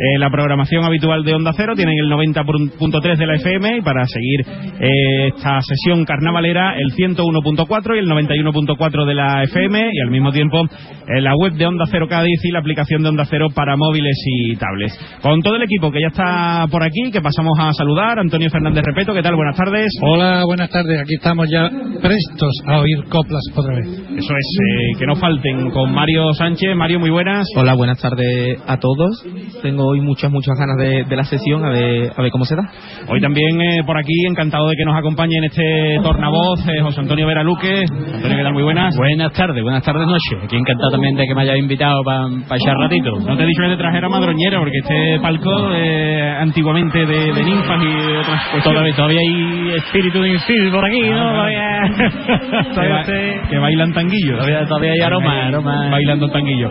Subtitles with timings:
[0.00, 4.06] eh, la programación habitual de Onda Cero, tienen el 90.3 de la FM y para
[4.06, 4.40] seguir
[4.80, 10.32] eh, esta sesión carnavalera el 101.4 y el 91.4 de la FM y al mismo
[10.32, 10.64] tiempo
[11.06, 14.16] en la web de Onda Cero Cádiz y la aplicación de Onda Cero para móviles
[14.24, 14.98] y tablets.
[15.20, 18.82] Con todo el equipo que ya está por aquí, que pasamos a saludar, Antonio Fernández
[18.86, 19.36] Repeto, ¿qué tal?
[19.36, 19.92] Buenas tardes.
[20.00, 20.98] Hola, buenas tardes.
[20.98, 21.68] Aquí estamos ya
[22.00, 23.86] prestos a oír coplas otra vez.
[23.86, 26.74] Eso es, eh, que no falten con Mario Sánchez.
[26.74, 27.46] Mario, muy buenas.
[27.54, 29.24] Hola, buenas tardes a todos.
[29.62, 32.56] Tengo hoy muchas, muchas ganas de, de la sesión, a ver, a ver cómo se
[32.56, 32.62] da.
[33.08, 37.00] Hoy también eh, por aquí, encantado de que nos acompañe en este tornavoz eh, José
[37.00, 37.84] Antonio Vera Luque.
[37.84, 38.52] Antonio, ¿qué tal?
[38.52, 38.94] Muy buenas.
[38.96, 40.44] Buenas tardes, buenas tardes noche.
[40.44, 43.10] Aquí encantado también de que me hayas invitado para pa echar ratito.
[43.26, 47.44] No te he dicho que te trajera madroñera, porque este palco eh, antiguamente de, de
[47.44, 48.94] ninfas y de otras Pues cuestiones.
[48.94, 51.30] todavía, todavía hay espíritu de infil por aquí, ¿no?
[51.40, 54.36] Todavía, que, todavía, usted- que bailan tanguillos.
[54.38, 55.88] todavía, todavía hay aroma, aroma.
[55.90, 56.70] Bailando tanguillo.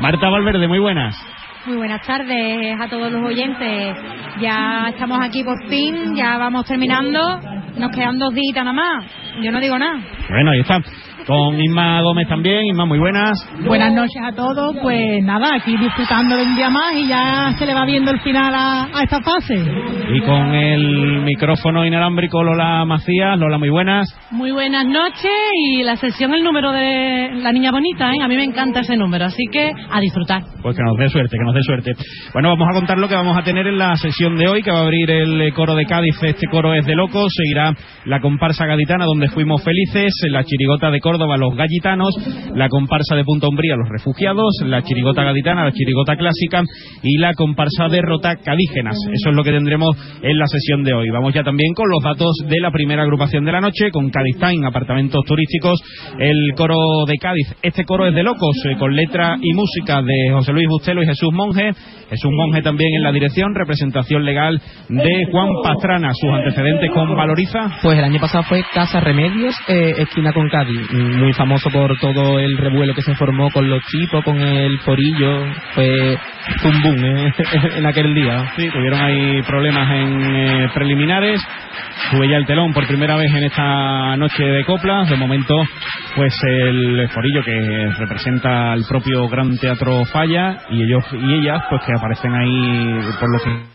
[0.00, 1.14] Marta Valverde, muy buenas.
[1.66, 3.96] Muy buenas tardes a todos los oyentes.
[4.38, 7.40] Ya estamos aquí por fin, ya vamos terminando.
[7.78, 9.06] Nos quedan dos días nada más.
[9.42, 9.98] Yo no digo nada.
[10.28, 10.82] Bueno, ahí está.
[11.26, 12.66] Con Inma Gómez también.
[12.66, 13.32] Inma, muy buenas.
[13.66, 17.64] Buenas noches a todos, pues nada, aquí disfrutando de un día más y ya se
[17.64, 19.54] le va viendo el final a, a esta fase.
[20.12, 23.38] Y con el micrófono inalámbrico Lola Macías.
[23.38, 24.06] Lola, muy buenas.
[24.30, 25.30] Muy buenas noches
[25.66, 28.22] y la sesión, el número de la niña bonita, ¿eh?
[28.22, 30.42] A mí me encanta ese número, así que a disfrutar.
[30.62, 31.92] Pues que nos dé suerte, que nos dé suerte.
[32.32, 34.70] Bueno, vamos a contar lo que vamos a tener en la sesión de hoy, que
[34.70, 36.22] va a abrir el eh, coro de Cádiz.
[36.22, 37.32] Este coro es de locos.
[37.34, 37.72] Seguirá
[38.04, 40.12] la comparsa gaditana, donde fuimos felices.
[40.28, 42.10] La chirigota de Córdoba, los gallitanos.
[42.54, 44.50] La comparsa de Punta Umbría, los refugiados.
[44.66, 46.62] La chirigota gaditana, la chirigota clásica.
[47.02, 48.96] Y la comparsa de Rota, cadígenas.
[49.12, 51.10] Eso es lo que tendremos en la sesión de hoy.
[51.10, 54.38] Vamos ya también con los datos de la primera agrupación de la noche, con Cádiz
[54.38, 55.80] Time, apartamentos turísticos.
[56.18, 57.54] El coro de Cádiz.
[57.62, 61.06] Este coro es de locos, eh, con letra y música de José Luis Bustelo y
[61.06, 61.70] Jesús Monge.
[62.10, 66.12] Jesús Monge también en la dirección, representación legal de Juan Pastrana.
[66.14, 67.70] Sus antecedentes con Valoriza.
[67.82, 72.38] Pues el año pasado fue Casa Remedios, eh, esquina con Cádiz, muy famoso por todo
[72.38, 76.18] el revuelo que se formó con los chipos, con el forillo, fue
[76.64, 77.32] un boom eh,
[77.76, 78.52] en aquel día.
[78.56, 81.40] Sí, tuvieron ahí problemas en eh, preliminares.
[82.10, 85.08] Sube ya el telón por primera vez en esta noche de coplas.
[85.08, 85.54] De momento,
[86.16, 91.82] pues el forillo que representa al propio Gran Teatro Falla y ellos y ellas, pues
[91.82, 93.73] que aparecen ahí por lo que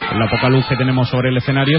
[0.00, 1.78] la poca luz que tenemos sobre el escenario,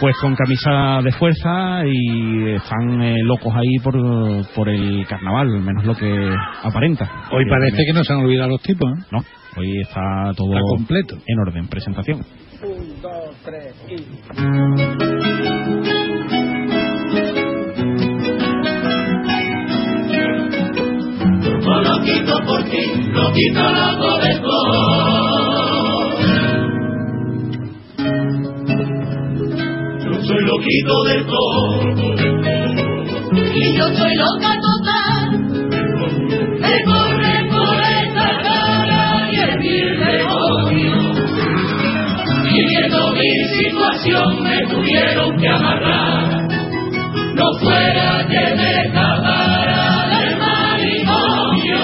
[0.00, 3.94] pues con camisa de fuerza y están eh, locos ahí por,
[4.54, 6.30] por el carnaval, al menos lo que
[6.62, 7.04] aparenta.
[7.32, 9.02] Hoy Yo parece también- que no se han olvidado los tipos, ¿eh?
[9.10, 9.18] no,
[9.56, 11.16] hoy está todo Está completo.
[11.26, 12.24] en orden, presentación.
[21.82, 24.18] lo quito por ti, lo quito loco
[30.38, 31.62] soy loquito del todo.
[33.54, 35.30] Y yo soy loca total.
[36.60, 41.18] Me corre por esta cara y el mil demonios.
[42.44, 46.48] Y viendo mi situación me tuvieron que amarrar.
[47.34, 51.82] No fuera que me escapara del matrimonio.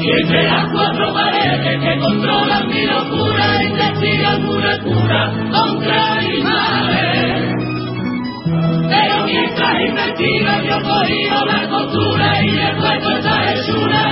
[0.00, 3.31] Y entre las cuatro paredes que controlan mi locura,
[4.02, 7.54] investiga alguna cura contra mi madre.
[8.90, 14.04] Pero mientras investiga yo corrijo la costura y le puesto esa hechura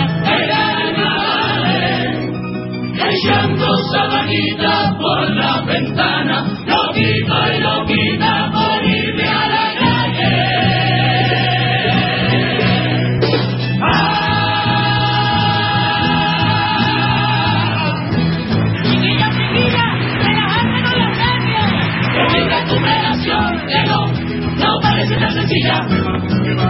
[0.49, 1.83] la nave.
[3.11, 8.70] Echando sabanitas por la ventana, lo quita y lo quita por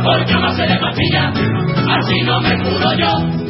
[0.02, 3.40] porque a base de pastilla, así no me curo yo.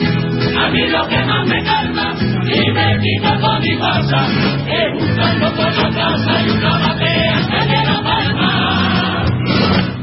[0.58, 4.26] A mí lo que más me calma y me quita con mi pasa,
[4.66, 7.36] es buscando por la casa y una batea
[7.68, 9.24] me da palma.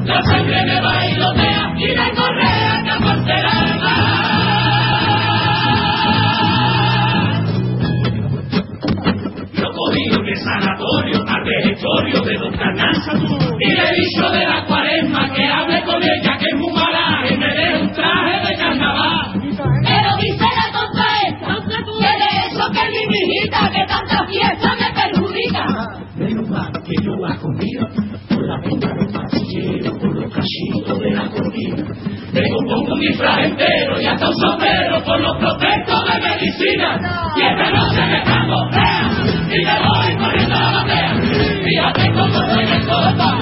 [0.05, 4.27] La sangre me bailotea y la correa que aparte el alma.
[10.27, 11.43] De sanatorio al
[12.25, 16.73] de Don Carnaza Dile bicho de la cuaresma que hable con ella, que es muy
[16.73, 19.31] mala, que me dé un traje de carnaval.
[19.33, 24.93] Pero dice la tonta esta, que de eso que mi mijita, que tanta fiesta me
[24.93, 25.65] perjudica.
[26.15, 27.87] Menos mal que yo la comida,
[28.29, 31.83] por la punta de pastillero, por los cachitos de la comida.
[32.33, 36.97] Tengo un un disfraz entero y hasta un sombrero por los protectos de medicina.
[36.97, 37.37] No.
[37.37, 38.57] Y esta noche me cago,
[39.49, 41.15] y me voy corriendo a la batea.
[41.63, 43.36] Fíjate cómo soy de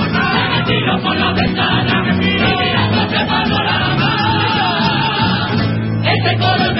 [0.65, 4.11] tiro por la ventana, respira mirando este panorama.
[6.03, 6.74] Este color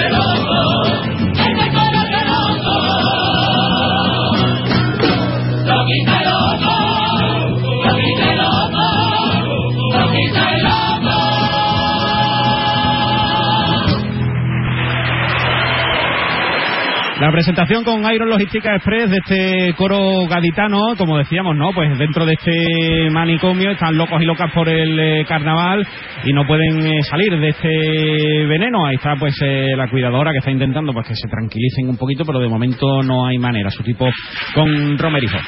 [17.32, 21.72] presentación con Iron Logística Express de este coro gaditano, como decíamos, ¿no?
[21.72, 25.86] Pues dentro de este manicomio están locos y locas por el eh, carnaval
[26.24, 28.86] y no pueden eh, salir de este veneno.
[28.86, 32.24] Ahí está pues eh, la cuidadora que está intentando pues que se tranquilicen un poquito,
[32.24, 33.70] pero de momento no hay manera.
[33.70, 34.08] Su tipo
[34.54, 35.38] con Romerijo.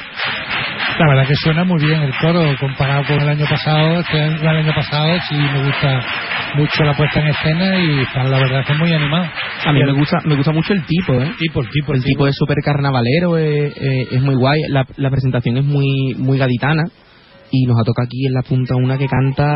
[0.97, 3.99] La verdad que suena muy bien el coro comparado con el año pasado.
[4.01, 6.01] Este año- el año pasado sí me gusta
[6.55, 9.29] mucho la puesta en escena y la verdad que muy animados.
[9.65, 11.31] A mí me gusta, me gusta mucho el tipo, ¿eh?
[11.39, 14.59] Tipo, el tipo, El tipo es súper carnavalero, eh, eh, es muy guay.
[14.69, 16.83] La, la presentación es muy muy gaditana
[17.51, 19.55] y nos ha tocado aquí en la punta una que canta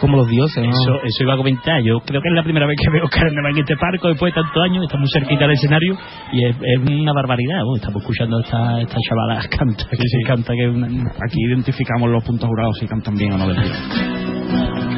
[0.00, 0.64] como los dioses.
[0.64, 0.70] ¿no?
[0.70, 1.82] Eso, eso iba a comentar.
[1.82, 4.40] Yo creo que es la primera vez que veo carnaval en este parco después de
[4.40, 4.84] tantos años.
[4.84, 5.96] Está muy cerquita del escenario
[6.32, 7.60] y es, es una barbaridad.
[7.76, 10.22] Estamos escuchando a esta, esta chavala canta, que sí.
[10.26, 13.50] canta que una, Aquí identificamos los puntos jurados si cantan bien o no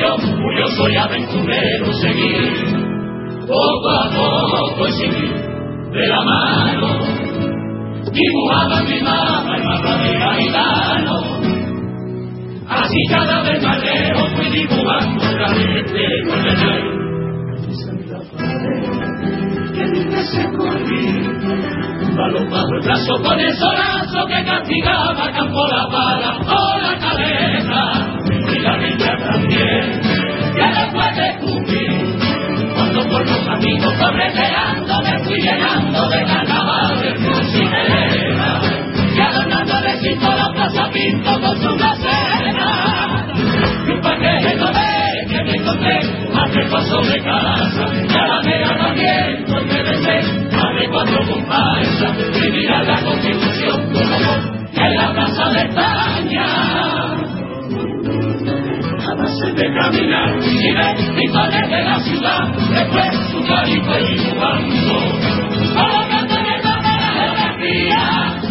[0.00, 2.34] yo, curioso y aventurero, seguí,
[3.46, 5.28] poco a poco y seguí,
[5.92, 6.88] de la mano,
[8.12, 11.42] dibujaba mi mapa el mapa de Gaitano,
[12.68, 17.02] Así cada vez más lejos fui dibujando la mente con el
[19.72, 21.04] que nunca se corrí.
[22.16, 28.21] Balón bajo el brazo con el solazo que castigaba campo la bala o la cabeza.
[28.62, 30.00] La niña también,
[30.54, 32.14] que después descubrí.
[32.76, 37.54] Cuando por los caminos correteando me fui llenando de carnaval de cruz
[39.14, 43.26] y adornando de cinto la plaza pinto con su placena.
[43.84, 45.98] Y un paquete de que me encontré
[46.32, 47.90] hace paso de casa.
[48.08, 50.22] Y a la mega también donde besé
[50.56, 52.16] más de cuatro comparsas.
[52.40, 57.11] Y mirar la constitución como en la plaza de España
[59.30, 64.98] de caminar y ver rincones de la ciudad, después su carico y jugando.
[65.74, 68.42] Colocando en el mapa la para, la.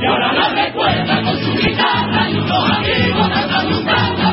[0.00, 4.32] Y ahora la recuerda con su guitarra y unos amigos cantando cantando.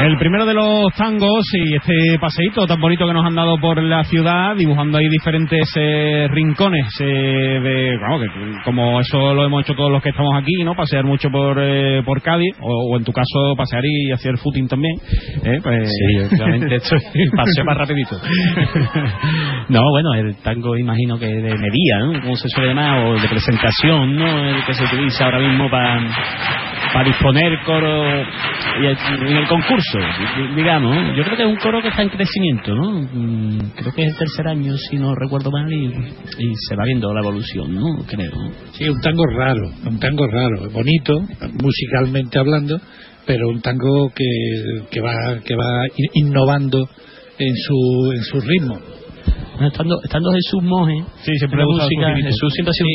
[0.00, 3.82] El primero de los tangos y este paseíto tan bonito que nos han dado por
[3.82, 9.74] la ciudad, dibujando ahí diferentes eh, rincones, eh, de, que como eso lo hemos hecho
[9.74, 10.74] todos los que estamos aquí, ¿no?
[10.74, 14.68] Pasear mucho por, eh, por Cádiz, o, o en tu caso pasear y hacer footing
[14.68, 14.94] también,
[15.44, 15.58] ¿eh?
[15.62, 18.16] Pues, Sí, efectivamente, esto es paseo más rapidito.
[19.68, 22.20] No, bueno, el tango imagino que de medida, ¿no?
[22.22, 24.48] Como se suele llamar, o de presentación, ¿no?
[24.48, 26.00] El que se utiliza ahora mismo para
[26.92, 28.02] para disponer coro
[28.80, 28.96] y el-
[29.28, 30.94] en el concurso, di- digamos.
[30.94, 31.16] ¿no?
[31.16, 33.00] Yo creo que es un coro que está en crecimiento, ¿no?
[33.02, 36.84] Mm, Creo que es el tercer año, si no recuerdo mal, y, y se va
[36.84, 38.04] viendo la evolución, ¿no?
[38.06, 38.32] Creo.
[38.72, 41.18] Sí, un tango raro, un tango raro, bonito,
[41.62, 42.78] musicalmente hablando,
[43.26, 44.24] pero un tango que,
[44.90, 45.14] que va
[45.44, 46.88] que va in- innovando
[47.38, 48.78] en su en su ritmo.
[49.60, 52.14] Estando, estando Jesús Moje, Sí, siempre en la música.
[52.22, 52.88] Jesús siempre ha sido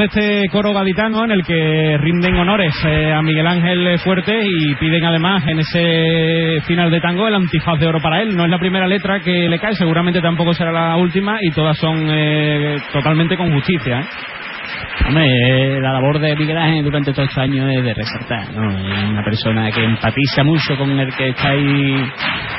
[0.00, 4.74] de este coro gaditano en el que rinden honores eh, a Miguel Ángel Fuerte y
[4.76, 8.34] piden además en ese final de tango el antifaz de oro para él.
[8.34, 11.76] No es la primera letra que le cae, seguramente tampoco será la última y todas
[11.76, 14.00] son eh, totalmente con justicia.
[14.00, 14.04] ¿eh?
[15.06, 18.70] Hombre, la labor de Miguel Ángel durante todos estos años es de resaltar, ¿no?
[18.70, 22.04] Es una persona que empatiza mucho con el que está ahí,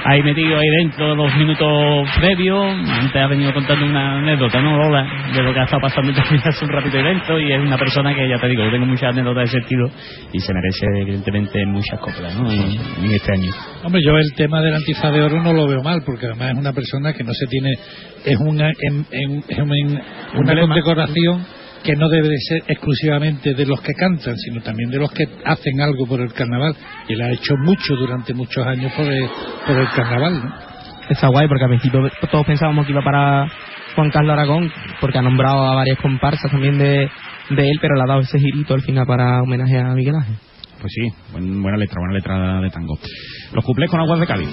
[0.05, 2.59] ahí metido ahí dentro los minutos previos.
[2.89, 5.05] Antes ha venido contando una anécdota, ¿no, Lola?
[5.33, 8.13] De lo que ha estado pasando también hace un ratito evento y es una persona
[8.13, 9.89] que, ya te digo, yo tengo muchas anécdotas de ese estilo
[10.33, 12.49] y se merece, evidentemente, muchas coplas, ¿no?
[12.51, 12.61] En,
[13.05, 13.51] en este año.
[13.83, 16.57] Hombre, yo el tema del antifaz de oro no lo veo mal, porque además es
[16.57, 17.69] una persona que no se tiene,
[18.25, 19.43] es una, en- en-
[20.35, 21.45] una condecoración
[21.83, 25.23] que no debe de ser exclusivamente de los que cantan, sino también de los que
[25.45, 26.75] hacen algo por el carnaval.
[27.07, 29.27] Y él ha hecho mucho durante muchos años por el,
[29.67, 30.53] por el carnaval, ¿no?
[31.09, 33.47] Está guay porque al principio todos pensábamos que iba para
[33.95, 34.71] Juan Carlos Aragón,
[35.01, 37.09] porque ha nombrado a varias comparsas también de,
[37.49, 40.35] de él, pero le ha dado ese girito al final para homenaje a Miguel Ángel.
[40.79, 42.97] Pues sí, buen- buena letra, buena letra de tango.
[43.53, 44.49] Los cuplés con aguas de Cádiz.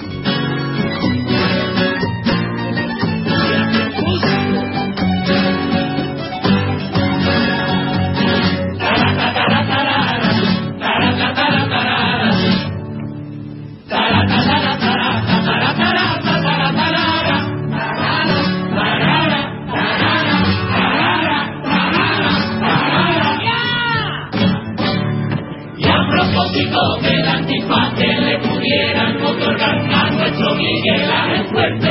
[30.29, 31.89] Nuestro Miguel Ángel Fuerte.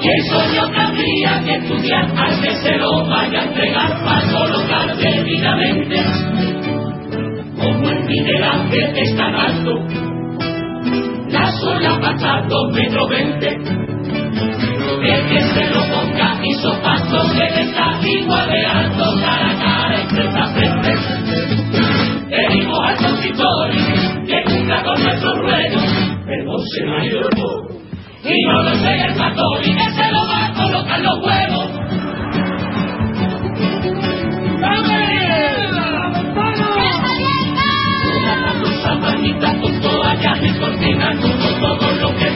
[0.00, 4.96] Y sueño que habría que estudiar al que se lo vaya a entregar para colocar
[4.96, 5.96] debidamente.
[7.56, 9.70] Como el Miguel Ángel es tan alto,
[11.30, 13.48] la sola pasa dos metros veinte.
[15.04, 20.00] El que se lo ponga hizo paso que está igual de alto cara a cara
[20.02, 20.94] entre esta frente.
[22.28, 25.34] Pedimos al consistorio que cumpla con nuestros
[26.60, 27.74] se.
[28.24, 31.70] Y no lo sé el pastor y que se lo va a colocar los huevos.
[38.82, 42.30] Zapatistas con toallas y cortinas, con todo lo que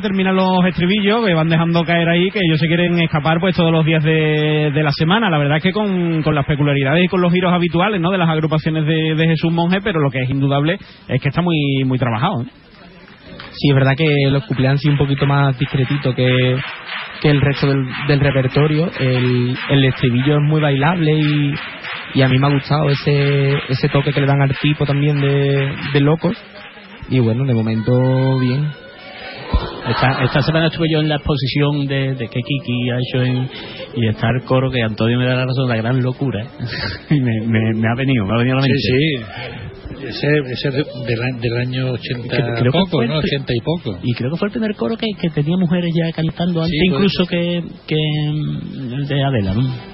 [0.00, 3.72] terminan los estribillos que van dejando caer ahí, que ellos se quieren escapar pues todos
[3.72, 5.30] los días de, la semana.
[5.30, 8.10] La verdad es que con, las peculiaridades y con los giros habituales ¿no?
[8.10, 11.42] de las agrupaciones de, de, Jesús Monje, pero lo que es indudable es que está
[11.42, 12.42] muy, muy trabajado.
[12.42, 12.46] ¿eh?
[13.52, 16.56] Sí, es verdad que los cumpleaños sí un poquito más discretito que,
[17.20, 18.90] que el resto del, del repertorio.
[18.98, 21.54] El, el, estribillo es muy bailable y,
[22.14, 25.20] y, a mí me ha gustado ese, ese toque que le dan al tipo también
[25.20, 26.36] de, de locos.
[27.08, 28.83] Y bueno, de momento bien.
[29.88, 33.48] Esta, esta semana estuve yo en la exposición de, de que Kiki ha hecho
[33.96, 36.42] y está el coro que Antonio me da la razón, la gran locura.
[36.42, 36.48] ¿eh?
[37.10, 38.78] me, me, me, ha venido, me ha venido a la mente.
[38.78, 39.64] Sí, sí.
[40.08, 43.98] Ese, ese del, del, año 80 creo, creo y poco.
[44.02, 46.94] Y creo que fue el primer coro que, que tenía mujeres ya cantando antes, pues.
[46.94, 49.93] incluso que, que el de Adela, ¿no?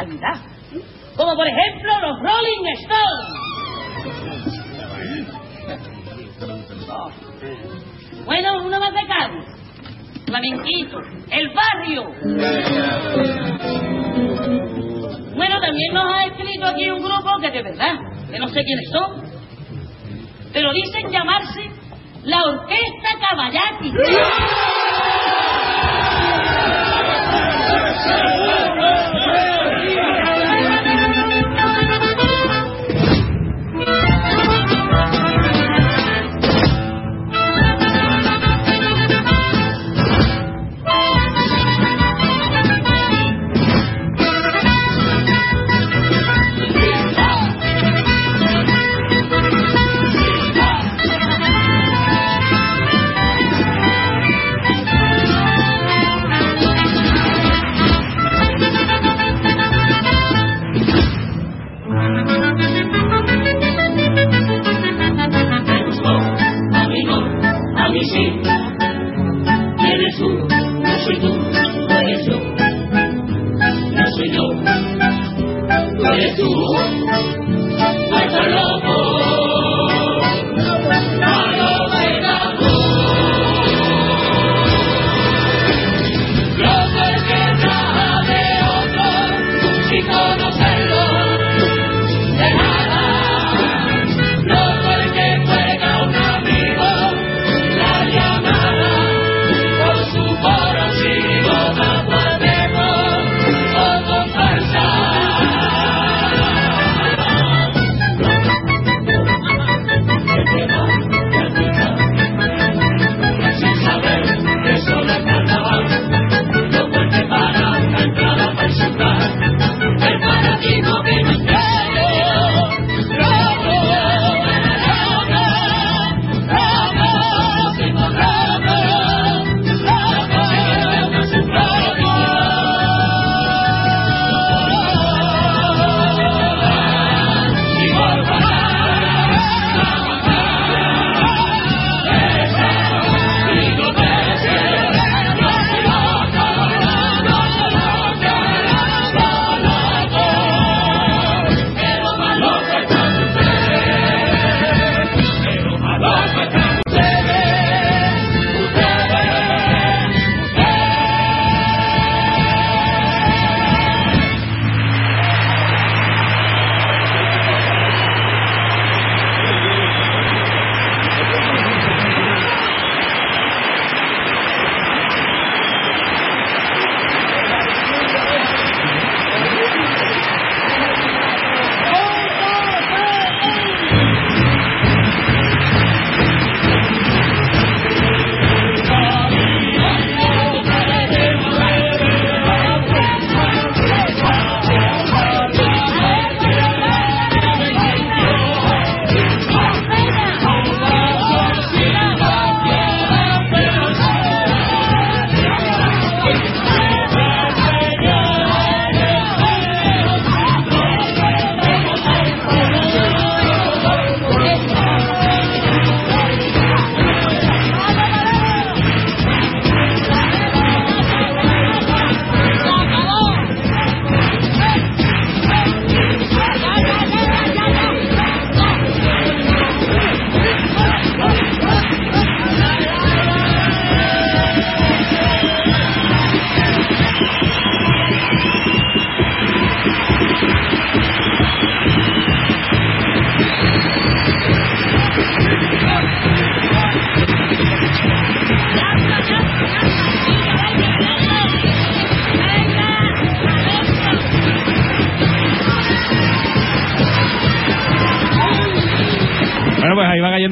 [0.00, 0.45] Calidad,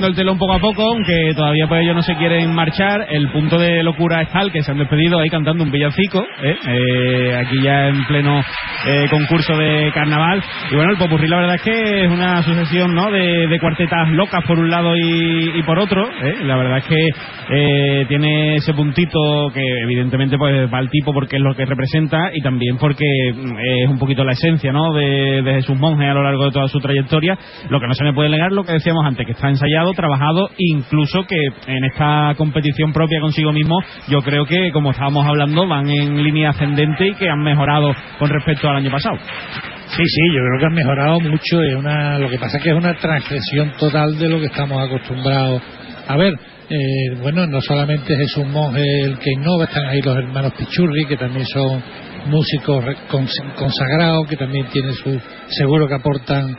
[0.06, 3.06] el telón poco a poco, aunque todavía pues ellos no se quieren marchar.
[3.10, 6.56] El punto de locura es tal que se han despedido ahí cantando un villancico, ¿eh?
[6.66, 8.42] Eh, aquí ya en pleno
[8.86, 10.42] eh, concurso de carnaval.
[10.70, 13.10] Y bueno, el popurrí la verdad es que es una sucesión ¿no?
[13.10, 16.08] de, de cuartetas locas por un lado y, y por otro.
[16.22, 16.36] ¿eh?
[16.42, 17.08] La verdad es que
[17.50, 22.30] eh, tiene ese puntito que evidentemente pues va al tipo porque es lo que representa
[22.32, 23.04] y también porque
[23.34, 24.92] mm, es un poquito la esencia ¿no?
[24.94, 27.36] de, de Jesús Monge a lo largo de toda su trayectoria.
[27.68, 30.48] Lo que no se me puede negar, lo que decíamos antes, que está ensayado, trabajado,
[30.58, 33.76] incluso que en esta competición propia consigo mismo,
[34.08, 38.30] yo creo que, como estábamos hablando, van en línea ascendente y que han mejorado con
[38.30, 39.16] respecto al año pasado.
[39.86, 41.62] Sí, sí, yo creo que han mejorado mucho.
[41.62, 44.82] Es una, lo que pasa es que es una transgresión total de lo que estamos
[44.82, 45.62] acostumbrados
[46.08, 46.34] a ver.
[46.68, 51.16] Eh, bueno, no solamente Jesús Monge el que innova, están ahí los hermanos Pichurri, que
[51.16, 51.82] también son
[52.26, 52.82] músicos
[53.56, 56.56] consagrados, que también tienen su, seguro que aportan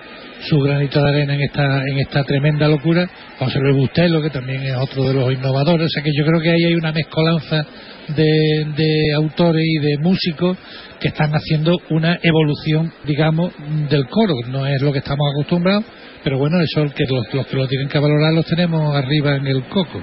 [0.48, 3.10] su granito de arena en esta, en esta tremenda locura.
[3.40, 5.88] José Luis Bustelo, que también es otro de los innovadores.
[5.88, 7.66] O sea que yo creo que ahí hay una mezcolanza
[8.10, 10.56] de, de autores y de músicos
[11.00, 13.54] que están haciendo una evolución, digamos,
[13.90, 14.36] del coro.
[14.50, 15.86] No es lo que estamos acostumbrados,
[16.26, 19.46] pero bueno, eso que los, los que lo tienen que valorar los tenemos arriba en
[19.46, 20.02] el coco.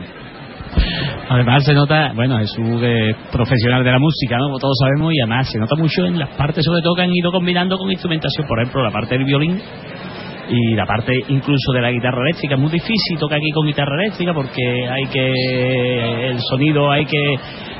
[1.28, 4.44] Además se nota, bueno, Jesús es profesional de la música, ¿no?
[4.44, 7.12] Como todos sabemos, y además se nota mucho en las partes, sobre todo, que han
[7.12, 9.60] ido combinando con instrumentación, por ejemplo, la parte del violín
[10.48, 12.54] y la parte incluso de la guitarra eléctrica.
[12.54, 17.34] Es muy difícil tocar aquí con guitarra eléctrica porque hay que, el sonido hay que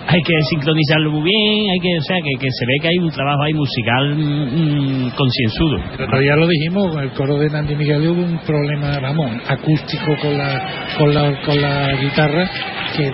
[0.06, 2.98] hay que sincronizarlo muy bien, hay que, o sea, que, que se ve que hay
[2.98, 5.76] un trabajo ahí musical mm, concienzudo.
[5.94, 10.16] Otro día lo dijimos, con el coro de Nandi Miguel hubo un problema, vamos, acústico
[10.20, 10.60] con la,
[10.98, 12.50] con la, con la guitarra
[12.96, 13.12] que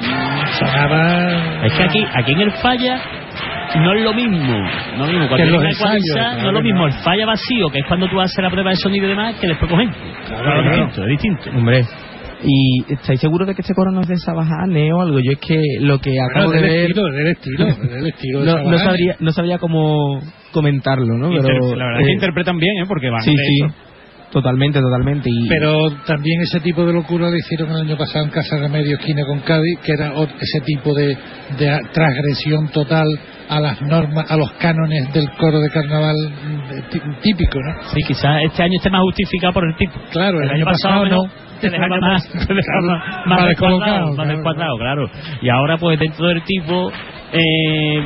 [0.58, 1.64] sonaba...
[1.66, 3.00] Es que aquí, aquí en el falla
[3.76, 4.38] no es lo mismo,
[4.96, 5.28] no es lo mismo.
[5.28, 7.86] Cuando Que los una ensayos, claro no es lo mismo el falla vacío, que es
[7.86, 9.90] cuando tú haces la prueba de sonido y demás, que después cogen.
[9.90, 10.70] Claro, es claro.
[10.70, 11.50] distinto, es distinto.
[11.50, 11.84] Hombre.
[12.42, 15.18] ¿Y estáis seguros de que este coro no es de Sabajane o algo?
[15.20, 16.80] Yo es que lo que acabo Bueno, de ver...
[16.90, 20.20] estilo, del estilo, del estilo de no, no sabría, no sabría cómo
[20.52, 21.28] comentarlo, ¿no?
[21.32, 22.84] Inter- Pero, la verdad es que eh, interpretan bien, ¿eh?
[22.86, 23.64] porque van Sí, de sí.
[23.64, 23.74] eso.
[24.30, 25.30] Totalmente, totalmente.
[25.32, 28.98] Y, Pero también ese tipo de locura lo hicieron el año pasado en Casa Remedio,
[28.98, 31.16] esquina con Cádiz, que era ese tipo de,
[31.58, 33.06] de transgresión total
[33.48, 37.82] a las normas, a los cánones del coro de carnaval mm, de tí- típico, ¿no?
[37.94, 39.94] Sí, quizás este año esté más justificado por el tipo.
[40.12, 41.16] Claro, el, El año pasado no.
[41.24, 41.30] no.
[41.60, 44.30] Te dejaba más, te dejaba más, descuadrado, más claro.
[44.32, 45.10] descuadrado, claro.
[45.42, 46.90] Y ahora, pues, dentro del tipo,
[47.32, 48.00] eh,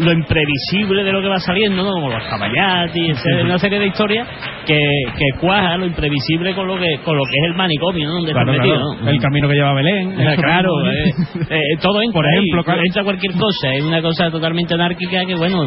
[0.00, 1.92] lo imprevisible de lo que va saliendo, ¿no?
[1.92, 4.28] Como los caballatis, etcétera, una serie de historias
[4.66, 4.78] que,
[5.16, 8.14] que cuaja lo imprevisible con lo que con lo que es el manicomio, ¿no?
[8.16, 9.04] Donde Claro, está metido, claro.
[9.04, 9.10] ¿no?
[9.10, 10.14] El camino que lleva Belén.
[10.36, 11.10] Claro, eh,
[11.50, 12.82] eh, todo entra Por ejemplo, claro.
[12.84, 15.66] entra cualquier cosa, es una cosa totalmente anárquica que, bueno,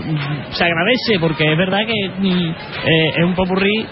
[0.52, 2.50] se agradece porque es verdad que mm,
[2.86, 3.86] eh, es un popurrí,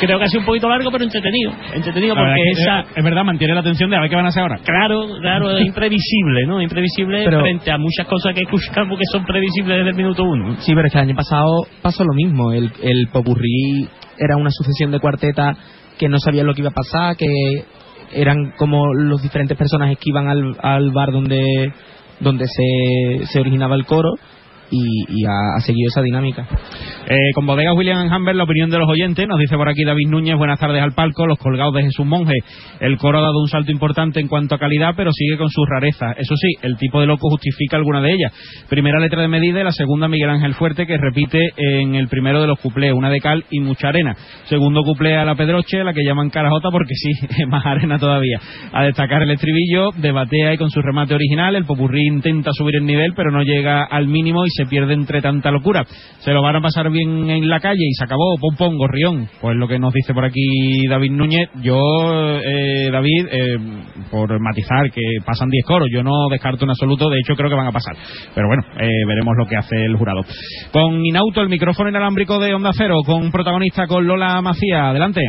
[0.00, 2.80] creo que ha sido un poquito largo, pero entretenido, entretenido La porque es que, esa,
[2.96, 4.58] es verdad, mantiene la atención de a ver qué van a hacer ahora.
[4.64, 6.60] Claro, claro, es imprevisible, ¿no?
[6.62, 10.56] Imprevisible Pero- frente a muchas cosas que escuchamos que son previsibles desde el minuto uno.
[10.60, 12.52] Sí, pero es que el año pasado pasó lo mismo.
[12.52, 13.88] El, el popurrí
[14.18, 15.56] era una sucesión de cuartetas
[15.98, 17.26] que no sabían lo que iba a pasar, que
[18.12, 21.72] eran como los diferentes personajes que iban al, al bar donde,
[22.20, 24.10] donde se, se originaba el coro
[24.70, 26.46] y, y ha, seguido esa dinámica.
[27.08, 30.08] Eh, con bodegas William Hamber, la opinión de los oyentes, nos dice por aquí David
[30.08, 32.34] Núñez, buenas tardes al palco, los colgados de Jesús Monje.
[32.80, 35.64] El coro ha dado un salto importante en cuanto a calidad, pero sigue con sus
[35.68, 36.16] rarezas.
[36.18, 38.32] Eso sí, el tipo de loco justifica alguna de ellas.
[38.68, 42.40] Primera letra de medida y la segunda Miguel Ángel Fuerte, que repite en el primero
[42.40, 44.16] de los cuplés, una de cal y mucha arena.
[44.44, 47.10] Segundo cuplé a la Pedroche, la que llaman carajota porque sí,
[47.48, 48.40] más arena todavía.
[48.72, 52.84] A destacar el estribillo, debatea y con su remate original, el popurrí intenta subir el
[52.84, 55.84] nivel, pero no llega al mínimo y se pierde entre tanta locura.
[56.18, 59.28] Se lo van a pasar bien en la calle y se acabó, pom pom, gorrión.
[59.40, 61.48] Pues lo que nos dice por aquí David Núñez.
[61.62, 61.78] Yo,
[62.40, 63.58] eh, David, eh,
[64.10, 67.56] por matizar que pasan 10 coros, yo no descarto en absoluto, de hecho creo que
[67.56, 67.96] van a pasar.
[68.34, 70.22] Pero bueno, eh, veremos lo que hace el jurado.
[70.72, 74.90] Con Inauto, el micrófono inalámbrico de Onda Cero, con protagonista con Lola Macía.
[74.90, 75.20] Adelante.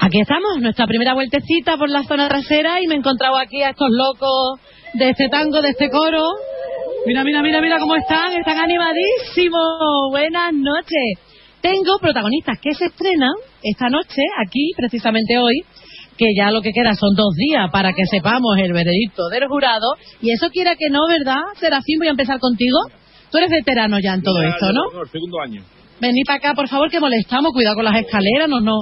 [0.00, 3.70] Aquí estamos, nuestra primera vueltecita por la zona trasera y me he encontrado aquí a
[3.70, 4.60] estos locos
[4.94, 6.22] de este tango, de este coro.
[7.04, 9.60] Mira, mira, mira, mira cómo están, están animadísimos.
[10.10, 11.18] Buenas noches.
[11.60, 13.32] Tengo protagonistas que se estrenan
[13.62, 15.62] esta noche, aquí, precisamente hoy,
[16.16, 19.94] que ya lo que queda son dos días para que sepamos el veredicto del jurado.
[20.20, 21.42] Y eso quiera que no, ¿verdad?
[21.58, 22.78] Serafín, voy a empezar contigo.
[23.32, 25.02] Tú eres veterano ya en todo esto, ¿no?
[25.02, 25.62] el segundo año.
[26.00, 27.50] Vení para acá, por favor, que molestamos.
[27.52, 28.78] Cuidado con las escaleras, no, no.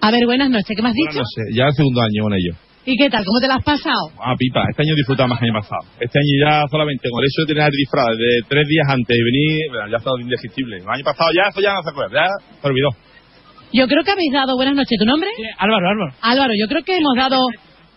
[0.00, 0.74] A ver, buenas noches.
[0.74, 1.18] ¿Qué me has dicho?
[1.18, 2.65] No ya el segundo año con ellos.
[2.86, 3.24] ¿Y qué tal?
[3.26, 4.14] ¿Cómo te la has pasado?
[4.22, 5.82] Ah, pipa, este año he disfrutado más que el año pasado.
[5.98, 9.10] Este año ya solamente con el hecho de tener el disfraz de tres días antes
[9.10, 10.78] y venir, bueno, ya ha estado indesistible.
[10.78, 12.30] El año pasado ya eso ya no se acuerda, ya
[12.62, 12.90] se olvidó.
[13.74, 15.28] Yo creo que habéis dado, buenas noches, ¿tu nombre?
[15.58, 16.12] Álvaro, Álvaro.
[16.22, 17.42] Álvaro, yo creo que hemos dado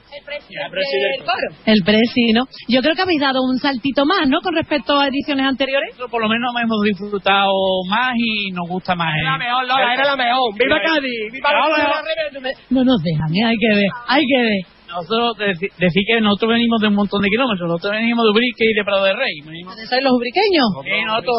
[0.09, 1.47] El presidente del coro.
[1.69, 2.49] el presi, ¿no?
[2.67, 4.41] Yo creo que habéis dado un saltito más, ¿no?
[4.41, 5.93] Con respecto a ediciones anteriores.
[5.93, 7.53] Nosotros por lo menos hemos disfrutado
[7.87, 9.13] más y nos gusta más.
[9.21, 10.49] Era la mejor, Lola, era la mejor.
[10.57, 11.29] ¡Viva Cádiz!
[11.31, 11.49] ¡Viva
[12.73, 13.45] No nos dejan, ¿eh?
[13.45, 14.78] Hay que ver, hay que ver.
[14.89, 17.69] Nosotros deci- decir que nosotros venimos de un montón de kilómetros.
[17.69, 19.35] Nosotros venimos de Ubrique y de Prado de Rey.
[19.45, 19.75] Venimos...
[19.87, 20.65] ¿Sois los ubriqueños?
[20.83, 21.37] Sí, nosotros...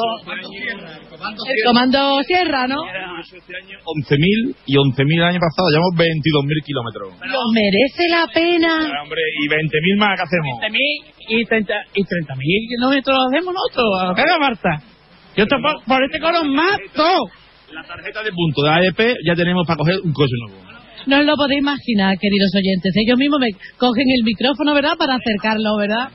[1.50, 2.80] El comando Sierra, ¿no?
[2.80, 7.08] 11.000 y 11.000 el año pasado, llevamos 22.000 kilómetros.
[7.26, 9.02] Lo merece la pena.
[9.02, 10.54] Hombre, y 20.000 más que hacemos.
[10.62, 14.14] 20.000 y 30 y 30.000 kilómetros hacemos nosotros.
[14.16, 14.70] ¿Qué haga Marta?
[15.36, 17.08] Yo estoy por, por este coro mato.
[17.72, 20.69] La tarjeta de punto de AEP ya tenemos para coger un coche nuevo.
[21.06, 22.92] No os lo podéis imaginar, queridos oyentes.
[22.96, 23.48] Ellos mismos me
[23.78, 24.96] cogen el micrófono, ¿verdad?
[24.98, 26.08] Para acercarlo, ¿verdad?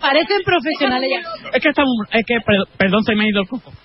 [0.00, 1.50] Parecen profesionales ya.
[1.54, 3.72] Es que estamos, es que, per- perdón, se me ha ido el coco.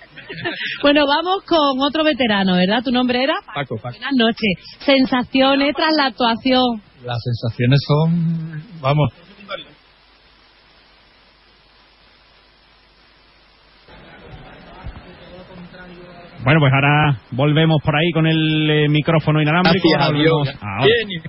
[0.81, 2.83] Bueno, vamos con otro veterano, ¿verdad?
[2.83, 3.35] ¿Tu nombre era?
[3.55, 3.95] Paco, Paco.
[3.97, 4.53] Buenas noches.
[4.79, 6.81] Sensaciones tras la actuación.
[7.05, 9.09] Las sensaciones son, vamos,
[16.47, 19.89] Bueno, pues ahora volvemos por ahí con el eh, micrófono inalámbrico.
[19.91, 20.47] Gracias a Dios.
[20.85, 21.23] Bien.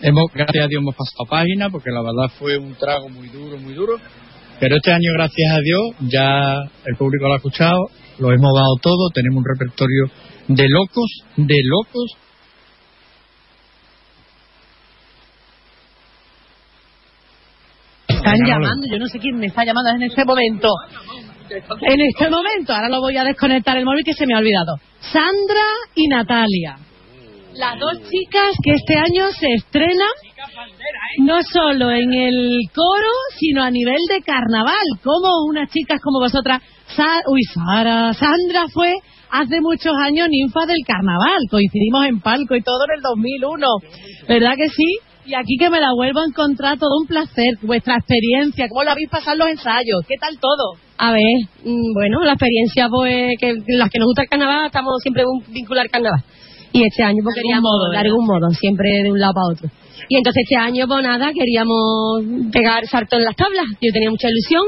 [0.00, 3.58] hemos, gracias a Dios hemos pasado página porque la verdad fue un trago muy duro,
[3.58, 3.96] muy duro.
[4.60, 5.82] Pero este año, gracias a Dios,
[6.12, 6.54] ya
[6.86, 10.04] el público lo ha escuchado, lo hemos dado todo, tenemos un repertorio
[10.46, 12.16] de locos, de locos.
[18.06, 20.68] Están llamando, yo no sé quién me está llamando en este momento.
[21.82, 24.76] En este momento, ahora lo voy a desconectar el móvil que se me ha olvidado.
[25.00, 26.76] Sandra y Natalia.
[27.54, 30.12] Las dos chicas que este año se estrenan
[31.18, 34.86] no solo en el coro, sino a nivel de carnaval.
[35.02, 36.62] Como unas chicas como vosotras,
[37.26, 38.94] uy, Sara, Sandra fue
[39.30, 41.40] hace muchos años ninfa del carnaval.
[41.50, 43.66] Coincidimos en palco y todo en el 2001.
[44.28, 45.07] ¿Verdad que sí?
[45.28, 47.60] Y aquí que me la vuelvo a encontrar, todo un placer.
[47.60, 50.00] Vuestra experiencia, ¿cómo lo habéis pasado en los ensayos?
[50.08, 50.80] ¿Qué tal todo?
[50.96, 54.94] A ver, mm, bueno, la experiencia, pues, que las que nos gusta el carnaval, estamos
[55.02, 56.24] siempre vincular al carnaval.
[56.72, 59.68] Y este año, pues, queríamos modo, de algún modo, siempre de un lado para otro.
[60.08, 63.66] Y entonces este año, pues nada, queríamos pegar salto en las tablas.
[63.82, 64.64] Yo tenía mucha ilusión.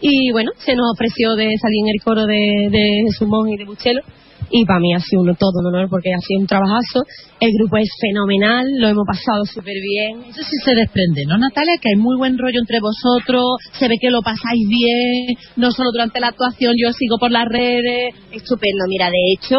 [0.00, 3.58] Y bueno, se nos ofreció de salir en el coro de, de Jesús Monge y
[3.58, 4.02] de Buchelo.
[4.50, 7.04] Y para mí ha sido un, todo un honor porque ha sido un trabajazo.
[7.40, 10.30] El grupo es fenomenal, lo hemos pasado súper bien.
[10.30, 11.76] Eso sí se desprende, ¿no, Natalia?
[11.80, 15.90] Que hay muy buen rollo entre vosotros, se ve que lo pasáis bien, no solo
[15.92, 18.14] durante la actuación, yo sigo por las redes.
[18.32, 19.56] Estupendo, mira, de hecho,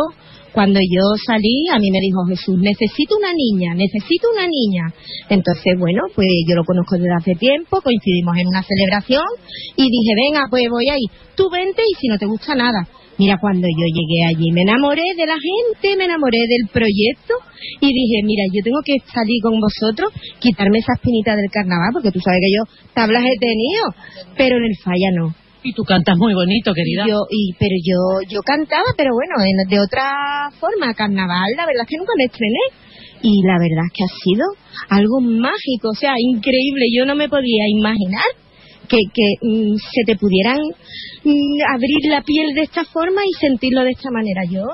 [0.52, 4.94] cuando yo salí, a mí me dijo Jesús, necesito una niña, necesito una niña.
[5.30, 9.30] Entonces, bueno, pues yo lo conozco desde hace tiempo, coincidimos en una celebración
[9.76, 11.06] y dije, venga, pues voy ahí,
[11.36, 12.88] tú vente y si no te gusta nada.
[13.20, 17.36] Mira, cuando yo llegué allí me enamoré de la gente, me enamoré del proyecto
[17.82, 20.10] y dije, mira, yo tengo que salir con vosotros,
[20.40, 22.64] quitarme esa espinita del carnaval, porque tú sabes que yo
[22.96, 23.84] tablas he tenido,
[24.40, 25.36] pero en el falla no.
[25.62, 27.04] Y tú cantas muy bonito, querida.
[27.06, 28.00] Yo, y, pero yo,
[28.32, 32.24] yo cantaba, pero bueno, en- de otra forma, carnaval, la verdad es que nunca me
[32.32, 32.64] estrené.
[33.22, 34.46] Y la verdad es que ha sido
[34.88, 36.86] algo mágico, o sea, increíble.
[36.96, 38.24] Yo no me podía imaginar
[38.90, 40.60] que, que mm, se te pudieran
[41.24, 44.42] mm, abrir la piel de esta forma y sentirlo de esta manera.
[44.50, 44.66] Yo,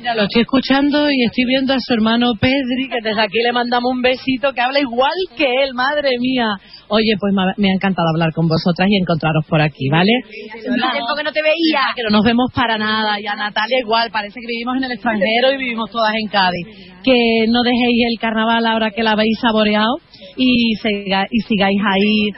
[0.00, 3.52] Mira, lo estoy escuchando y estoy viendo a su hermano Pedri, que desde aquí le
[3.52, 6.46] mandamos un besito, que habla igual que él, madre mía.
[6.88, 10.10] Oye, pues me ha- encantado hablar con vosotras y encontraros por aquí, ¿vale?
[10.50, 11.82] hace tiempo que no te veía.
[11.94, 13.20] Que no nos vemos para nada.
[13.20, 16.66] Y a Natalia igual, parece que vivimos en el extranjero y vivimos todas en Cádiz.
[17.04, 19.96] Que no dejéis el carnaval ahora que la habéis saboreado
[20.36, 22.28] y, siga- y sigáis ahí.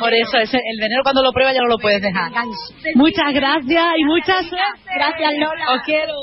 [0.00, 2.32] Por eso, ese- el veneno cuando lo pruebas ya no lo puedes dejar.
[2.96, 4.44] Muchas gracias y muchas.
[4.50, 5.64] Gracias, Lola.
[5.74, 6.14] Os quiero.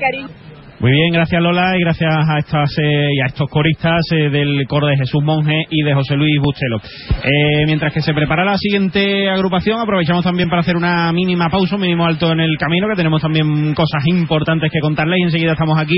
[0.00, 0.50] Cariño.
[0.80, 4.66] Muy bien, gracias Lola y gracias a estas eh, y a estos coristas eh, del
[4.66, 6.78] coro de Jesús Monje y de José Luis Bustelo.
[7.22, 11.74] Eh, mientras que se prepara la siguiente agrupación, aprovechamos también para hacer una mínima pausa,
[11.74, 15.52] un mínimo alto en el camino, que tenemos también cosas importantes que contarles y enseguida
[15.52, 15.96] estamos aquí.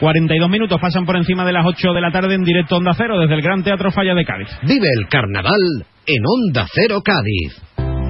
[0.00, 3.20] 42 minutos pasan por encima de las 8 de la tarde en directo Onda Cero
[3.20, 4.48] desde el Gran Teatro Falla de Cádiz.
[4.62, 5.60] Vive el carnaval
[6.06, 7.60] en Onda Cero Cádiz.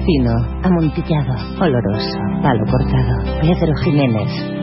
[0.05, 0.31] Fino,
[0.63, 4.62] amontillado, oloroso, palo cortado, Pedro Jiménez.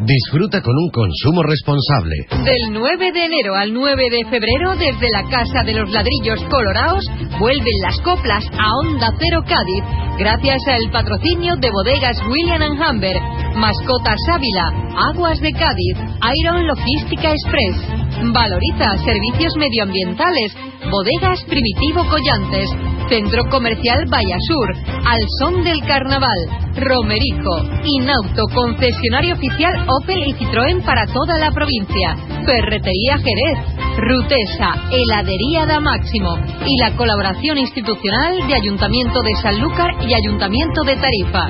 [0.00, 2.16] Disfruta con un consumo responsable.
[2.30, 7.04] Del 9 de enero al 9 de febrero, desde la Casa de los Ladrillos Colorados,
[7.38, 9.84] vuelven las coplas a Onda Cero Cádiz,
[10.18, 13.20] gracias al patrocinio de bodegas William⁇ Humbert,
[13.56, 14.72] Mascotas Ávila,
[15.12, 15.96] Aguas de Cádiz,
[16.40, 18.00] Iron Logística Express.
[18.32, 20.56] Valoriza servicios medioambientales,
[20.90, 22.70] bodegas Primitivo Collantes,
[23.10, 24.68] Centro Comercial Vallasur,
[25.04, 26.38] Al Son del Carnaval,
[26.76, 32.16] Romerijo, Inauto, concesionario oficial Opel y Citroën para toda la provincia,
[32.46, 33.58] Ferretería Jerez,
[33.96, 40.96] Rutesa, Heladería da Máximo y la colaboración institucional de Ayuntamiento de Sanlúcar y Ayuntamiento de
[40.96, 41.48] Tarifa.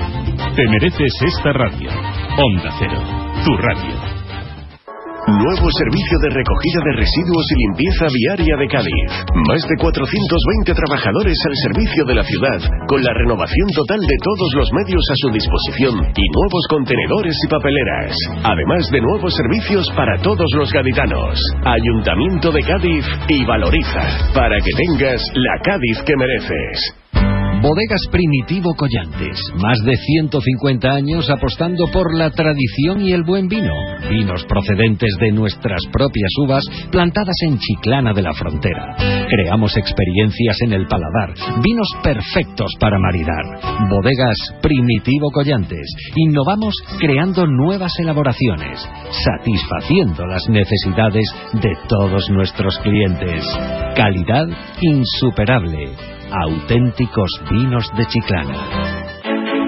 [0.56, 1.90] Te mereces esta radio.
[2.38, 3.02] Onda Cero,
[3.44, 4.19] tu radio.
[5.28, 9.10] Nuevo servicio de recogida de residuos y limpieza viaria de Cádiz.
[9.48, 14.50] Más de 420 trabajadores al servicio de la ciudad, con la renovación total de todos
[14.56, 18.16] los medios a su disposición y nuevos contenedores y papeleras.
[18.44, 21.38] Además de nuevos servicios para todos los gaditanos.
[21.64, 27.19] Ayuntamiento de Cádiz y Valoriza, para que tengas la Cádiz que mereces.
[27.62, 29.38] Bodegas Primitivo Collantes.
[29.56, 33.74] Más de 150 años apostando por la tradición y el buen vino.
[34.08, 38.96] Vinos procedentes de nuestras propias uvas plantadas en Chiclana de la Frontera.
[39.28, 41.34] Creamos experiencias en el paladar.
[41.62, 43.44] Vinos perfectos para maridar.
[43.90, 45.86] Bodegas Primitivo Collantes.
[46.16, 48.80] Innovamos creando nuevas elaboraciones.
[49.22, 53.44] Satisfaciendo las necesidades de todos nuestros clientes.
[53.94, 54.48] Calidad
[54.80, 59.00] insuperable auténticos vinos de Chiclana.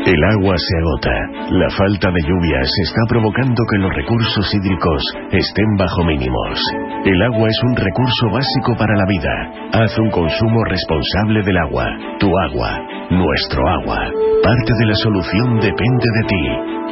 [0.04, 1.14] El agua se agota.
[1.50, 6.58] La falta de lluvias está provocando que los recursos hídricos estén bajo mínimos.
[7.04, 9.30] El agua es un recurso básico para la vida.
[9.72, 11.86] Haz un consumo responsable del agua.
[12.18, 12.78] Tu agua.
[13.10, 14.10] Nuestro agua.
[14.42, 16.44] Parte de la solución depende de ti.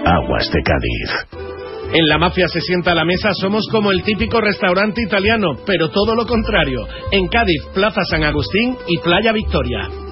[0.06, 1.69] Aguas de Cádiz.
[1.92, 5.88] En la mafia se sienta a la mesa, somos como el típico restaurante italiano, pero
[5.90, 6.86] todo lo contrario.
[7.10, 10.09] En Cádiz, Plaza San Agustín y Playa Victoria.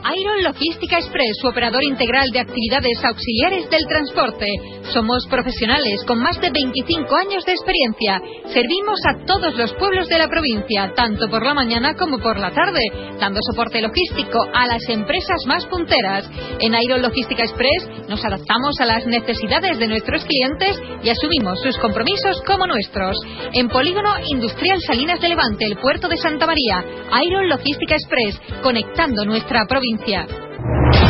[0.00, 4.46] Iron Logística Express, su operador integral de actividades auxiliares del transporte.
[4.92, 8.20] Somos profesionales con más de 25 años de experiencia.
[8.48, 12.50] Servimos a todos los pueblos de la provincia, tanto por la mañana como por la
[12.50, 12.80] tarde,
[13.20, 16.28] dando soporte logístico a las empresas más punteras.
[16.60, 21.76] En Iron Logística Express nos adaptamos a las necesidades de nuestros clientes y asumimos sus
[21.76, 23.16] compromisos como nuestros.
[23.52, 26.82] En Polígono Industrial Salinas de Levante, el puerto de Santa María,
[27.22, 31.09] Iron Logística Express, conectando nuestra provincia provincia.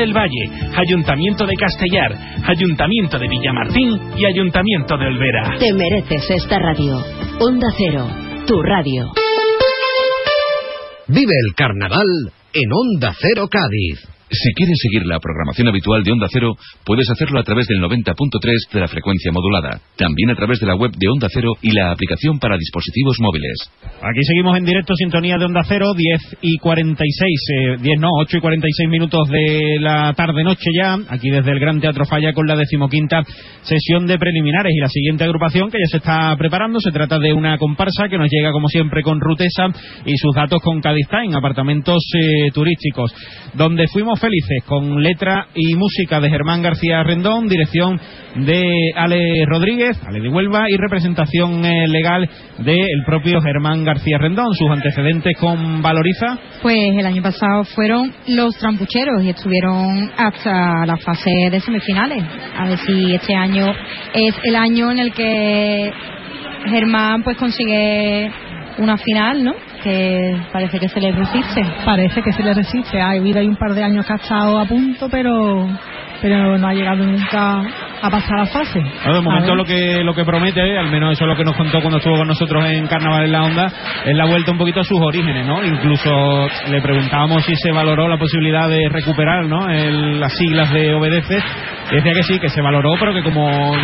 [0.01, 2.11] del Valle, Ayuntamiento de Castellar,
[2.43, 5.57] Ayuntamiento de Villamartín y Ayuntamiento de Olvera.
[5.59, 6.97] Te mereces esta radio.
[7.39, 8.07] Onda Cero,
[8.47, 9.11] tu radio.
[11.07, 12.07] Vive el carnaval
[12.51, 14.20] en Onda Cero Cádiz.
[14.31, 16.55] Si quieres seguir la programación habitual de Onda Cero,
[16.85, 19.81] puedes hacerlo a través del 90.3 de la frecuencia modulada.
[19.97, 23.69] También a través de la web de Onda Cero y la aplicación para dispositivos móviles.
[23.99, 28.37] Aquí seguimos en directo, sintonía de Onda Cero, 10 y 46, eh, 10 no, 8
[28.37, 32.55] y 46 minutos de la tarde-noche ya, aquí desde el Gran Teatro Falla con la
[32.55, 33.23] decimoquinta
[33.63, 36.79] sesión de preliminares y la siguiente agrupación que ya se está preparando.
[36.79, 39.67] Se trata de una comparsa que nos llega como siempre con Rutesa
[40.05, 43.13] y sus datos con Cádiz Time, apartamentos eh, turísticos,
[43.55, 47.99] donde fuimos felices con letra y música de Germán García Rendón, dirección
[48.35, 54.53] de Ale Rodríguez, Ale de Huelva y representación eh, legal del propio Germán García Rendón.
[54.53, 56.37] Sus antecedentes con Valoriza.
[56.61, 62.23] Pues el año pasado fueron los trampucheros y estuvieron hasta la fase de semifinales.
[62.57, 63.65] A ver si este año
[64.13, 65.91] es el año en el que
[66.69, 68.31] Germán pues consigue
[68.77, 69.70] una final, ¿no?
[69.83, 71.65] Que parece que se le resiste.
[71.83, 73.01] Parece que se le resiste.
[73.01, 75.67] Ha habido ahí un par de años que ha estado a punto, pero,
[76.21, 77.63] pero no ha llegado nunca
[78.01, 78.79] a pasar la fase.
[78.81, 81.55] Bueno, de momento lo que lo que promete, al menos eso es lo que nos
[81.55, 83.71] contó cuando estuvo con nosotros en Carnaval en la Onda,
[84.05, 85.63] es la vuelta un poquito a sus orígenes, ¿no?
[85.63, 89.69] Incluso le preguntábamos si se valoró la posibilidad de recuperar, ¿no?
[89.69, 91.37] El- las siglas de Obedece.
[91.91, 93.75] Y decía que sí, que se valoró, pero que como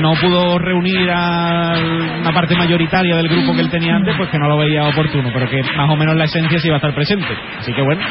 [0.00, 1.74] no pudo reunir a
[2.20, 5.30] una parte mayoritaria del grupo que él tenía antes, pues que no lo veía oportuno,
[5.32, 7.28] pero que más o menos la esencia sí iba a estar presente.
[7.60, 8.02] Así que bueno,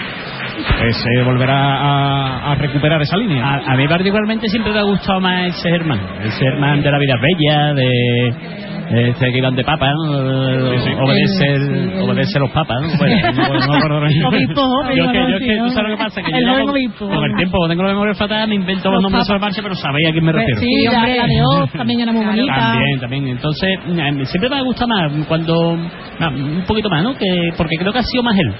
[0.79, 3.43] pues se volverá a, a recuperar esa línea.
[3.45, 6.97] A, a mí particularmente siempre me ha gustado más ese Germán, ese Germán de la
[6.99, 8.33] vida bella, de
[9.09, 10.11] este que iban de papa, ¿no?
[10.11, 12.87] obedece, el- El- sí, el- obedece a los papas, ¿no?
[12.97, 14.27] Bueno, no, no me acuerdo ahora mismo.
[14.29, 14.61] Obispo,
[14.95, 15.69] yo, que, yo que, tú ¿no?
[15.71, 17.07] sabes lo que pasa, que El yo con, obispo.
[17.07, 19.41] con el tiempo, tengo la memoria fatal, me invento los Los nombres papas.
[19.41, 20.59] marcha, pero sabéis a quién me refiero.
[20.59, 22.55] Sí, la, la de Oz también era muy bonita.
[22.55, 23.27] También, también.
[23.29, 25.71] Entonces, eh, siempre me gusta más cuando.
[25.73, 27.15] Un poquito más, ¿no?
[27.15, 27.25] Que,
[27.57, 28.53] porque creo que ha sido más él.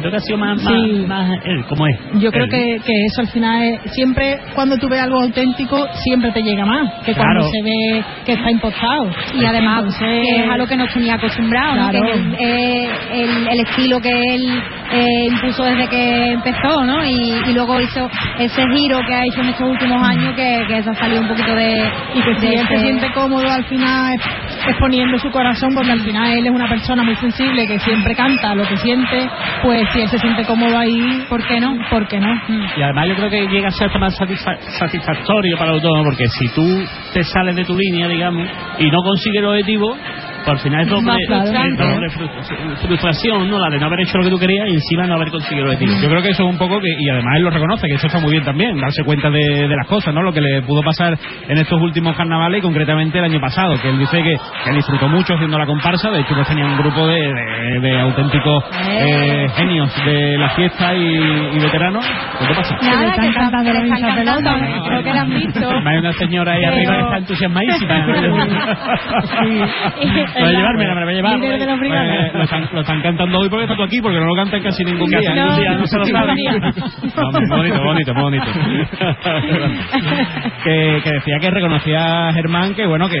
[0.00, 1.04] Creo que ha sido más, más, Sí.
[1.06, 1.96] más él, como es.
[2.20, 6.32] Yo creo que, que eso al final es, siempre cuando tú ves algo auténtico siempre
[6.32, 10.50] te llega más que cuando se ve que está impostado y además Entonces, que es
[10.50, 11.90] a lo que nos tenía acostumbrados, ¿no?
[11.90, 17.04] Que el, eh, el- el estilo que él eh, impuso desde que empezó, ¿no?
[17.04, 17.12] Y,
[17.46, 20.90] y luego hizo ese giro que ha hecho en estos últimos años que, que se
[20.90, 24.18] ha salido un poquito de y que si él se siente cómodo al final
[24.66, 28.54] exponiendo su corazón porque al final él es una persona muy sensible que siempre canta
[28.54, 29.28] lo que siente
[29.62, 31.76] pues si él se siente cómodo ahí ¿por qué no?
[31.90, 32.28] ¿por qué no?
[32.76, 36.26] Y además yo creo que llega a ser más satisfa- satisfactorio para el autónomo, porque
[36.28, 39.96] si tú te sales de tu línea, digamos, y no consigues el objetivo,
[40.46, 43.58] al final es doble, es frustración, ¿no?
[43.58, 45.72] La de no haber hecho lo que tú querías y encima no haber conseguido el
[45.72, 45.92] objetivo.
[46.02, 48.06] Yo creo que eso es un poco que, y además él lo reconoce, que eso
[48.06, 50.22] está muy bien también, darse cuenta de, de las cosas, ¿no?
[50.22, 51.16] Lo que le pudo pasar
[51.48, 55.08] en estos últimos carnavales y concretamente el año pasado, que él dice que, que disfrutó
[55.08, 59.46] mucho haciendo la comparsa, de hecho pues tenía un grupo de, de- de auténticos eh,
[59.56, 61.00] genios de la fiesta y,
[61.54, 62.04] y veteranos.
[62.38, 62.76] ¿Qué te pasa?
[62.82, 64.82] Nada, que están cantando que le la están misma cantando, pelota.
[64.88, 65.70] creo que la han visto.
[65.86, 67.94] Hay una señora ahí Pero- arriba que está entusiasmadísima.
[70.34, 71.38] Voy a llevarme, me la voy a llevar.
[71.38, 72.34] Líder de los brigadas.
[72.34, 74.84] lo, están, lo están cantando hoy porque está tú aquí, porque no lo cantan casi
[74.84, 75.34] ningún Casi día.
[75.44, 76.36] ningún día, no se lo saben.
[76.36, 78.46] No, bonito, bonito, bonito.
[80.64, 83.18] que, que decía que reconocía a Germán que bueno que,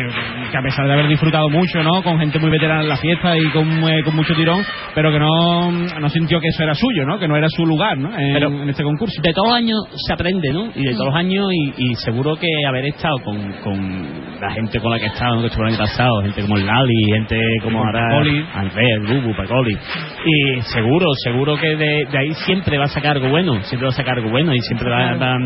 [0.50, 2.02] que a pesar de haber disfrutado mucho, ¿no?
[2.02, 4.62] Con gente muy veterana en la fiesta y con, eh, con mucho tirón,
[4.94, 7.18] pero que no, no sintió que eso era suyo, ¿no?
[7.18, 8.16] Que no era su lugar, ¿no?
[8.16, 9.20] En, Pero- en este concurso.
[9.22, 10.66] de todos los años se aprende, ¿no?
[10.74, 14.06] Y de todos los años, y, y seguro que haber estado con, con
[14.40, 15.40] la gente con la que he estado, ¿no?
[15.42, 18.08] que estuvo el año pasado, gente como el Lali, gente como ahora.
[18.54, 19.76] Andrés, Bubu, Pacoli.
[20.24, 23.92] Y seguro, seguro que de, de ahí siempre va a sacar algo bueno, siempre va
[23.92, 25.38] a sacar algo bueno y siempre va, va-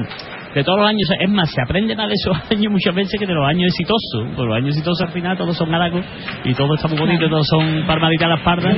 [0.55, 3.27] de todos los años, es más, se aprende más de esos años muchas veces que
[3.27, 4.37] de los años exitosos.
[4.37, 6.05] Por los años exitosos al final todos son halagos
[6.45, 8.73] y todo está muy bonito, todos son palmaditas a la espalda,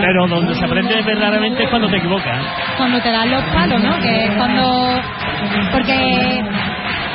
[0.00, 2.42] pero donde se aprende verdaderamente es cuando te equivocas.
[2.76, 3.98] cuando te dan los palos, ¿no?
[4.00, 5.00] Que es cuando...
[5.72, 6.42] Porque...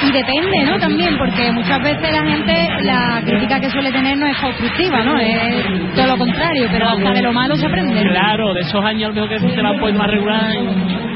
[0.01, 0.79] Y depende, ¿no?
[0.79, 5.17] También, porque muchas veces la gente, la crítica que suele tener no es constructiva, ¿no?
[5.17, 8.01] Es todo lo contrario, pero hasta de lo malo se aprende.
[8.01, 10.55] Claro, de esos años lo que te la han puesto más regular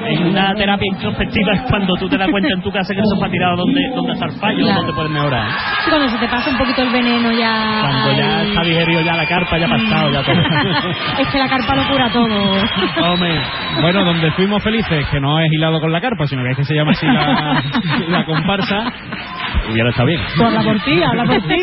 [0.08, 3.14] en, una terapia introspectiva es cuando tú te das cuenta en tu casa que eso
[3.16, 4.78] está tirado donde, donde está el fallo, Claro.
[4.82, 5.48] donde puedes mejorar.
[5.90, 7.82] Cuando se te pasa un poquito el veneno ya...
[7.82, 10.36] Cuando ya está digerido ya la carpa, ya ha pasado, ya todo.
[11.20, 12.62] es que la carpa lo cura todo.
[13.14, 13.42] Hombre,
[13.82, 16.66] bueno, donde fuimos felices, que no es hilado con la carpa, sino que es que
[16.66, 17.64] se llama así la,
[18.10, 18.92] la comparsa,
[19.72, 20.22] hubiera estado bien.
[20.38, 21.58] por la portilla habla por ti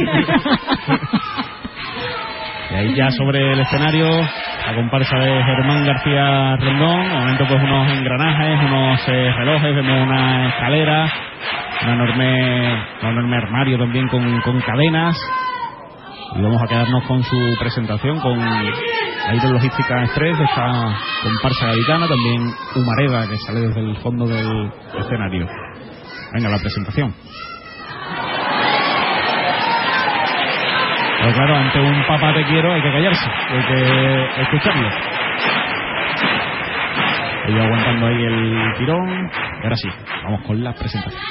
[2.70, 7.62] Y ahí ya sobre el escenario, la comparsa de Germán García Rendón, de momento pues
[7.62, 11.10] unos engranajes, unos eh, relojes, vemos una escalera,
[11.82, 15.16] una enorme, un enorme armario también con, con cadenas.
[16.36, 22.52] Y vamos a quedarnos con su presentación, con Aero Logística Express, esta comparsa gaditana, también
[22.74, 25.46] Humareda, que sale desde el fondo del escenario.
[26.34, 27.14] Venga, la presentación.
[31.18, 34.88] Pero claro, ante un papá te quiero hay que callarse, hay que escucharlo.
[37.48, 39.30] Ellos aguantando ahí el tirón.
[39.60, 39.88] Y ahora sí,
[40.24, 41.22] vamos con la presentación.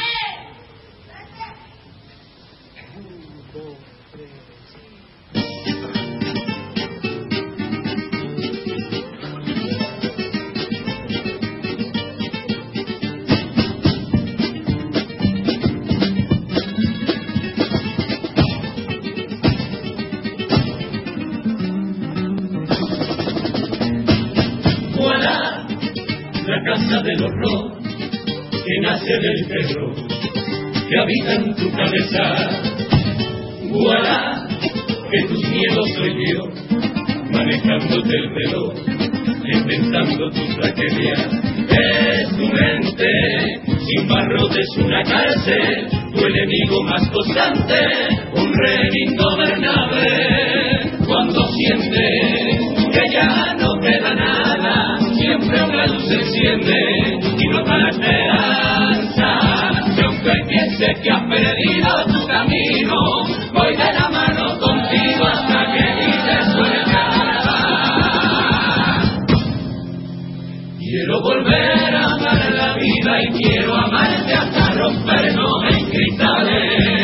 [30.89, 32.23] Que habita en tu cabeza.
[33.69, 34.47] Voilà,
[35.11, 36.43] que tus miedos soy yo,
[37.31, 38.73] manejándote el reloj,
[39.45, 41.19] inventando tus tragedias.
[41.69, 43.07] Es tu mente,
[43.85, 47.79] sin barrotes una cárcel, duele enemigo más constante,
[48.33, 50.07] un rey ingobernable.
[51.05, 52.59] Cuando siente
[52.93, 59.16] que ya no queda nada, siempre una luz se enciende y no para esperanza.
[61.07, 62.95] Que has perdido tu camino,
[63.53, 67.01] voy de la mano contigo hasta que dices suelta.
[70.77, 76.96] Quiero volver a amar la vida y quiero amarte hasta rompernos en cristales.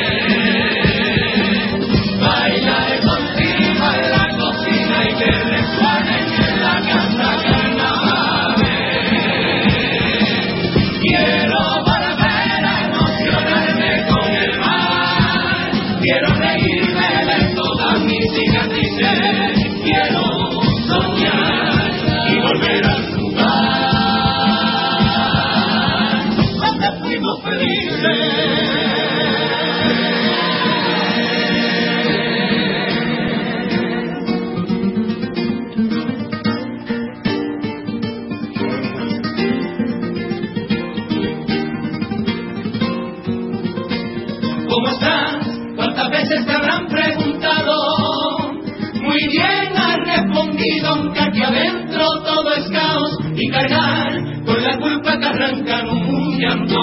[55.23, 56.79] Que arrancan un llanto.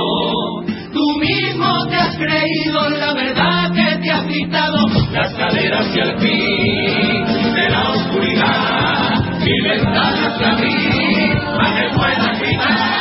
[0.93, 6.18] Tú mismo te has creído la verdad que te has quitado las caderas y al
[6.18, 9.24] fin de la oscuridad.
[9.41, 12.99] Mi ventana se abrí para que puedas gritar.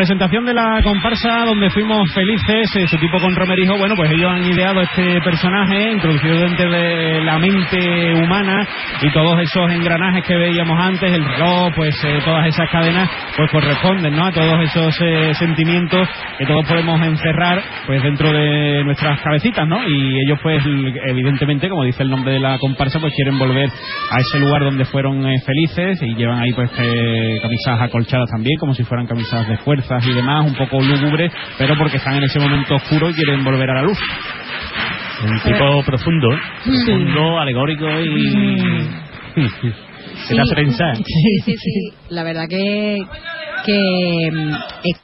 [0.00, 4.32] Presentación de la comparsa donde fuimos felices, eh, su tipo con Romerijo, bueno, pues ellos
[4.32, 8.66] han ideado este personaje introducido dentro de la mente humana
[9.02, 13.50] y todos esos engranajes que veíamos antes, el reloj, pues eh, todas esas cadenas, pues
[13.50, 14.24] corresponden, ¿no?
[14.24, 19.86] A todos esos eh, sentimientos que todos podemos encerrar, pues dentro de nuestras cabecitas, ¿no?
[19.86, 20.64] Y ellos, pues,
[21.08, 24.86] evidentemente, como dice el nombre de la comparsa, pues quieren volver a ese lugar donde
[24.86, 29.46] fueron eh, felices y llevan ahí, pues, eh, camisas acolchadas también, como si fueran camisas
[29.46, 29.58] de
[30.06, 33.70] y demás, un poco lúgubres, pero porque están en ese momento oscuro y quieren volver
[33.70, 33.98] a la luz.
[35.24, 36.38] Un tipo profundo, ¿eh?
[36.64, 36.70] Sí.
[36.70, 38.88] profundo, alegórico y...
[39.34, 40.96] ¿Qué te hace pensar?
[40.96, 41.02] Sí,
[41.44, 41.92] sí, sí.
[42.10, 42.98] La verdad que,
[43.66, 44.52] que mm,
[44.84, 45.00] es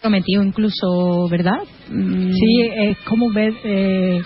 [0.00, 1.58] prometido incluso, ¿verdad?
[1.90, 4.20] Mm, Sí, es como ver, eh,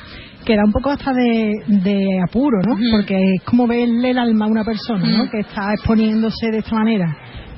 [0.44, 2.76] que da un poco hasta de, de apuro, ¿no?
[2.90, 5.30] Porque es como verle el alma a una persona, ¿no?
[5.30, 7.06] Que está exponiéndose de esta manera.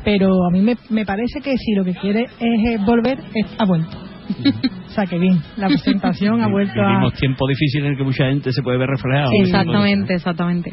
[0.04, 3.46] Pero a mí me, me parece que si lo que quiere es eh, volver, es,
[3.58, 3.96] ha vuelto.
[4.86, 6.88] o sea, que bien, la presentación ha vuelto a...
[6.88, 9.30] Vivimos tiempos difíciles en el que mucha gente se puede ver reflejada.
[9.32, 10.72] Exactamente, exactamente.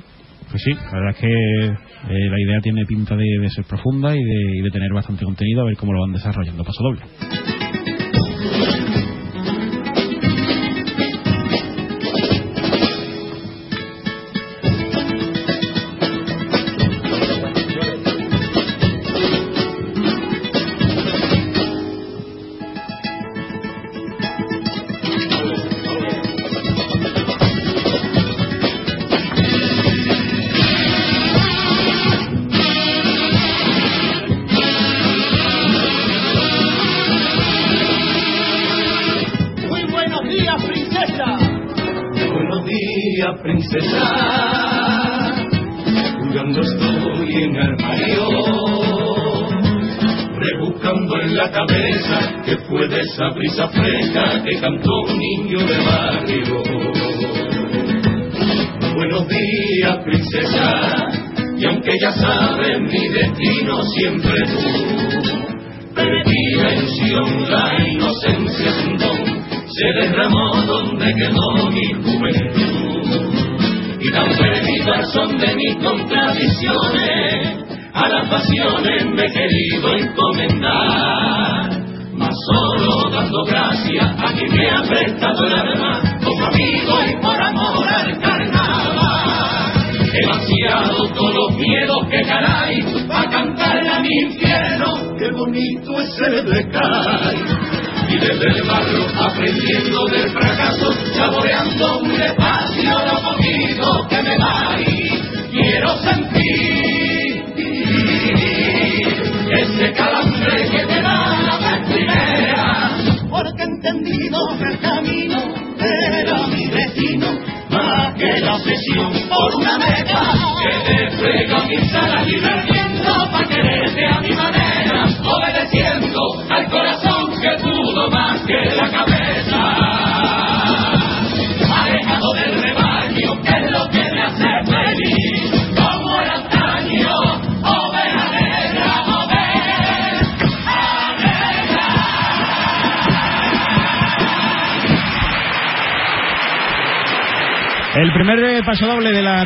[0.50, 4.16] Pues sí, la verdad es que eh, la idea tiene pinta de, de ser profunda
[4.16, 6.64] y de, y de tener bastante contenido, a ver cómo lo van desarrollando.
[6.64, 7.02] Paso doble.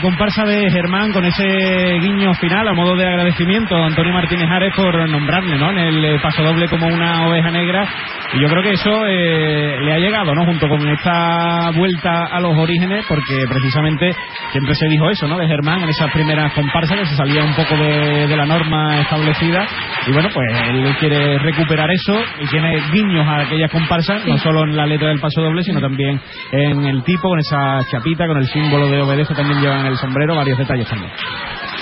[0.03, 4.73] Comparsa de Germán con ese guiño final a modo de agradecimiento a Antonio Martínez Ares
[4.75, 5.71] por nombrarle ¿no?
[5.71, 7.87] en el eh, paso doble como una oveja negra
[8.33, 10.45] y yo creo que eso eh, le ha llegado ¿no?
[10.45, 14.13] junto con esta vuelta a los orígenes porque precisamente
[14.51, 15.37] siempre se dijo eso ¿no?
[15.37, 18.99] de Germán en esas primeras comparsas que se salía un poco de, de la norma
[18.99, 19.65] establecida
[20.07, 24.63] y bueno pues él quiere recuperar eso y tiene guiños a aquellas comparsas no solo
[24.63, 26.19] en la letra del paso doble sino también
[26.51, 30.35] en el tipo con esa chapita con el símbolo de obedece también llevan el sombrero
[30.35, 31.11] varios detalles también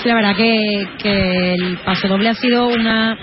[0.02, 3.16] Sí, la verdad que, que el paso doble ha sido una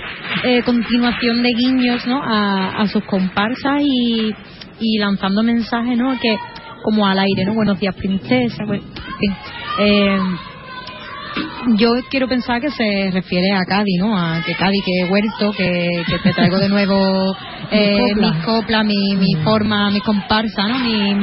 [0.45, 2.23] eh, continuación de guiños ¿no?
[2.23, 4.33] a, a sus comparsas y,
[4.79, 6.17] y lanzando mensajes ¿no?
[6.21, 6.37] que
[6.81, 7.53] como al aire, ¿no?
[7.53, 8.63] Buenos días, princesa.
[8.65, 9.35] bueno, en fin.
[9.79, 10.17] Eh,
[11.77, 14.17] yo quiero pensar que se refiere a Cádiz, ¿no?
[14.17, 17.36] A que Cádiz, que he vuelto, que, que te traigo de nuevo
[17.71, 18.27] eh, copla.
[18.32, 20.80] mis coplas, mi, mi forma, mi comparsa, ¿no?
[20.80, 21.13] Mi,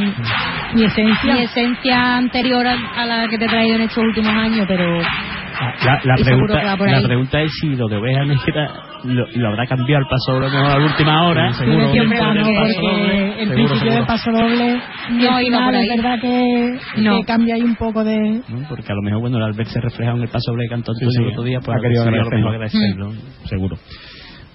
[0.74, 1.34] mi esencia.
[1.34, 4.98] Mi esencia anterior a, a la que te he traído en estos últimos años, pero
[5.00, 8.70] La, la pregunta, que va por la pregunta es si lo de oveja negra
[9.04, 11.50] lo, lo habrá cambiado al paso doble a la última hora.
[11.50, 13.42] No, del paso doble.
[13.42, 13.94] el Seguro, principio seguro.
[13.94, 15.88] del paso doble y No, el final ahí.
[15.88, 17.16] es verdad que, No.
[17.18, 18.18] que cambia ahí un poco de...
[18.48, 18.68] ¿no?
[18.68, 21.10] Porque a lo mejor, bueno, al verse reflejado en el paso doble que cantó Antonio
[21.12, 21.22] sí.
[21.22, 22.50] el otro día, pues Ha querido mejor agradecerlo.
[22.50, 23.12] agradecerlo.
[23.44, 23.76] seguro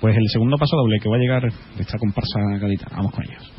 [0.01, 3.23] pues el segundo paso doble que va a llegar de esta comparsa gaditana vamos con
[3.23, 3.51] ellos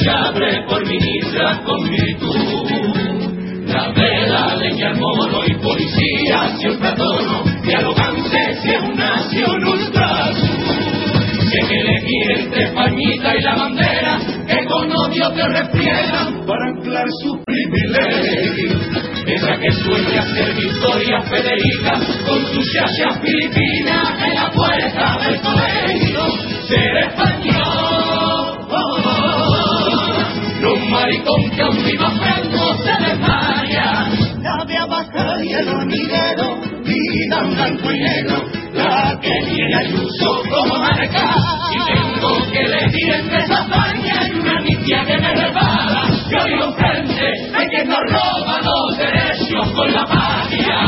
[0.00, 2.70] y sabre por ministra con virtud.
[3.66, 10.32] La vela, leña, mono y policía siempre a tono, dialogante si una nación ultra
[11.50, 16.66] si hay que elegir entre Españita y la bandera, que con odio te refriegan para
[16.68, 18.78] anclar su privilegio.
[19.26, 21.92] Esa que sueña ser Victoria Federica
[22.24, 26.20] con su chacha filipina en la puerta del colegio.
[26.68, 27.59] Ser español,
[31.10, 34.08] maricón que un vivo franco se desmaya.
[34.42, 38.44] La de abajo y el hormiguero, vida blanco y negro,
[38.74, 41.34] la que tiene Ayuso como marca.
[41.72, 46.02] Y tengo que elegir entre esa paña y una amnistía que me repara.
[46.30, 50.78] Yo digo frente a quien nos roba los derechos con la patria.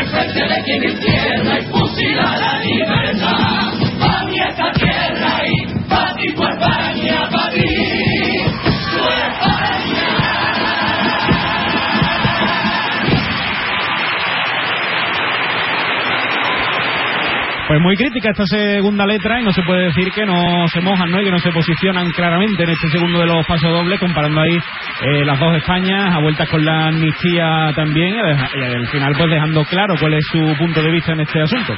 [0.00, 1.58] Enfrente de quien encierra
[17.68, 21.10] Pues muy crítica esta segunda letra y no se puede decir que no se mojan,
[21.10, 21.20] ¿no?
[21.20, 24.58] Y que no se posicionan claramente en este segundo de los pasos dobles, comparando ahí
[25.02, 29.64] eh, las dos Españas, a vueltas con la amnistía también, y al final pues dejando
[29.66, 31.76] claro cuál es su punto de vista en este asunto.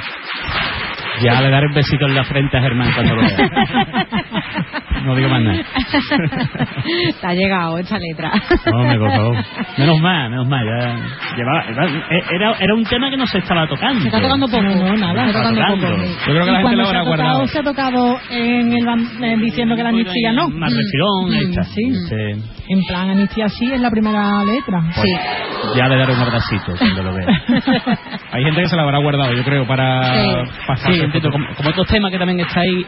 [1.23, 4.07] Ya le daré un besito en la frente a Germán cuando lo vea.
[5.05, 5.63] No digo más nada.
[7.21, 8.31] Te ha llegado esta letra.
[8.73, 9.37] Hombre, por favor.
[9.79, 10.65] Menos mal, menos mal.
[10.67, 11.65] Ya llevaba,
[12.31, 14.01] era, era un tema que no se estaba tocando.
[14.01, 14.63] Se está tocando poco.
[14.63, 15.25] No, nada.
[15.25, 15.89] Se está tocando.
[15.89, 17.47] Yo creo que la gente cuando lo se habrá ha tocado, guardado.
[17.49, 20.49] se ha tocado en el ban- eh, diciendo que la amnistía no.
[20.51, 21.63] Más refilón, ahí está.
[21.65, 21.83] Sí.
[21.93, 22.37] Este,
[22.73, 24.81] En plan, amnistía sí es la primera letra.
[24.95, 25.11] pues,
[25.77, 27.27] Ya le daré un abracito cuando lo vea.
[28.33, 30.93] Hay gente que se la habrá guardado, yo creo, para pasar.
[30.93, 31.31] Sí, entiendo.
[31.33, 32.87] Como, como otros temas que también está ahí,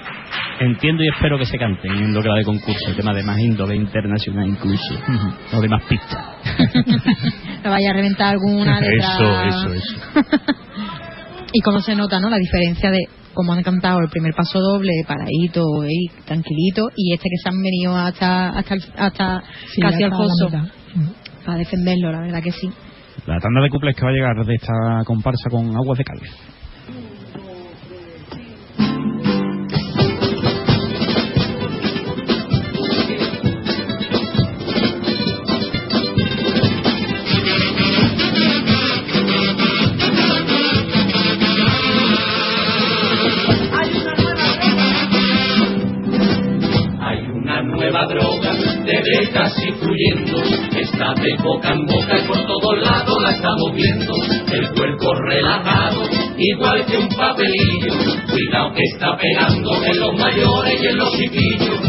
[0.60, 2.90] entiendo y espero que se canten en lo que va de concurso.
[2.90, 4.94] El tema de más índole internacional incluso.
[5.52, 6.24] O de más pistas.
[7.64, 9.12] Vaya a reventar alguna letra.
[9.14, 9.96] Eso, eso, eso.
[11.54, 12.30] Y cómo se nota, ¿no?
[12.30, 13.00] La diferencia de
[13.34, 15.62] cómo han cantado el primer paso doble, paradito
[16.24, 19.42] tranquilito, y este que se han venido hasta hasta, hasta
[19.74, 20.64] Sí, casi al foso mitad.
[21.44, 22.70] para defenderlo, la verdad que sí.
[23.26, 24.72] La tanda de cuples que va a llegar de esta
[25.04, 26.30] comparsa con Aguas de Cádiz.
[50.80, 54.14] Está de boca en boca y por todos lados la estamos viendo.
[54.53, 56.03] El cuerpo relajado,
[56.36, 57.94] igual que un papelillo,
[58.30, 61.80] cuidado que está pegando en los mayores y en los chiquillos.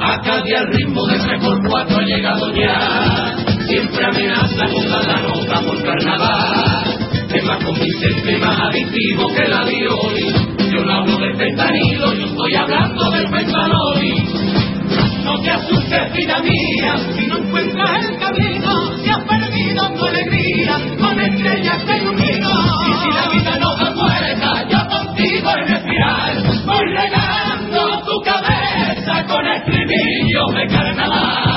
[0.00, 3.34] Acá de al ritmo de 3x4 ha llegado ya,
[3.66, 7.00] siempre amenaza con la nota por carnaval.
[7.32, 10.72] Es más convincente, más adictivo que la violi.
[10.72, 14.69] Yo no hablo de fentanilo, yo estoy hablando del fentanoli.
[15.24, 20.78] No te asustes, vida mía, si no encuentras el camino, si has perdido tu alegría,
[20.98, 22.50] con estrellas te ilumino.
[22.88, 29.26] Y si la vida no da vuelta, yo contigo en respirar, voy regando tu cabeza
[29.26, 31.49] con estribillos de carnaval.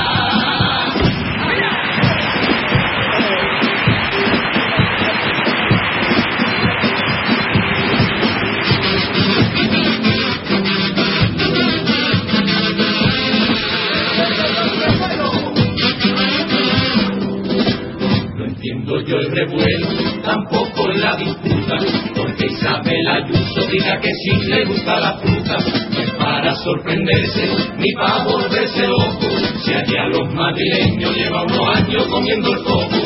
[19.34, 19.88] Revuelo,
[20.22, 21.76] tampoco la disputa,
[22.14, 25.58] porque Isabel Ayuso diga que sí le gusta la fruta,
[25.92, 29.28] no es para sorprenderse ni para volverse loco,
[29.64, 32.96] si allá los madrileños llevan unos años comiendo el coco,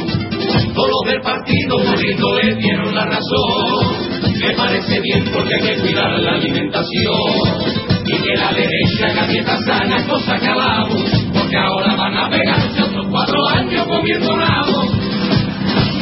[0.75, 4.09] todos los del partido muriendo le dieron la razón,
[4.41, 9.57] me parece bien porque hay que cuidar la alimentación, y que la derecha haga dieta
[9.67, 10.95] sana, cosa que alabo,
[11.35, 15.08] porque ahora van a pegarse otros cuatro años comiendo nabo.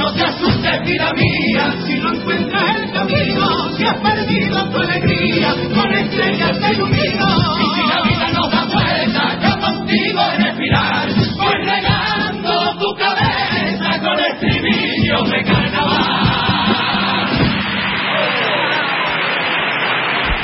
[0.06, 5.52] No te asustes, vida mía, si no encuentras el camino, si has perdido tu alegría,
[5.74, 7.26] con estrellas te ilumino.
[7.58, 14.00] Y si la vida no da vuelta, yo contigo en respirar, voy regando tu cabeza
[14.00, 15.42] con estribillos de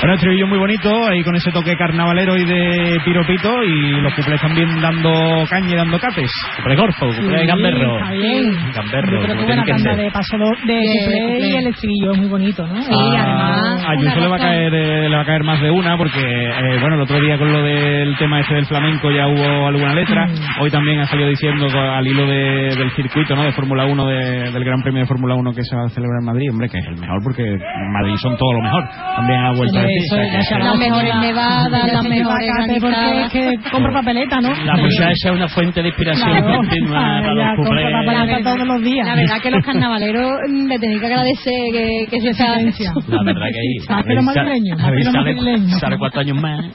[0.03, 4.41] Bueno, estribillo muy bonito, ahí con ese toque carnavalero y de piropito, y los cuplés
[4.41, 6.29] también dando caña y dando cates.
[6.57, 7.99] Cuplé Corfo, cuplé Sí, Gamberro.
[8.01, 8.73] está bien.
[8.75, 12.67] Gamberro, que como buena tanda de paso de cuplé y el estribillo es muy bonito,
[12.67, 12.81] ¿no?
[12.91, 15.97] Ah, a Ayuso le va a caer eh, le va a caer más de una
[15.97, 19.67] porque eh, bueno el otro día con lo del tema este del flamenco ya hubo
[19.69, 20.63] alguna letra Mm.
[20.63, 24.51] hoy también ha salido diciendo al hilo de- del circuito no de Fórmula 1 de-
[24.51, 26.79] del Gran Premio de Fórmula 1 que se va a celebrar en Madrid hombre que
[26.79, 28.85] es el mejor porque en Madrid son todo lo mejor
[29.17, 30.17] también ha vuelto a decir Eso
[30.59, 34.55] Las mejores nevadas, las mejores Porque es que compra papeleta, ¿no?
[34.65, 36.57] La muchacha es una fuente de inspiración Claro.
[36.57, 37.67] continua para Ya los
[38.07, 39.07] papeleta todos los días.
[39.07, 43.23] La verdad que los carnavaleros mm, le tenéis que agradecer que, que se sea La
[43.25, 43.77] verdad que ahí.
[43.89, 46.65] Más que los madrileños, sale, cuatro años más.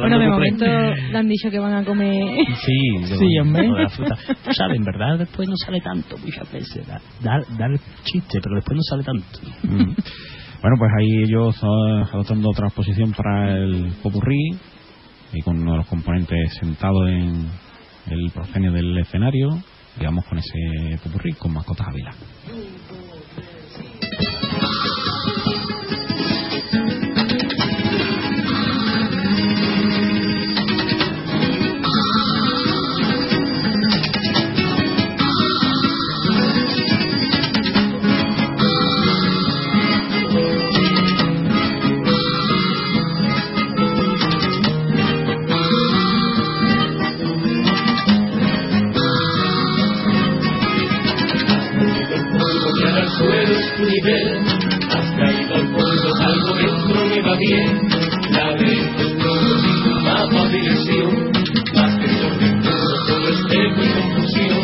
[0.00, 2.22] Bueno, de momento le han dicho que van a comer.
[2.64, 3.66] Sí, Sí, hombre.
[3.66, 4.16] lo de la fruta.
[4.44, 6.86] Tú sabes, en verdad después no sale tanto muchas veces.
[6.86, 9.38] Da, da, da el chiste, pero después no sale tanto.
[10.64, 14.58] Bueno, pues ahí ellos eh, adoptando otra posición para el popurrí
[15.34, 17.50] y con uno de los componentes sentado en
[18.06, 19.50] el proscenio del escenario,
[19.98, 22.12] digamos con ese popurrí con mascotas Ávila.
[54.04, 54.44] nivel.
[54.90, 57.88] Has traído al pueblo algo dentro me va bien.
[58.30, 61.32] La de tus todos y tu mapa dirección.
[61.74, 64.62] Más desordenado, todo es y confusión.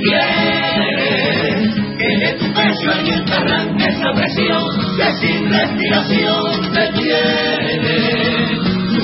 [0.00, 4.64] Quieres que de tu pecho alguien te arranque esa presión.
[4.96, 7.96] Que sin respiración te tiene.
[8.94, 9.00] Tú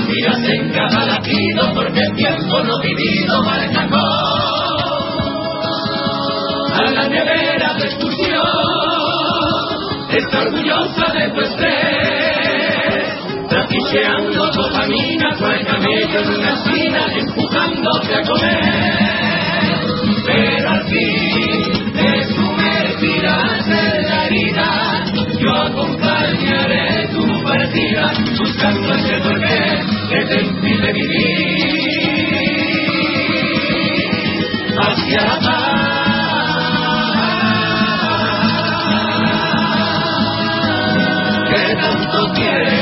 [0.49, 4.75] en cada latido porque el tiempo no vivido marca con.
[6.75, 8.14] A la nevera te escucha
[10.19, 13.05] está orgullosa de tu estrés.
[13.49, 19.05] Trapicheando dopamina, con el camello en una esquina, empujándote a comer.
[20.27, 25.05] Pero al fin te sumergirás en la herida,
[25.39, 31.85] yo acompañaré tu partida, buscando ese porqué que te impide vivir.
[34.77, 35.64] Hacia la paz.
[42.15, 42.74] tú quieres.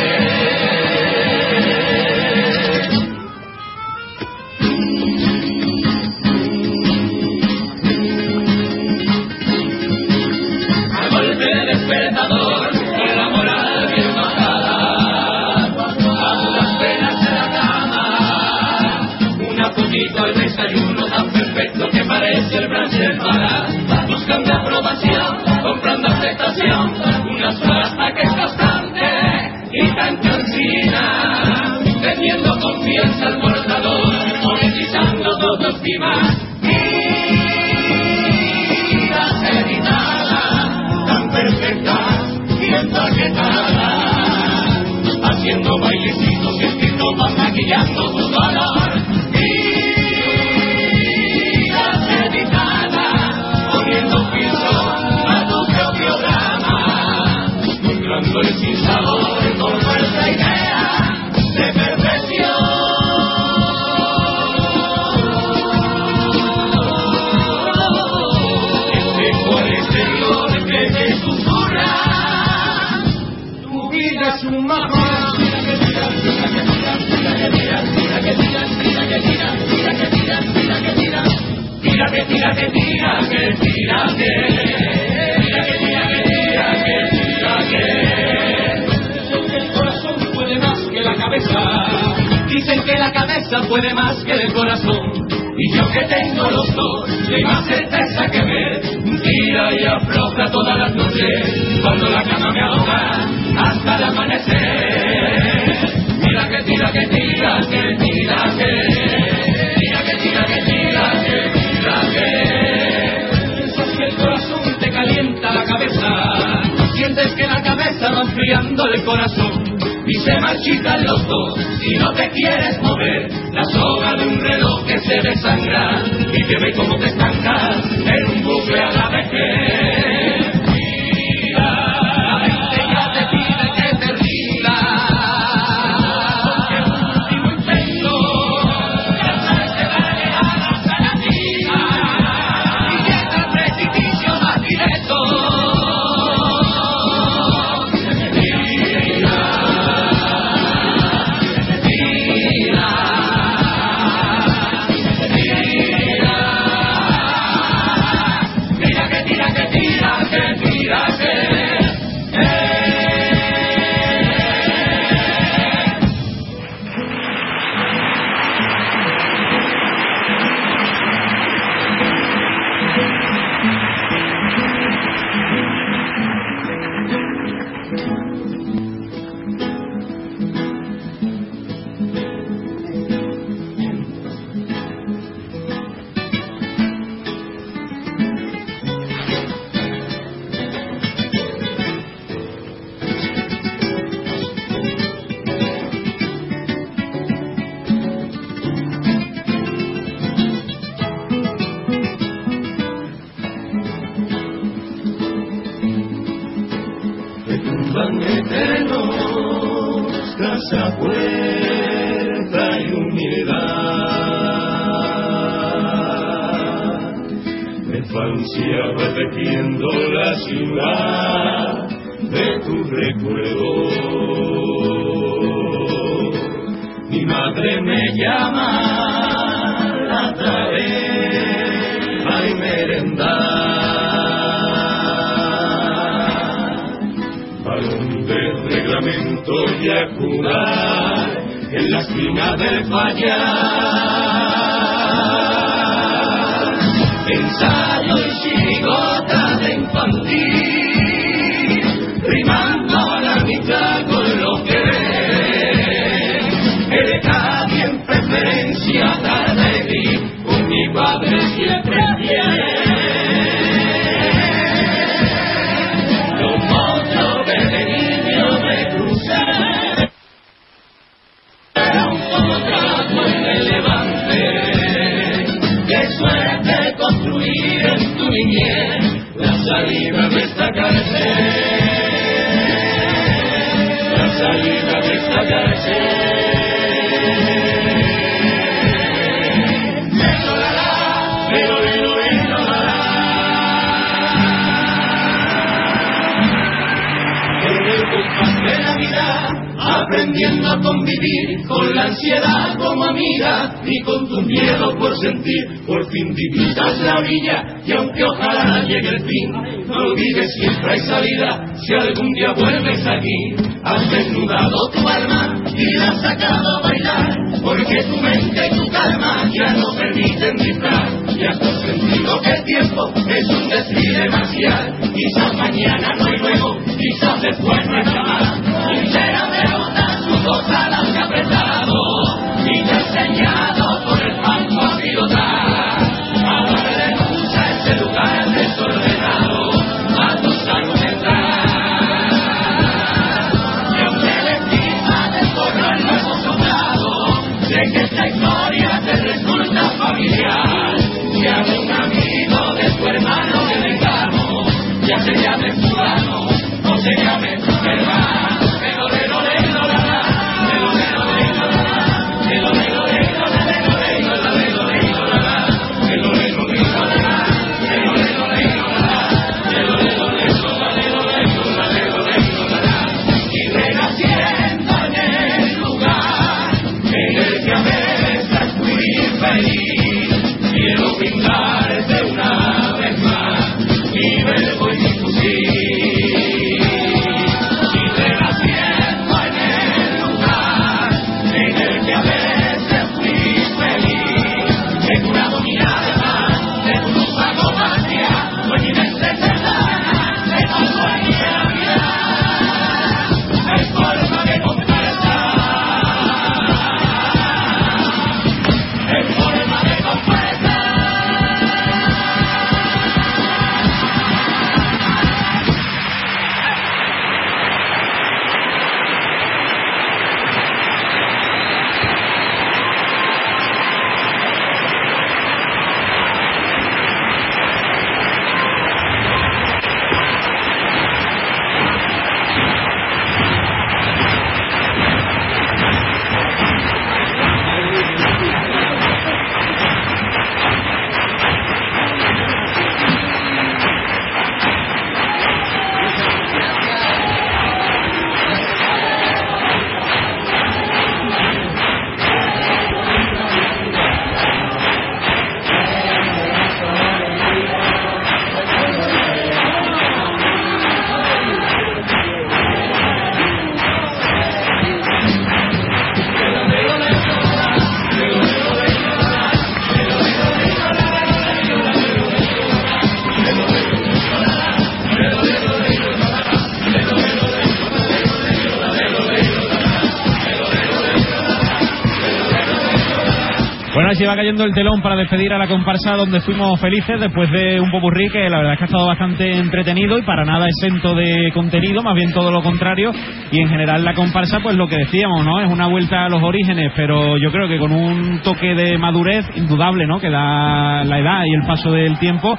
[484.22, 487.80] se va cayendo el telón para despedir a la comparsa donde fuimos felices después de
[487.80, 491.16] un popurrí que la verdad es que ha estado bastante entretenido y para nada exento
[491.16, 493.10] de contenido, más bien todo lo contrario.
[493.50, 495.60] Y en general la comparsa, pues lo que decíamos, ¿no?
[495.60, 499.44] Es una vuelta a los orígenes, pero yo creo que con un toque de madurez
[499.56, 500.20] indudable, ¿no?
[500.20, 502.56] Que da la edad y el paso del tiempo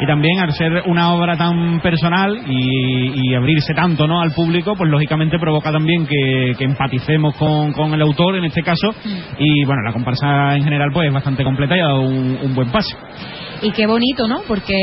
[0.00, 4.20] y también al ser una obra tan personal y, y abrirse tanto ¿no?
[4.20, 8.90] al público, pues lógicamente provoca también que, empaticemos con, con, el autor en este caso
[8.92, 9.18] mm.
[9.38, 12.54] y bueno, la comparsa en general pues es bastante completa y ha dado un, un
[12.54, 12.96] buen pase.
[13.62, 14.42] Y qué bonito, ¿no?
[14.46, 14.76] Porque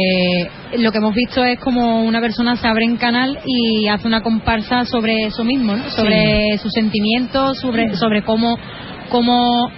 [0.77, 4.22] lo que hemos visto es como una persona se abre en canal y hace una
[4.22, 5.90] comparsa sobre eso mismo, ¿no?
[5.91, 6.57] Sobre sí.
[6.57, 8.57] sus sentimientos, sobre, sobre cómo,
[9.10, 9.69] cómo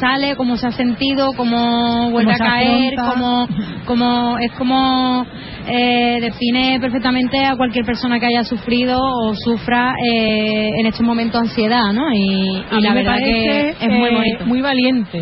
[0.00, 3.48] sale, cómo se ha sentido, cómo vuelve Cómo a caer, cómo,
[3.86, 5.26] cómo es como
[5.66, 11.40] eh, define perfectamente a cualquier persona que haya sufrido o sufra eh, en estos momentos
[11.40, 12.12] ansiedad, ¿no?
[12.12, 14.46] Y, la verdad que es muy eh, bonito.
[14.46, 15.20] muy valiente,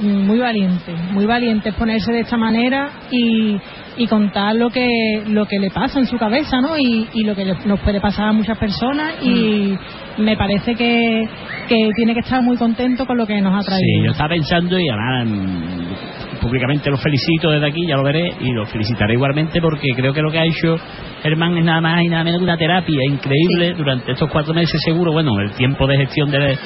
[0.00, 3.56] mm, muy valiente, muy valiente ponerse de esta manera y,
[3.96, 6.78] y contar lo que lo que le pasa en su cabeza, ¿no?
[6.78, 9.76] Y, y lo que le- nos puede pasar a muchas personas y
[10.18, 11.24] me parece que,
[11.68, 13.84] que tiene que estar muy contento con lo que nos ha traído.
[13.84, 18.32] Sí, yo estaba pensando y además mm, públicamente lo felicito desde aquí, ya lo veré,
[18.40, 20.76] y lo felicitaré igualmente porque creo que lo que ha hecho
[21.22, 24.80] Germán es nada más y nada menos que una terapia increíble durante estos cuatro meses
[24.84, 26.58] seguro, bueno, el tiempo de gestión de,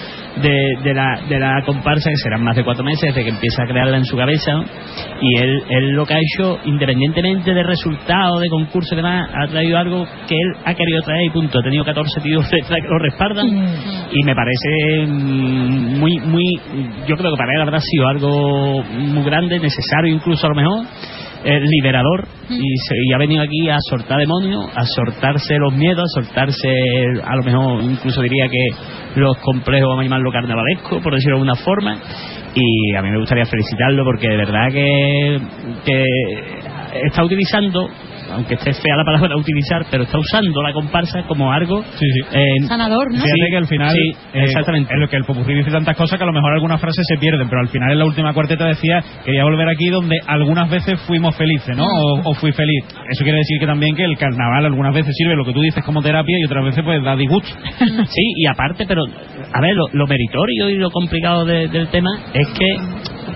[0.42, 3.62] de, de la, de la comparsa, que serán más de cuatro meses desde que empieza
[3.62, 4.64] a crearla en su cabeza, ¿no?
[5.20, 9.46] y él, él lo que ha hecho, independientemente de resultados, de concursos y demás, ha
[9.48, 11.58] traído algo que él ha querido traer y punto.
[11.58, 13.46] Ha tenido 14 tíos que lo respaldan
[14.12, 16.44] y me parece mm, muy, muy,
[17.06, 20.86] yo creo que para él habrá sido algo muy grande, necesario incluso a lo mejor,
[21.44, 22.26] eh, liberador.
[22.48, 26.68] Y, se- y ha venido aquí a soltar demonios, a soltarse los miedos, a soltarse
[27.24, 31.43] a lo mejor incluso diría que los complejos, vamos a llamarlo carnavalesco, por decirlo de
[31.43, 31.98] alguna forma,
[32.55, 35.38] y a mí me gustaría felicitarlo porque de verdad que,
[35.84, 36.05] que
[37.06, 37.88] está utilizando
[38.32, 41.82] aunque esté fea la palabra a utilizar, pero está usando la comparsa como algo
[42.32, 43.18] eh, sanador, ¿no?
[43.20, 44.92] Fíjate que al final, Sí, eh, exactamente.
[44.94, 47.16] en lo que el Popurrí dice tantas cosas que a lo mejor algunas frases se
[47.18, 51.00] pierden, pero al final en la última cuarteta decía, quería volver aquí donde algunas veces
[51.06, 51.84] fuimos felices, ¿no?
[51.86, 52.84] O, o fui feliz.
[53.10, 55.84] Eso quiere decir que también que el carnaval algunas veces sirve lo que tú dices
[55.84, 57.48] como terapia y otras veces pues da disgusto.
[58.06, 62.10] Sí, y aparte, pero a ver, lo, lo meritorio y lo complicado de- del tema
[62.32, 62.66] es que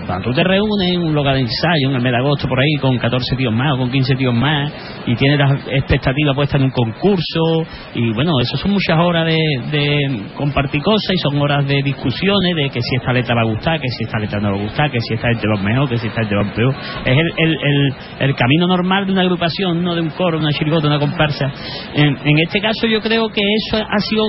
[0.05, 2.59] cuando tú te reúnes en un lugar de ensayo, en el mes de agosto, por
[2.59, 4.71] ahí, con 14 tíos más o con 15 tíos más,
[5.05, 7.65] y tienes las expectativas puestas en un concurso,
[7.95, 9.39] y bueno, eso son muchas horas de,
[9.71, 13.53] de compartir cosas y son horas de discusiones de que si esta letra va a
[13.53, 15.61] gustar, que si esta letra no va a gustar, que si esta es de los
[15.61, 16.75] mejores, que si esta es de los peor.
[17.05, 20.51] Es el, el, el, el camino normal de una agrupación, no de un coro, una
[20.51, 21.51] chirigota, una comparsa.
[21.93, 24.23] En, en este caso yo creo que eso ha sido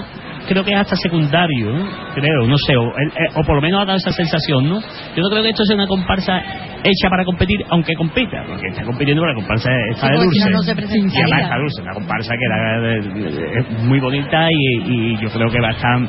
[0.48, 1.86] creo que es hasta secundario, ¿no?
[2.14, 4.80] creo, no sé, o, el- eh, o por lo menos ha dado esa sensación, ¿no?
[4.80, 6.38] Yo no creo que esto sea una comparsa
[6.84, 10.50] hecha para competir, aunque compita, porque está compitiendo, pero la comparsa está Sí, de dulce.
[10.50, 10.74] no, se y
[11.22, 15.48] además está dulce, una comparsa que era, eh, es muy bonita y, y yo creo
[15.50, 16.00] que va a estar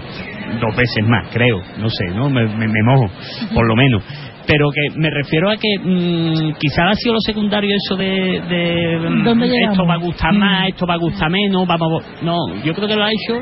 [0.59, 2.29] dos veces más, creo, no sé, ¿no?
[2.29, 3.09] Me, me- me mojo,
[3.53, 4.03] por lo menos.
[4.45, 9.09] Pero que me refiero a que mm, quizás ha sido lo secundario eso de, de,
[9.09, 12.73] mm, ¿Dónde esto va a gustar más, esto va a gustar menos, vamos no, yo
[12.73, 13.39] creo que lo ha hecho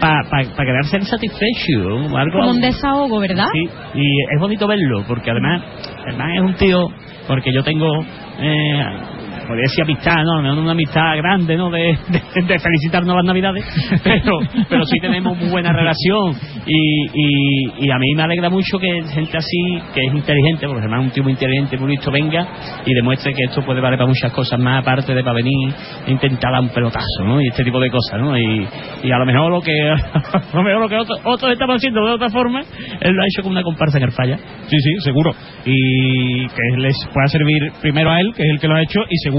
[0.00, 3.46] para quedarse satisfecho, algo Como un desahogo, ¿verdad?
[3.52, 5.62] Sí, y es bonito verlo, porque además,
[6.06, 6.88] además es un tío,
[7.26, 7.88] porque yo tengo,
[8.38, 8.84] eh,
[9.44, 10.42] podría decir amistad, ¿no?
[10.42, 11.70] No una amistad grande, ¿no?
[11.70, 13.64] De, de, de felicitarnos las navidades,
[14.04, 14.38] pero,
[14.68, 16.34] pero sí tenemos muy buena relación
[16.66, 20.80] y, y, y a mí me alegra mucho que gente así, que es inteligente, porque
[20.80, 22.46] además es un tío muy inteligente, muy listo, venga
[22.86, 25.74] y demuestre que esto puede valer para muchas cosas más, aparte de para venir
[26.06, 27.40] e intentar dar un pelotazo, ¿no?
[27.40, 28.36] Y este tipo de cosas, ¿no?
[28.38, 28.66] Y,
[29.02, 32.06] y a lo mejor lo que, a lo mejor lo que otros, otros estamos haciendo
[32.06, 32.60] de otra forma,
[33.00, 34.36] él lo ha hecho con una comparsa en el falla.
[34.66, 35.32] Sí, sí, seguro.
[35.64, 39.00] Y que les pueda servir primero a él, que es el que lo ha hecho,
[39.08, 39.33] y segundo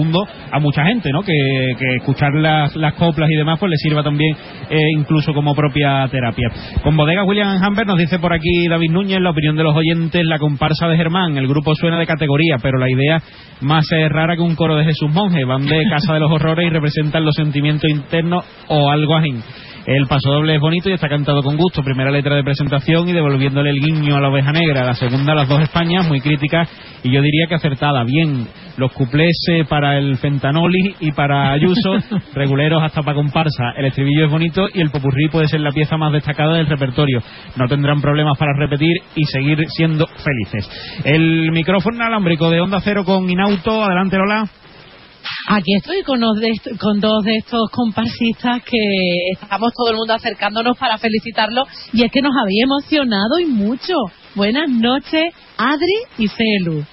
[0.51, 1.21] a mucha gente, ¿no?
[1.21, 4.35] Que, escuchar las, las coplas y demás, pues le sirva también
[4.69, 6.49] eh, incluso como propia terapia.
[6.83, 10.23] Con bodega William Hamber nos dice por aquí David Núñez, la opinión de los oyentes,
[10.25, 11.37] la comparsa de Germán.
[11.37, 13.21] El grupo suena de categoría, pero la idea
[13.61, 15.45] más eh, rara que un coro de Jesús Monje.
[15.45, 19.41] Van de Casa de los Horrores y representan los sentimientos internos o algo ajeno.
[19.85, 21.83] El paso doble es bonito y está cantado con gusto.
[21.83, 24.83] Primera letra de presentación y devolviéndole el guiño a la oveja negra.
[24.83, 26.67] La segunda, las dos Españas, muy críticas
[27.03, 28.03] y yo diría que acertada.
[28.03, 28.47] Bien,
[28.77, 31.97] los cuplés eh, para el Fentanoli y para Ayuso,
[32.33, 33.73] reguleros hasta para comparsa.
[33.77, 37.19] El estribillo es bonito y el popurrí puede ser la pieza más destacada del repertorio.
[37.55, 41.01] No tendrán problemas para repetir y seguir siendo felices.
[41.03, 43.83] El micrófono inalámbrico de Onda Cero con Inauto.
[43.83, 44.49] Adelante, Lola.
[45.47, 48.77] Aquí estoy con, dos de est- con dos de estos comparsistas que
[49.33, 53.93] estamos todo el mundo acercándonos para felicitarlos y es que nos había emocionado y mucho.
[54.35, 56.83] Buenas noches, Adri y Celu.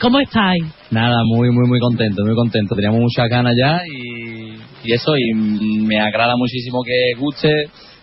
[0.00, 0.62] ¿Cómo estáis?
[0.90, 2.74] Nada, muy, muy, muy contento, muy contento.
[2.74, 7.48] Teníamos muchas ganas ya y, y eso, y me agrada muchísimo que guste,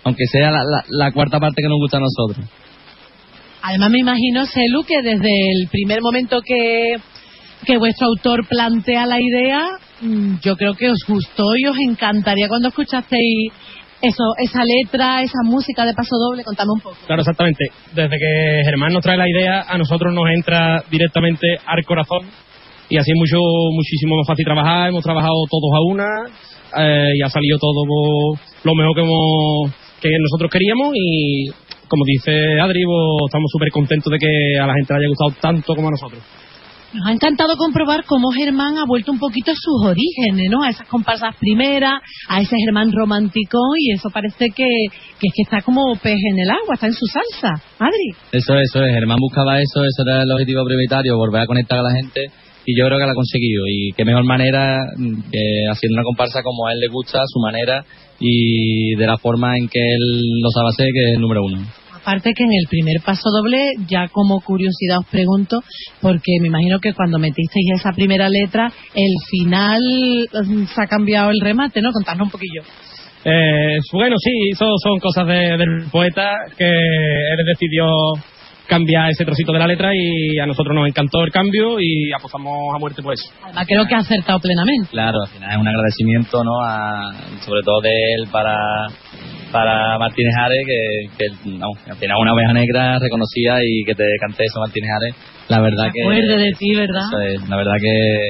[0.03, 2.47] aunque sea la, la- la cuarta parte que nos gusta a nosotros.
[3.61, 6.95] Además me imagino, Celu, que desde el primer momento que,
[7.64, 9.61] que vuestro autor plantea la idea,
[10.02, 13.52] mm, yo creo que os gustó y os encantaría cuando escuchasteis
[14.02, 16.44] eso, esa letra, esa música de paso doble.
[16.44, 16.98] Contame un poco.
[17.07, 17.65] Claro, exactamente.
[17.95, 22.27] Desde que Germán nos trae la idea, a nosotros nos entra directamente al corazón
[22.90, 23.40] y así es mucho,
[23.72, 24.90] muchísimo más fácil trabajar.
[24.90, 26.07] Hemos trabajado todos a una
[26.77, 27.85] eh, y ha salido todo
[28.64, 31.49] lo mejor que, que nosotros queríamos y
[31.88, 35.31] como dice Adri, pues, estamos súper contentos de que a la gente le haya gustado
[35.40, 36.23] tanto como a nosotros.
[36.94, 40.61] Nos ha encantado comprobar cómo Germán ha vuelto un poquito a sus orígenes, ¿no?
[40.61, 45.61] A esas comparsas primeras, a ese Germán romántico y eso parece que, es que está
[45.61, 47.61] como pez en el agua, está en su salsa.
[47.80, 48.14] Adri.
[48.32, 48.94] Eso, eso es.
[48.94, 52.30] Germán buscaba eso, eso era el objetivo prioritario, volver a conectar a la gente.
[52.65, 53.64] Y yo creo que lo ha conseguido.
[53.68, 57.28] Y qué mejor manera mm, que haciendo una comparsa como a él le gusta, a
[57.28, 57.84] su manera
[58.20, 61.57] y de la forma en que él lo sabe hacer, que es el número uno.
[62.04, 65.62] Aparte que en el primer paso doble, ya como curiosidad os pregunto,
[66.02, 69.82] porque me imagino que cuando metisteis esa primera letra, el final
[70.34, 71.92] mm, se ha cambiado el remate, ¿no?
[71.94, 72.62] Contadnos un poquillo.
[73.26, 77.86] Eh, bueno, sí, eso son cosas de- del poeta que él decidió
[78.68, 82.76] cambiar ese trocito de la letra y a nosotros nos encantó el cambio y apostamos
[82.76, 83.30] a muerte por eso.
[83.44, 84.90] Además, creo que ha acertado plenamente.
[84.92, 86.62] Claro, al final es un agradecimiento, ¿no?
[86.66, 87.14] A,
[87.46, 88.56] sobre todo de él para,
[89.54, 90.80] para Martínez Ares, que,
[91.18, 91.26] que
[91.60, 95.16] vamos, al final una oveja negra reconocida y que te cante eso Martínez Ares.
[95.48, 96.02] La verdad que.
[96.02, 97.04] acuerde de ti, ¿verdad?
[97.08, 98.30] eso es, la verdad que,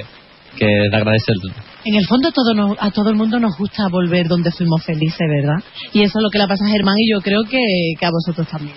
[0.59, 1.49] que es de agradecerlo.
[1.85, 5.27] En el fondo todo nos- a todo el mundo nos gusta volver donde fuimos felices,
[5.27, 5.57] ¿verdad?
[5.93, 7.59] Y eso es lo que le pasa a Germán y yo creo que,
[7.99, 8.75] que a vosotros también.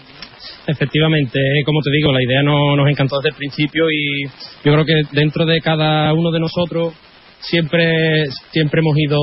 [0.67, 4.25] Efectivamente, eh, como te digo, la idea no, nos encantó desde el principio y
[4.65, 6.93] yo creo que dentro de cada uno de nosotros
[7.41, 9.19] siempre, siempre hemos ido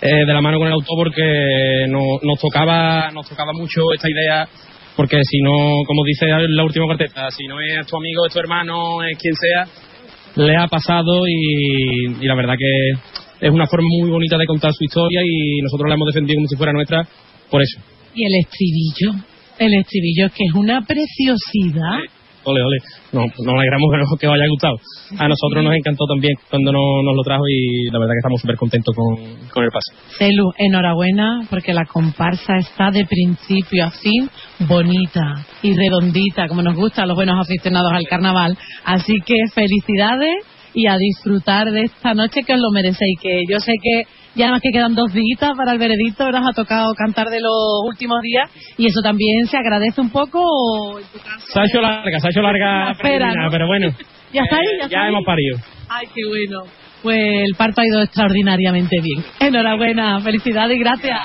[0.00, 4.08] eh, de la mano con el autor porque no- nos tocaba, nos tocaba mucho esta
[4.10, 4.48] idea
[4.96, 8.40] porque si no, como dice la última carteta, si no es tu amigo, es tu
[8.40, 12.90] hermano, es quien sea, le ha pasado y, y la verdad que
[13.46, 16.46] es una forma muy bonita de contar su historia y nosotros la hemos defendido como
[16.48, 17.06] si fuera nuestra
[17.50, 17.80] por eso.
[18.14, 19.24] Y el estribillo,
[19.58, 21.98] el estribillo que es una preciosidad.
[22.44, 22.76] Ole, ole.
[23.12, 23.88] No, nos alegramos
[24.18, 24.74] que, os haya gustado.
[25.18, 28.40] A nosotros nos encantó también cuando no- nos lo trajo y la verdad que estamos
[28.40, 29.16] súper contentos con,
[29.50, 29.92] con el pase.
[30.18, 34.28] Celu, enhorabuena porque la comparsa está de principio a fin
[34.66, 38.56] bonita y redondita, como nos gusta a los buenos aficionados al carnaval.
[38.84, 40.44] Así que felicidades
[40.74, 43.18] y a disfrutar de esta noche que os lo merecéis.
[43.20, 44.02] Que yo sé que
[44.34, 47.28] ya nada más que quedan dos días para el veredicto, ahora os ha tocado cantar
[47.28, 47.52] de los
[47.86, 50.40] últimos días y eso también se agradece un poco.
[50.42, 53.50] o en tu caso- Se ha hecho larga, se ha hecho larga La espera, ¿no?
[53.50, 53.88] pero bueno,
[54.32, 54.62] ¿Ya está ahí?
[54.78, 55.08] ¿Ya, está ya ahí?
[55.10, 55.58] hemos parido.
[55.88, 56.62] Ay, qué bueno.
[57.02, 57.18] Pues
[57.48, 59.24] el parto ha ido extraordinariamente bien.
[59.40, 61.18] Enhorabuena, felicidades y gracias.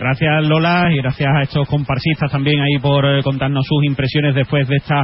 [0.00, 4.66] Gracias Lola y gracias a estos comparsistas también ahí por eh, contarnos sus impresiones después
[4.66, 5.02] de esta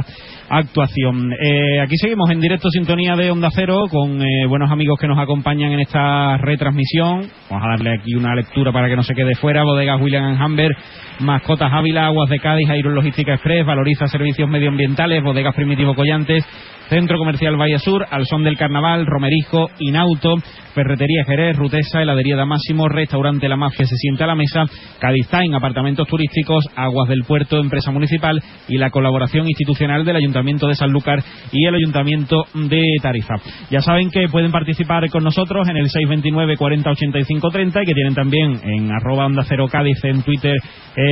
[0.49, 1.31] actuación.
[1.39, 5.19] Eh, aquí seguimos en directo sintonía de Onda Cero con eh, buenos amigos que nos
[5.19, 7.29] acompañan en esta retransmisión.
[7.47, 9.61] Vamos a darle aquí una lectura para que no se quede fuera.
[9.61, 10.71] Bodegas William and Humber,
[11.19, 16.45] Mascotas Ávila, Aguas de Cádiz, Iron Logística Express, Valoriza Servicios Medioambientales, Bodegas Primitivo Collantes,
[16.89, 20.35] Centro Comercial Valle Sur, Al Son del Carnaval, Romerijo, Inauto,
[20.73, 24.63] Ferretería Jerez, Rutesa, Heladería Damásimo, Restaurante La Mafia se sienta a la mesa,
[24.99, 30.67] Cádiz Time, Apartamentos Turísticos, Aguas del Puerto, Empresa Municipal y la colaboración institucional del Ayuntamiento
[30.67, 33.35] de Sanlúcar y el Ayuntamiento de Tarifa.
[33.69, 37.93] Ya saben que pueden participar con nosotros en el 629 40 85 30 y que
[37.93, 40.55] tienen también en arroba onda cero Cádiz en Twitter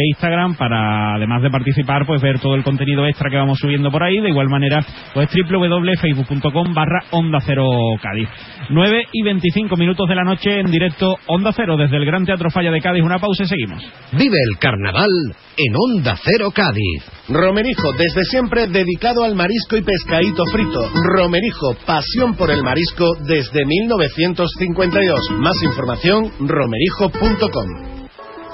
[0.09, 4.03] Instagram para además de participar pues ver todo el contenido extra que vamos subiendo por
[4.03, 7.67] ahí de igual manera pues www.facebook.com barra onda cero
[8.01, 8.29] Cádiz
[8.69, 12.49] 9 y 25 minutos de la noche en directo Onda Cero desde el Gran Teatro
[12.49, 15.09] Falla de Cádiz una pausa y seguimos Vive el carnaval
[15.57, 17.03] en Onda Cero Cádiz.
[17.29, 20.89] Romerijo, desde siempre dedicado al marisco y pescadito frito.
[21.15, 25.19] Romerijo, pasión por el marisco desde 1952.
[25.39, 27.94] Más información, romerijo.com.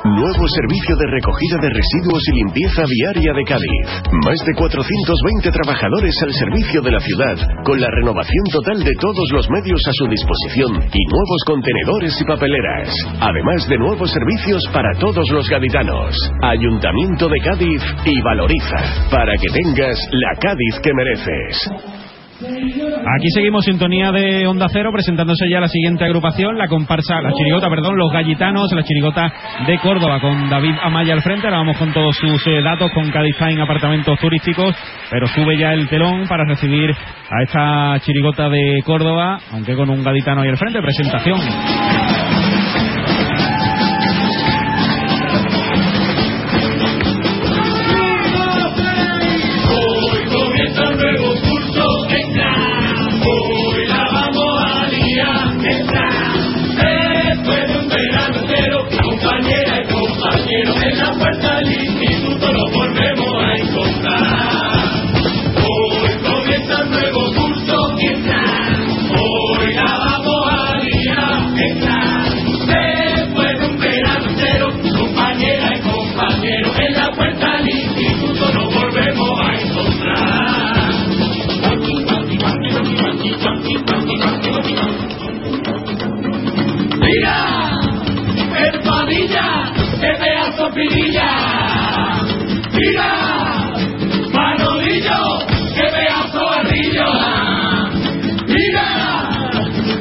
[0.04, 3.86] Nuevo servicio de recogida de residuos y limpieza viaria de Cádiz.
[4.26, 9.30] Más de 420 trabajadores al servicio de la ciudad, con la renovación total de todos
[9.32, 12.90] los medios a su disposición y nuevos contenedores y papeleras.
[13.22, 16.18] Además de nuevos servicios para todos los gaditanos.
[16.42, 22.01] Ayuntamiento de Cádiz y Valoriza, para que tengas la Cádiz que mereces.
[22.44, 27.70] Aquí seguimos sintonía de Onda Cero presentándose ya la siguiente agrupación, la comparsa, la chirigota,
[27.70, 29.32] perdón, los gallitanos, la chirigota
[29.68, 31.48] de Córdoba con David Amaya al frente.
[31.48, 34.76] Ahora vamos con todos sus eh, datos con Cádiz Time apartamentos turísticos,
[35.10, 40.04] pero sube ya el telón para recibir a esta chirigota de Córdoba, aunque con un
[40.04, 40.82] gaditano ahí al frente.
[40.82, 41.40] Presentación.
[90.74, 91.32] Pinilla.
[92.74, 93.10] Mira,
[94.32, 95.22] Manolillo,
[95.76, 97.10] qué pedazo barrillo.
[98.48, 98.88] Mira,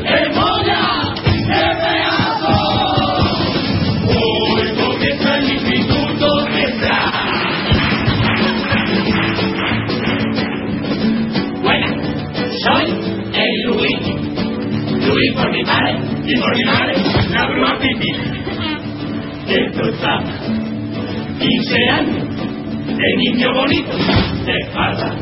[0.04, 0.82] el Moya,
[1.24, 2.54] qué pedazo.
[4.06, 6.98] Hoy comienza el Instituto Nuestra.
[11.62, 11.94] Buenas,
[12.62, 12.84] soy
[13.34, 14.02] el Luis.
[15.04, 16.94] Luis por mi padre y por mi madre,
[17.30, 18.10] la bruma pipi.
[19.48, 20.39] Esto está
[21.40, 22.36] 15 años,
[22.86, 23.96] de niño bonito,
[24.44, 25.16] de espalda.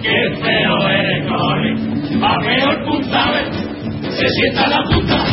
[0.00, 3.48] Qué feo eres, cojones, va peor puntales,
[4.16, 5.24] se sienta la puta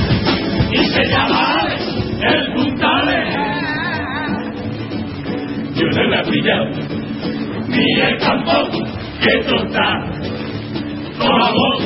[0.71, 1.75] y se llama Ale,
[2.21, 3.29] el puntales.
[5.75, 6.65] Yo no la he pillado,
[7.67, 8.83] ni el tampoco,
[9.21, 9.37] que
[11.19, 11.83] vos.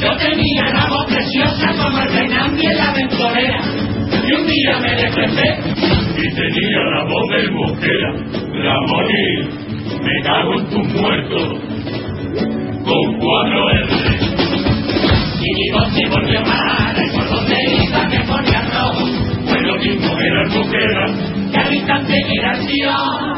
[0.00, 3.60] Yo tenía la voz preciosa como el Fernandi en la ventorera.
[4.26, 8.12] Y un día me desperté y tenía la voz del mosquera.
[8.86, 9.48] Morir,
[10.02, 11.48] me cago en tus muertos
[12.84, 13.88] con cuatro R.
[15.40, 19.04] Y mi voz se volvió mala y por donde iba me ponía rojo.
[19.46, 21.06] Fue lo mismo era el mosquera
[21.52, 23.34] que al instante era el tío.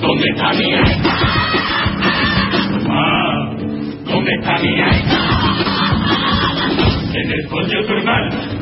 [0.00, 0.84] ¿dónde está mi hija?
[2.84, 3.56] Mamá,
[4.04, 4.90] ¿dónde está mi hija?
[7.14, 8.57] En el coño tu hermana,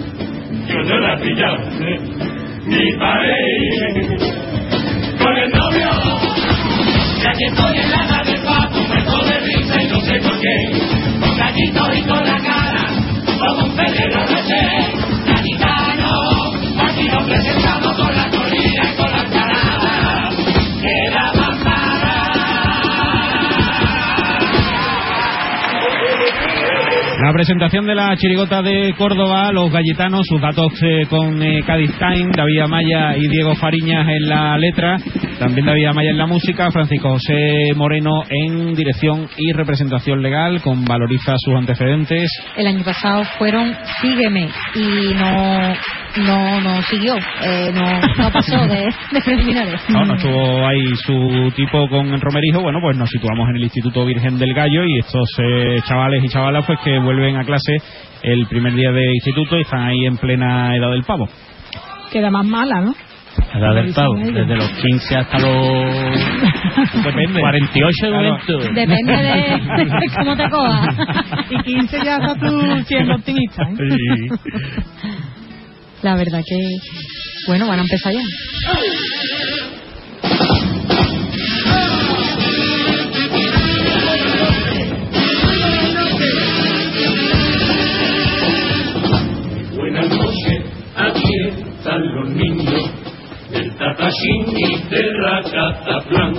[0.69, 2.01] yo no la he pillado, ¿eh?
[2.67, 3.67] ni paré
[5.19, 5.91] con el novio.
[7.23, 10.57] Ya que estoy en la del papo, me de risa y no sé por qué.
[11.21, 12.85] Con gallito y con la cara,
[13.39, 14.61] como un pez de noche.
[15.27, 16.53] Gaditano,
[16.85, 18.16] aquí nos presentamos con
[27.37, 32.31] presentación de la chirigota de Córdoba, los galletanos, sus datos eh, con eh, Cádiz Time,
[32.35, 34.97] David Amaya y Diego Fariñas en la letra,
[35.39, 40.87] también David Amaya en la música, Francisco José Moreno en dirección y representación legal, con
[40.87, 42.31] Valoriza sus antecedentes.
[42.57, 45.75] El año pasado fueron Sígueme y no
[46.25, 49.83] no no siguió, eh, no, no pasó de, de preliminares.
[49.91, 52.63] No, no estuvo ahí su tipo con Romerijo.
[52.63, 56.29] Bueno, pues nos situamos en el Instituto Virgen del Gallo y estos eh, chavales y
[56.29, 57.79] chavalas pues que vuelven a clase
[58.23, 61.29] el primer día de instituto y están ahí en plena edad del pavo.
[62.13, 62.95] Queda más mala, ¿no?
[63.53, 67.41] La edad del pavo, desde los 15 hasta los Depende.
[67.41, 68.31] 48 de Claro.
[68.31, 68.59] momento.
[68.73, 70.97] Depende de, cómo te cojas.
[71.51, 74.29] Y 15 ya estás tú siendo optimista, ¿eh?
[76.03, 76.57] La verdad que,
[77.49, 78.21] bueno, van a empezar ya.
[92.05, 92.91] Los niños
[93.51, 96.35] del Tatashín y del Racataplan.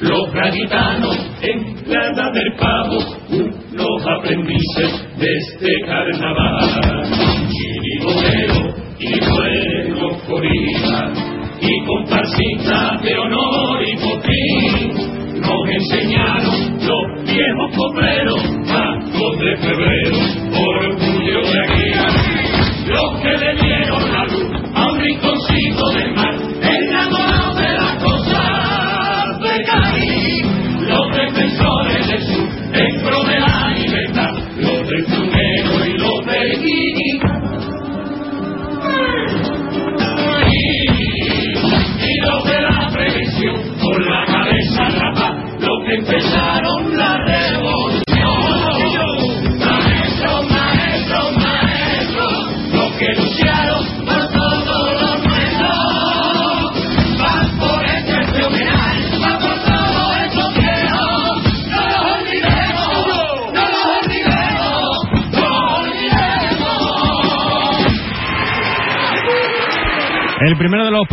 [0.00, 2.98] Los gaditanos en edad del pavo,
[3.30, 7.04] unos aprendices de este carnaval.
[7.48, 15.40] Chirigotero y buenos coristas y comparsitas de honor y botín.
[15.40, 19.91] Nos enseñaron los viejos cobreros, Marcos de febrero,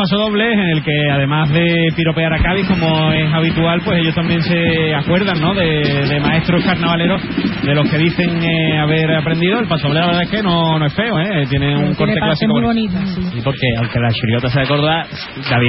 [0.10, 4.15] los pasodobles, en el que además de piropear a Cádiz, como es habitual, pues ellos
[4.15, 5.53] también se acuerdan, ¿no?
[5.53, 7.22] De, de maestros carnavaleros,
[7.64, 9.60] de los que dicen eh, haber aprendido.
[9.60, 11.45] El pasodoble, la verdad es que no, no es feo, ¿eh?
[11.49, 12.53] Tiene un corte Tiene clásico.
[12.53, 12.98] muy bonito.
[13.06, 13.41] sí.
[13.44, 15.03] Porque, aunque la chirigota sea de Córdoba,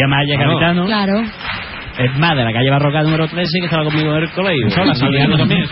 [0.06, 0.50] Amaya, Claro.
[0.52, 1.22] capitano, Claro.
[1.98, 4.84] Es más, de la calle Barroca número 13, que estaba conmigo en el colegio.
[4.84, 5.66] La Saliano también,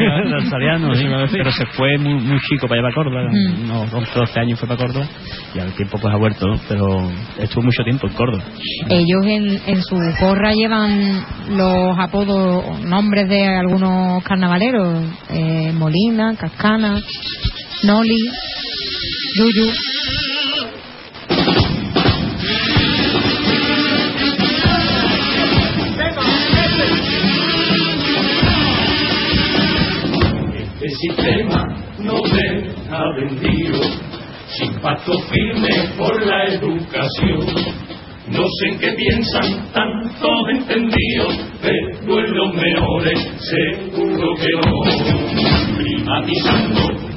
[0.51, 1.05] Saliano, sí.
[1.33, 3.23] Pero se fue muy, muy chico para llevar a Córdoba.
[3.31, 3.63] Mm.
[3.71, 5.07] Unos 11, 12 años fue para Córdoba.
[5.55, 6.61] Y al tiempo pues ha vuelto, ¿no?
[6.69, 8.45] Pero estuvo mucho tiempo en Córdoba.
[8.91, 11.25] Ellos en, en su gorra llevan
[11.57, 15.05] los apodos, nombres de algunos carnavaleros.
[15.31, 17.01] eh, Molina, Cascana,
[17.85, 18.17] Noli,
[19.37, 19.73] Yuyu.
[31.01, 31.65] Sistema
[31.99, 33.81] no deja vendido,
[34.59, 37.47] sin pacto firme por la educación.
[38.31, 45.77] No sé en qué piensan tantos entendidos, pero en los menores seguro que no.
[45.77, 47.09] Privatizando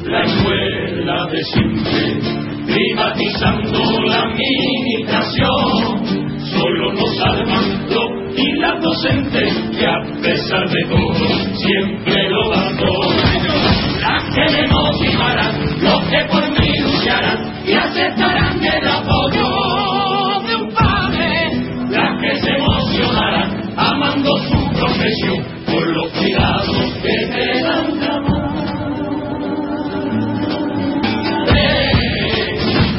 [1.32, 2.20] de siempre,
[2.66, 6.22] privatizando la administración.
[6.52, 13.71] Solo nos salvan los y las docentes, que a pesar de todo, siempre lo dan.
[14.02, 20.74] Las que me motivarán, los que por mí lucharán y aceptarán el apoyo de un
[20.74, 21.52] padre.
[21.90, 28.22] Las que se emocionarán, amando su profesión, por los cuidados que te dan la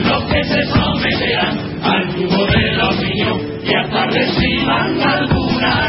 [0.08, 5.88] los que se someterán al yugo de la opinión y hasta reciban alguna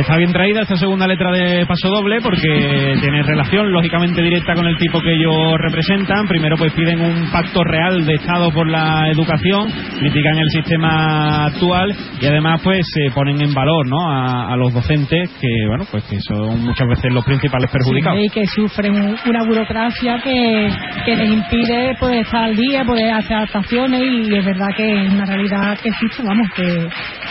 [0.00, 4.66] está bien traída esta segunda letra de Paso Doble porque tiene relación lógicamente directa con
[4.66, 6.26] el tipo que ellos representan.
[6.26, 11.94] Primero pues piden un pacto real de Estado por la educación, critican el sistema actual
[12.20, 14.10] y además pues se ponen en valor ¿no?
[14.10, 18.18] a, a los docentes que bueno pues que son muchas veces los principales perjudicados.
[18.18, 20.70] Sí, y que sufren una burocracia que,
[21.04, 25.12] que les impide poder estar al día, poder hacer adaptaciones y es verdad que es
[25.12, 26.88] una realidad que existe, vamos, que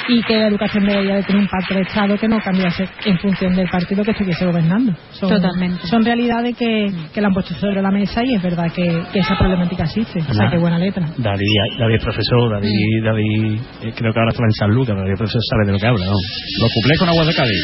[0.09, 3.17] y que la educación debería de tener un pacto de Estado que no cambiase en
[3.19, 4.93] función del partido que estuviese gobernando.
[5.11, 5.85] Son, Totalmente.
[5.87, 9.19] Son realidades que, que la han puesto sobre la mesa y es verdad que, que
[9.19, 10.19] esa problemática existe.
[10.27, 11.07] O sea, qué buena letra.
[11.17, 11.45] David,
[11.79, 15.17] David es profesor, David, David eh, creo que ahora está en San Lucas, David es
[15.17, 16.05] profesor sabe de lo que habla.
[16.05, 16.11] ¿no?
[16.11, 17.61] Los cuplés con aguas de Cádiz.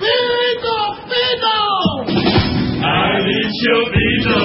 [0.00, 0.76] ¡Pito,
[1.06, 1.56] pito!
[2.82, 4.38] Ha dicho pito.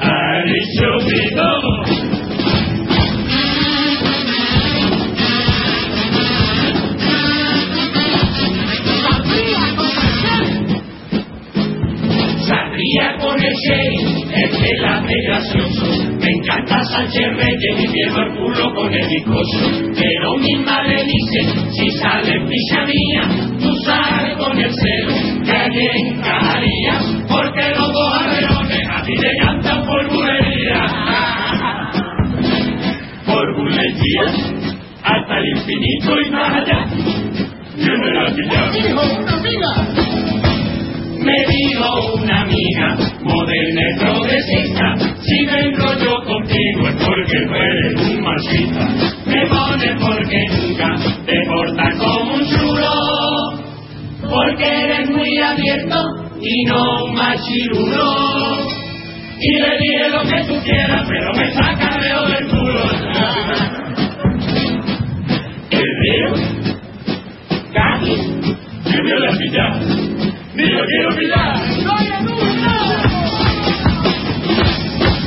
[0.00, 2.01] Ha dicho pito.
[12.92, 13.54] Sangría con el
[14.50, 15.86] que la de gracioso.
[16.20, 19.92] Me encanta Sánchez Reyes y pierdo el culo con el bizcocho.
[19.96, 23.28] Pero mi madre dice, si sale picha mía,
[23.60, 27.00] tú sales con el celo, que allí encajaría.
[27.28, 30.88] Porque los dos arreones a ti te cantan por bulería.
[33.26, 34.22] Por bulería,
[35.02, 36.86] hasta el infinito y más allá.
[37.76, 39.18] Yo me la pillaba.
[39.18, 40.51] una amiga!
[41.22, 47.94] Me dijo una amiga, moderna y progresista, si me enrollo contigo es porque tú eres
[48.08, 48.88] un machista.
[49.26, 52.92] Me pone porque nunca te portas como un chulo,
[54.28, 55.98] porque eres muy abierto
[56.40, 58.82] y no un machirulo.
[59.38, 62.82] Y le dije lo que tú quieras, pero me saca dedo del culo.
[65.70, 66.34] El dedo,
[67.72, 68.22] Cádiz,
[68.84, 70.11] me la pillar.
[70.54, 71.64] Ni lo quiero pillar.
[71.64, 72.28] Estoy en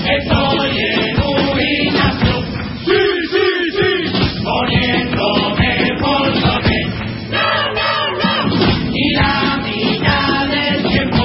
[0.05, 2.35] Estoy en un gimnasio.
[2.85, 3.47] Sí, sí,
[3.77, 3.91] sí.
[4.43, 6.79] Poniéndome por toque.
[7.31, 7.91] No, no,
[8.21, 8.33] no.
[8.93, 11.23] Y la mitad del tiempo.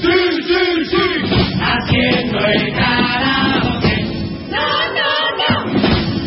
[0.00, 0.16] Sí,
[0.46, 1.04] sí, sí.
[1.60, 3.96] Haciendo el karaoke.
[4.48, 4.66] No,
[4.96, 5.10] no,
[5.40, 5.52] no.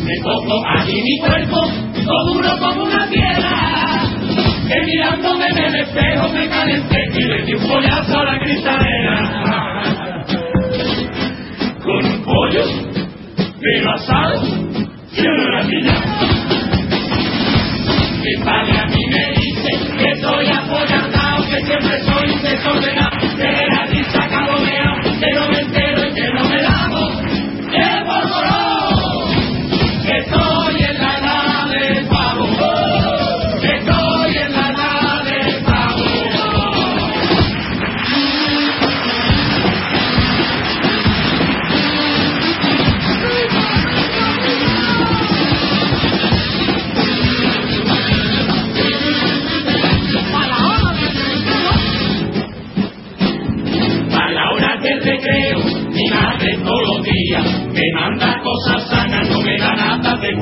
[0.03, 1.59] Me pongo allí mi cuerpo,
[2.05, 3.82] todo duro como una piedra.
[4.93, 9.83] Mirándome en el espejo me calenté y le di un pollazo a la cristalera.
[11.81, 12.63] Con un pollo,
[13.59, 14.43] pero asado,
[15.17, 15.95] no la pilla.
[18.21, 23.17] Mi padre a mí me dice que soy apoyado, que siempre soy desordenado,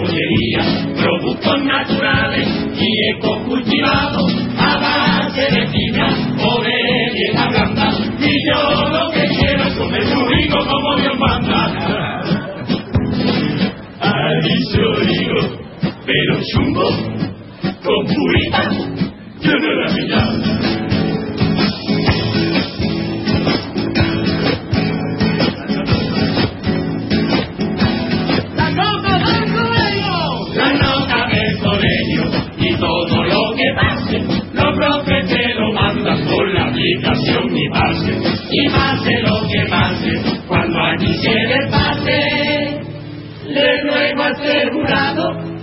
[0.04, 6.08] Productos naturales y ecocultivados a base de fibra
[6.44, 7.92] o de vieja blanda.
[8.20, 12.22] Y yo lo que quiero es comer rico como Dios manda.
[14.00, 15.42] Alicio digo,
[16.06, 16.90] pero chungo,
[17.84, 18.72] con purita,
[19.42, 20.71] yo no la pillaba.
[38.72, 42.80] pase lo que pase, cuando aquí llegue pase,
[43.48, 44.36] le ruego al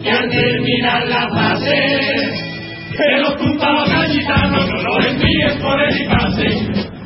[0.03, 1.75] que al terminar la frase,
[2.97, 6.98] que los culpados agitanos no los envíes por el pase.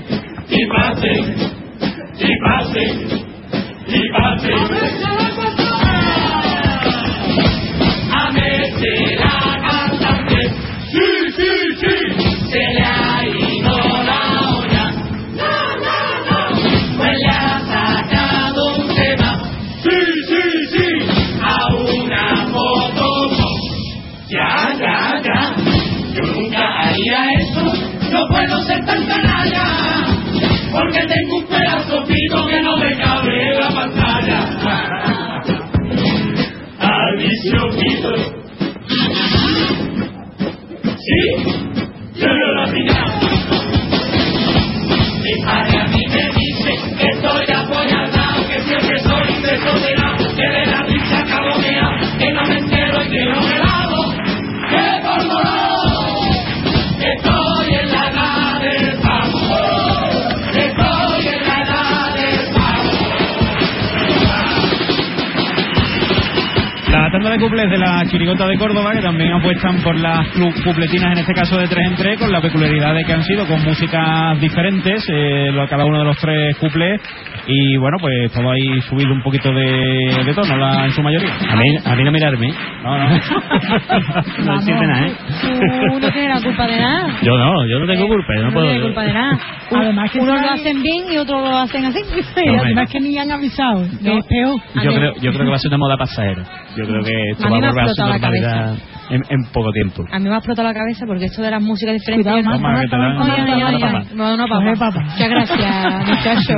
[68.12, 70.28] Chirigota de Córdoba, que también apuestan por las
[70.62, 73.46] cupletinas, en este caso de tres en tres, con la peculiaridad de que han sido
[73.46, 77.00] con músicas diferentes, eh, cada uno de los tres cuples,
[77.46, 81.30] y bueno, pues todo ahí subido un poquito de, de tono, la, en su mayoría.
[81.50, 82.52] A mí, a mí no mirarme.
[82.82, 83.08] No, no.
[84.44, 85.12] no siente nada, ¿eh?
[85.42, 87.16] Tú no tienes la culpa de nada.
[87.22, 88.66] Yo no, yo no tengo culpa, yo no No puedo.
[88.66, 89.38] tienes culpa de nada.
[89.74, 92.00] Además que Unos sabe- lo hacen bien y otros lo hacen así.
[92.60, 94.60] Además que ni han avisado, que es peor.
[94.82, 96.42] Yo creo, yo creo que va a ser una moda pasajera.
[96.76, 98.74] Yo creo que esto A va a volver a su normalidad
[99.14, 100.04] en, en poco tiempo.
[100.10, 102.32] A mí me ha explotado la cabeza porque esto de las músicas diferentes.
[102.32, 102.80] Cuidado, papa.
[102.80, 104.74] Coge papa.
[104.78, 105.00] papa.
[105.02, 106.54] Muchas gracias, muchacho.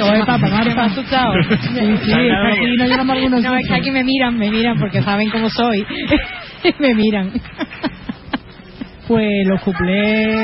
[0.00, 0.84] Coge papa, Se me ha Marta.
[0.84, 1.32] asustado.
[1.48, 4.50] Sí, sí, es que aquí no lloramos algunos No, es que aquí me miran, me
[4.50, 5.84] miran porque saben cómo soy.
[6.78, 7.30] me miran.
[9.06, 10.34] Pues los cuplés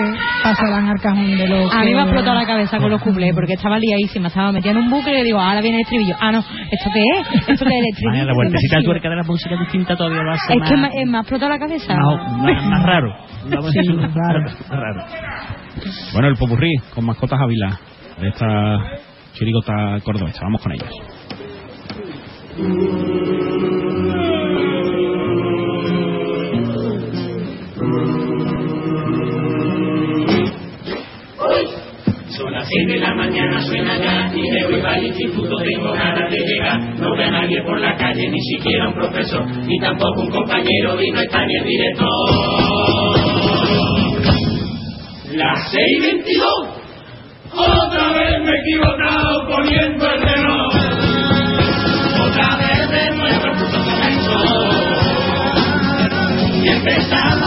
[0.43, 1.73] pasarán al cajón de los.
[1.75, 4.73] A mí me ha explotado la cabeza con los cuplés porque estaba liadísima, estaba metida
[4.73, 6.15] en un bucle y le digo, ahora viene el estribillo.
[6.21, 7.49] Ah, no, ¿esto qué es?
[7.49, 8.25] ¿Esto qué es el estribillo?
[8.27, 11.07] La vueltecita tuerca de la música distinta todavía va a ser Es que más, me,
[11.07, 11.95] me ha explotado la cabeza.
[11.95, 13.15] más, más- más raro.
[13.73, 13.79] Sí,
[14.15, 15.05] raro.
[16.13, 17.79] Bueno, el popurrí con mascotas Ávila,
[18.21, 18.79] de esta
[19.33, 20.41] chirigota cordobesa.
[20.43, 20.91] Vamos con ellos.
[32.71, 36.39] Seis de la mañana, suena ya y me voy para el instituto, tengo ganas de
[36.39, 36.79] llegar.
[36.99, 41.03] No veo a nadie por la calle, ni siquiera un profesor, ni tampoco un compañero,
[41.03, 42.09] y no está ni el director.
[45.35, 46.69] Las seis veintidós,
[47.53, 50.75] otra vez me he equivocado poniendo el reloj.
[52.23, 54.39] Otra vez de nuevo el curso comenzó.
[56.63, 57.40] Y empezamos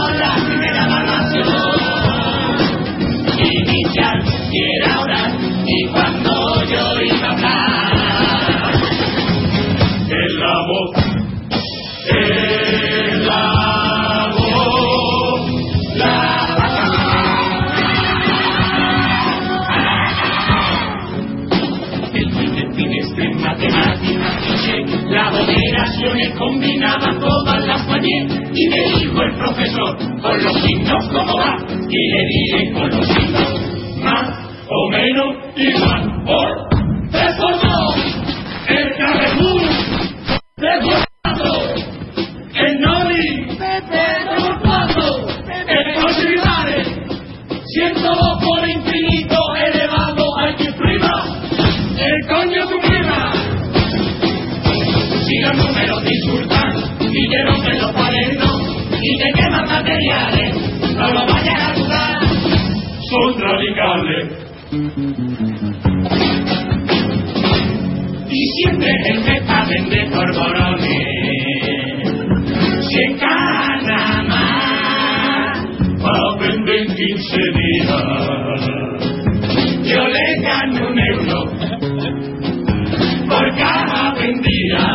[26.24, 31.58] moderaciones combinaba todas las fallé y me dijo el profesor con los signos cómo va
[31.90, 34.30] y le dije con los signos más
[34.70, 37.38] o menos igual por tres
[59.74, 60.54] materiales,
[60.96, 62.20] no lo vayas a dudar,
[63.10, 64.26] son radicales.
[68.30, 70.90] Y siempre el que pasen de polvorones,
[72.88, 74.48] si en Canamá
[76.34, 78.62] aprenden 15 días,
[79.84, 81.40] yo le gano un euro
[83.28, 84.88] por cada vendida.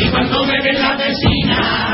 [0.00, 1.87] Y cuando me ven la vecina,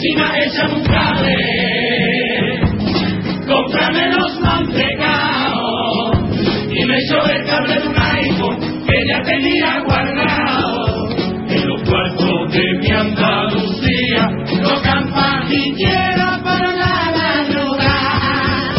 [0.00, 0.84] encima echan un.
[3.46, 6.16] Cómprame los mantecaos
[6.70, 11.08] y me echó el cable de un iPhone que ya tenía guardado.
[11.48, 14.28] En los cuartos de mi Andalucía
[14.62, 18.76] no campan ni quiera para nada llorar.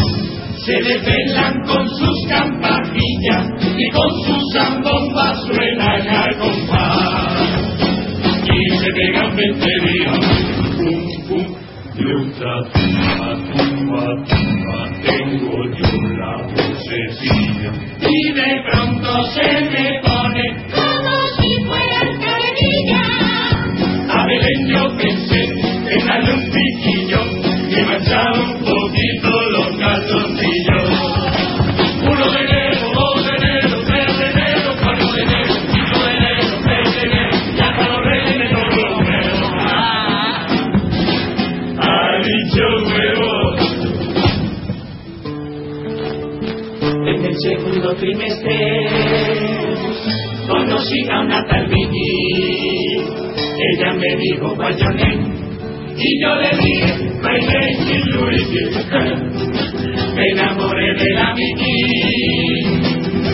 [0.66, 3.46] Se desvelan con sus campanillas
[3.76, 7.62] y con sus zambombas suenan al compás.
[8.44, 9.71] Y se pegan 20
[48.22, 48.58] segundo trimestre
[50.46, 53.04] conocí a una tal Vicky.
[53.74, 55.12] Ella me dijo guayoné
[55.96, 58.64] y yo le dije my name is Luigi.
[60.14, 61.78] Me enamoré de la Vicky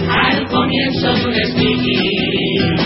[0.09, 2.77] al comienzo de un speaking.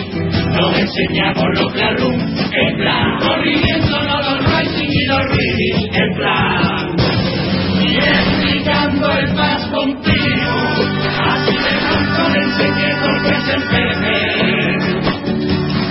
[0.52, 6.11] Nos enseñamos los clarum en plan corriendo los rising y los reading
[12.62, 14.16] enseñé por qué se enferme.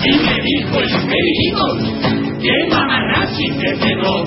[0.03, 1.63] Y me dijo el querido,
[2.39, 4.23] que mamarrachi que te lo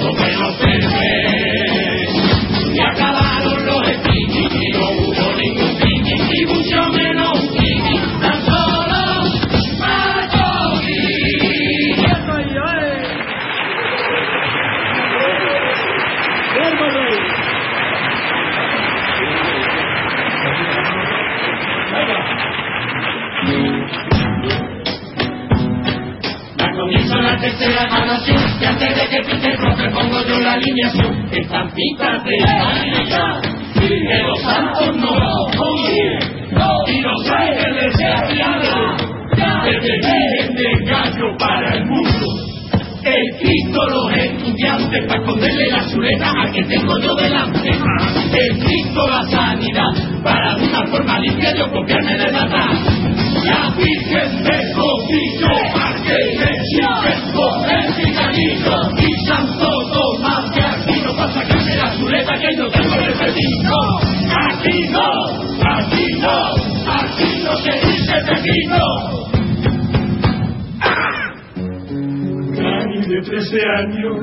[73.14, 74.16] de 13 años.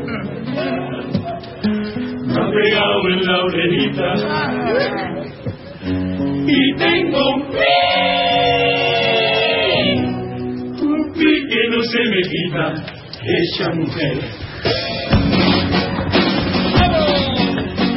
[2.26, 4.08] Me ha pegado en la orejita
[6.48, 7.72] y tengo un pi,
[10.84, 12.66] un pi que no se me quita,
[13.24, 14.16] esa mujer.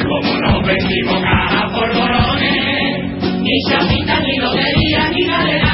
[0.03, 2.99] Como nos vendimos caja por borones,
[3.41, 5.73] ni chapita, ni lotería, ni galera.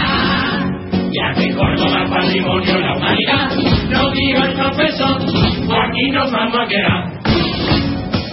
[1.13, 3.80] Ya que Córdoba patrimonio la humanidad,
[4.13, 7.21] dijo el profesor, aquí nos vamos a quedar.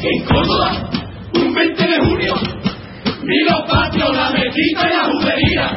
[0.02, 0.90] En Córdoba,
[1.34, 2.34] un 20 de junio,
[3.24, 5.74] vi los patios, la mezquita y la judería.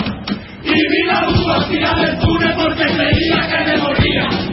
[0.63, 4.50] Y vi la luz tirar del túnel porque creía que me moría.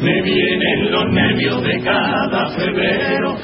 [0.00, 3.36] Me vienen los nervios de cada febrero,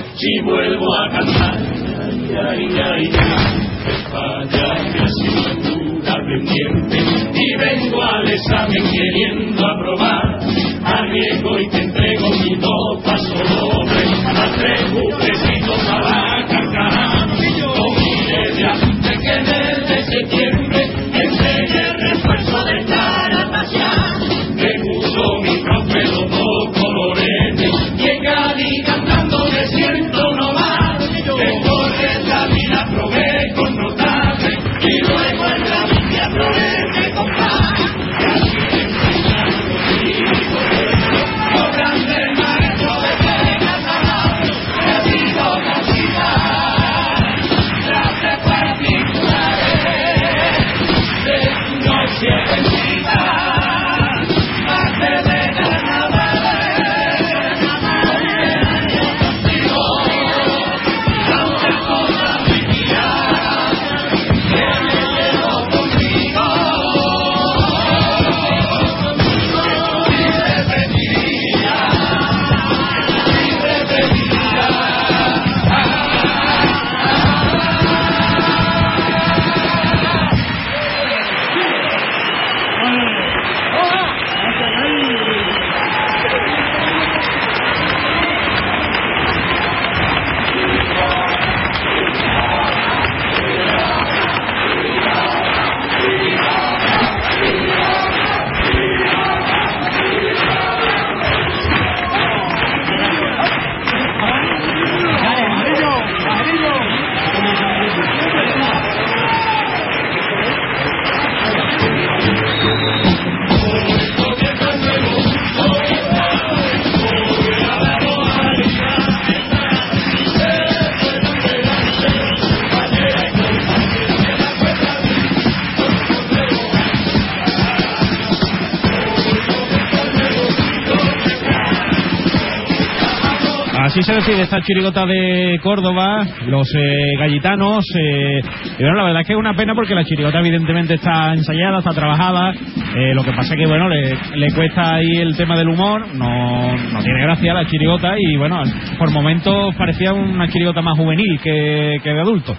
[134.09, 137.85] se decide esta chirigota de Córdoba, los eh, gallitanos.
[138.01, 138.41] eh,
[138.79, 141.79] y bueno, la verdad es que es una pena porque la chirigota evidentemente está ensayada,
[141.81, 142.53] está trabajada.
[142.97, 146.07] eh, lo que pasa es que bueno, le, le cuesta ahí el tema del humor,
[146.15, 148.63] no, no tiene gracia la chirigota y bueno,
[148.99, 152.57] por momentos parecía una chirigota más juvenil que, que de adulto.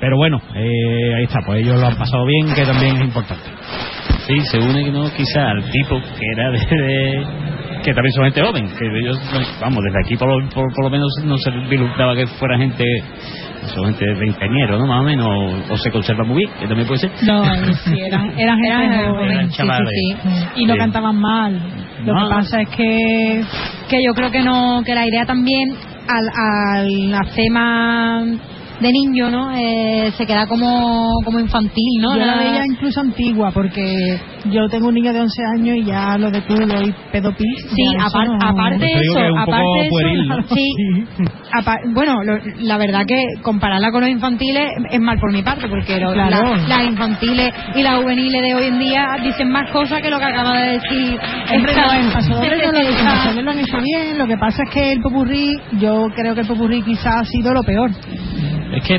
[0.00, 3.44] Pero bueno, eh, ahí está, pues ellos lo han pasado bien, que también es importante.
[4.26, 5.04] Sí, se une ¿no?
[5.16, 7.26] quizá al tipo que era de, de-
[7.82, 9.18] que también son gente joven, que ellos,
[9.60, 12.84] vamos, desde aquí por lo, por, por lo menos no se vislumbraba que fuera gente,
[13.74, 14.86] son gente de veinteañero, ¿no?
[14.86, 17.10] Más o menos, o, o se conserva muy bien, que también puede ser.
[17.26, 17.44] No,
[17.84, 19.88] sí, eran, eran gente Eran joven, Eran sí, chavales.
[19.94, 20.46] sí, sí.
[20.56, 21.60] Y no cantaban mal.
[22.04, 23.42] Lo que pasa es que
[23.88, 25.70] que yo creo que no que la idea también
[26.08, 26.28] al,
[26.80, 28.24] al hacer más
[28.80, 33.00] de niño no Eh, se queda como como infantil no yo la La- veía incluso
[33.00, 34.18] antigua porque
[34.50, 37.44] yo tengo un niño de 11 años y ya lo de culo y pedopi.
[37.44, 40.74] Sí, no- aparte eso, aparte eso, sí,
[41.94, 45.98] bueno, lo- la verdad que compararla con los infantiles es mal por mi parte, porque
[46.00, 46.54] lo- Claro.
[46.56, 50.18] la- las infantiles y las juveniles de hoy en día dicen más cosas que lo
[50.18, 51.18] que acaba de decir.
[51.54, 54.26] Hombre, esta- no, en Pasodobles no lo, en esta- Pasodobles lo han hecho bien, lo
[54.26, 57.62] que pasa es que el popurrí, yo creo que el popurrí quizás ha sido lo
[57.62, 57.90] peor.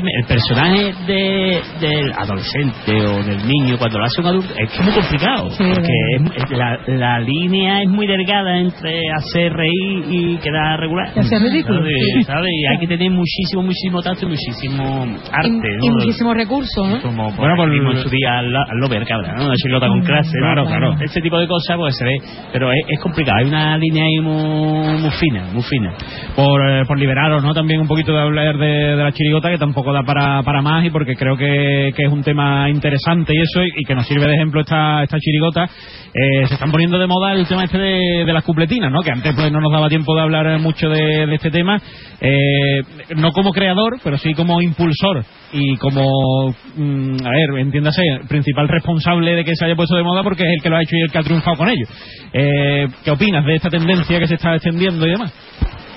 [0.02, 4.70] Que el personaje de, del adolescente o del niño, cuando lo hace un adulto, es
[4.70, 5.50] que es muy complicado.
[5.50, 10.80] Sí, porque es- es la, la línea es muy delgada entre hacer reír y quedar
[10.80, 11.08] regular.
[11.14, 11.92] Y hacer ridículo, ¿Sabes?
[12.14, 12.22] sí.
[12.24, 12.50] ¿Sabes?
[12.52, 15.48] Y hay que tener muchísimo, muchísimo tacto y muchísimo arte.
[15.48, 15.94] y, y ¿no?
[15.94, 17.00] muchísimos recursos, ¿no?
[17.02, 19.46] Como por Bueno, por- mismo en su día al, al Lover, cabra, ¿no?
[19.46, 20.46] Una chilota con clase, ¿no?
[20.46, 20.96] Claro, claro.
[21.00, 22.16] Ese tipo de cosas, pues se ve.
[22.52, 25.92] Pero es, es complicado, hay una línea ahí muy, muy fina, muy fina.
[26.36, 27.52] por, eh, por liberaros ¿no?
[27.54, 30.84] también un poquito de hablar de, de la chirigota que tampoco da para, para más
[30.84, 34.26] y porque creo que, que es un tema interesante y eso y, que nos sirve
[34.26, 35.68] de ejemplo esta, esta chirigota
[36.14, 39.00] Eh, se están poniendo de moda el tema este de, de las cupletinas ¿no?
[39.00, 41.80] que antes pues no nos daba tiempo de hablar mucho de, de este tema
[42.20, 42.80] Eh,
[43.16, 49.34] no como creador pero sí como impulsor y como mm, a ver entiéndase principal responsable
[49.34, 51.02] de que se haya puesto de moda porque es el que lo ha hecho y
[51.02, 51.86] el que ha triunfado con ello
[52.32, 55.32] Eh, ¿qué opinas de esta tendencia que se está extendiendo y demás?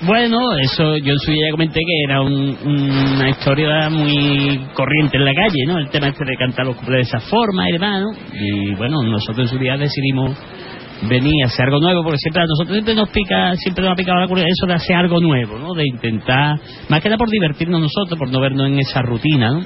[0.02, 5.24] Bueno, eso yo en su día comenté que era un- una historia muy corriente en
[5.24, 5.78] la calle, ¿no?
[5.78, 8.04] El tema este de cantar los cuplés de esa forma y demás.
[8.32, 10.36] Y bueno, nosotros en su día decidimos
[11.08, 13.96] venir a hacer algo nuevo, porque siempre a nosotros siempre nos pica, siempre nos ha
[13.96, 15.74] picado la curiosidad eso de hacer algo nuevo, ¿no?
[15.74, 16.58] De intentar,
[16.88, 19.60] más que nada por divertirnos nosotros, por no vernos en esa rutina, ¿no?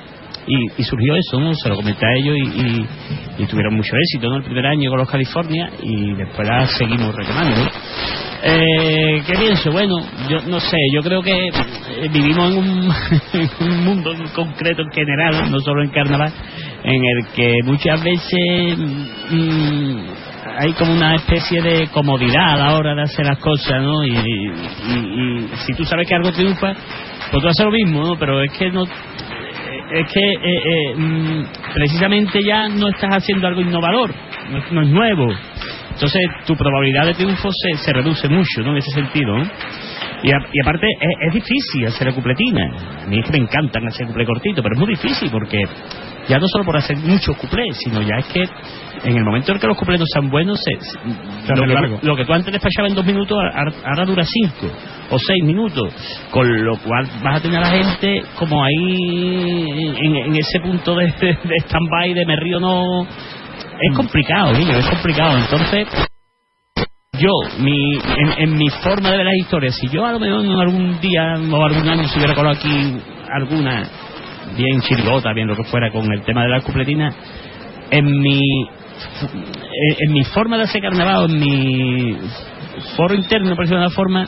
[0.47, 1.55] Y, y surgió eso, ¿no?
[1.55, 2.37] Se lo comenté a ellos
[3.39, 4.39] y tuvieron mucho éxito, ¿no?
[4.39, 8.32] El primer año con los California y después la seguimos retomando, ¿no?
[8.45, 9.71] Eh, ¿Qué pienso?
[9.71, 9.95] Bueno,
[10.29, 15.61] yo no sé, yo creo que eh, vivimos en un, mundo concreto en general, no
[15.61, 16.33] solo en carnaval,
[16.83, 18.79] en el que muchas veces
[19.31, 19.97] mm,
[20.59, 24.05] hay como una especie de comodidad a la hora de hacer las cosas, ¿no?
[24.05, 26.73] Y, y- si tú sabes que algo triunfa,
[27.31, 28.17] pues tú haces lo mismo, ¿no?
[28.19, 31.45] Pero es que no es que eh, eh, mm,
[31.75, 34.13] precisamente ya no estás haciendo algo innovador,
[34.51, 35.33] no, no es nuevo.
[35.95, 38.71] Entonces tu probabilidad de triunfo se, se reduce mucho, ¿no?
[38.73, 39.45] En ese sentido, ¿no?
[40.25, 42.71] Y, a- y aparte es, es difícil hacer la cupletina.
[43.05, 45.59] A mí es que me encantan hacer cuplé cortito, pero es muy difícil porque
[46.29, 48.45] ya no solo por hacer muchos cuplés, sino ya es que
[49.05, 50.73] en el momento en que los cuplés no sean buenos, se,
[51.57, 54.73] lo, que, lo que tú antes despachabas en dos minutos, ahora ahora dura cinco
[55.11, 55.93] o seis minutos,
[56.31, 60.95] con lo cual vas a tener a la gente como ahí en, en ese punto
[60.95, 63.07] de, de, de stand-by, de me río no...
[63.81, 65.39] Es complicado, niño, es complicado.
[65.39, 65.89] Entonces,
[67.19, 70.45] yo, mi, en, en mi forma de ver las historias, si yo a lo mejor
[70.45, 72.95] en algún día o algún año se hubiera colado aquí
[73.31, 73.83] alguna,
[74.57, 77.15] bien chirigota, bien lo que fuera, con el tema de la cupletina,
[77.91, 82.17] en mi, en, en mi forma de hacer carnaval, en mi
[82.97, 84.27] foro interno, por decirlo de una forma,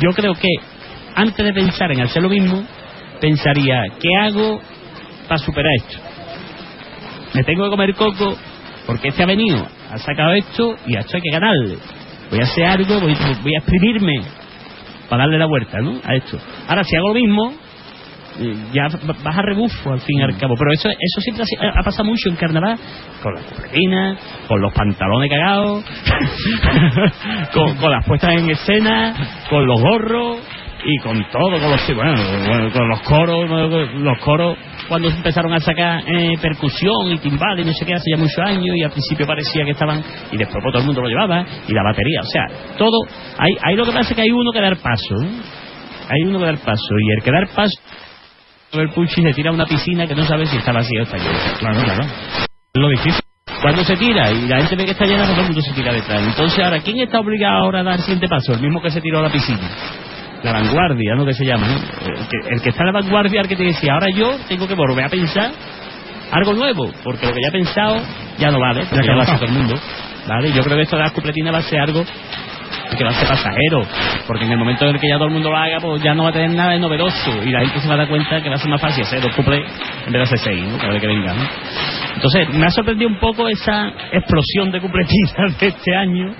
[0.00, 0.48] yo creo que
[1.14, 2.64] antes de pensar en hacer lo mismo,
[3.20, 4.60] pensaría, ¿qué hago
[5.28, 5.98] para superar esto?
[7.34, 8.36] Me tengo que comer coco
[8.86, 11.76] porque este ha venido, ha sacado esto y a esto hay que ganarle.
[12.30, 14.14] Voy a hacer algo, voy, voy a exprimirme
[15.08, 16.00] para darle la vuelta, ¿no?
[16.04, 16.38] A esto.
[16.68, 17.52] Ahora, si hago lo mismo,
[18.40, 20.54] eh, ya va- vas a rebufo al fin y al cabo.
[20.58, 22.76] Pero eso eso siempre ha, ha pasado mucho en carnaval,
[23.22, 25.84] con las cupletinas, con los pantalones cagados,
[27.52, 29.14] con, con las puestas en escena,
[29.48, 30.38] con los gorros
[30.84, 34.56] y con todo, con los, bueno, con los coros, los coros
[34.88, 38.38] cuando empezaron a sacar eh, percusión y timbal y no sé qué hace ya muchos
[38.38, 40.02] años y al principio parecía que estaban
[40.32, 42.98] y después pues, todo el mundo lo llevaba y la batería, o sea, todo,
[43.38, 45.28] hay, hay lo que pasa es que hay uno que dar paso, ¿no?
[46.08, 47.80] hay uno que dar paso y el que dar paso
[48.80, 51.16] el Puchi se tira a una piscina que no sabe si está vacía o está
[51.16, 51.38] llena.
[51.58, 52.04] Claro, claro.
[52.74, 53.20] Lo difícil.
[53.62, 55.92] Cuando se tira y la gente ve que está llena, todo el mundo se tira
[55.92, 56.20] detrás.
[56.26, 58.52] Entonces, ahora, ¿quién está obligado ahora a dar siguiente paso?
[58.52, 59.70] El mismo que se tiró a la piscina.
[60.44, 61.24] La vanguardia, ¿no?
[61.24, 61.74] Que se llama, ¿no?
[61.74, 64.74] El que, que está en la vanguardia, el que te dice, ahora yo tengo que
[64.74, 65.50] volver a pensar
[66.30, 67.96] algo nuevo, porque lo que ya he pensado
[68.38, 69.74] ya no vale, porque Ya ya lo hace todo el mundo.
[70.26, 70.52] ¿Vale?
[70.52, 72.04] Yo creo que esto de las cupletinas va a ser algo
[72.96, 73.84] que va a ser pasajero,
[74.26, 76.14] porque en el momento en el que ya todo el mundo lo haga, pues ya
[76.14, 78.40] no va a tener nada de novedoso y la gente se va a dar cuenta
[78.42, 79.62] que va a ser más fácil hacer dos cuplés
[80.06, 80.78] en vez de hacer seis, ¿no?
[80.78, 81.34] Cada vez que venga.
[82.14, 86.34] Entonces, me ha sorprendido un poco esa explosión de cupletinas de este año,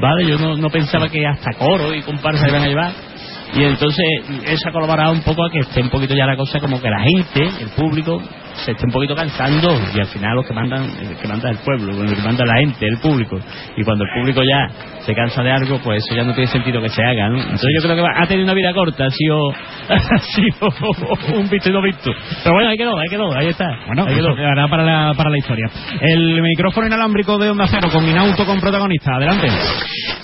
[0.00, 0.26] ¿vale?
[0.26, 3.09] Yo no pensaba que hasta coro y comparsa iban a llevar.
[3.54, 4.06] Y entonces
[4.44, 7.00] eso colaborado un poco a que esté un poquito ya la cosa como que la
[7.00, 8.22] gente, el público,
[8.64, 11.58] se esté un poquito cansando y al final los que mandan, el que manda es
[11.58, 13.38] el pueblo, bueno, que manda la gente, el público.
[13.76, 14.68] Y cuando el público ya
[15.04, 17.38] se cansa de algo, pues eso ya no tiene sentido que se haga, ¿no?
[17.40, 19.50] Entonces yo creo que va- ha tenido una vida corta, ha sido,
[19.88, 22.10] ha sido un visto y no visto.
[22.42, 23.66] Pero bueno, ahí quedó, ahí quedó, ahí está.
[23.86, 24.34] Bueno, ahí quedó.
[24.36, 25.68] quedará para la, para la historia.
[26.00, 29.16] El micrófono inalámbrico de Onda Cero con Minauto con protagonista.
[29.16, 29.48] Adelante.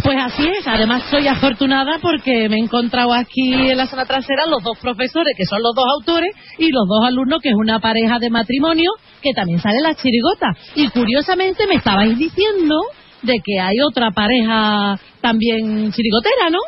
[0.03, 4.43] Pues así es, además soy afortunada porque me he encontrado aquí en la zona trasera
[4.49, 7.81] los dos profesores, que son los dos autores, y los dos alumnos, que es una
[7.81, 8.91] pareja de matrimonio,
[9.23, 10.55] que también sale la chirigota.
[10.75, 12.75] Y curiosamente me estabais diciendo
[13.23, 16.59] de que hay otra pareja también chirigotera, ¿no?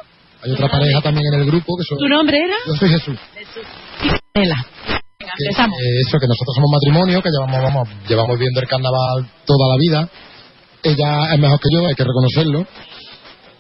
[0.43, 1.99] Hay otra pareja también en el grupo que son...
[1.99, 2.55] ¿Tu nombre era?
[2.67, 3.19] Yo soy Jesús.
[4.33, 4.45] Que,
[5.45, 9.77] eh, eso, que nosotros somos matrimonio, que llevamos, vamos, llevamos viendo el carnaval toda la
[9.79, 10.09] vida.
[10.83, 12.67] Ella es mejor que yo, hay que reconocerlo.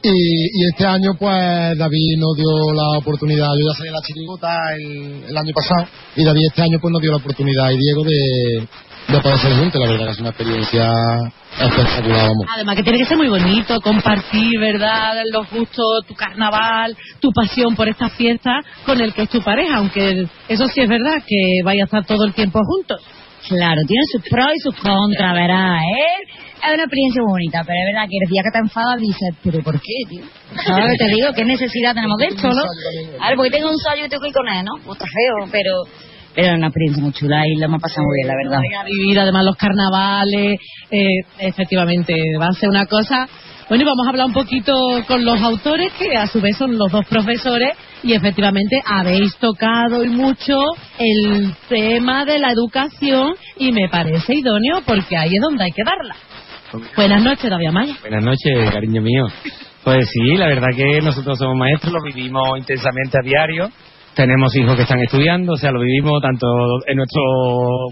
[0.01, 3.49] Y, y este año, pues, David nos dio la oportunidad.
[3.59, 5.89] Yo ya salí en la chirigota el, el año pasado.
[6.15, 7.71] Y David este año, pues, nos dio la oportunidad.
[7.71, 8.69] Y Diego de,
[9.13, 9.81] de poder ser juntos.
[9.81, 10.93] La verdad que es una experiencia
[11.61, 12.31] espectacular.
[12.55, 15.15] Además que tiene que ser muy bonito compartir, ¿verdad?
[15.33, 19.79] Los gustos, tu carnaval, tu pasión por esta fiesta con el que es tu pareja,
[19.79, 23.01] aunque eso sí es verdad, que vaya a estar todo el tiempo juntos.
[23.47, 25.77] Claro, tiene sus pros y sus contras, ¿verdad?
[25.77, 26.27] ¿Eh?
[26.59, 29.63] Es una experiencia bonita, pero es verdad que el día que te enfadas dices, ¿pero
[29.63, 30.25] por qué, tío?
[30.67, 31.33] ¿Sabes que te digo?
[31.33, 32.63] ¿Qué necesidad tenemos de esto, no?
[33.21, 34.93] A ver, porque tengo un sallo y tengo que ir con él, ¿no?
[34.93, 35.71] Está feo, pero...
[36.35, 38.85] Es una experiencia muy chula y lo hemos pasado muy bien, la verdad.
[38.87, 40.59] Vivir además los carnavales,
[40.91, 43.29] eh, efectivamente, va a ser una cosa.
[43.69, 44.73] Bueno, y vamos a hablar un poquito
[45.07, 50.03] con los autores, que a su vez son los dos profesores, y efectivamente habéis tocado
[50.03, 50.59] y mucho
[50.99, 55.83] el tema de la educación, y me parece idóneo porque ahí es donde hay que
[55.85, 56.17] darla.
[56.97, 57.95] Buenas noches, David Amaya.
[58.01, 59.27] Buenas noches, cariño mío.
[59.85, 63.71] Pues sí, la verdad que nosotros somos maestros, lo vivimos intensamente a diario
[64.19, 66.45] tenemos hijos que están estudiando, o sea, lo vivimos tanto
[66.89, 67.23] en nuestro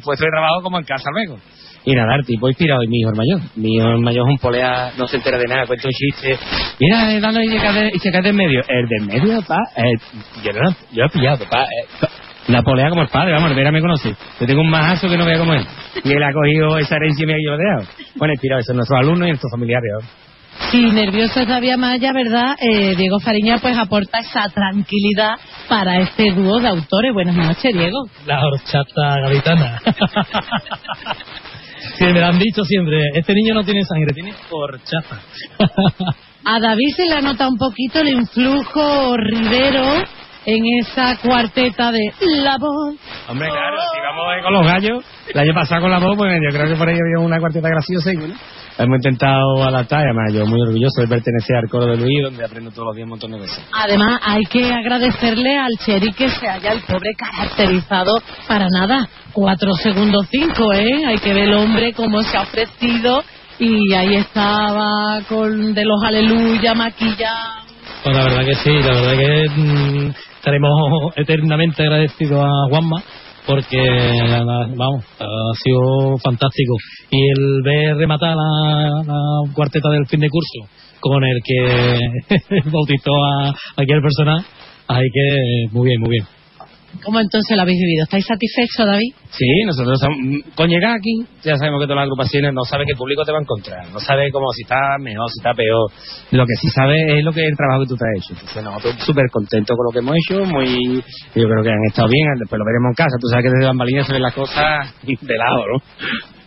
[0.03, 1.39] puesto de trabajo como en casa luego.
[1.87, 3.41] Y nada, el tipo inspirado en mi hijo el mayor.
[3.55, 6.37] Mi hijo el mayor es un polea, no se entera de nada, cuenta un chiste.
[6.81, 8.61] Mira, eh, dale y se cae, y se cae del medio.
[8.67, 9.93] El del medio, pa, eh,
[10.43, 11.63] yo, no, yo lo he pillado, pa.
[11.63, 12.09] eh,
[12.49, 14.15] la polea como el padre, vamos, Vera me conoce.
[14.41, 15.65] Yo tengo un majazo que no vea como él.
[16.05, 17.87] Y él ha cogido esa herencia y yo lo he dejado.
[18.17, 19.91] Bueno, inspirado, eso nuestros alumnos y nuestros familiares.
[20.71, 22.57] Si nervioso es David Amaya, ¿verdad?
[22.61, 25.35] Eh, Diego Fariña pues aporta esa tranquilidad
[25.69, 27.13] para este dúo de autores.
[27.13, 27.99] Buenas noches, Diego.
[28.27, 29.81] La horchata gaditana.
[31.98, 33.01] Sí, me lo han dicho siempre.
[33.14, 35.20] Este niño no tiene sangre, tiene horchata.
[36.44, 40.05] A David se le nota un poquito el influjo ribero
[40.47, 42.01] en esa cuarteta de
[42.43, 42.94] La Voz.
[43.28, 45.05] Hombre, claro, si vamos eh, con los gallos,
[45.35, 47.68] el año pasado con la voz, pues yo creo que por ahí había una cuarteta
[47.68, 48.35] graciosa y bueno,
[48.78, 52.44] hemos intentado adaptar, y además yo muy orgulloso de pertenecer al coro de Luis, donde
[52.44, 53.59] aprendo todos los días un montón de veces.
[53.73, 58.12] Además, hay que agradecerle al Cheri que se haya el pobre caracterizado
[58.47, 59.09] para nada.
[59.32, 61.05] Cuatro segundos cinco, ¿eh?
[61.06, 63.23] Hay que ver el hombre cómo se ha ofrecido
[63.59, 67.66] y ahí estaba con de los aleluya, maquillado.
[68.05, 70.14] Pues la verdad que sí, la verdad que mm,
[70.47, 70.70] estaremos
[71.16, 73.02] eternamente agradecidos a Juanma
[73.47, 73.78] porque,
[74.77, 76.74] vamos, ha sido fantástico.
[77.10, 79.05] Y el ver rematar la,
[79.55, 80.68] cuarteta del fin de curso
[80.98, 81.98] con el que
[82.70, 84.47] bautizó a aquel personaje,
[84.89, 86.24] hay que, muy bien, muy bien.
[87.05, 88.05] ¿Cómo entonces lo habéis vivido?
[88.05, 89.12] ¿Estáis satisfechos, David?
[89.31, 90.01] Sí, nosotros
[90.55, 93.39] con llegar aquí ya sabemos que todas las agrupaciones no sabe qué público te va
[93.39, 95.90] a encontrar, no sabe cómo si está mejor, si está peor.
[96.32, 98.32] Lo que sí sabe es lo que es el trabajo que tú te has hecho.
[98.35, 101.02] Entonces nosotros súper contentos con lo que hemos hecho, muy
[101.35, 103.16] yo creo que han estado bien, después lo veremos en casa.
[103.20, 105.78] Tú sabes que desde bambalinas se ven las cosas de lado, ¿no?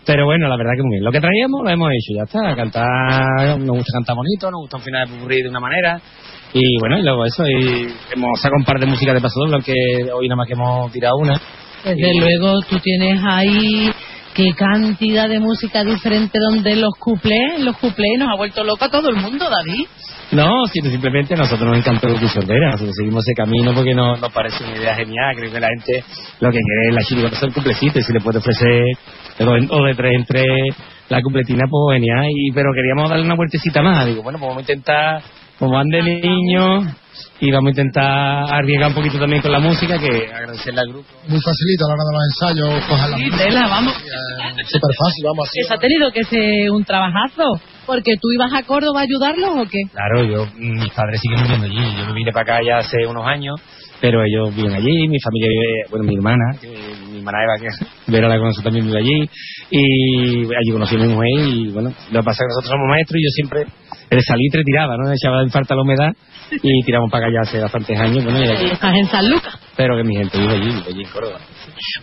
[0.05, 1.03] Pero bueno, la verdad que muy bien.
[1.03, 2.55] Lo que traíamos lo hemos hecho, ya está.
[2.55, 6.01] Cantar, nos gusta cantar bonito, nos gusta un final de de una manera.
[6.53, 9.53] Y bueno, y luego eso, y hemos sacado un par de músicas de paso doble,
[9.55, 9.73] aunque
[10.13, 11.39] hoy nada más que hemos tirado una.
[11.85, 13.89] Desde Y- luego tú tienes ahí
[14.33, 18.89] qué cantidad de música diferente donde los cuplés, los cuplés nos ha vuelto loco a
[18.89, 19.85] todo el mundo, David.
[20.31, 24.19] No, sino simplemente a nosotros nos encantó el Sordera, nosotros seguimos ese camino porque nos,
[24.21, 26.03] nos parece una idea genial, creo que la gente
[26.39, 28.83] lo que quiere es la chirigota es el cumplecito y si le puede ofrecer
[29.39, 30.45] de dos en- o de tres en tres
[31.09, 34.57] la cumpletina, pues genial, y, pero queríamos darle una vueltecita más, digo, bueno, pues vamos
[34.59, 35.21] a intentar,
[35.59, 36.85] como van de niños,
[37.41, 41.07] y vamos a intentar arriesgar un poquito también con la música, que agradecerle al grupo.
[41.27, 43.93] Muy facilito a la hora de los ensayos, coger la Sí, tela, vamos.
[43.93, 45.59] Súper fácil, vamos así.
[45.61, 47.43] Eso ha tenido que ser un trabajazo,
[47.85, 49.79] porque tú ibas a Córdoba a ayudarlos o qué?
[49.91, 51.97] Claro, yo, mis padres siguen viviendo allí.
[51.97, 53.59] Yo me vine para acá ya hace unos años,
[54.01, 56.67] pero ellos viven allí, mi familia vive, bueno, mi hermana, que,
[57.11, 59.29] mi hermana Eva, que Vera la conoce también vive allí,
[59.71, 62.87] y allí conocí a mi mujer, y bueno, lo que pasa es que nosotros somos
[62.89, 63.65] maestros y yo siempre,
[64.09, 65.11] el salitre tiraba, ¿no?
[65.11, 66.11] Echaba en falta la humedad,
[66.51, 69.59] y tiramos para ya hace bastantes años, bueno, y estás en San Lucas.
[69.75, 71.39] pero que mi gente vive allí, vive allí en Córdoba.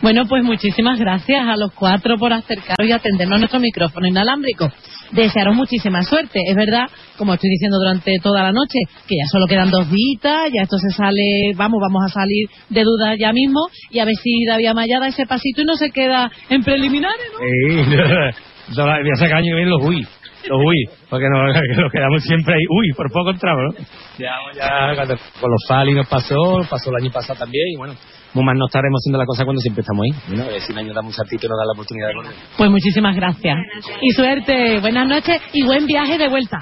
[0.03, 4.71] Bueno, pues muchísimas gracias a los cuatro por acercaros y atendernos a nuestro micrófono inalámbrico.
[5.13, 6.41] Desearos muchísima suerte.
[6.49, 10.51] Es verdad, como estoy diciendo durante toda la noche, que ya solo quedan dos días,
[10.53, 13.61] ya esto se sale, vamos, vamos a salir de dudas ya mismo
[13.91, 17.27] y a ver si David Amaya da ese pasito y no se queda en preliminares,
[17.33, 17.39] ¿no?
[17.39, 20.07] Sí, voy a sacar año que viene los uy,
[20.49, 23.85] los uy, porque nos, que nos quedamos siempre ahí, uy, por poco entramos, ¿no?
[24.19, 24.97] Ya, ya
[25.41, 27.95] con los Fali nos pasó, pasó el año pasado también, y bueno,
[28.35, 30.13] muy más no estaremos haciendo la cosa cuando siempre estamos ahí.
[30.29, 32.33] Bueno, a ver si un año saltito y nos da la oportunidad de correr.
[32.59, 33.57] Pues muchísimas gracias.
[34.03, 36.59] Y suerte, buenas noches y buen viaje de vuelta.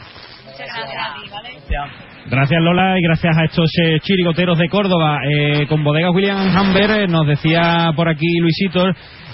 [2.27, 5.19] Gracias Lola y gracias a estos eh, chirigoteros de Córdoba.
[5.29, 8.85] Eh, con bodegas William Hamber eh, nos decía por aquí Luisito,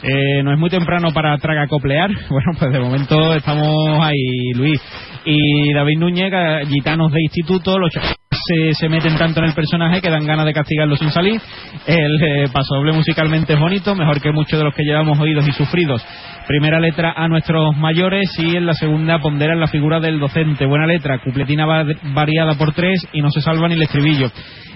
[0.02, 2.10] eh, no es muy temprano para tragacoplear.
[2.30, 4.80] Bueno, pues de momento estamos ahí, Luis.
[5.24, 6.32] Y David Núñez,
[6.68, 10.52] gitanos de instituto, los se, se meten tanto en el personaje que dan ganas de
[10.52, 11.40] castigarlo sin salir.
[11.86, 15.52] El eh, pasodoble musicalmente es bonito, mejor que muchos de los que llevamos oídos y
[15.52, 16.04] sufridos.
[16.50, 20.66] Primera letra a nuestros mayores y en la segunda ponderan la figura del docente.
[20.66, 24.26] Buena letra, cupletina va- variada por tres y no se salva ni el estribillo.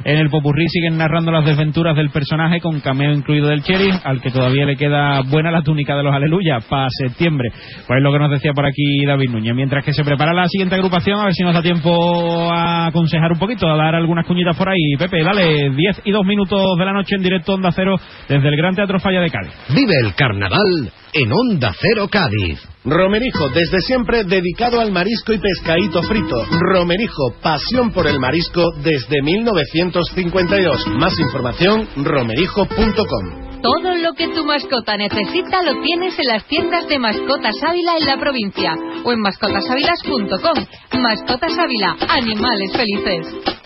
[0.05, 4.21] En el popurrí siguen narrando las desventuras del personaje con cameo incluido del Cherry, al
[4.21, 7.49] que todavía le queda buena la túnica de los aleluya para septiembre.
[7.89, 9.55] Pues es lo que nos decía por aquí David Núñez.
[9.57, 13.33] Mientras que se prepara la siguiente agrupación, a ver si nos da tiempo a aconsejar
[13.33, 14.95] un poquito, a dar algunas cuñitas por ahí.
[14.97, 17.97] Pepe, dale, 10 y 2 minutos de la noche en directo Onda Cero
[18.29, 19.53] desde el Gran Teatro Falla de Cádiz.
[19.75, 20.61] Vive el carnaval
[21.15, 22.61] en Onda Cero Cádiz.
[22.85, 26.45] Romerijo, desde siempre dedicado al marisco y pescadito frito.
[26.51, 30.87] Romerijo, pasión por el marisco desde 1952.
[30.99, 33.45] Más información, romerijo.com.
[33.63, 38.07] Todo lo que tu mascota necesita lo tienes en las tiendas de Mascotas Ávila en
[38.07, 38.75] la provincia
[39.05, 41.01] o en mascotasávilas.com.
[41.01, 43.64] Mascotas Ávila, animales felices.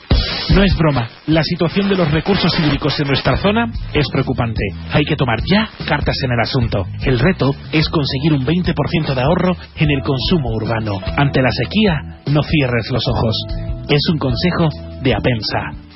[0.55, 4.63] No es broma, la situación de los recursos hídricos en nuestra zona es preocupante.
[4.93, 6.87] Hay que tomar ya cartas en el asunto.
[7.03, 11.01] El reto es conseguir un 20% de ahorro en el consumo urbano.
[11.17, 13.37] Ante la sequía, no cierres los ojos.
[13.89, 14.69] Es un consejo
[15.03, 15.88] de Apensa.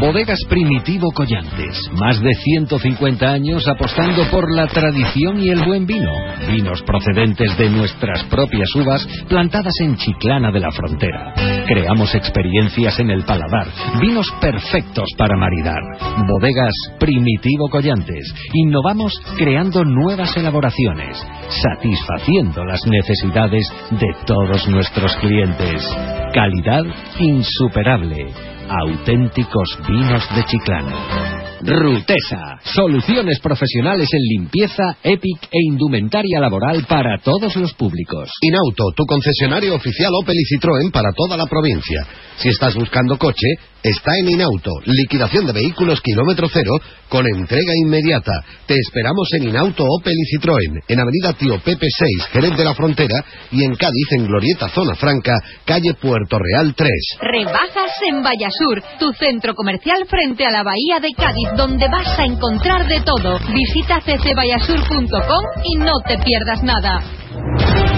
[0.00, 1.90] Bodegas Primitivo Collantes.
[1.94, 6.12] Más de 150 años apostando por la tradición y el buen vino.
[6.48, 11.34] Vinos procedentes de nuestras propias uvas plantadas en Chiclana de la Frontera.
[11.66, 13.66] Creamos experiencias en el paladar.
[14.00, 15.82] Vinos perfectos para maridar.
[16.28, 18.32] Bodegas Primitivo Collantes.
[18.54, 21.18] Innovamos creando nuevas elaboraciones.
[21.48, 25.84] Satisfaciendo las necesidades de todos nuestros clientes.
[26.32, 26.84] Calidad
[27.18, 31.47] insuperable auténticos vinos de Chiclana.
[31.60, 38.30] Rutesa, soluciones profesionales en limpieza, EPIC e indumentaria laboral para todos los públicos.
[38.42, 42.06] Inauto, tu concesionario oficial Opel y Citroën para toda la provincia.
[42.36, 43.48] Si estás buscando coche,
[43.82, 44.70] está en Inauto.
[44.84, 46.72] Liquidación de vehículos kilómetro cero
[47.08, 48.32] con entrega inmediata.
[48.66, 52.74] Te esperamos en Inauto Opel y Citroën, en Avenida Tío Pepe 6, Jerez de la
[52.74, 56.90] Frontera, y en Cádiz, en Glorieta Zona Franca, calle Puerto Real 3.
[57.20, 62.24] Rebajas en Vallasur, tu centro comercial frente a la Bahía de Cádiz, donde vas a
[62.24, 63.38] encontrar de todo.
[63.52, 67.97] Visita ccvallasur.com y no te pierdas nada.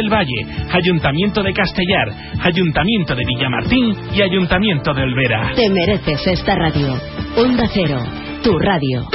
[0.00, 2.08] del Valle, Ayuntamiento de Castellar,
[2.40, 5.52] Ayuntamiento de Villamartín y Ayuntamiento de Olvera.
[5.54, 6.94] Te mereces esta radio.
[7.36, 8.02] Onda Cero,
[8.42, 9.06] tu radio.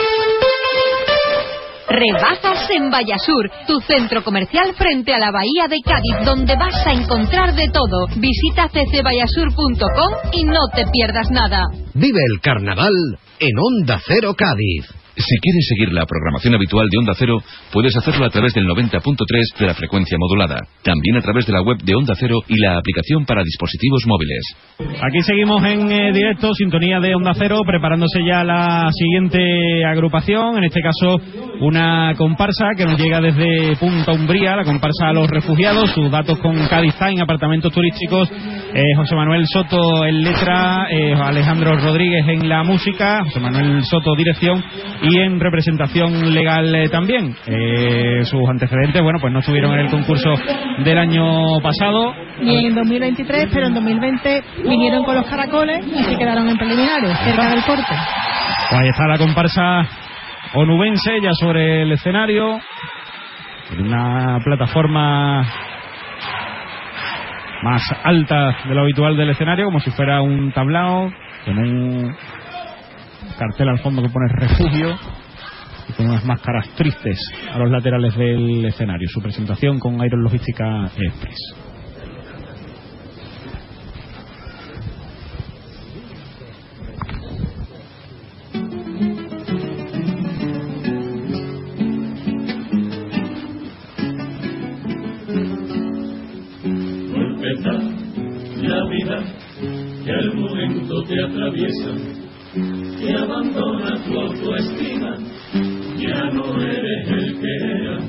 [1.88, 6.92] Rebajas en Vallasur, tu centro comercial frente a la Bahía de Cádiz, donde vas a
[6.92, 8.08] encontrar de todo.
[8.18, 11.64] Visita ccvallasur.com y no te pierdas nada.
[11.94, 12.94] Vive el carnaval
[13.40, 15.05] en Onda Cero Cádiz.
[15.18, 17.38] Si quieres seguir la programación habitual de Onda Cero,
[17.72, 20.60] puedes hacerlo a través del 90.3 de la frecuencia modulada.
[20.84, 24.44] También a través de la web de Onda Cero y la aplicación para dispositivos móviles.
[25.02, 30.66] Aquí seguimos en eh, directo, sintonía de Onda Cero, preparándose ya la siguiente agrupación, en
[30.66, 31.22] este caso
[31.62, 36.40] una comparsa que nos llega desde Punta Umbría, la comparsa a los refugiados, sus datos
[36.40, 42.50] con Cádiz Time, apartamentos turísticos, eh, José Manuel Soto en letra, eh, Alejandro Rodríguez en
[42.50, 44.62] la música, José Manuel Soto dirección
[45.08, 47.36] y en representación legal eh, también.
[47.48, 50.34] Eh, sus antecedentes, bueno, pues no estuvieron en el concurso
[50.84, 52.14] del año pasado.
[52.42, 57.18] Y en 2023, pero en 2020 vinieron con los caracoles y se quedaron en preliminares,
[57.24, 57.94] cerca del corte.
[58.70, 59.88] Pues ahí está la comparsa
[60.56, 62.60] onubense ya sobre el escenario,
[63.72, 65.46] en una plataforma
[67.64, 71.12] más alta de lo habitual del escenario, como si fuera un tablao,
[71.46, 72.16] con un
[73.38, 74.98] cartel al fondo que pone refugio
[75.90, 77.20] y con unas máscaras tristes
[77.52, 79.08] a los laterales del escenario.
[79.10, 81.66] Su presentación con Iron Logística Express.
[98.62, 99.24] la vida
[100.04, 102.25] que al momento te atraviesa,
[102.56, 105.18] que abandona tu autoestima,
[105.98, 108.00] ya no eres el que era,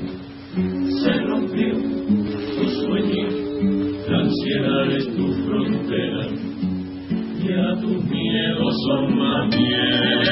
[1.01, 1.73] se rompió
[2.55, 3.27] tu sueño,
[4.07, 6.23] la ansiedad es tu frontera,
[7.43, 10.27] ya tus miedos son más miedos,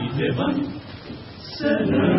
[0.00, 0.56] y te van
[1.58, 2.13] cerrando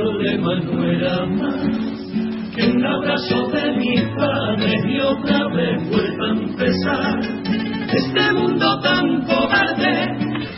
[0.00, 1.56] problema no más
[2.54, 7.20] que un abrazo de mis padres y otra vez vuelva a empezar.
[7.92, 10.08] Este mundo tan cobarde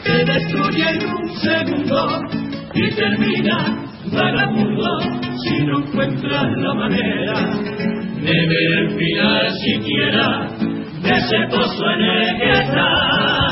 [0.05, 2.21] que destruye en un segundo
[2.75, 4.99] y termina vagabundo
[5.45, 7.35] si no encuentras la manera
[8.21, 10.49] de ver el final siquiera
[11.03, 13.52] de ese pozo en el que estás.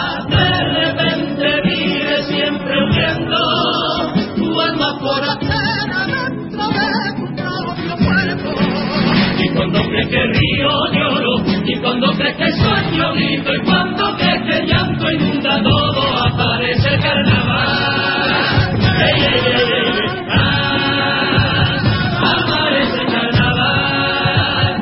[10.09, 16.03] Que río lloro, y cuando crees que sueño grito, y cuando el llanto inunda todo,
[16.27, 18.71] aparece el carnaval.
[19.01, 19.93] Ey, ey, ey, ey,
[20.29, 21.77] ah,
[22.23, 24.75] aparece carnaval.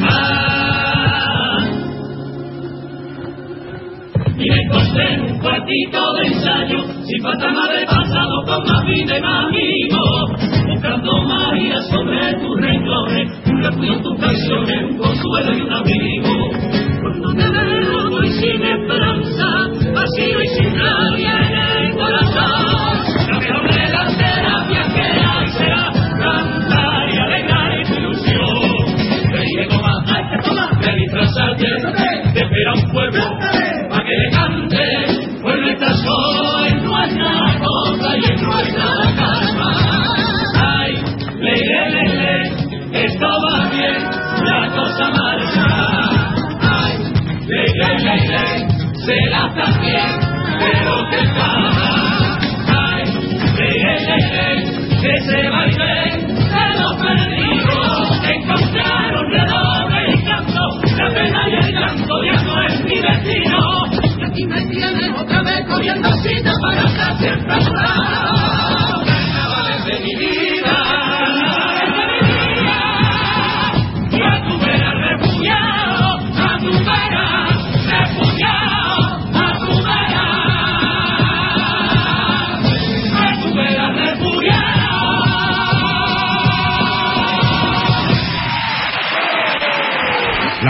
[0.00, 1.58] Ah.
[4.38, 9.18] Y me acosté en un cuartito de ensayo, sin fantasma de pasado, con más vida
[9.18, 9.52] y más
[10.66, 16.50] buscando María sobre tus renglones, un refugio en tus canciones, un consuelo y un abrigo.
[17.00, 19.46] Cuando te veo y sin esperanza,
[19.94, 22.98] vacío y sin nadie en el corazón,
[23.28, 29.32] la mejor de las terapias que hay será cantar y alegrar tu ilusión.
[29.32, 31.66] Ven que toma, ay que toma, ven disfrazarte,
[32.34, 33.71] te espera un pueblo
[50.58, 52.38] pero que calma.
[52.68, 53.04] Ay,
[55.00, 55.94] que se baile
[56.36, 60.64] de los perdidos, encontraron redoble y canto,
[60.96, 63.58] la pena y el llanto ya no es mi destino.
[64.18, 67.54] Y aquí me tienes otra vez corriendo cita para estar siempre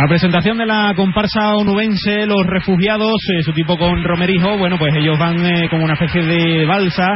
[0.02, 4.92] La presentación de la comparsa onubense, los refugiados, eh, su tipo con Romerijo, bueno, pues
[4.96, 7.06] ellos van eh, como una especie de balsa,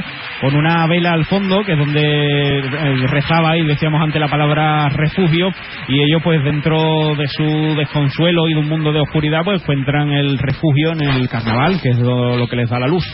[0.40, 4.88] con una vela al fondo, que es donde eh, rezaba y decíamos ante la palabra
[4.90, 5.48] refugio,
[5.88, 10.12] y ellos pues dentro de su desconsuelo y de un mundo de oscuridad, pues encuentran
[10.12, 13.04] el refugio en el carnaval, que es lo, que les da la luz.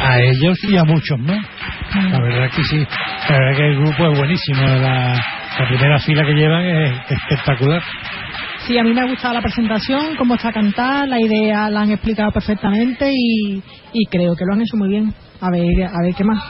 [0.00, 1.46] A ellos y a muchos más.
[2.10, 2.78] La verdad que sí.
[3.28, 4.62] La verdad que el grupo es buenísimo.
[4.62, 5.14] La
[5.68, 7.82] primera fila que llevan es espectacular.
[8.66, 11.90] Sí, a mí me ha gustado la presentación, cómo está cantada, la idea la han
[11.90, 13.62] explicado perfectamente y,
[13.92, 15.12] y creo que lo han hecho muy bien.
[15.40, 16.42] A ver, a ver qué más.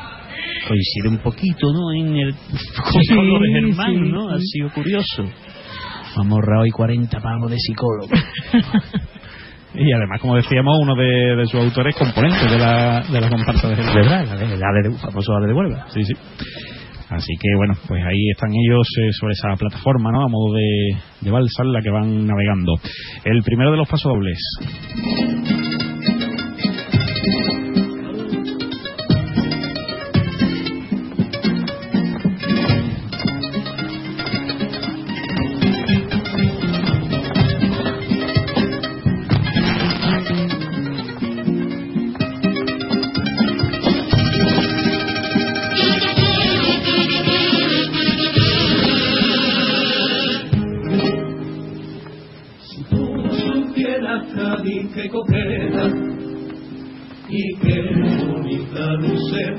[0.68, 1.92] Coincide un poquito, ¿no?
[1.92, 2.34] En el
[3.08, 4.28] con de Germán, sí, ¿no?
[4.30, 5.24] Ha sido curioso.
[6.16, 8.08] Hemos ahorrado hoy 40 pavos de psicólogo.
[9.76, 13.68] Y además, como decíamos, uno de, de sus autores componentes de la, de la comparsa
[13.70, 13.92] de Jerez.
[13.92, 15.86] De verdad, la de- la de- famoso Ale de Huelva.
[15.88, 16.12] Sí, sí.
[17.14, 20.24] Así que bueno, pues ahí están ellos eh, sobre esa plataforma, ¿no?
[20.24, 22.74] A modo de, de balsa la que van navegando.
[23.24, 24.38] El primero de los pasodobles.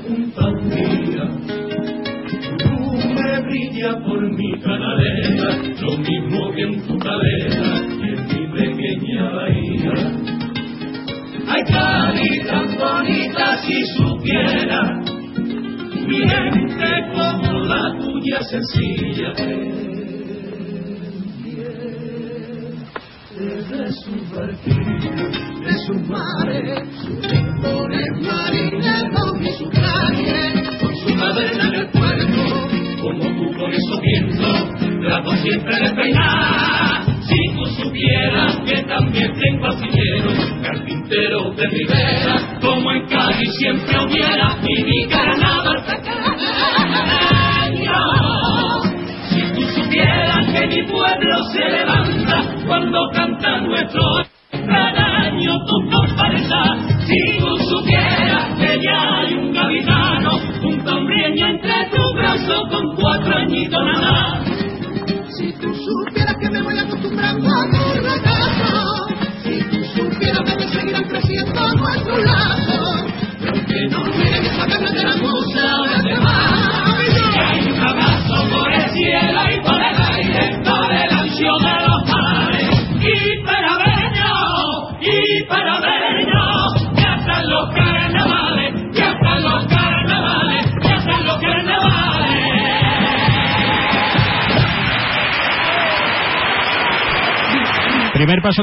[0.06, 1.24] Luce junto a un día.
[2.58, 5.48] Tu lumbre brilla por mi canalera,
[5.80, 9.94] lo mismo que en tu cadera y en mi pequeña bahía.
[11.48, 15.00] Ay, Cádiz, tan bonita si supiera,
[16.06, 19.32] mi gente como la tuya sencilla
[23.36, 24.75] de su barquillo,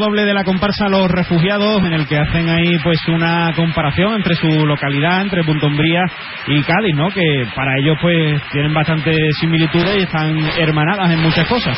[0.03, 4.35] doble de la comparsa Los Refugiados, en el que hacen ahí pues una comparación entre
[4.35, 6.01] su localidad, entre Punta Umbría
[6.47, 7.09] y Cádiz, ¿no?
[7.09, 11.77] Que para ellos pues tienen bastantes similitudes y están hermanadas en muchas cosas.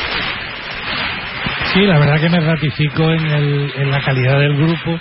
[1.72, 4.98] Sí, la verdad que me ratifico en, el- en la calidad del grupo.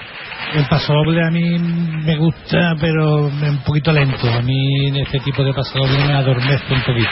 [0.54, 4.32] El paso doble a mí me gusta, pero un poquito lento.
[4.32, 7.10] A mí en este tipo de paso me adormece un poquito.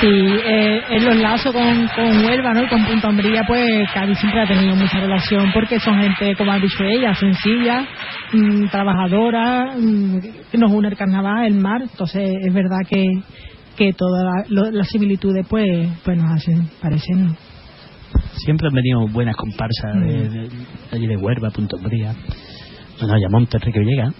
[0.00, 2.62] Sí, eh, en los lazos con, con Huelva ¿no?
[2.64, 6.52] y con Punta Umbría, pues Cádiz siempre ha tenido mucha relación porque son gente, como
[6.52, 7.86] ha dicho ella, sencilla,
[8.32, 10.18] mm, trabajadora, mm,
[10.52, 11.80] que nos une el carnaval, el mar.
[11.82, 13.04] Entonces es verdad que,
[13.76, 17.34] que todas la- las similitudes pues, pues nos hacen parecernos.
[18.44, 20.30] Siempre han venido buenas comparsas de, Mm.
[20.30, 20.50] de- de
[20.92, 22.12] allí de Huerva, Punto Umbría.
[23.00, 24.14] Bueno, Ayamonte, Enrique Villegas.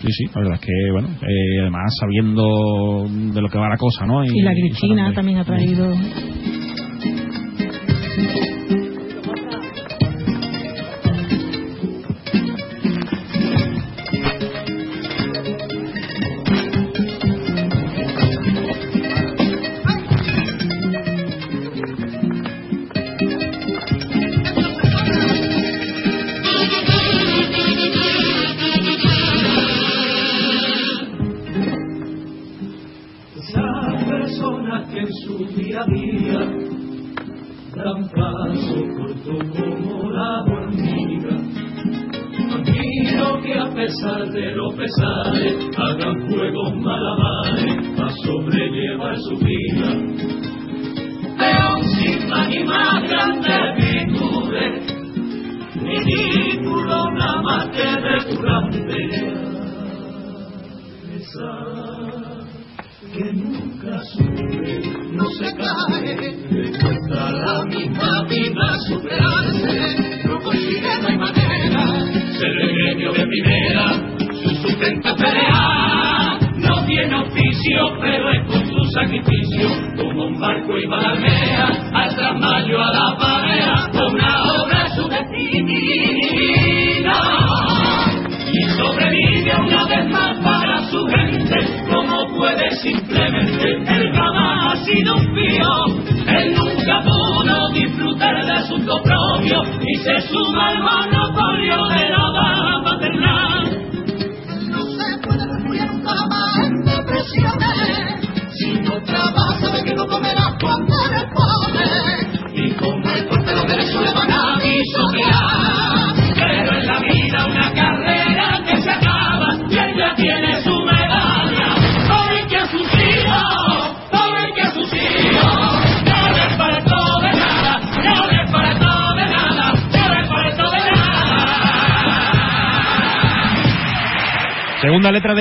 [0.00, 3.76] Sí, sí, la verdad es que, bueno, eh, además sabiendo de lo que va la
[3.76, 4.24] cosa, ¿no?
[4.24, 5.92] Y la Cristina también ha traído.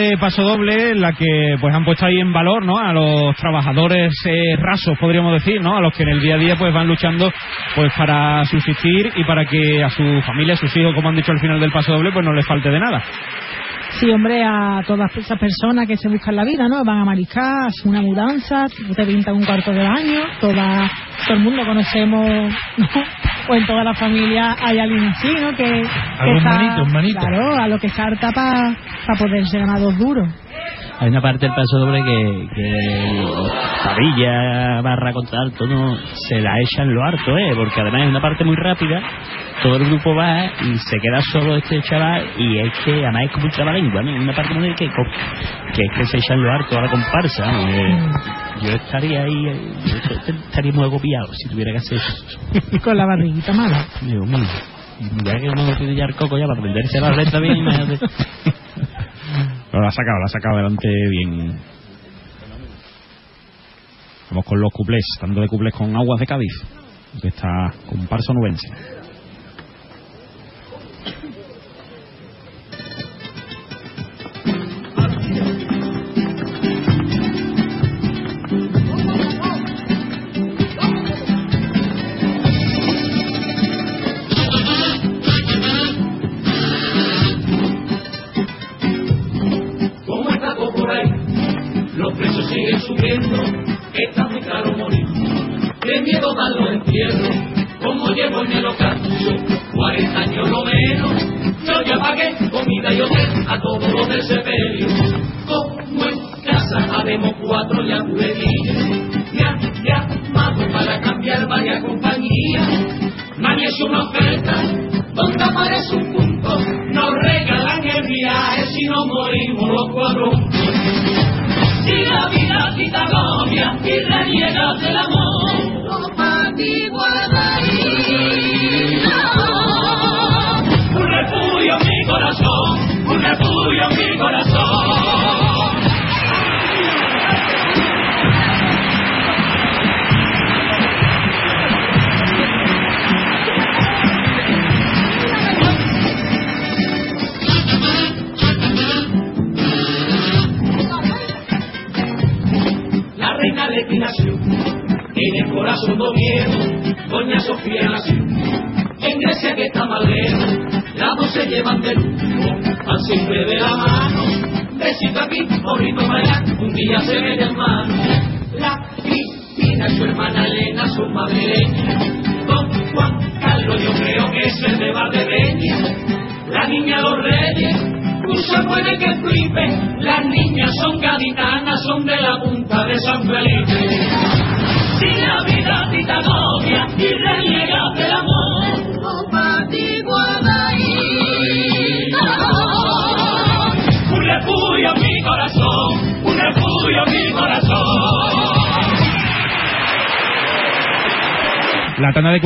[0.10, 2.78] De Paso Doble, en la que pues han puesto ahí en valor, ¿no?
[2.78, 5.78] A los trabajadores eh, rasos, podríamos decir, ¿no?
[5.78, 7.32] A los que en el día a día pues van luchando
[7.76, 11.32] pues para subsistir y para que a su familia, a sus hijos, como han dicho
[11.32, 13.04] al final del Paso Doble, pues no les falte de nada.
[14.00, 16.84] Sí, hombre, a todas esas personas que se buscan la vida, ¿no?
[16.86, 20.90] Van a mariscar, hacen una mudanza, te pintan un cuarto de baño, toda,
[21.26, 22.26] todo el mundo conocemos,
[22.78, 22.88] ¿no?
[23.50, 25.50] O en toda la familia hay alguien así, ¿no?
[25.56, 27.20] Que, que manito, manito.
[27.20, 28.78] Claro, a lo que salta para
[29.16, 30.28] poderse ganar dos duros.
[31.00, 33.24] Hay una parte del paso doble que, que
[33.86, 35.96] Parilla, Barra contra Alto, no,
[36.28, 37.54] se la echan lo harto, ¿eh?
[37.56, 39.02] Porque además es una parte muy rápida,
[39.64, 43.32] todo el grupo va y se queda solo este chaval y es que además es
[43.32, 44.12] como un trabalengua, ¿no?
[44.14, 44.90] Una parte muy que,
[45.74, 47.70] que es que se echan lo harto a la comparsa, ¿no?
[47.70, 48.00] Eh,
[48.64, 52.80] yo estaría ahí, eh, yo estaría muy agobiado si tuviera que hacer eso.
[52.84, 53.86] Con la barriguita mala.
[54.02, 54.50] Digo, "Mira,
[55.24, 58.00] ya que uno no tiene ya el coco ya para aprenderse la letra bien, imagínate.
[59.80, 61.58] Pero la ha sacado, la ha sacado adelante bien.
[64.30, 66.52] Vamos con los cuplés, tanto de cuplés con Aguas de Cádiz,
[67.22, 68.68] que está comparsa nubense.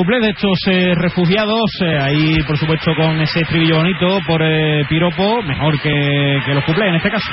[0.03, 4.83] Cuplé de estos eh, refugiados, eh, ahí por supuesto con ese estribillo bonito por eh,
[4.89, 7.31] piropo, mejor que, que los cuplés en este caso.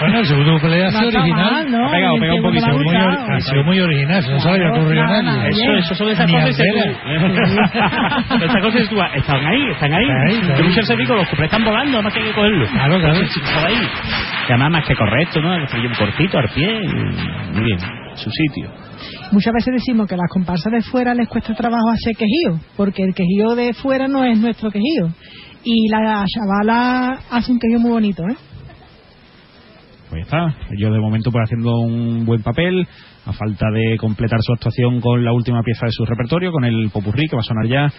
[0.00, 1.52] Bueno, el segundo cuplé ha sido No original.
[1.52, 1.86] mal, ¿no?
[1.86, 2.66] Ha pegado, pegado un poquito.
[2.66, 5.48] Ha sido muy, ha sido muy original, eso no se ocurrido a nadie.
[5.50, 6.66] Eso, eso son esas Ni cosas que.
[8.46, 9.00] Esas cosas que tú.
[9.14, 10.06] Están ahí, están ahí.
[10.28, 10.62] Ahí.
[10.62, 12.70] muchos se digo, los cuplés están volando, más que hay que cogerlos.
[12.70, 13.20] Claro, claro.
[13.20, 13.88] Están ahí.
[14.48, 15.54] Además, más que correcto, ¿no?
[15.54, 16.80] El estribillo cortito, al pie.
[17.52, 17.78] Muy bien,
[18.14, 18.85] su sitio.
[19.32, 23.14] Muchas veces decimos que las comparsas de fuera les cuesta trabajo hacer quejío, porque el
[23.14, 25.08] quejío de fuera no es nuestro quejío.
[25.64, 28.36] Y la chavala hace un quejío muy bonito, ¿eh?
[30.10, 32.86] Pues está, ellos de momento pues haciendo un buen papel,
[33.26, 36.90] a falta de completar su actuación con la última pieza de su repertorio, con el
[36.90, 37.92] popurrí que va a sonar ya,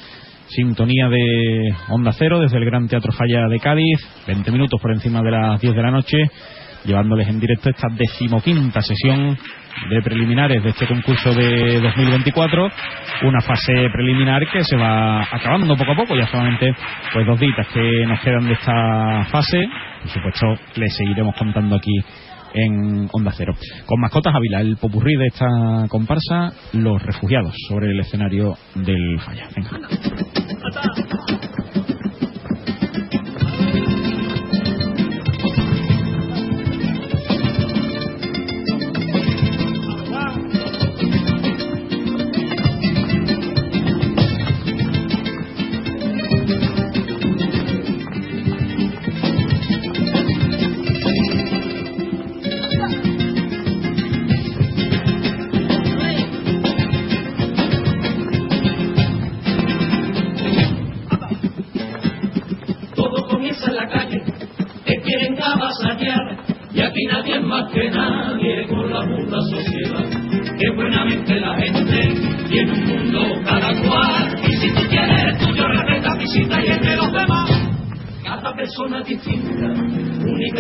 [0.48, 5.22] sintonía de Onda Cero desde el Gran Teatro Falla de Cádiz, 20 minutos por encima
[5.22, 6.18] de las 10 de la noche,
[6.86, 9.38] llevándoles en directo esta decimoquinta sesión
[9.90, 12.70] de preliminares de este concurso de 2024,
[13.24, 16.74] una fase preliminar que se va acabando poco a poco, ya solamente
[17.14, 19.60] pues dos días que nos quedan de esta fase,
[20.02, 21.94] por supuesto les seguiremos contando aquí
[22.54, 23.54] en Onda Cero.
[23.86, 25.48] Con mascotas Ávila, el popurrí de esta
[25.90, 29.50] comparsa, los refugiados sobre el escenario del Falla.
[29.56, 29.80] Venga.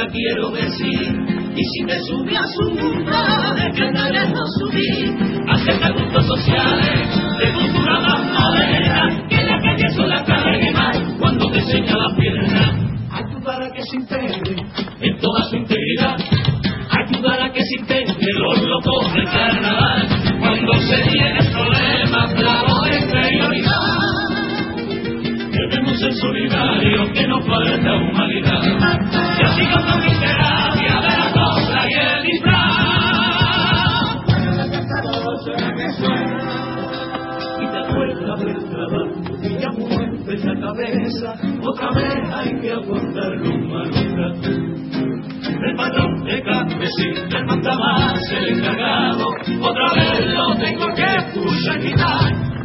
[0.08, 1.16] Única quiero decir,
[1.56, 3.12] y si te sube a su mundo,
[3.58, 5.16] es que te dejo subir.
[5.48, 6.97] Acepta gustos sociales,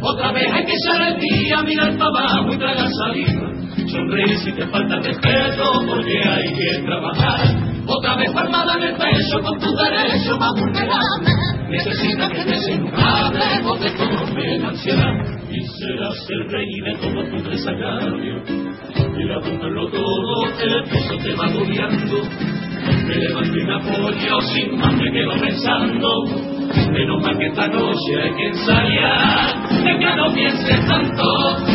[0.01, 3.53] Otra vez hay que echar el día, mirar para abajo y tragar saliva.
[3.87, 7.73] Sonreír si te falta respeto, porque hay que trabajar.
[7.85, 11.35] Otra vez armada en el pecho con tus derechos más vulnerables.
[11.69, 15.13] Necesitas que estés inunable, o te come la ansiedad.
[15.49, 18.43] Y serás el rey de todo tu desagravio.
[19.17, 22.17] Y la lo todo, el peso te va agobiando.
[23.07, 26.52] Me levanto y me apoyo, sin más me quedo pensando.
[26.75, 29.65] Menos mal que esta noche hay que ensayar.
[29.65, 31.23] Así que no pienses tanto,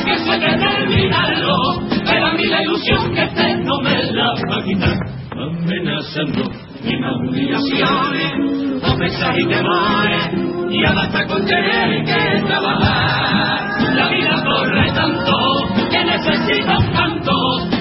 [0.04, 1.56] que eso hay que terminarlo.
[2.04, 4.96] Pero a mí la ilusión que esté no me la va a quitar.
[5.30, 6.50] Amenazando
[6.84, 10.48] mismas humillaciones, ofensas y temores.
[10.70, 13.94] Ya basta con tener que trabajar.
[13.94, 15.34] La vida corre tanto
[15.90, 17.32] que necesita un canto,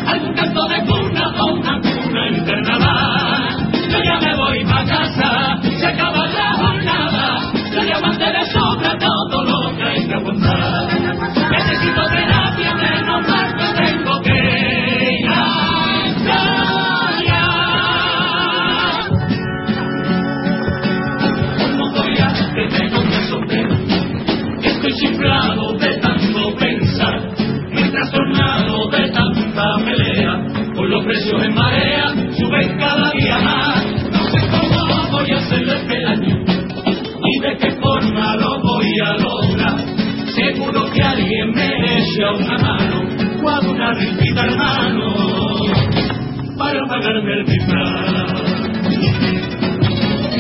[0.06, 1.87] algún canto de cuna o una cuna
[31.08, 33.86] precios en marea suben cada día más.
[34.12, 36.44] No sé cómo voy a hacerlo este año
[37.24, 39.78] y de qué forma lo voy a lograr.
[40.36, 43.04] Seguro que alguien me echa una mano
[43.42, 45.14] o hago una rispita hermano
[46.58, 48.28] para pagarme el disfraz.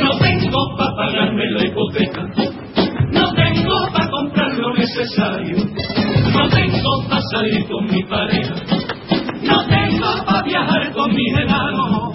[0.04, 2.22] No tengo para pagarme la hipoteca,
[3.14, 5.58] no tengo para comprar lo necesario,
[6.34, 8.56] no tengo para salir con mi pareja,
[9.44, 9.86] no tengo
[10.48, 12.14] viajar con mis hermanos,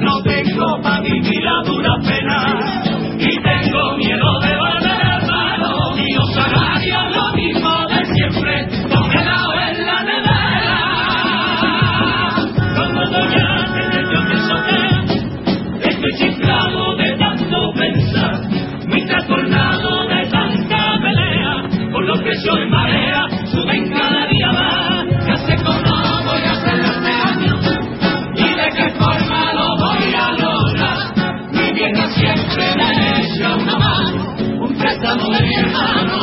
[0.00, 2.58] no tengo para vivir a dura pena
[3.18, 4.56] y tengo miedo de
[35.08, 36.18] préstamo de mi hermano,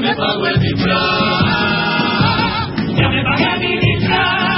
[0.00, 0.98] me pago el disfraz.
[2.96, 4.52] Ya me pagué mi disfraz.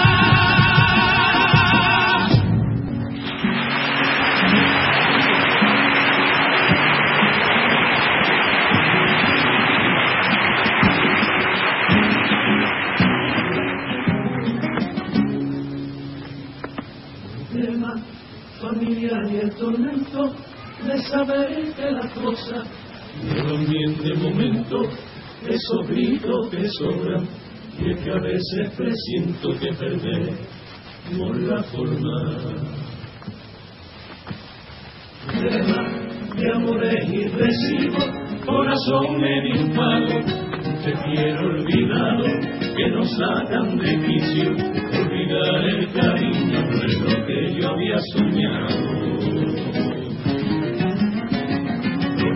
[17.50, 17.94] problema
[18.60, 20.43] familiar y el tormento
[20.94, 22.62] de saber que la cosa
[23.24, 24.82] no también de momento
[25.48, 27.26] esos gritos que sobran
[27.80, 30.32] y es que a veces presiento que perder
[31.18, 32.36] por la forma.
[35.26, 35.90] Problema
[36.36, 37.98] de amores recibo
[38.46, 40.20] corazón medio pago
[40.84, 42.24] te quiero olvidado
[42.76, 49.03] que nos sacan de quicio olvidar el cariño no es lo que yo había soñado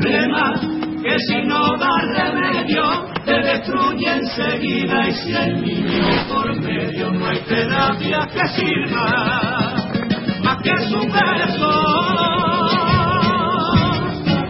[0.00, 0.54] problema
[1.02, 2.84] que si no da remedio
[3.24, 9.74] te destruye enseguida y si el niño por medio no hay terapia que sirva
[10.42, 11.72] más que su beso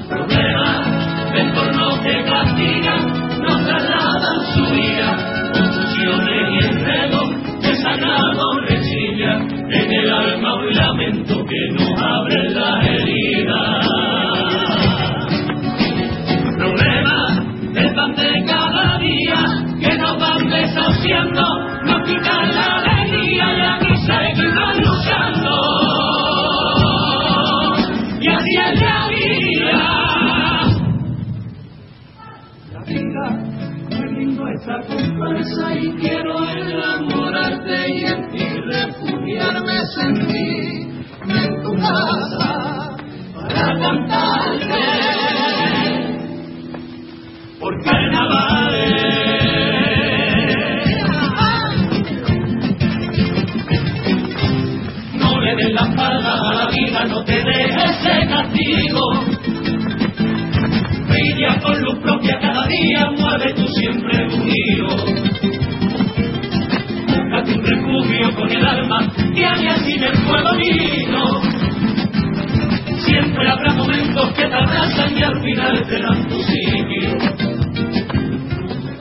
[0.09, 0.85] problema
[1.33, 2.97] del entorno que castiga
[3.39, 9.33] nos trasladan su vida confusiones y enredos desagrado rechilla
[9.71, 13.78] en el alma un lamento que nos abre la herida
[20.89, 21.43] van desahuciando,
[21.85, 25.53] nos quitan la alegría y aquí seguimos luchando.
[28.21, 29.81] Y así es la vida.
[32.73, 33.25] La vida,
[33.91, 40.49] qué lindo esta comparsa y quiero enamorarte y en ti refugiarme en ti,
[41.29, 42.97] en tu casa,
[43.35, 44.99] para cantarte
[47.61, 49.28] por carnavales.
[55.79, 59.01] La espalda a la vida, no te dejes de castigo.
[61.09, 64.89] Brilla con luz propia cada día, mueve tú siempre tu giro.
[67.07, 71.41] Búscate un refugio con el alma que haya sin el fuego vino.
[72.99, 77.59] Siempre habrá momentos que te abrazan y al final te dan tu sitio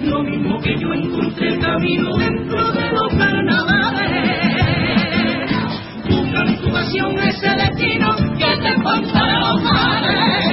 [0.08, 4.47] lo mismo que yo encontré el camino dentro de los carnavales.
[6.78, 10.46] Pasión ese destino que te espanta los mares.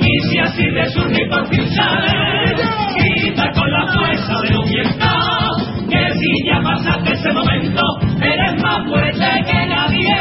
[0.00, 0.62] Y si así
[0.94, 2.60] su por sales,
[2.94, 5.56] grita con la fuerza de un estado,
[5.88, 7.82] que si ya pasaste ese momento,
[8.22, 10.14] eres más fuerte que nadie.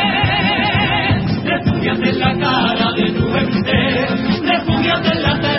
[1.44, 4.08] Refúgiate en la cara de tu gente,
[4.48, 5.59] refúgiate en la eterna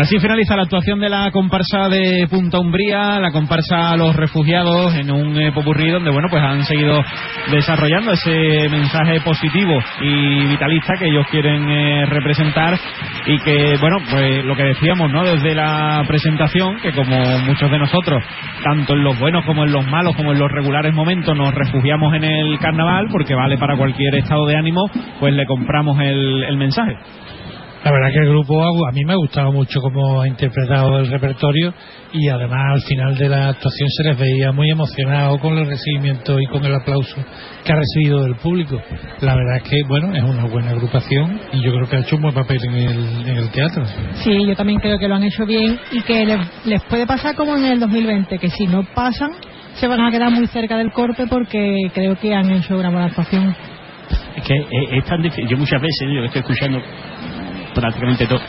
[0.00, 4.94] Así finaliza la actuación de la comparsa de Punta Umbría, la comparsa a los refugiados
[4.94, 7.02] en un eh, popurrí donde bueno pues han seguido
[7.50, 12.78] desarrollando ese mensaje positivo y vitalista que ellos quieren eh, representar
[13.26, 17.78] y que bueno pues lo que decíamos no desde la presentación que como muchos de
[17.78, 18.22] nosotros
[18.62, 22.14] tanto en los buenos como en los malos como en los regulares momentos nos refugiamos
[22.14, 26.94] en el carnaval porque vale para cualquier estado de ánimo pues le compramos el mensaje.
[27.84, 31.08] La verdad que el grupo a mí me ha gustado mucho cómo ha interpretado el
[31.10, 31.72] repertorio
[32.12, 36.40] y además al final de la actuación se les veía muy emocionado con el recibimiento
[36.40, 37.16] y con el aplauso
[37.64, 38.80] que ha recibido del público.
[39.20, 42.16] La verdad es que, bueno, es una buena agrupación y yo creo que ha hecho
[42.16, 43.84] un buen papel en el, en el teatro.
[44.24, 47.36] Sí, yo también creo que lo han hecho bien y que les, les puede pasar
[47.36, 49.30] como en el 2020, que si no pasan
[49.74, 53.06] se van a quedar muy cerca del corte porque creo que han hecho una buena
[53.06, 53.54] actuación.
[54.36, 55.48] Es que es, es tan difícil.
[55.48, 56.80] Yo muchas veces, yo que estoy escuchando
[57.80, 58.40] prácticamente todo.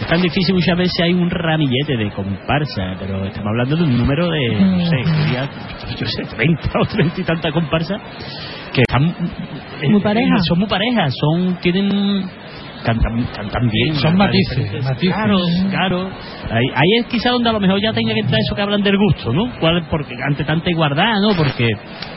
[0.00, 3.98] Es tan difícil muchas veces hay un ramillete de comparsa, pero estamos hablando de un
[3.98, 5.50] número de, no sé, diría,
[5.98, 8.00] yo sé, 30 o 30 y tantas comparsas
[8.72, 9.14] que están
[9.90, 10.40] Muy parejas.
[10.46, 12.22] son muy parejas, son tienen
[12.84, 13.94] cantan, cantan bien.
[13.96, 15.14] Son matices, matices.
[15.14, 15.38] Claro,
[15.70, 16.10] claro.
[16.50, 18.82] Ahí, ahí es quizá donde a lo mejor ya tenga que entrar eso que hablan
[18.82, 19.52] del gusto, ¿no?
[19.60, 21.36] ¿Cuál, porque ante tanta igualdad, ¿no?
[21.36, 21.68] Porque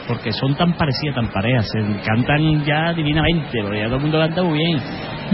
[0.08, 4.19] porque son tan parecidas, tan parejas, se cantan ya divinamente, porque ya todo el mundo
[4.19, 4.77] canta muy bien.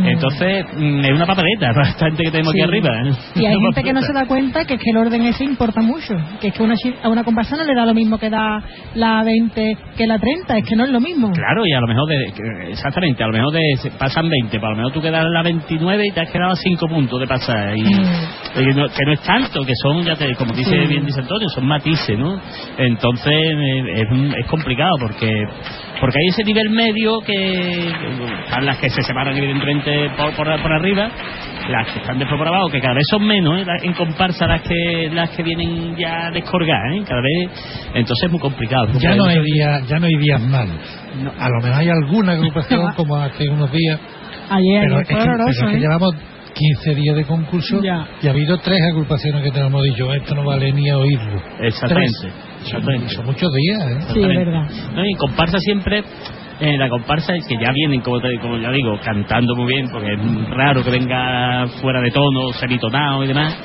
[0.03, 2.61] Entonces, mm, es una papeleta para esta gente que tenemos Sí.
[2.61, 2.89] aquí arriba.
[3.05, 3.11] ¿eh?
[3.35, 5.81] Y hay gente que no se da cuenta que es que el orden ese importa
[5.81, 6.13] mucho.
[6.39, 8.61] Que es que una, a una comparsa no le da lo mismo que da
[8.95, 10.57] la 20 que la 30.
[10.57, 11.31] Es que no es lo mismo.
[11.31, 13.61] Claro, y a lo mejor, de, exactamente, a lo mejor de,
[13.97, 16.51] pasan 20, pero a lo mejor tú quedas en la 29 y te has quedado
[16.51, 17.75] a 5 puntos de pasar.
[17.77, 20.87] Y, y no- que no es tanto, que son, ya te, como dice Sí.
[20.87, 22.39] bien dice Antonio, son matices, ¿no?
[22.77, 25.31] Entonces eh, es, es complicado porque
[25.99, 27.87] porque hay ese nivel medio que
[28.45, 31.09] están las que se separan evidentemente por, por, por arriba
[31.69, 33.65] las que están después por abajo que cada vez son menos ¿eh?
[33.65, 37.03] Las- en comparsa las que las que vienen ya descolgadas ¿eh?
[37.07, 37.49] cada vez
[37.93, 40.77] entonces es muy complicado Ya no hay días, ya no hay días malos.
[41.39, 43.99] A lo mejor hay alguna agrupación como hace unos días.
[44.49, 45.79] Ayer, pero ayer es que, pero es que ¿eh?
[45.79, 46.15] llevamos
[46.53, 50.71] 15 días de concurso y ha habido tres agrupaciones que tenemos dicho, esto no vale
[50.71, 51.41] ni a oírlo.
[51.59, 52.33] Exactamente, Tres.
[52.67, 53.09] Exactamente.
[53.15, 53.97] Son muchos días, ¿eh?
[53.99, 54.51] Exactamente.
[54.93, 55.05] ¿no?
[55.05, 56.03] Y comparsa siempre,
[56.59, 59.89] eh, la comparsa es que ya vienen, como, te, como ya digo, cantando muy bien,
[59.89, 63.57] porque es raro que venga fuera de tono, semitonado y demás.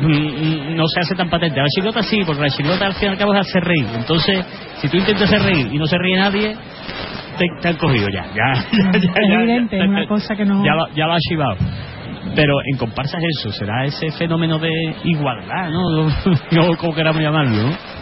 [0.00, 1.60] Mm, mm, No se hace tan patente.
[1.60, 3.86] A la chilota sí, porque la chilota al fin y al cabo es hacer reír.
[3.94, 4.44] Entonces,
[4.80, 6.56] si tú intentas hacer reír y no se ríe nadie,
[7.38, 8.24] te, te han cogido ya.
[8.34, 10.64] Ya, ya, ya, es ya, evidente, ya, es una cosa que no...
[10.64, 11.56] ya ya lo ha chivado.
[12.34, 14.70] Pero en comparsa es eso, será ese fenómeno de
[15.04, 16.08] igualdad, ¿no?
[16.50, 17.76] No, como queramos llamarlo, ¿no?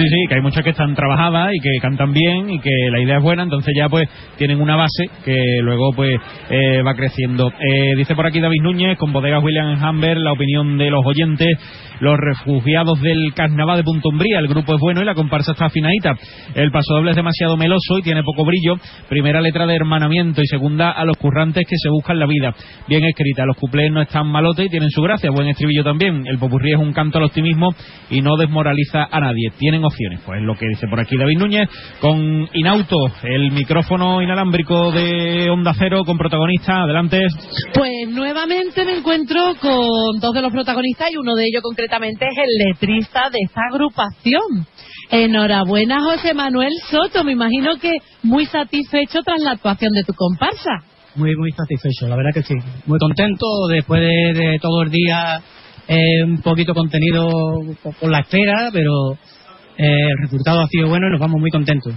[0.00, 3.02] Sí, sí, que hay muchas que están trabajadas y que cantan bien y que la
[3.02, 6.12] idea es buena, entonces ya pues tienen una base que luego pues
[6.48, 7.48] eh, va creciendo.
[7.48, 11.48] Eh, dice por aquí David Núñez, con bodegas William Hamber, la opinión de los oyentes,
[12.00, 15.66] los refugiados del carnaval de Punta Umbría, el grupo es bueno y la comparsa está
[15.66, 16.14] afinadita.
[16.54, 18.76] El pasodoble es demasiado meloso y tiene poco brillo.
[19.06, 22.54] Primera letra de hermanamiento y segunda a los currantes que se buscan la vida.
[22.88, 26.26] Bien escrita, los cuplés no están malotes y tienen su gracia, buen estribillo también.
[26.26, 27.68] El popurrí es un canto al optimismo
[28.08, 29.50] y no desmoraliza a nadie.
[29.58, 31.68] Tienen opciones, pues lo que dice por aquí David Núñez,
[32.00, 37.20] con Inauto, el micrófono inalámbrico de Onda Cero con protagonista, adelante.
[37.74, 42.38] Pues nuevamente me encuentro con dos de los protagonistas y uno de ellos concretamente es
[42.38, 44.66] el letrista de esta agrupación.
[45.10, 50.70] Enhorabuena José Manuel Soto, me imagino que muy satisfecho tras la actuación de tu comparsa.
[51.16, 52.54] Muy, muy satisfecho, la verdad que sí.
[52.86, 55.42] Muy contento después de, de todo el día,
[55.88, 57.28] eh, un poquito contenido
[57.82, 58.92] por, por la espera, pero
[59.84, 61.94] el resultado ha sido bueno y nos vamos muy contentos.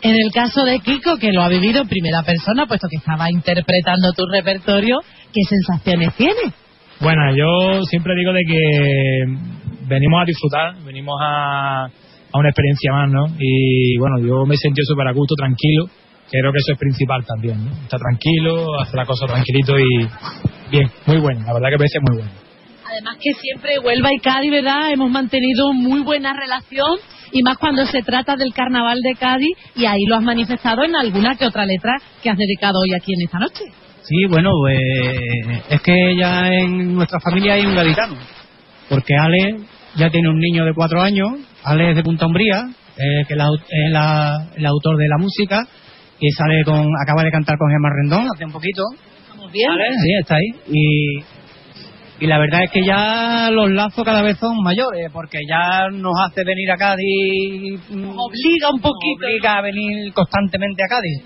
[0.00, 3.30] En el caso de Kiko, que lo ha vivido en primera persona, puesto que estaba
[3.30, 4.98] interpretando tu repertorio,
[5.32, 6.52] ¿qué sensaciones tiene?
[7.00, 9.24] Bueno, yo siempre digo de que
[9.88, 13.26] venimos a disfrutar, venimos a, a una experiencia más, ¿no?
[13.38, 15.86] Y bueno, yo me he sentido súper a gusto, tranquilo,
[16.30, 17.70] creo que eso es principal también, ¿no?
[17.82, 20.08] Está tranquilo, hace la cosa tranquilito y
[20.70, 22.47] bien, muy bueno, la verdad que parece muy bueno.
[22.90, 24.90] Además que siempre Huelva y Cádiz, ¿verdad?
[24.92, 26.98] Hemos mantenido muy buena relación
[27.32, 30.96] y más cuando se trata del carnaval de Cádiz y ahí lo has manifestado en
[30.96, 31.92] alguna que otra letra
[32.22, 33.64] que has dedicado hoy aquí en esta noche.
[34.02, 34.80] Sí, bueno, pues
[35.68, 38.14] es que ya en nuestra familia hay un gaditano,
[38.88, 39.56] porque Ale
[39.96, 41.28] ya tiene un niño de cuatro años,
[41.64, 45.18] Ale es de Punta Umbría, eh, que es, la- es la- el autor de la
[45.18, 45.66] música,
[46.20, 48.82] y sale con, acaba de cantar con Gemma Rendón hace un poquito.
[49.28, 49.70] Estamos bien.
[49.70, 50.48] Ale, sí, está ahí.
[50.72, 51.18] Y,
[52.20, 56.14] y la verdad es que ya los lazos cada vez son mayores, porque ya nos
[56.26, 57.80] hace venir a Cádiz.
[57.90, 59.20] Nos obliga un poquito.
[59.20, 61.22] Nos obliga a venir constantemente a Cádiz.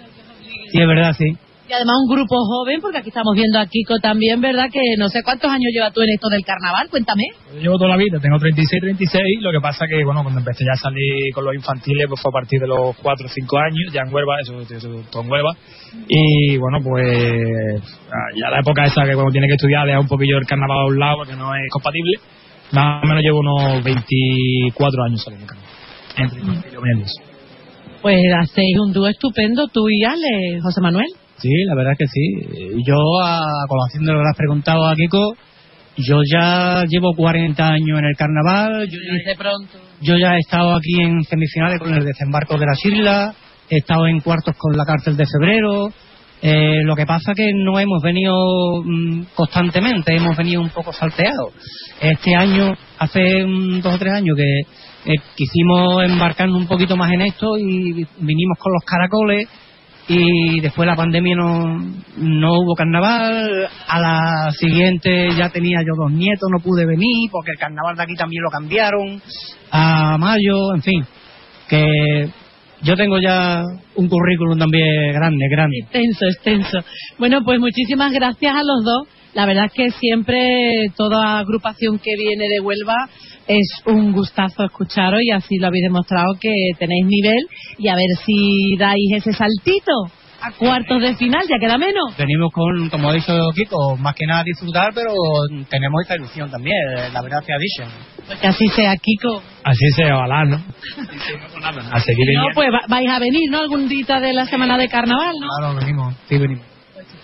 [0.71, 1.37] Sí, es verdad, sí.
[1.69, 4.67] Y además un grupo joven, porque aquí estamos viendo a Kiko también, ¿verdad?
[4.71, 7.23] Que no sé cuántos años lleva tú en esto del carnaval, cuéntame.
[7.55, 10.65] Yo llevo toda la vida, tengo 36, 36, lo que pasa que, bueno, cuando empecé
[10.67, 13.59] ya a salir con los infantiles, pues fue a partir de los 4 o 5
[13.59, 15.55] años, ya en Huelva, eso, eso todo en Huelva,
[16.09, 20.09] y bueno, pues ah, ya la época esa que cuando tiene que estudiar, deja un
[20.09, 22.19] poquillo el carnaval a un lado, porque no es compatible,
[22.73, 25.73] más o menos llevo unos 24 años saliendo carnaval,
[26.19, 27.07] entre infantil y juvenil.
[28.03, 31.07] Pues hacéis un dúo estupendo, tú y Ale, José Manuel.
[31.43, 32.83] Sí, la verdad es que sí.
[32.87, 35.35] Yo, a colación de lo que has preguntado a Kiko,
[35.97, 38.89] yo ya llevo 40 años en el carnaval.
[38.89, 38.99] Yo
[39.37, 39.79] pronto.
[40.01, 43.35] yo ya he estado aquí en semifinales con el desembarco de las islas,
[43.69, 45.93] he estado en cuartos con la cárcel de febrero.
[46.45, 48.35] Eh, lo que pasa que no hemos venido
[48.85, 51.53] mm, constantemente, hemos venido un poco salteados.
[52.01, 57.13] Este año, hace mm, dos o tres años que eh, quisimos embarcarnos un poquito más
[57.13, 59.49] en esto y vinimos con los caracoles
[60.09, 61.79] y después la pandemia no,
[62.17, 67.53] no hubo carnaval, a la siguiente ya tenía yo dos nietos, no pude venir porque
[67.53, 69.23] el carnaval de aquí también lo cambiaron
[69.71, 71.05] a mayo, en fin,
[71.69, 72.29] que
[72.83, 73.63] yo tengo ya
[73.95, 75.77] un currículum también grande, grande.
[75.83, 76.79] Extenso, extenso.
[77.19, 79.09] Bueno, pues muchísimas gracias a los dos.
[79.35, 83.09] La verdad es que siempre toda agrupación que viene de Huelva
[83.49, 87.47] es un gustazo escucharos y así lo habéis demostrado que tenéis nivel
[87.79, 89.93] y a ver si dais ese saltito
[90.45, 92.17] a cuartos de final, ya queda menos.
[92.19, 95.13] Venimos con, como ha dicho Kiko, más que nada a disfrutar, pero
[95.71, 97.91] tenemos esta ilusión también, eh, la verdad sea dicha.
[98.27, 99.41] Pues que así sea, Kiko.
[99.65, 100.57] Así sea, ojalá, ¿no?
[101.93, 103.61] A seguir No, pues va- vais a venir, ¿no?
[103.61, 105.47] Algún día de la semana de carnaval, ¿no?
[105.59, 106.67] Claro, venimos, sí, venimos.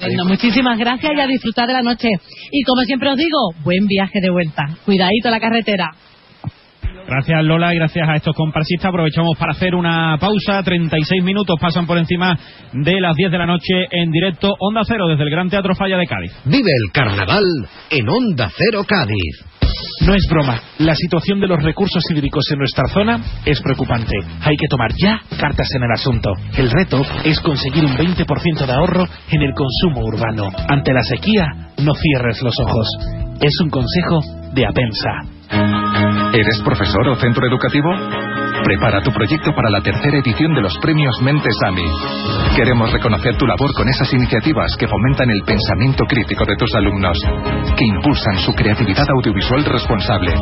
[0.00, 2.08] Bueno, muchísimas gracias y a disfrutar de la noche.
[2.52, 4.64] Y como siempre os digo, buen viaje de vuelta.
[4.84, 5.90] Cuidadito la carretera.
[7.08, 10.62] Gracias Lola y gracias a estos comparsistas aprovechamos para hacer una pausa.
[10.62, 12.38] 36 minutos pasan por encima
[12.74, 15.96] de las 10 de la noche en directo Onda Cero desde el Gran Teatro Falla
[15.96, 16.32] de Cádiz.
[16.44, 17.44] Vive el carnaval
[17.90, 19.57] en Onda Cero Cádiz.
[20.06, 24.14] No es broma, la situación de los recursos hídricos en nuestra zona es preocupante.
[24.40, 26.30] Hay que tomar ya cartas en el asunto.
[26.56, 30.50] El reto es conseguir un 20% de ahorro en el consumo urbano.
[30.68, 31.46] Ante la sequía,
[31.78, 32.86] no cierres los ojos.
[33.40, 34.20] Es un consejo
[34.54, 35.38] de Apensa.
[36.32, 37.90] ¿Eres profesor o centro educativo?
[38.64, 41.84] Prepara tu proyecto para la tercera edición de los premios Mentes AMI.
[42.56, 47.16] Queremos reconocer tu labor con esas iniciativas que fomentan el pensamiento crítico de tus alumnos,
[47.76, 50.32] que impulsan su creatividad audiovisual responsable,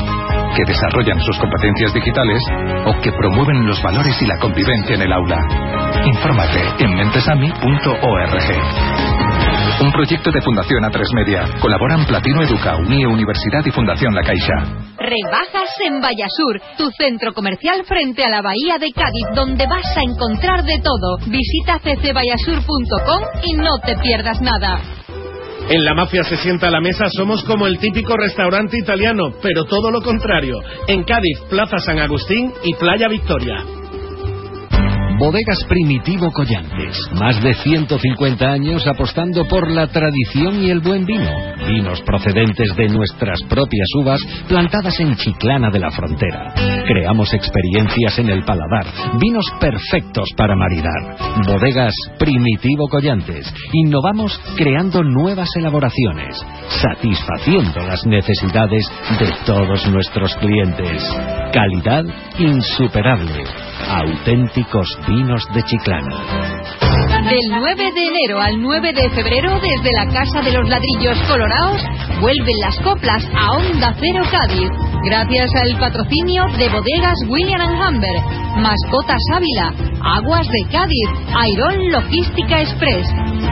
[0.56, 2.42] que desarrollan sus competencias digitales
[2.86, 5.38] o que promueven los valores y la convivencia en el aula.
[6.04, 9.35] Infórmate en mentesami.org.
[9.78, 11.44] Un proyecto de Fundación A3 Media.
[11.60, 14.55] Colaboran Platino Educa, Unie Universidad y Fundación La Caixa.
[14.96, 20.00] Rebajas en Vallasur, tu centro comercial frente a la Bahía de Cádiz, donde vas a
[20.00, 21.18] encontrar de todo.
[21.26, 24.80] Visita ccvallasur.com y no te pierdas nada.
[25.68, 29.64] En la mafia se sienta a la mesa somos como el típico restaurante italiano, pero
[29.64, 30.58] todo lo contrario.
[30.88, 33.75] En Cádiz, Plaza San Agustín y Playa Victoria.
[35.18, 36.94] Bodegas Primitivo Collantes.
[37.12, 41.30] Más de 150 años apostando por la tradición y el buen vino.
[41.66, 46.52] Vinos procedentes de nuestras propias uvas plantadas en Chiclana de la Frontera.
[46.86, 48.86] Creamos experiencias en el paladar.
[49.18, 51.16] Vinos perfectos para maridar.
[51.46, 53.52] Bodegas Primitivo Collantes.
[53.72, 56.36] Innovamos creando nuevas elaboraciones.
[56.68, 58.86] Satisfaciendo las necesidades
[59.18, 61.02] de todos nuestros clientes.
[61.52, 62.04] Calidad
[62.38, 63.44] insuperable.
[63.88, 66.57] Auténticos vinos de Chiclana.
[67.26, 71.83] Del 9 de enero al 9 de febrero, desde la Casa de los Ladrillos Colorados,
[72.20, 74.70] vuelven las coplas a Onda Cero Cádiz.
[75.05, 78.17] Gracias al patrocinio de bodegas William Humber,
[78.59, 83.07] Mascotas Ávila, Aguas de Cádiz, Airón Logística Express,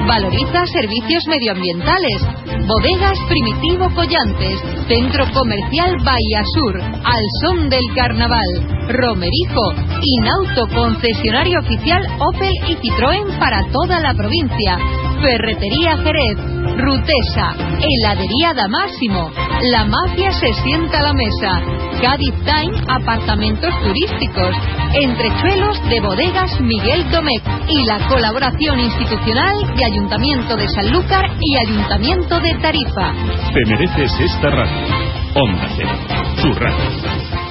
[0.06, 2.22] Valoriza Servicios Medioambientales,
[2.66, 8.46] Bodegas Primitivo Collantes, Centro Comercial Bahía Sur, Al Son del Carnaval,
[8.88, 14.78] Romerijo, Inauto Concesionario Oficial Opel y Citroën para toda la provincia,
[15.20, 16.38] Ferretería Jerez,
[16.78, 19.30] Rutesa, Heladería Damásimo,
[19.70, 21.60] La Mafia se sienta a la mesa,
[22.00, 24.56] Cádiz Time Apartamentos Turísticos,
[24.94, 32.40] Entrechuelos de Bodegas Miguel Domecq y la colaboración institucional de Ayuntamiento de Sanlúcar y Ayuntamiento
[32.40, 33.12] de Tarifa.
[33.52, 35.04] Te mereces esta radio.
[35.34, 35.68] Onda
[36.40, 37.43] su radio.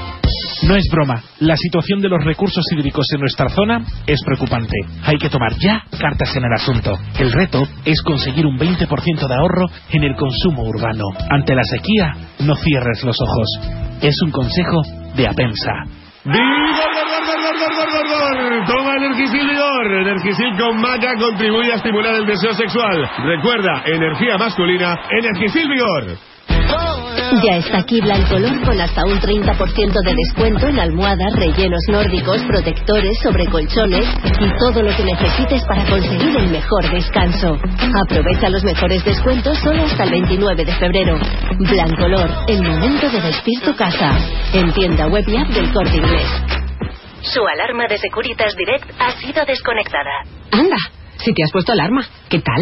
[0.68, 4.78] No es broma, la situación de los recursos hídricos en nuestra zona es preocupante.
[5.04, 6.98] Hay que tomar ya cartas en el asunto.
[7.20, 11.04] El reto es conseguir un 20% de ahorro en el consumo urbano.
[11.30, 13.48] Ante la sequía, no cierres los ojos.
[14.02, 14.82] Es un consejo
[15.16, 15.74] de Apensa.
[18.66, 19.46] Toma Energisil.
[19.46, 23.10] Vigor, Energisil con maca contribuye a estimular el deseo sexual.
[23.26, 26.18] Recuerda, energía masculina, Energisil Vigor.
[27.44, 33.18] Ya está aquí Blancolor con hasta un 30% de descuento en almohadas, rellenos nórdicos, protectores,
[33.22, 34.08] sobrecolchones
[34.40, 37.58] y todo lo que necesites para conseguir el mejor descanso.
[38.06, 41.20] Aprovecha los mejores descuentos solo hasta el 29 de febrero.
[41.60, 44.18] Blancolor, el momento de vestir tu casa.
[44.54, 46.28] En tienda web y app del Corte Inglés.
[47.22, 50.24] Su alarma de Securitas Direct ha sido desconectada.
[50.52, 50.78] Anda,
[51.18, 52.62] si te has puesto alarma, ¿qué tal?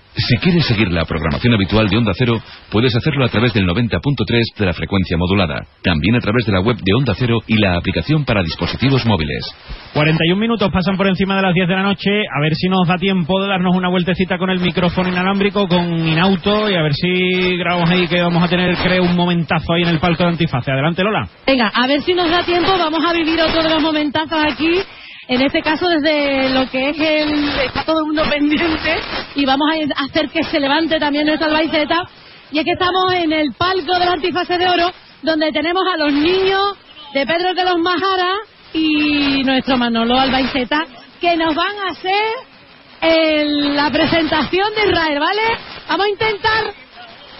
[0.13, 2.33] Si quieres seguir la programación habitual de Onda Cero,
[2.69, 5.65] puedes hacerlo a través del 90.3 de la frecuencia modulada.
[5.81, 9.39] También a través de la web de Onda Cero y la aplicación para dispositivos móviles.
[9.93, 12.09] 41 minutos pasan por encima de las 10 de la noche.
[12.27, 16.05] A ver si nos da tiempo de darnos una vueltecita con el micrófono inalámbrico, con
[16.05, 19.83] Inauto, y a ver si grabamos ahí que vamos a tener, creo, un momentazo ahí
[19.83, 20.71] en el palco de Antifase.
[20.71, 21.25] Adelante, Lola.
[21.47, 24.71] Venga, a ver si nos da tiempo, vamos a vivir otro de los momentazos aquí.
[25.27, 27.49] En este caso desde lo que es el...
[27.65, 28.99] Está todo el mundo pendiente
[29.35, 32.03] y vamos a hacer que se levante también nuestra albaiceta.
[32.51, 34.91] Y es que estamos en el palco de la antifase de oro,
[35.21, 36.75] donde tenemos a los niños
[37.13, 38.33] de Pedro de los Majara
[38.73, 40.85] y nuestro Manolo Albaiceta,
[41.21, 42.23] que nos van a hacer
[43.01, 45.41] el- la presentación de Israel, ¿vale?
[45.87, 46.73] Vamos a intentar,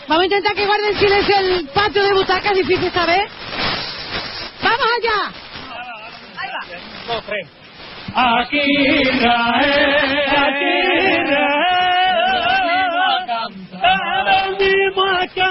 [0.08, 3.28] vamos a intentar que guarden silencio el patio de butacas, difícil saber.
[4.62, 5.32] ¡Vamos allá!
[8.14, 10.74] Aquí Israel, aquí
[11.16, 12.28] Israel,
[13.08, 14.28] a cantar,
[15.34, 15.42] que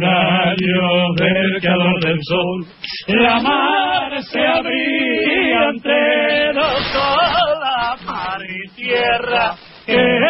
[0.00, 2.66] rayos del calor del sol,
[3.08, 9.54] la mar se abría entre nosotros, mar y tierra
[9.86, 10.20] que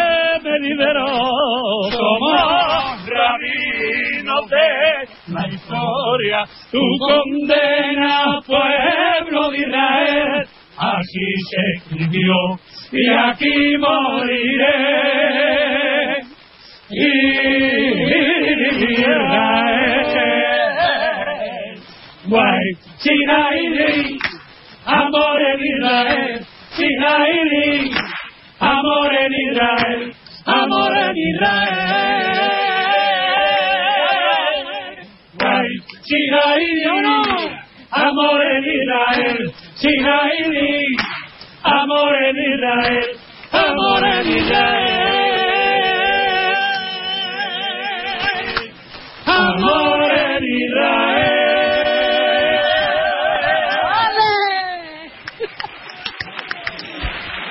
[0.43, 1.07] me liberó.
[1.91, 12.35] Somos rabinos de la historia, tu condena, pueblo de Israel, así se escribió
[12.91, 15.09] y aquí moriré.
[16.91, 17.69] Israel.
[22.25, 22.65] Guay,
[22.97, 24.17] Sinaili,
[24.85, 26.45] amor en Israel.
[26.71, 27.91] Sinaili,
[28.59, 30.13] amor en Israel.
[30.45, 31.79] Amor en Israel.
[35.37, 35.69] Guay,
[36.09, 36.97] Sinaili,
[37.91, 39.37] amor en Israel.
[39.75, 40.85] Sinaili,
[41.63, 43.07] amor en Israel.
[43.51, 45.18] Amor en Israel.
[49.39, 51.39] Amor en Israel.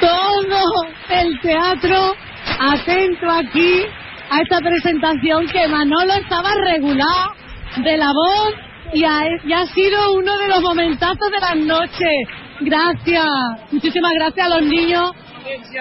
[0.00, 2.14] todo el teatro
[2.60, 3.86] atento aquí
[4.30, 7.32] a esta presentación que Manolo estaba regulado
[7.78, 8.54] de la voz
[8.92, 12.28] y ha, y ha sido uno de los momentazos de las noches.
[12.60, 13.24] Gracias,
[13.72, 15.12] muchísimas gracias a los niños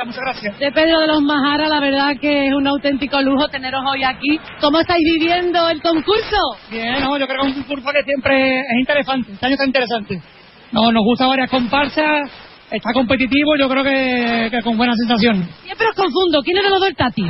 [0.06, 0.60] muchas gracias.
[0.60, 4.40] de Pedro de los Majara, la verdad que es un auténtico lujo teneros hoy aquí.
[4.62, 6.38] ¿Cómo estáis viviendo el concurso?
[6.70, 9.32] Bien, no, yo creo que es un concurso que siempre es interesante.
[9.34, 10.22] Este año está interesante.
[10.72, 12.30] No, nos gusta varias comparsas,
[12.72, 15.48] está competitivo, yo creo que, que con buena sensación.
[15.64, 16.42] Siempre os confundo.
[16.44, 17.24] ¿Quién es de los dos el Tati?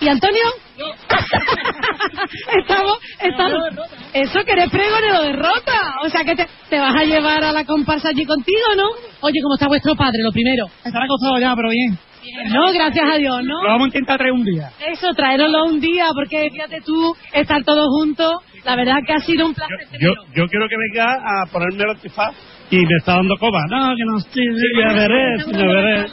[0.00, 0.42] ¿Y Antonio?
[2.58, 3.62] estamos, estamos.
[4.12, 5.96] Eso que eres pregonero de derrota.
[6.02, 8.88] O sea que te, te vas a llevar a la comparsa allí contigo, ¿no?
[9.20, 10.18] Oye, ¿cómo está vuestro padre?
[10.22, 10.66] Lo primero.
[10.84, 11.98] Estará acostado ya, pero bien.
[12.50, 13.62] No, gracias a Dios, ¿no?
[13.62, 14.70] Lo vamos a intentar traer un día.
[14.90, 18.32] Eso, traeroslo un día, porque fíjate tú, estar todos juntos,
[18.64, 19.76] la verdad que ha sido un placer.
[20.00, 22.34] Yo, yo quiero que venga a ponerme el antifaz
[22.70, 23.60] y me está dando coba.
[23.68, 24.46] No, que no estoy,
[24.80, 26.06] ya veré, ya veré.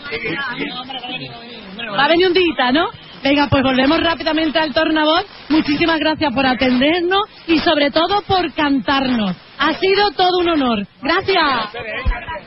[1.97, 2.89] Va a venir un día, ¿no?
[3.23, 5.25] Venga, pues volvemos rápidamente al tornavoz.
[5.49, 9.35] Muchísimas gracias por atendernos y sobre todo por cantarnos.
[9.59, 10.87] Ha sido todo un honor.
[11.01, 11.69] Gracias.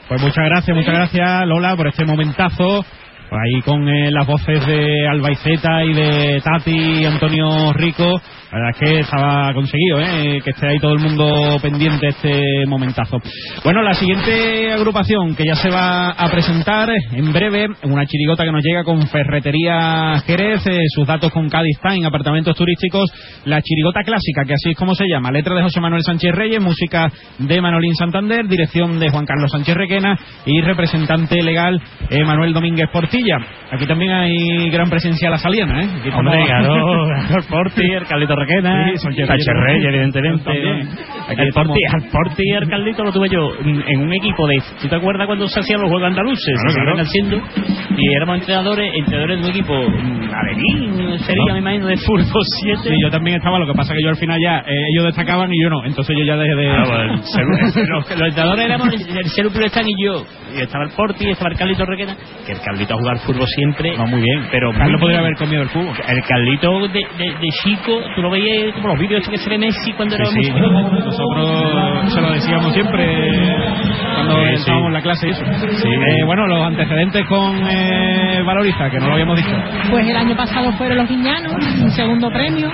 [0.08, 2.84] Pues muchas gracias, muchas gracias Lola por este momentazo.
[3.30, 8.20] Ahí con eh, las voces de Albaiceta y de Tati y Antonio Rico.
[8.54, 10.40] La verdad es que estaba conseguido, ¿eh?
[10.44, 13.18] que esté ahí todo el mundo pendiente este momentazo.
[13.64, 18.52] Bueno, la siguiente agrupación que ya se va a presentar en breve, una chirigota que
[18.52, 23.10] nos llega con Ferretería Jerez, eh, sus datos con Cádiz Time, apartamentos turísticos,
[23.44, 26.62] la chirigota clásica, que así es como se llama, letra de José Manuel Sánchez Reyes,
[26.62, 27.10] música
[27.40, 30.16] de Manolín Santander, dirección de Juan Carlos Sánchez Requena
[30.46, 33.36] y representante legal eh, Manuel Domínguez Portilla.
[33.72, 35.88] Aquí también hay gran presencia la saliena, ¿eh?
[35.98, 36.44] Aquí Hombre,
[37.36, 40.50] el Porti, el Carlito Requena, Sí, Reyes, evidentemente.
[40.50, 41.48] el.
[41.54, 44.56] Porti, al Porti y el Carlito lo tuve yo en un equipo de...
[44.82, 46.54] ¿Tú te acuerdas cuando se hacían los juegos andaluces?
[46.54, 47.00] Claro, se claro.
[47.00, 47.36] haciendo
[47.96, 51.52] y éramos entrenadores, entrenadores de un equipo mm, Averín, sería, No.
[51.54, 52.24] me imagino, de fútbol
[52.62, 52.80] 7.
[52.84, 55.50] Sí, yo también estaba, lo que pasa que yo al final ya, eh, ellos destacaban
[55.52, 56.70] y yo no, entonces yo ya dejé de...
[56.70, 57.56] Ah, bueno, seguro.
[57.62, 59.00] los, los entrenadores éramos el,
[59.46, 60.24] el Pulestán y yo.
[60.56, 62.16] Y estaba el Porti, estaba el Carlito Requena,
[62.46, 63.96] que el Carlito a jugar fútbol siempre.
[63.96, 64.46] Va muy bien.
[64.52, 65.94] Pero Carlos podría haber comido el fútbol.
[66.06, 69.58] El Carlito de, de, de chico, tú lo veías como los vídeos que se ve
[69.58, 70.50] Messi cuando era Sí, sí.
[70.50, 71.04] muy joven.
[71.04, 73.04] Nosotros se lo decíamos siempre
[74.14, 74.54] cuando Sí, sí.
[74.54, 75.44] estábamos en la clase y eso.
[75.82, 75.88] Sí.
[75.88, 79.56] Eh, bueno, los antecedentes con eh, Valoriza, que no lo habíamos dicho.
[79.90, 82.68] Pues el año pasado fueron los Guiñanos, un segundo premio.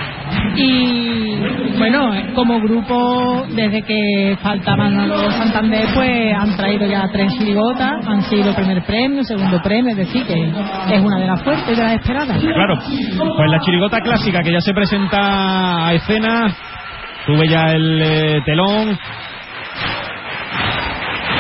[0.57, 1.39] Y
[1.79, 8.23] bueno, como grupo, desde que faltaban los Santander, pues han traído ya tres chirigotas, han
[8.23, 10.35] sido primer premio, segundo premio, es decir, que
[10.95, 12.39] es una de las fuertes de las esperadas.
[12.41, 12.79] Claro,
[13.37, 16.55] pues la chirigota clásica que ya se presenta a escena,
[17.27, 18.99] tuve ya el eh, telón.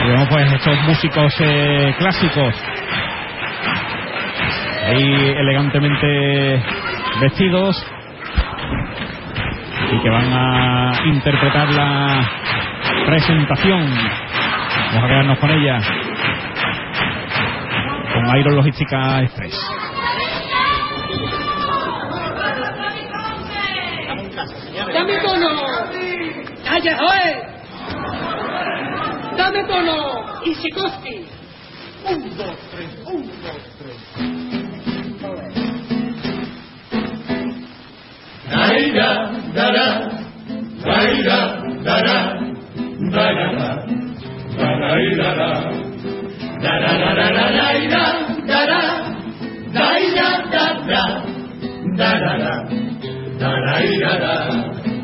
[0.03, 2.55] Y vemos pues estos músicos eh, clásicos
[4.87, 6.62] ahí elegantemente
[7.20, 7.87] vestidos
[9.93, 12.31] y que van a interpretar la
[13.07, 13.89] presentación.
[14.93, 15.81] Vamos a quedarnos con ella.
[18.12, 19.90] Con Iron Logística Express.
[25.11, 25.51] ¡Dame tono!
[26.65, 26.95] ¡Calla!
[29.37, 29.97] ¡Dame tono!
[30.45, 31.27] ¡Y Sikorsky!
[32.05, 33.99] Un, dos, tres, dos, tres.
[38.51, 39.11] Daira,
[39.53, 39.89] dara,
[40.85, 42.19] darara,
[44.61, 45.51] darairara,
[46.63, 48.05] dararararaira,
[48.47, 48.83] dara,
[49.75, 51.03] daira, dara,
[51.99, 52.55] darara,
[53.41, 55.00] darairara.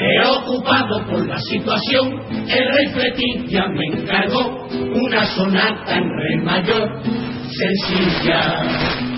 [0.00, 7.02] Preocupado por la situación, el rey Fletín ya me encargó una sonata en re mayor,
[7.50, 9.10] sencilla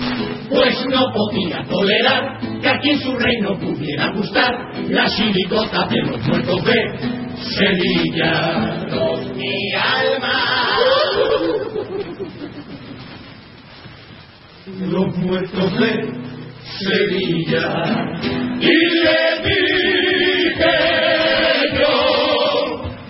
[0.53, 4.51] pues no podía tolerar que aquí en su reino pudiera gustar
[4.89, 7.23] la chirigota de los muertos de
[7.57, 8.85] Sevilla.
[8.87, 10.77] Los mi alma.
[14.79, 16.32] Los muertos de
[16.79, 17.67] Sevilla.
[18.59, 20.75] Y le dije
[21.79, 21.97] yo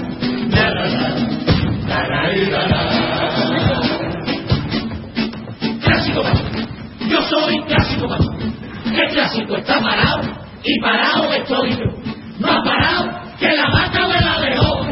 [5.82, 6.44] Clásico Pato.
[7.08, 8.30] Yo soy clásico Pato.
[8.86, 10.22] El clásico está parado
[10.64, 11.84] y parado estoy yo.
[12.40, 14.90] Más parado que la vaca de la león.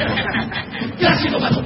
[0.98, 1.64] Clásico Pato.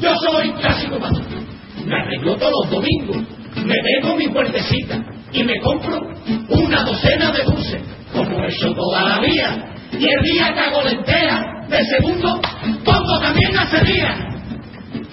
[0.00, 1.45] Yo soy clásico Pato.
[1.86, 3.16] Me arreglo todos los domingos.
[3.64, 6.00] Me bebo mi puertecita y me compro
[6.48, 7.82] una docena de dulces.
[8.12, 9.74] Como he hecho toda la vida.
[9.92, 12.40] Y el día que hago lenteja, de segundo,
[12.84, 14.26] pongo también a Sevilla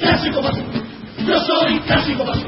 [0.04, 0.64] clásico paso.
[1.26, 2.46] Yo soy clásico paso.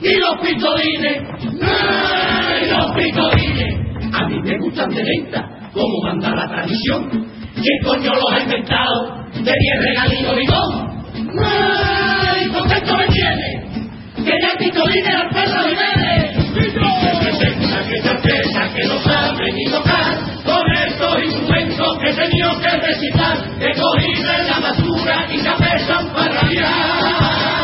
[0.00, 1.22] Y los pistolines,
[1.62, 3.74] ¡ay, los pistolines!
[4.12, 7.08] A mí me gustan de venta, como manda la tradición.
[7.54, 9.24] ¿Quién coño los ha inventado?
[9.32, 10.94] De diez regalitos bigón.
[11.42, 13.64] ¡Ay, el concepto me tiene,
[14.16, 15.74] que ya Tito líder al pueblo de
[16.54, 22.68] Representa que certeza que no saben ni tocar, con estos instrumentos que he tenido que
[22.68, 27.54] recitar, que cogí de la basura y ya pesan para rabiar.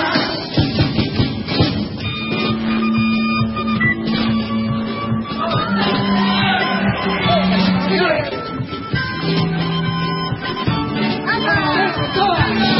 [12.12, 12.79] Go!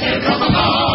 [0.00, 0.85] 健康发财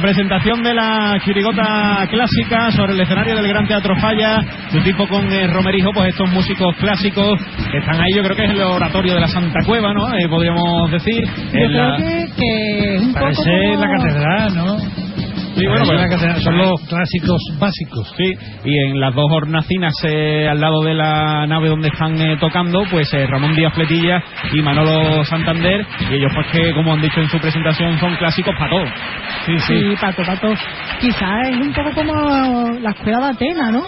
[0.00, 5.30] presentación de la chirigota clásica sobre el escenario del Gran Teatro Falla, su tipo con
[5.32, 7.38] eh, Romerijo, pues estos músicos clásicos
[7.70, 10.14] que están ahí, yo creo que es el oratorio de la Santa Cueva, ¿no?
[10.16, 11.22] Eh, podríamos decir.
[11.26, 15.03] Yo creo la- que, que poco Parece como- la catedral, ¿no?
[15.54, 18.12] Sí, bueno, pues- son los clásicos básicos.
[18.16, 18.32] Sí,
[18.64, 22.84] y en las dos hornacinas eh, al lado de la nave donde están eh, tocando,
[22.90, 27.20] pues eh, Ramón Díaz Fletilla y Manolo Santander, y ellos pues que, como han dicho
[27.20, 28.86] en su presentación, son clásicos para todo.
[29.46, 30.48] Sí, Sí, pato, pato.
[31.00, 33.82] Quizás es un poco como la escuela de Atenas, ¿no?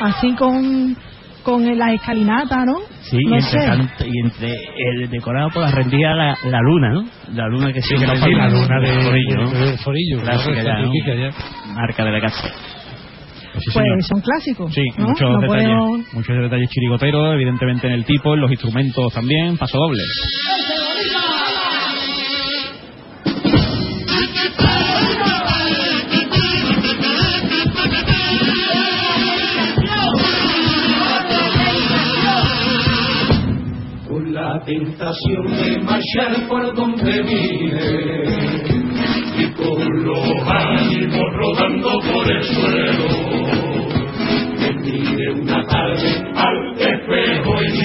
[0.00, 0.96] Así con,
[1.42, 2.78] con la escalinata, ¿no?
[3.02, 3.66] Sí, y no entre, sé.
[3.66, 7.04] tanto- y entre el decorado por la rendija la, la luna, ¿no?
[7.34, 9.50] La luna que sí, Sí, que la luna de- Forillo, ¿no?
[9.50, 11.30] de Forillo, Clásica claro, ya, ya.
[11.74, 12.48] Marca de la casa.
[13.72, 14.72] Pues son clásicos.
[14.72, 15.08] Sí, ¿no?
[15.08, 19.56] muchos No detalles, podemos- muchos detalles chirigoteros, evidentemente en el tipo, en los instrumentos también,
[19.58, 20.02] paso doble.
[34.32, 38.24] La tentación de marchar por donde vine
[39.36, 43.08] y con los ánimos rodando por el suelo.
[44.58, 47.76] Me mire una tarde al espejo y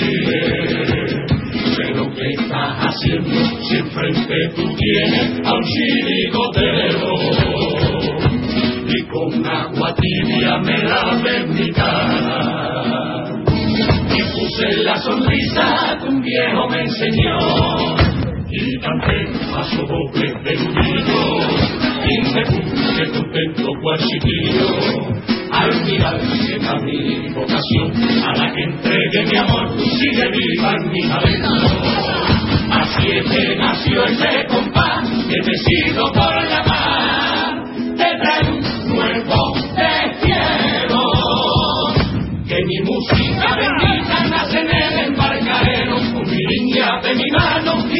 [1.75, 7.15] sé lo que estás haciendo si enfrente tú tienes a un chirigotero
[8.87, 11.71] y con agua tibia me lavé mi
[14.55, 17.37] puse la sonrisa que un viejo me enseñó.
[18.49, 20.53] Y canté un paso doble de
[22.07, 24.67] y me puse contento cual chiquillo
[25.51, 26.19] al mirar
[26.53, 27.91] era mi vocación
[28.23, 31.49] a la que entregué mi amor sigue viva en mi talento.
[32.71, 37.24] Así es que nació ese compás que te sigo por llamar.
[37.24, 37.24] te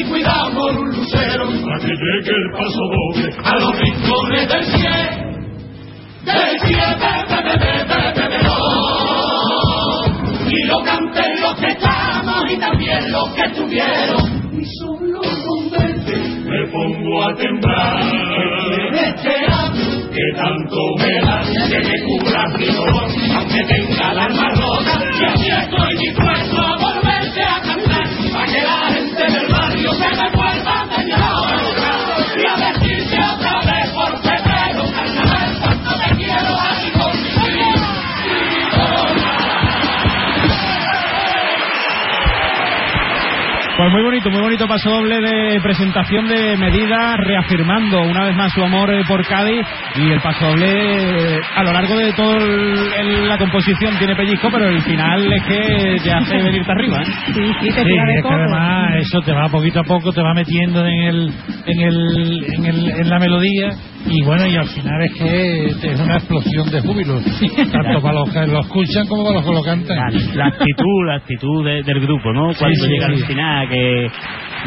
[0.10, 1.46] cuidado por un lucero.
[1.46, 5.36] Para que llegue el paso doble a los rincones del cielo
[6.26, 8.58] del cielo be, be, be, be, be, be, no.
[10.50, 14.52] y lo canten los que estamos y también los que estuvieron.
[14.54, 18.00] Y solo con verte me pongo a temblar.
[18.94, 23.08] este año que tanto me da que me cubra mi dolor.
[23.36, 26.75] Aunque tenga la alma rota y así estoy dispuesto
[44.26, 48.94] bonito, muy bonito paso doble de presentación de medidas, reafirmando una vez más su amor
[48.94, 53.98] eh, por Cádiz y el paso doble eh, a lo largo de toda la composición
[53.98, 57.02] tiene pellizco, pero el final es que te hace venirte arriba.
[57.02, 57.06] ¿eh?
[57.06, 60.34] Sí, sí, te Sí, es que además eso te va poquito a poco, te va
[60.34, 61.34] metiendo en el,
[61.66, 63.70] en el, en el, en la melodía
[64.08, 67.20] y bueno, y al final es que es una explosión de júbilo,
[67.72, 69.98] tanto para los que lo escuchan como para los que lo cantan.
[69.98, 72.54] La, la actitud, la actitud de- del grupo, ¿no?
[72.58, 73.14] Cuando sí, llega sí.
[73.14, 74.10] al final, que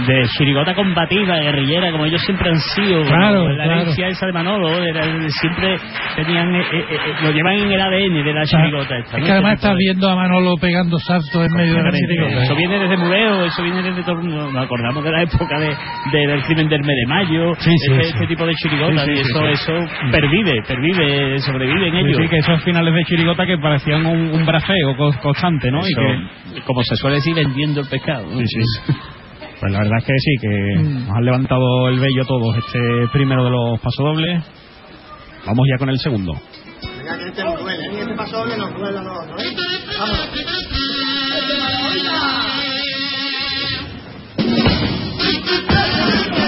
[0.07, 3.03] de chirigota combativa, guerrillera, como ellos siempre han sido.
[3.05, 3.81] Claro, la claro.
[3.83, 5.05] herencia esa de Manolo, era-
[5.41, 5.77] siempre
[6.17, 8.97] tenían, eh, eh, eh, lo llevan en el ADN de la chirigota.
[8.99, 9.27] esta, Es ¿no?
[9.27, 12.45] que además estás viendo a Manolo pegando saltos en medio de la chirigota.
[12.45, 14.23] Eso viene desde Mureo, eso viene desde todo.
[14.23, 15.69] Nos acordamos de la época de,
[16.13, 19.73] de- del crimen del mes de mayo, este, este tipo de chirigotas, eso, eso
[20.11, 22.17] pervive, pervive, sobrevive en Sí, ellos.
[22.23, 25.81] sí, que esos finales de chirigota que parecían un, un braceo co- constante, ¿no?
[25.87, 26.01] Y Eso,
[26.55, 28.27] que, como se suele decir, vendiendo el pescado.
[28.27, 28.39] ¿no?
[28.39, 28.93] Sí, sí.
[29.61, 32.79] Pues la verdad es que sí, que nos han levantado el vello todos este
[33.13, 34.45] primero de los pasodobles.
[35.47, 36.33] Vamos ya con el segundo.
[36.97, 38.01] Venga, que este nos duele, ¿eh?
[38.01, 39.57] este paso doble nos duele a nosotros, ¿eh?
[39.99, 40.29] Vámonos.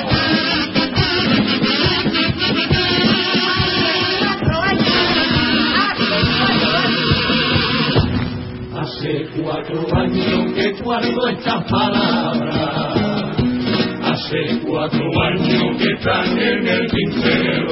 [8.91, 13.37] Hace cuatro años que guardo estas palabras.
[14.03, 17.69] Hace cuatro años que están en el tintero.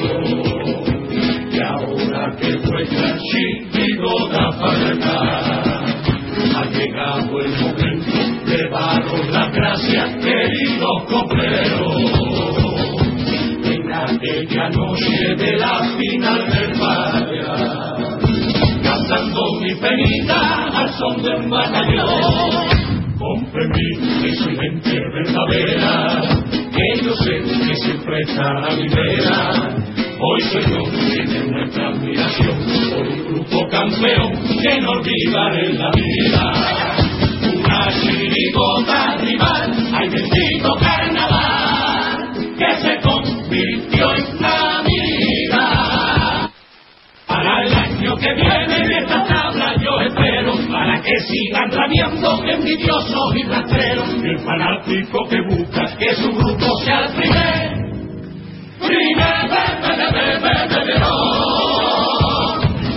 [1.50, 5.62] Y ahora que vuestra chirigota falta,
[6.56, 11.96] ha llegado el momento de daros las gracias, queridos copleros.
[13.64, 17.27] En aquella noche de la final del Falla
[19.08, 22.08] cantando mi penita al son de un batallón.
[23.18, 26.20] Comprendí que soy gente verdadera,
[26.50, 29.78] que yo sé que siempre estará mi vera,
[30.20, 32.58] Hoy soy yo quien es nuestra admiración
[32.90, 36.96] por un grupo campeón que no olvidar en la vida.
[37.54, 45.68] Una chirigota rival, hay bendito carnaval, que se convirtió en Navidad.
[47.28, 48.77] Para el año que viene
[51.08, 57.12] que sigan rabiando envidiosos y rastreros el fanático que busca que su grupo sea el
[57.14, 57.78] primer
[58.78, 59.48] primer
[60.42, 61.08] bebedero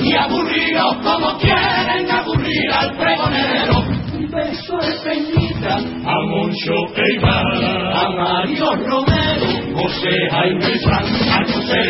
[0.04, 3.80] y aburridos como quieren aburrir al pregonero.
[4.14, 7.64] Un beso de Peñita a Moncho Eibar
[7.96, 11.82] a Mario Romero José Jaime Frank a José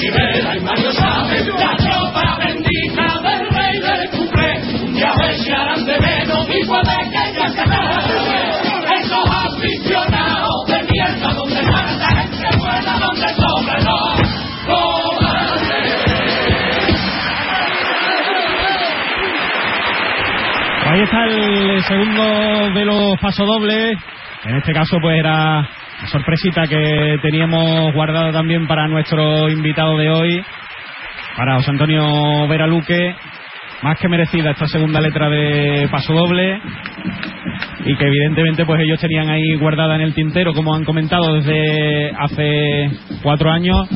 [0.00, 2.31] Rivera y Mario Chávez la tropa
[20.84, 23.96] Ahí está el segundo de los pasodobles.
[24.44, 25.60] En este caso, pues era
[26.02, 30.44] la sorpresita que teníamos guardada también para nuestro invitado de hoy,
[31.36, 33.14] para José Antonio Veraluque.
[33.82, 36.60] Más que merecida esta segunda letra de pasodoble
[37.84, 42.10] y que evidentemente pues ellos tenían ahí guardada en el tintero, como han comentado desde
[42.16, 42.90] hace
[43.22, 43.88] cuatro años.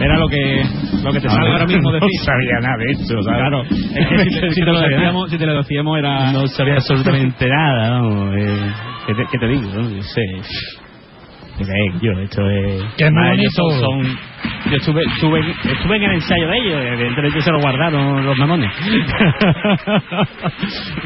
[0.00, 0.64] Era lo que
[1.04, 2.08] lo que te sale ahora mismo decir.
[2.18, 3.38] No sabía nada de esto, ¿sabes?
[3.40, 6.32] Claro, es que si, te- si te lo decíamos, si te lo decíamos era...
[6.32, 8.34] No sabía absolutamente nada, vamos.
[8.36, 8.72] Eh,
[9.06, 9.70] ¿qué, te, qué te digo?
[9.72, 10.02] no?
[10.02, 10.20] Sé.
[11.58, 12.12] ¿Qué sé yo?
[12.12, 12.84] Esto es...
[12.96, 13.70] Ellos bonito.
[13.80, 14.18] Son,
[14.70, 18.70] yo estuve, estuve, estuve en el ensayo de ellos, evidentemente se lo guardaron los mamones.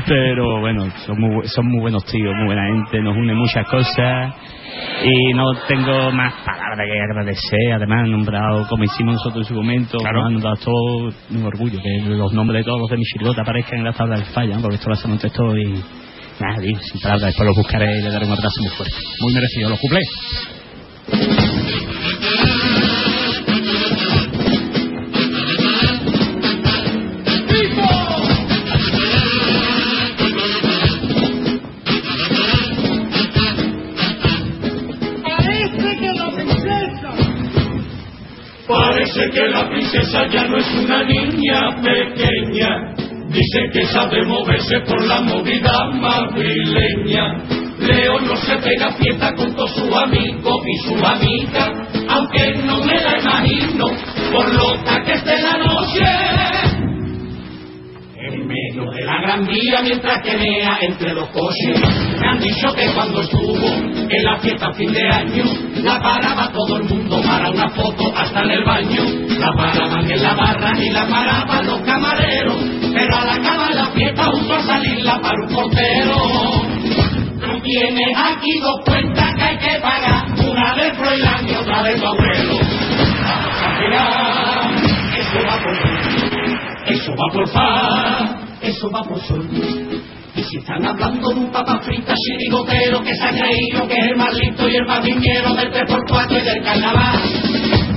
[0.07, 4.35] Pero bueno, son muy, son muy buenos tíos, muy buena gente, nos une muchas cosas.
[5.03, 7.73] Y no tengo más palabras que agradecer.
[7.75, 11.81] Además, han nombrado, como hicimos nosotros en su momento, nos han nombrado todo un orgullo
[11.81, 14.59] que los nombres de todos los de mi chirigota aparezcan en la tabla del falla,
[14.61, 16.06] porque esto lo hacemos entre todos y.
[16.39, 18.95] Nada, digo, sin palabras, después los buscaré y le daré un abrazo muy fuerte.
[19.21, 20.07] Muy merecido, los cuplés.
[35.23, 37.11] Parece que la princesa.
[38.69, 43.06] Parece que la princesa ya no es una niña pequeña.
[43.37, 47.45] Dice que sabe moverse por la movida madrileña.
[47.81, 52.99] Leo no se pega fiesta con todos sus amigos y su amiga, aunque no me
[52.99, 53.85] la imagino
[54.33, 56.36] por los taques de la noche.
[58.47, 61.81] En medio de la gran vía mientras que vea entre los coches.
[62.21, 63.67] Me han dicho que cuando estuvo
[64.09, 65.45] en la fiesta fin de año,
[65.83, 69.03] la paraba todo el mundo para una foto hasta en el baño.
[69.41, 72.57] La paraban en la barra y la paraban los camareros,
[72.95, 76.17] pero al acabar la fiesta justo a salirla para un portero.
[77.41, 81.99] Tú tienes aquí dos cuentas que hay que pagar, una de Froilán y otra de
[81.99, 82.61] tu abuelo.
[86.87, 89.49] Eso va por fa, eso va por sol.
[90.35, 94.07] Y si están hablando de un papa frita chirigotero que se ha creído que es
[94.11, 97.21] el más listo y el más viñero del 3x4 y del carnaval,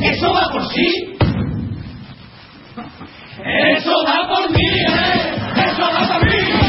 [0.01, 1.15] eso va por sí.
[3.77, 5.35] Eso va por mí, ¿eh?
[5.55, 6.68] Eso va por mí.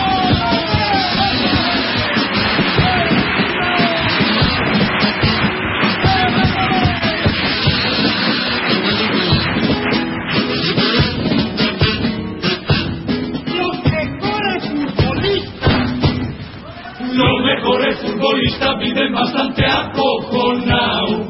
[17.20, 21.26] Los mejores futbolistas viven bastante acojonados,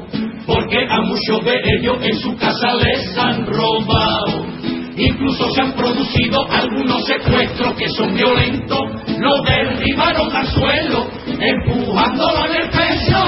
[0.46, 4.46] porque a muchos de ellos en su casa les han robado.
[4.96, 8.78] Incluso se han producido algunos secuestros que son violentos,
[9.18, 13.22] lo derribaron al suelo, empujándolo en el pecho.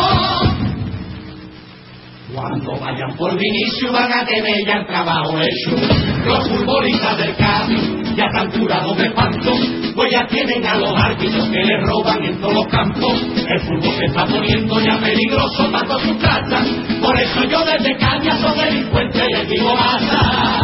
[2.33, 5.77] Cuando vayan por Vinicio van a tener ya el trabajo hecho.
[6.25, 9.53] Los futbolistas del Cádiz ya están curados de espanto,
[9.95, 13.23] pues ya tienen a los árbitros que les roban en todos los campos.
[13.49, 16.69] El fútbol se está poniendo ya peligroso para todas sus casas.
[17.01, 20.61] Por eso yo desde Caña soy delincuente y les digo basta.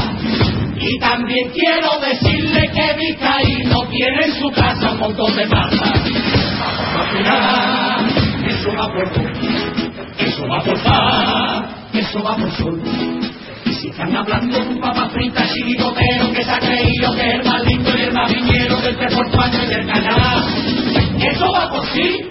[0.80, 5.92] Y también quiero decirle que Vizcaíno tiene en su casa un montón de masa.
[7.12, 8.06] Final,
[8.46, 9.08] eso va por
[10.18, 13.17] eso va por paz, eso va por sol.
[13.80, 17.44] Si están hablando de un papa frita chirigotero que se ha creído que es el
[17.44, 20.48] más lindo y el más viñero del 3x4 y del canal,
[21.20, 22.28] eso va por sí.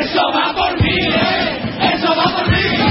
[0.00, 1.92] Eso va por mí, ¿eh?
[1.94, 2.85] Eso va por mí.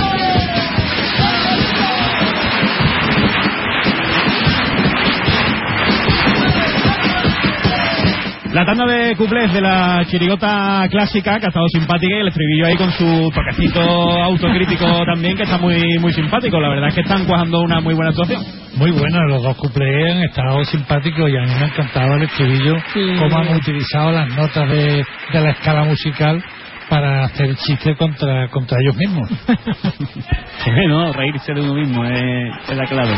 [8.56, 12.68] La tanda de cuplés de la chirigota clásica, que ha estado simpática, y el estribillo
[12.68, 16.58] ahí con su toquecito autocrítico también, que está muy muy simpático.
[16.62, 18.42] La verdad es que están cuajando una muy buena actuación.
[18.78, 22.24] Muy bueno, los dos cuplés han estado simpáticos y a mí me ha encantado el
[22.24, 22.76] estribillo,
[23.20, 25.04] cómo han utilizado las notas de,
[25.34, 26.42] de la escala musical
[26.90, 29.30] para hacer chistes contra, contra ellos mismos.
[30.66, 33.14] Bueno, reírse de uno mismo es, es la clave.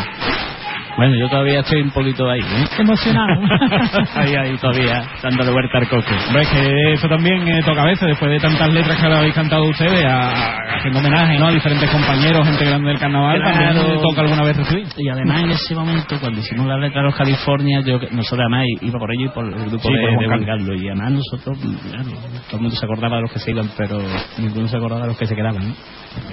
[0.98, 2.64] Bueno, yo todavía estoy un poquito ahí, ¿eh?
[2.80, 3.40] Emocionado.
[4.16, 6.14] ahí, ahí, todavía, dándole vuelta al coque.
[6.26, 9.34] Hombre, es que eso también eh, toca a veces, después de tantas letras que habéis
[9.34, 11.46] cantado ustedes, a- a- haciendo homenaje ¿no?
[11.46, 13.80] a diferentes compañeros, gente grande del carnaval, Claro.
[13.80, 14.86] también toca alguna vez recibir.
[14.96, 18.64] Y además en ese momento, cuando hicimos la letra de los California, yo, nosotros además
[18.80, 20.44] iba por ello y por el grupo Sí, de, de Juan.
[20.44, 20.76] Carlos.
[20.82, 21.58] Y además nosotros,
[21.90, 22.10] claro,
[22.48, 23.98] todo el mundo se acordaba de los que se iban, pero
[24.38, 25.62] ninguno se acordaba de los que se quedaban.
[25.68, 25.74] ¿no?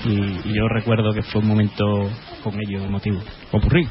[0.05, 2.09] Y, y yo recuerdo que fue un momento
[2.45, 3.19] con ellos emotivo.
[3.49, 3.87] Popurrí.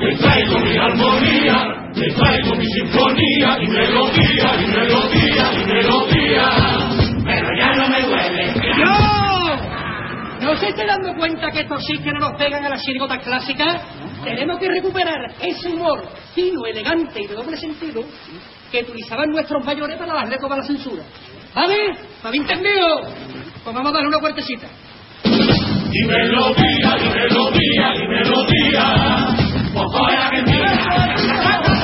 [0.00, 6.59] Te traigo mi armonía, te traigo mi sinfonía y melodía, y melodía, y melodía.
[10.60, 13.82] Se está dando cuenta que estos chistes no nos pegan a las chirigotas clásicas?
[14.22, 18.02] Tenemos que recuperar ese humor fino, elegante y de doble sentido
[18.70, 21.02] que utilizaban nuestros mayores para darle coba a la censura.
[21.54, 21.76] ¿Vale?
[22.22, 23.00] ¿Me habéis entendido?
[23.64, 24.68] Pues vamos a darle una puertecita.
[25.24, 29.50] Y melodía, y melodía, y melodía.
[30.44, 31.79] De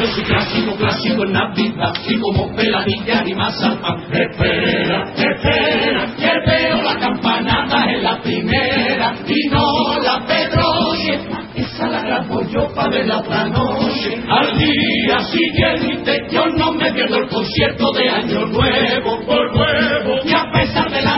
[0.00, 4.02] Yo soy clásico, clásico en Navidad y como peladilla y más al pan.
[4.10, 11.20] Espera, espera, que veo la campanada en la primera y no la Pedroche.
[11.54, 14.22] Esa la grabo yo para verla otra noche.
[14.26, 20.18] Al día siguiente yo no me pierdo el concierto de Año Nuevo por nuevo.
[20.24, 21.16] Y a pesar de la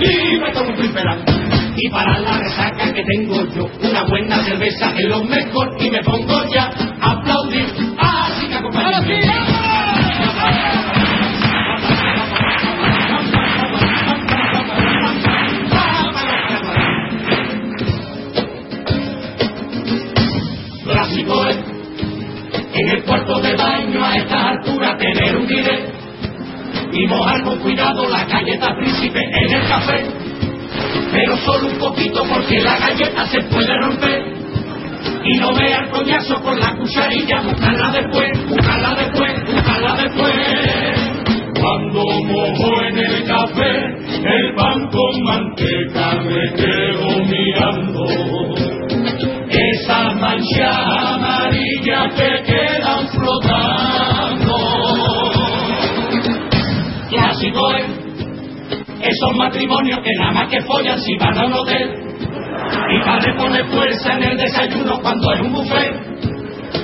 [0.00, 1.24] Y me tomo un.
[1.76, 5.76] Y para la resaca que tengo yo, una buena cerveza es lo mejor.
[5.78, 7.66] Y me pongo ya a aplaudir.
[7.98, 8.60] Así que
[21.48, 21.56] es
[22.74, 25.95] en el cuarto de baño a esta altura tener un bidet
[26.92, 30.04] y mojar con cuidado la galleta príncipe en el café.
[31.12, 34.22] Pero solo un poquito porque la galleta se puede romper.
[35.24, 41.16] Y no vea el coñazo con la cucharilla, buscarla después, buscarla después, buscarla después.
[41.58, 43.72] Cuando mojo en el café,
[44.24, 48.06] el pan con manteca me quedo mirando.
[49.48, 52.85] Esas manchas amarillas que quedan
[59.02, 61.90] esos matrimonios que nada más que follan si van a un hotel.
[62.90, 65.94] Y padre pone fuerza en el desayuno cuando es un buffet.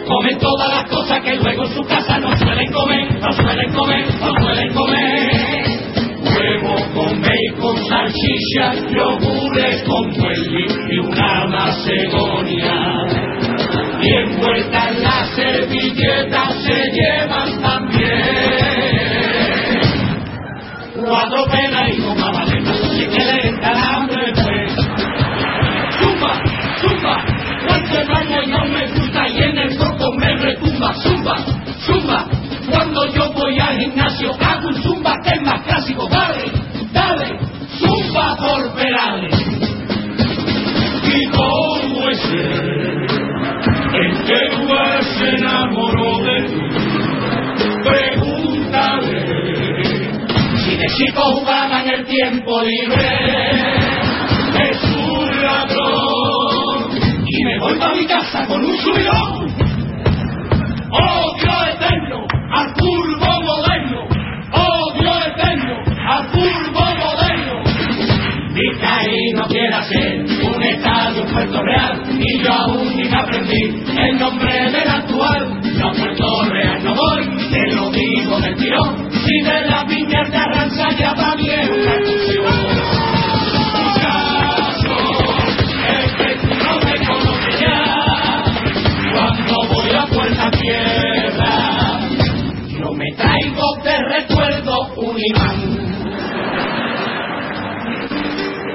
[0.07, 4.07] Comen todas las cosas que luego en su casa no suelen comer no suelen comer
[4.21, 5.83] no suelen comer.
[6.23, 13.07] Huevo con bacon salchicha yogures con muesli y una macedonia.
[14.03, 18.62] Y envuelta en la servilleta se llevan también
[21.13, 24.73] cuatro penas y con mamaleta, si que le entra el hambre después.
[26.01, 26.41] Zumba,
[26.81, 27.25] zumba,
[27.67, 30.95] cuando el baño no me gusta y en el coco me retumba.
[30.95, 31.37] Zumba,
[31.85, 32.25] zumba,
[32.71, 36.09] cuando yo voy al gimnasio hago un zumba que es más clásico.
[36.09, 36.51] Dale,
[36.93, 37.39] dale,
[37.79, 39.35] zumba por pedales.
[41.15, 42.25] ¿Y cómo es?
[43.95, 46.61] ¿En qué lugar se enamoró de ti?
[47.85, 49.42] Pregúntale.
[50.83, 53.09] De chico jugaba en el tiempo libre,
[54.69, 56.91] es un ladrón.
[57.25, 59.47] Y me voy para mi casa con un subidón.
[61.41, 64.09] Dios eterno, al curvo moderno.
[64.99, 65.77] Dios eterno,
[66.09, 66.27] al
[66.73, 66.92] moderno.
[68.63, 74.71] Vizcaí no quiere hacer un estadio Puerto Real y yo aún ni aprendí el nombre
[74.71, 75.61] del actual.
[75.83, 79.11] A Puerto Real no voy, te lo digo del tirón.
[79.11, 82.45] Si de la viña de Arranza ya va bien la excursión.
[89.49, 92.09] No Tierra,
[92.79, 95.82] yo me traigo de recuerdo un imán.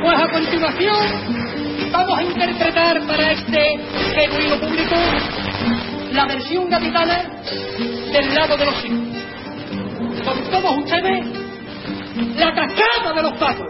[0.08, 3.78] Pues a continuación vamos a interpretar para este
[6.14, 7.24] la versión gaditana
[8.14, 9.26] del lago de los cisnes.
[10.24, 11.28] Con todos ustedes,
[12.38, 13.68] la cascada de los patos.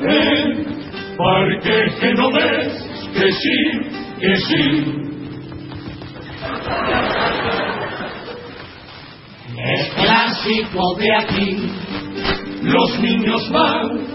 [0.00, 0.64] El
[1.18, 3.56] parque que no ves, que sí,
[4.20, 4.98] que sí.
[9.64, 11.72] Es clásico de aquí.
[12.62, 14.06] Los niños van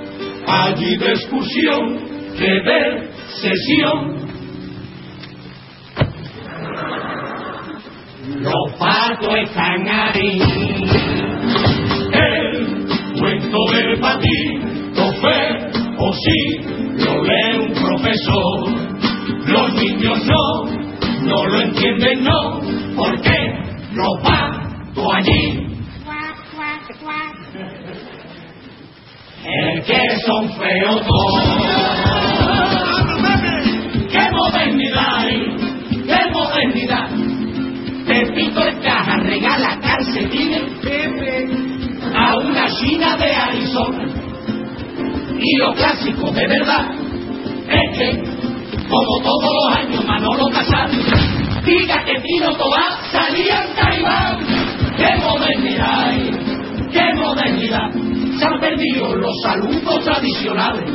[0.48, 2.00] allí de excursión,
[2.40, 3.10] de ver
[3.42, 4.24] sesión.
[8.40, 10.42] Los patos están ahí.
[12.14, 12.88] El
[13.20, 18.84] cuento del patito fe o sí lo lee un profesor.
[19.46, 20.66] Los niños no,
[21.22, 22.62] no lo entienden, no,
[22.96, 23.36] porque
[23.94, 24.62] los patos
[25.12, 25.74] allí.
[29.46, 31.44] El que son feos todos.
[34.10, 35.18] ¡Qué modernidad!
[35.18, 35.56] hay!
[36.06, 37.10] ¡Qué modernidad!
[38.08, 40.64] Pepito el caja regala calcetines
[42.16, 44.06] a una china de Arizona.
[45.40, 46.86] Y lo clásico de verdad
[47.70, 48.24] es que,
[48.88, 50.92] como todos los años, Manolo Casal
[51.66, 54.62] diga que Pino Tobá salía en Taibán.
[54.98, 56.10] ¡Qué modernidad!
[56.10, 56.32] hay!
[56.92, 57.90] ¡Qué modernidad!
[58.38, 60.92] Se han perdido los saludos tradicionales.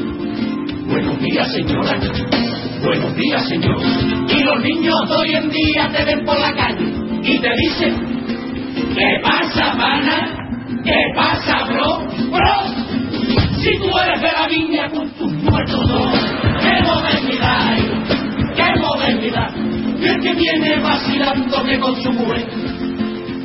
[0.86, 1.98] Buenos días, señora.
[2.82, 3.76] Buenos días, señor.
[4.28, 6.86] Y los niños de hoy en día te ven por la calle
[7.22, 7.94] y te dicen,
[8.94, 10.48] ¿qué pasa, mana?
[10.84, 12.06] ¿Qué pasa, bro?
[12.30, 16.26] Bro, si tú eres de la viña con tus muertos dos,
[16.62, 17.68] ¡qué modernidad!
[17.68, 17.82] hay!
[18.54, 19.54] ¡Qué modernidad!
[20.00, 22.46] Y el que viene vacilando que con su mujer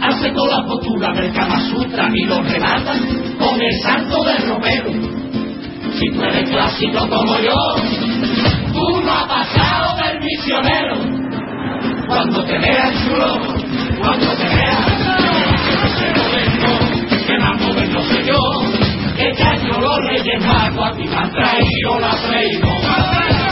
[0.03, 2.93] hace toda la postura del Kama Sutra y lo relata
[3.39, 4.91] con el santo del romero.
[5.97, 7.55] Si tú eres clásico como yo,
[8.73, 10.95] tú no has pasado del misionero.
[12.07, 13.39] Cuando te veas chulo,
[13.99, 15.03] cuando te veas,
[17.25, 18.39] que más moderno soy yo,
[19.15, 23.42] que ya yo los reyes a ti me han traído la traído.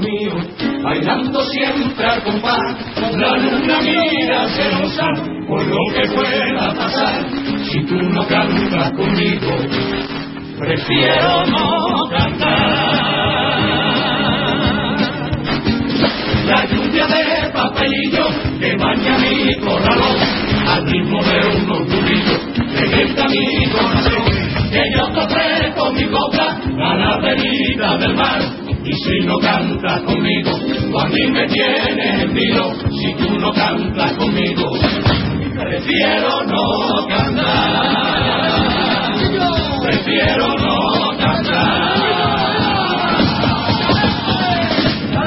[0.00, 0.46] Míos,
[0.82, 2.76] bailando siempre al compás.
[3.16, 5.06] La luna mira celosa
[5.46, 7.26] por lo que pueda pasar,
[7.70, 9.50] si tú no cantas conmigo,
[10.58, 13.22] prefiero no cantar.
[16.46, 18.24] La lluvia de papelillo
[18.58, 20.16] que baña mi corralón,
[20.68, 24.24] al ritmo de unos duritos que grita mi corazón,
[24.70, 28.61] que yo te ofrezco mi copla a la verita del mar.
[28.84, 30.50] Y si no cantas conmigo,
[30.90, 32.72] tú a mí me tienes en vilo.
[32.90, 34.72] Si tú no cantas conmigo,
[35.54, 38.12] prefiero no cantar.
[39.82, 41.92] Prefiero no cantar.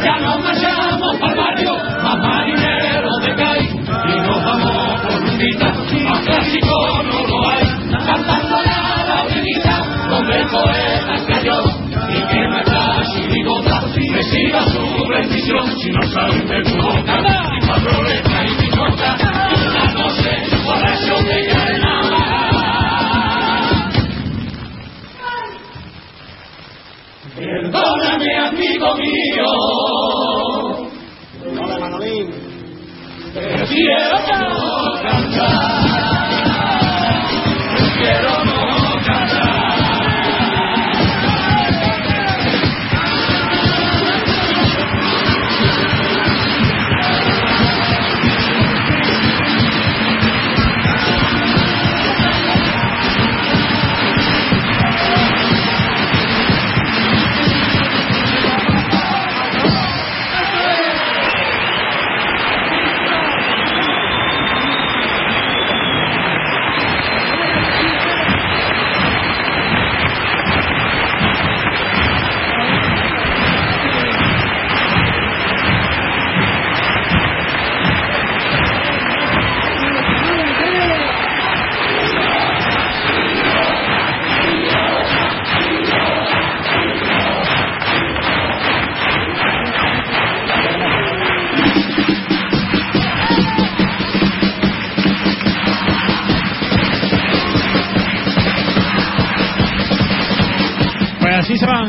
[0.04, 6.20] Ya nos marchamos para barrio, más marineros de CAI, y nos vamos por rumbita, más
[6.26, 7.66] clásico no lo hay,
[8.06, 9.76] cantando la laurinita,
[10.10, 11.60] donde el poeta cayó,
[13.96, 18.70] chirigota reciba su bendición, si no saben de tu boca, ni cuatro letras y mi
[18.70, 19.18] corta,
[19.68, 20.32] una noche,
[20.66, 22.26] borracho de carnaval.
[27.36, 29.46] Perdóname, amigo mío.
[31.62, 32.28] Hola, Manolín.
[33.34, 36.15] Prefiero no cantar.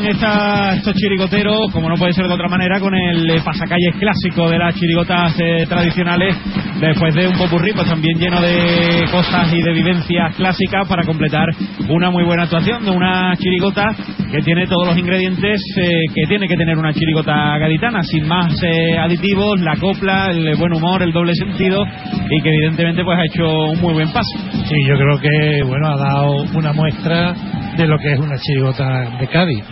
[0.09, 4.49] Esta- estos chirigoteros, como no puede ser de otra manera, con el eh, pasacalles clásico
[4.49, 6.35] de las chirigotas eh, tradicionales,
[6.79, 11.45] después de un popurrí pues también lleno de cosas y de vivencias clásicas para completar
[11.89, 13.95] una muy buena actuación de una chirigota
[14.31, 18.53] que tiene todos los ingredientes eh, que tiene que tener una chirigota gaditana, sin más
[18.63, 21.83] eh, aditivos, la copla, el buen humor, el doble sentido
[22.29, 24.37] y que evidentemente pues ha hecho un muy buen paso.
[24.65, 27.33] Sí, yo creo que bueno ha dado una muestra
[27.77, 29.63] de lo que es una chirigota de Cádiz,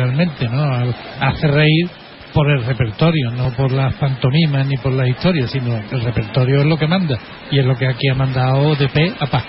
[0.00, 0.62] realmente, ¿no?
[1.20, 1.88] Hace reír
[2.32, 6.66] por el repertorio, no por las pantomimas ni por las historias, sino el repertorio es
[6.66, 7.18] lo que manda
[7.50, 9.42] y es lo que aquí ha mandado de pe a pa.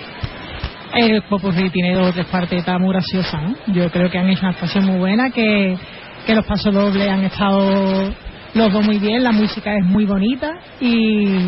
[0.94, 3.56] El Popurrí tiene dos o tres cuartetas muy graciosas, ¿no?
[3.74, 5.78] Yo creo que han hecho una actuación muy buena, que,
[6.26, 8.12] que los pasos dobles han estado
[8.54, 11.48] los dos muy bien, la música es muy bonita y,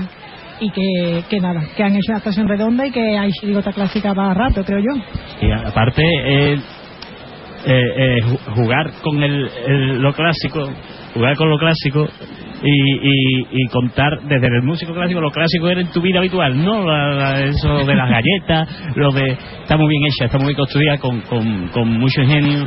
[0.62, 4.14] y que, que nada, que han hecho una actuación redonda y que hay chirigota clásica
[4.14, 5.02] para rato, creo yo.
[5.42, 6.58] Y aparte, eh,
[7.66, 10.70] eh, eh, ju- jugar con el, lo clásico,
[11.14, 12.08] jugar con lo clásico
[12.62, 16.64] y, y, y contar desde el músico clásico, lo clásico era en tu vida habitual,
[16.64, 19.32] no La- eso de las galletas, lo de.
[19.64, 22.66] Está muy bien hecha, está muy bien construida, con, con, con mucho ingenio.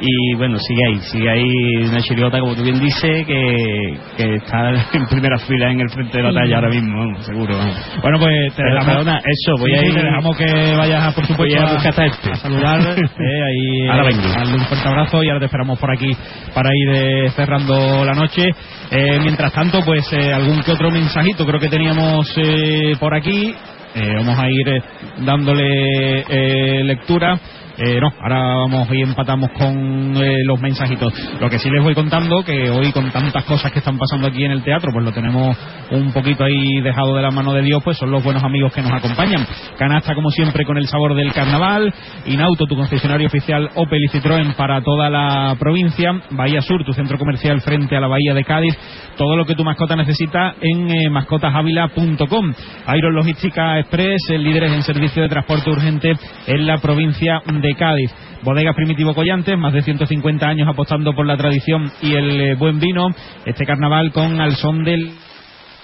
[0.00, 4.70] Y bueno, sigue ahí, sigue ahí una chirigota, como tú bien dices, que, que está
[4.92, 7.56] en primera fila en el frente de la talla ahora mismo, seguro.
[8.02, 9.94] Bueno, pues te dejamos, perdona, eso, voy Sí, a ir.
[9.94, 12.30] te dejamos que vayas, a, por supuesto, a buscar hasta este.
[12.30, 12.80] a saludar.
[12.98, 14.28] eh, ahí, Ahora eh, vengo.
[14.28, 16.16] darle un fuerte abrazo y ahora te esperamos por aquí
[16.54, 18.44] para ir eh, cerrando la noche.
[18.90, 23.52] Eh, mientras tanto, pues eh, algún que otro mensajito creo que teníamos eh, por aquí.
[23.94, 24.82] Eh, vamos a ir
[25.24, 27.38] dándole eh, lectura.
[27.80, 31.12] Eh, no, ahora vamos y empatamos con eh, los mensajitos.
[31.40, 34.44] Lo que sí les voy contando, que hoy con tantas cosas que están pasando aquí
[34.44, 35.56] en el teatro, pues lo tenemos
[35.92, 38.82] un poquito ahí dejado de la mano de Dios, pues son los buenos amigos que
[38.82, 39.46] nos acompañan.
[39.78, 41.94] Canasta, como siempre, con el sabor del carnaval.
[42.26, 46.20] Inauto, tu concesionario oficial Opel y Citroën para toda la provincia.
[46.30, 48.76] Bahía Sur, tu centro comercial frente a la Bahía de Cádiz.
[49.16, 52.54] Todo lo que tu mascota necesita en eh, mascotasavila.com.
[52.96, 56.12] Iron Logística Express, el líderes en servicio de transporte urgente
[56.46, 58.10] en la provincia de Cádiz.
[58.42, 62.78] Bodegas Primitivo Collantes, más de 150 años apostando por la tradición y el eh, buen
[62.78, 63.08] vino.
[63.44, 65.12] Este carnaval con al son del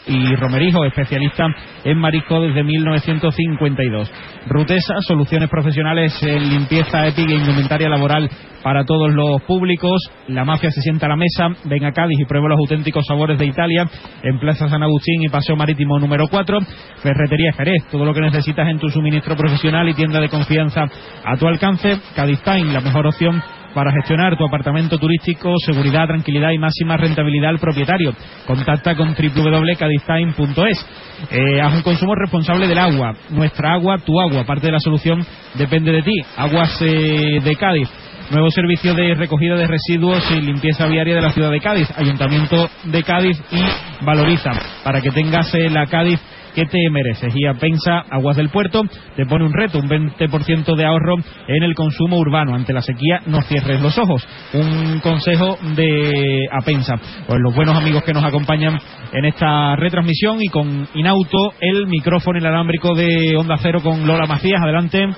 [0.06, 1.46] y Romerijo, especialista
[1.84, 4.12] en marisco desde 1952.
[4.46, 8.28] Rutesa, soluciones profesionales en limpieza épica e indumentaria laboral
[8.62, 10.00] para todos los públicos.
[10.28, 11.48] La mafia se sienta a la mesa.
[11.64, 13.86] Ven a Cádiz y prueba los auténticos sabores de Italia
[14.22, 16.58] en Plaza San Agustín y Paseo Marítimo número 4.
[17.02, 20.84] Ferretería Jerez, todo lo que necesitas en tu suministro profesional y tienda de confianza
[21.24, 21.98] a tu alcance.
[22.14, 23.42] Cádiz Time, la mejor opción
[23.74, 28.14] para gestionar tu apartamento turístico, seguridad, tranquilidad y máxima rentabilidad al propietario.
[28.46, 30.86] Contacta con www.cadiztime.es.
[31.30, 33.12] Eh, haz un consumo responsable del agua.
[33.30, 34.44] Nuestra agua, tu agua.
[34.44, 36.14] Parte de la solución depende de ti.
[36.36, 37.88] Aguas eh, de Cádiz.
[38.30, 41.88] Nuevo servicio de recogida de residuos y limpieza viaria de la ciudad de Cádiz.
[41.96, 44.52] Ayuntamiento de Cádiz y Valoriza.
[44.82, 46.20] Para que tengas eh, la Cádiz
[46.54, 47.32] que te mereces.
[47.34, 48.82] Y Apensa Aguas del Puerto
[49.16, 51.16] te pone un reto, un 20% de ahorro
[51.48, 52.54] en el consumo urbano.
[52.54, 54.26] Ante la sequía no cierres los ojos.
[54.52, 56.94] Un consejo de Apensa.
[57.26, 58.78] Pues los buenos amigos que nos acompañan
[59.12, 64.60] en esta retransmisión y con Inauto el micrófono inalámbrico de Onda Cero con Lola Macías.
[64.62, 65.08] Adelante.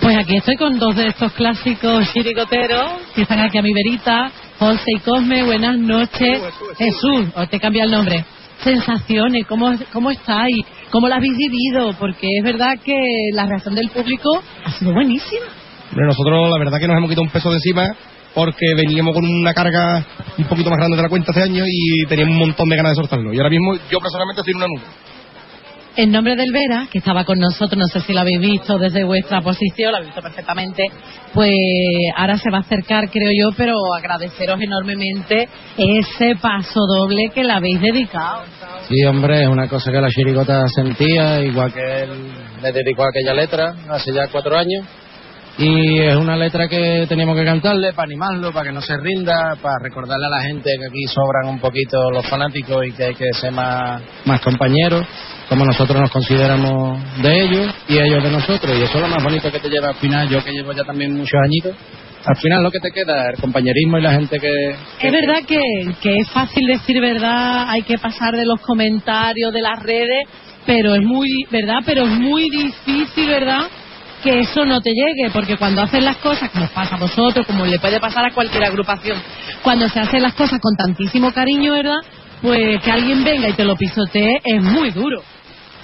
[0.00, 4.30] Pues aquí estoy con dos de estos clásicos chirigoteros que están aquí a mi verita.
[4.58, 6.42] José y Cosme, buenas noches.
[6.78, 8.24] Jesús, os te cambia el nombre.
[8.62, 10.66] Sensaciones, ¿cómo, cómo estáis?
[10.90, 11.94] ¿Cómo la habéis vivido?
[11.98, 12.94] Porque es verdad que
[13.32, 15.46] la reacción del público ha sido buenísima.
[15.90, 17.84] Pero nosotros la verdad que nos hemos quitado un peso de encima
[18.34, 20.04] porque veníamos con una carga
[20.38, 22.92] un poquito más grande de la cuenta hace años y teníamos un montón de ganas
[22.92, 23.32] de soltarlo.
[23.32, 24.82] Y ahora mismo yo personalmente estoy en una nube.
[25.96, 29.02] En nombre del Vera, que estaba con nosotros, no sé si lo habéis visto desde
[29.02, 30.84] vuestra posición, lo habéis visto perfectamente,
[31.34, 31.50] pues
[32.16, 37.52] ahora se va a acercar, creo yo, pero agradeceros enormemente ese paso doble que le
[37.52, 38.44] habéis dedicado.
[38.88, 42.10] Sí, hombre, es una cosa que la chirigota sentía, igual que él
[42.62, 44.84] le dedicó aquella letra hace ya cuatro años.
[45.58, 49.56] Y es una letra que teníamos que cantarle para animarlo, para que no se rinda,
[49.60, 53.14] para recordarle a la gente que aquí sobran un poquito los fanáticos y que hay
[53.14, 55.04] que ser más, más compañeros,
[55.50, 58.78] como nosotros nos consideramos de ellos y ellos de nosotros.
[58.78, 60.84] Y eso es lo más bonito que te lleva al final, yo que llevo ya
[60.84, 61.74] también muchos añitos.
[62.24, 64.70] Al final lo que te queda el compañerismo y la gente que,
[65.00, 65.60] Es verdad que,
[66.00, 70.28] que es fácil decir verdad, hay que pasar de los comentarios, de las redes,
[70.66, 71.78] pero es muy, ¿verdad?
[71.84, 73.62] Pero es muy difícil, ¿verdad?
[74.22, 77.66] Que eso no te llegue, porque cuando hacen las cosas, como pasa a vosotros, como
[77.66, 79.18] le puede pasar a cualquier agrupación,
[79.64, 81.98] cuando se hacen las cosas con tantísimo cariño, ¿verdad?
[82.40, 85.24] Pues que alguien venga y te lo pisotee es muy duro.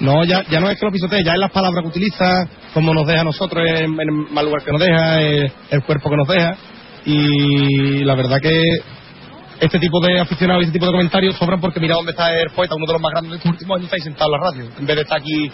[0.00, 2.92] No, ya, ya no es que lo pisotee, ya es las palabras que utiliza, cómo
[2.92, 6.16] nos deja a nosotros, en, el mal lugar que nos deja, eh, el cuerpo que
[6.16, 6.56] nos deja.
[7.06, 8.50] Y la verdad que
[9.60, 12.50] este tipo de aficionados y este tipo de comentarios sobran porque mira dónde está el
[12.50, 14.50] poeta, uno de los más grandes de estos últimos años, está ahí sentado en la
[14.50, 15.50] radio, en vez de estar aquí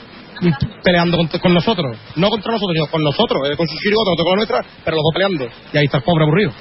[0.83, 1.97] peleando con, con nosotros.
[2.17, 5.03] No contra nosotros, sino con nosotros, eh, con su chirigota, con la nuestra, pero los
[5.05, 5.45] dos peleando.
[5.73, 6.53] Y ahí está el pobre aburrido.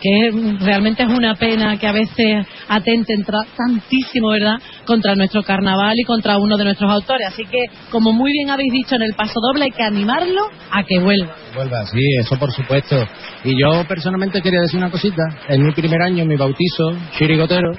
[0.00, 0.30] Que
[0.60, 6.38] realmente es una pena que a veces atenten tantísimo, ¿verdad?, contra nuestro carnaval y contra
[6.38, 7.28] uno de nuestros autores.
[7.28, 7.58] Así que,
[7.90, 11.34] como muy bien habéis dicho en el paso doble, hay que animarlo a que vuelva.
[11.54, 12.96] Vuelva, sí, eso por supuesto.
[13.44, 15.22] Y yo personalmente quería decir una cosita.
[15.48, 17.72] En mi primer año, mi bautizo, chirigotero,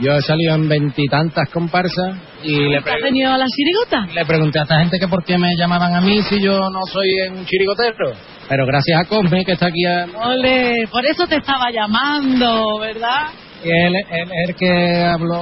[0.00, 4.06] yo he salido en veintitantas comparsas y le, ¿Has venido a la chirigota?
[4.14, 6.86] le pregunté a esta gente que por qué me llamaban a mí si yo no
[6.90, 8.12] soy un chirigotero.
[8.50, 13.28] Pero gracias a Cosme, que está aquí, a- Ole, por eso te estaba llamando, ¿verdad?
[13.62, 15.40] y él, es el que habló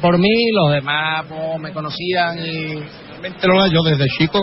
[0.00, 2.80] por mí, los demás pues, me conocían y...
[3.10, 4.40] Realmente, Lola, yo desde chico,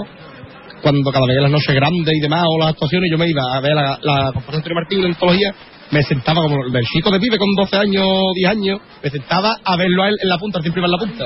[0.83, 3.59] cuando cada vez las noches grandes y demás, o las actuaciones, yo me iba a
[3.61, 5.51] ver la, la de Antonio Martín la antología,
[5.89, 9.75] me sentaba como el chico de pibe con 12 años, 10 años, me sentaba a
[9.75, 11.25] verlo a él en la punta, siempre iba en la punta,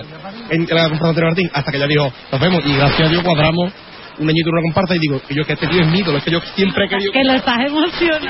[0.52, 3.24] en la de Antonio Martín, hasta que ya dijo, nos vemos, y gracias a Dios
[3.24, 3.74] cuadramos
[4.20, 6.18] un añito en una comparsa y digo, que yo que este tío es mi ídolo,
[6.18, 8.28] es que yo siempre he querido Que lo estás emocionando.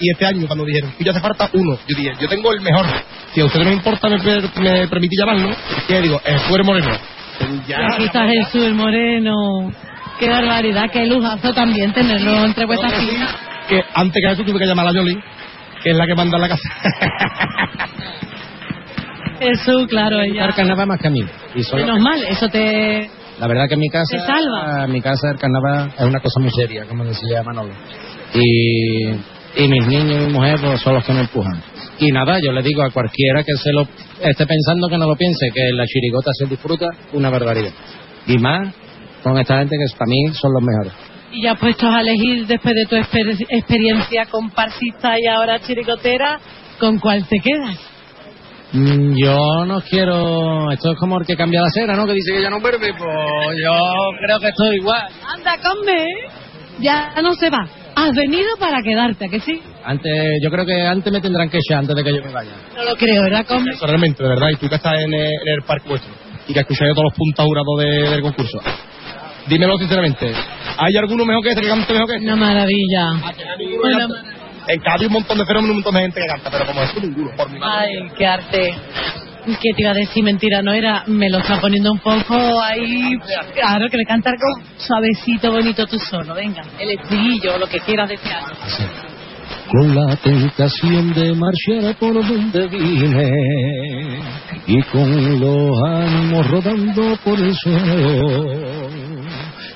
[0.00, 2.60] y este año cuando dijeron, y ya hace falta uno, yo dije, yo tengo el
[2.60, 2.86] mejor,
[3.32, 5.50] si a ustedes no importa, me, me permití llamarlo,
[5.88, 6.98] y yo digo, el Moreno.
[7.68, 9.72] Ya, Aquí está Jesús el Moreno.
[10.18, 13.36] Qué barbaridad, qué lujazo también tenerlo entre vuestras filas.
[13.68, 15.14] que antes que eso tuve que llamar a Yoli,
[15.84, 16.68] que es la que manda en la casa.
[19.40, 20.46] Jesús, claro, ella.
[20.46, 21.20] El carnaval más que a mí.
[21.54, 23.08] Y Menos mal, eso te...
[23.40, 24.84] La verdad que en mi casa, Te salva.
[24.84, 27.72] en mi casa el carnaval es una cosa muy seria, como decía Manolo.
[28.34, 29.08] Y,
[29.62, 31.62] y mis niños y mi mujer pues, son los que me empujan.
[32.00, 33.82] Y nada, yo le digo a cualquiera que se lo
[34.22, 37.72] esté pensando que no lo piense, que la chirigota se disfruta una barbaridad.
[38.26, 38.74] Y más
[39.22, 40.92] con esta gente que para mí son los mejores.
[41.32, 46.38] Y ya puestos a elegir después de tu exper- experiencia comparsista y ahora chiricotera,
[46.80, 47.78] ¿con cuál te quedas?
[48.72, 50.70] Mm, Yo no quiero.
[50.70, 52.06] Esto es como el que cambia la cera, ¿no?
[52.06, 52.92] Que dice que ya no vuelve.
[52.92, 53.72] Pues yo
[54.20, 55.08] creo que estoy igual.
[55.26, 56.06] Anda, come.
[56.80, 57.66] Ya no se va.
[57.96, 59.60] Has venido para quedarte, ¿a que sí?
[59.84, 62.52] Antes, yo creo que antes me tendrán que echar antes de que yo me vaya.
[62.76, 63.72] No lo creo, ¿verdad, come?
[63.72, 66.12] Eso realmente, de verdad, y tú que estás en, el- en el parque vuestro,
[66.46, 68.60] y que escucháis todos los puntos jurados de- del concurso,
[69.48, 70.30] dímelo sinceramente,
[70.76, 72.26] ¿hay alguno mejor que este que cante mejor que este?
[72.26, 73.10] Una maravilla.
[73.82, 74.08] Una
[74.68, 76.82] En cada hay un montón de fenómenos, un montón de gente que canta, pero como
[76.82, 77.88] eso ninguno, por mi madre.
[77.88, 78.74] Ay, qué arte.
[79.46, 80.22] ¿Qué te iba a decir?
[80.22, 81.04] Mentira, no era.
[81.06, 83.16] Me lo está poniendo un poco ahí.
[83.54, 84.44] Claro, que le canta algo
[84.76, 86.34] suavecito, bonito tú solo.
[86.34, 88.42] Venga, el estribillo, lo que quieras desear.
[89.70, 93.30] Con la tentación de marchar por donde vine
[94.66, 98.88] y con los ánimos rodando por el suelo,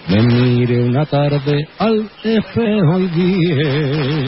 [0.09, 4.23] me miré una tarde al espejo y dije,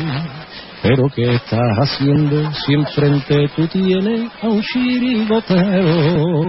[0.84, 6.42] pero ¿qué estás haciendo si enfrente tú tienes a un chirigotero?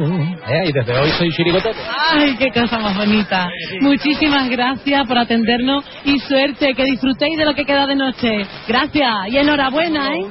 [0.46, 1.74] Eh, y desde hoy soy chirigotero.
[2.10, 3.48] Ay, qué cosa más bonita.
[3.80, 8.46] Muchísimas gracias por atendernos y suerte, que disfrutéis de lo que queda de noche.
[8.68, 10.26] Gracias y enhorabuena, ¿eh?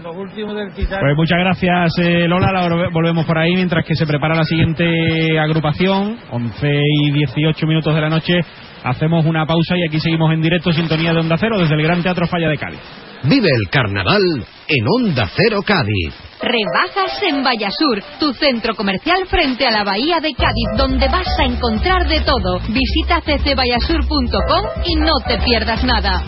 [0.00, 2.52] Lo último del Pues muchas gracias, eh, Lola.
[2.54, 6.18] Ahora volvemos por ahí mientras que se prepara la siguiente agrupación.
[6.30, 6.70] 11
[7.02, 8.40] y 18 minutos de la noche.
[8.84, 12.00] Hacemos una pausa y aquí seguimos en directo, sintonía de Onda Cero, desde el Gran
[12.00, 13.07] Teatro Falla de Cádiz.
[13.24, 14.22] Vive el carnaval
[14.68, 16.14] en Onda Cero Cádiz.
[16.40, 21.44] Rebajas en Vallasur, tu centro comercial frente a la Bahía de Cádiz, donde vas a
[21.44, 22.60] encontrar de todo.
[22.68, 26.22] Visita ccvallasur.com y no te pierdas nada.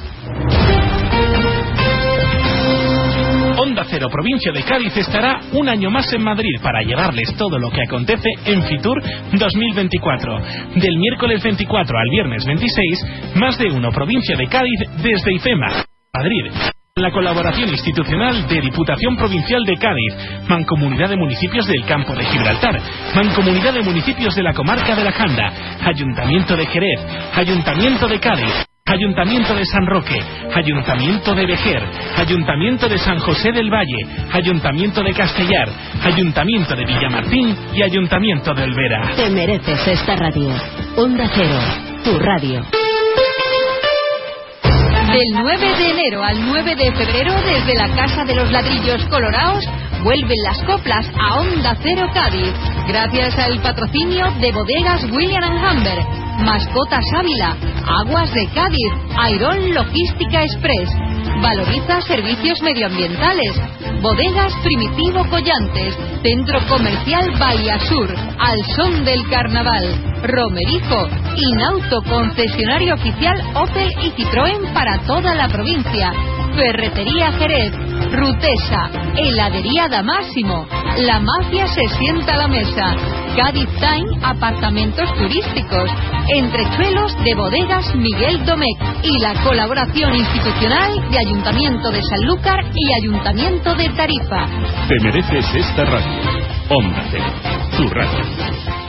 [3.57, 7.71] Onda Cero Provincia de Cádiz estará un año más en Madrid para llevarles todo lo
[7.71, 9.01] que acontece en Fitur
[9.33, 10.39] 2024.
[10.75, 13.05] Del miércoles 24 al viernes 26,
[13.37, 16.80] más de uno Provincia de Cádiz desde IFEMA, Madrid.
[17.01, 20.15] La colaboración institucional de Diputación Provincial de Cádiz,
[20.47, 22.79] Mancomunidad de Municipios del Campo de Gibraltar,
[23.15, 25.51] Mancomunidad de Municipios de la Comarca de la Janda,
[25.83, 27.01] Ayuntamiento de Jerez,
[27.35, 28.53] Ayuntamiento de Cádiz,
[28.85, 30.21] Ayuntamiento de San Roque,
[30.55, 31.83] Ayuntamiento de Vejer,
[32.19, 35.71] Ayuntamiento de San José del Valle, Ayuntamiento de Castellar,
[36.05, 39.13] Ayuntamiento de Villamartín y Ayuntamiento de Olvera.
[39.17, 40.51] Te mereces esta radio.
[40.97, 41.59] Onda Cero,
[42.05, 42.90] tu radio.
[45.13, 49.65] Del 9 de enero al 9 de febrero, desde la Casa de los Ladrillos Colorados,
[50.05, 52.55] vuelven las coplas a Onda Cero Cádiz,
[52.87, 55.99] gracias al patrocinio de bodegas William Humber,
[56.45, 57.57] Mascotas Ávila,
[57.87, 60.89] Aguas de Cádiz, Airón Logística Express,
[61.43, 63.61] Valoriza Servicios Medioambientales,
[64.03, 73.41] Bodegas Primitivo Collantes, Centro Comercial Bahía Sur, Al Son del Carnaval, Romerijo, Inauto Concesionario Oficial
[73.55, 76.13] Opel y Citroën para toda la provincia,
[76.55, 77.73] Ferretería Jerez,
[78.13, 80.67] Rutesa, Heladería Damásimo,
[80.99, 82.97] La Mafia se sienta a la mesa,
[83.37, 85.91] Cádiz Time, Apartamentos Turísticos,
[86.29, 93.75] Entrechuelos de Bodegas Miguel Domecq y la colaboración institucional de Ayuntamiento de Sanlúcar y Ayuntamiento
[93.75, 94.47] de Tarifa.
[94.89, 96.21] Te mereces esta radio.
[96.69, 97.25] Onda Cero,
[97.77, 98.80] tu radio.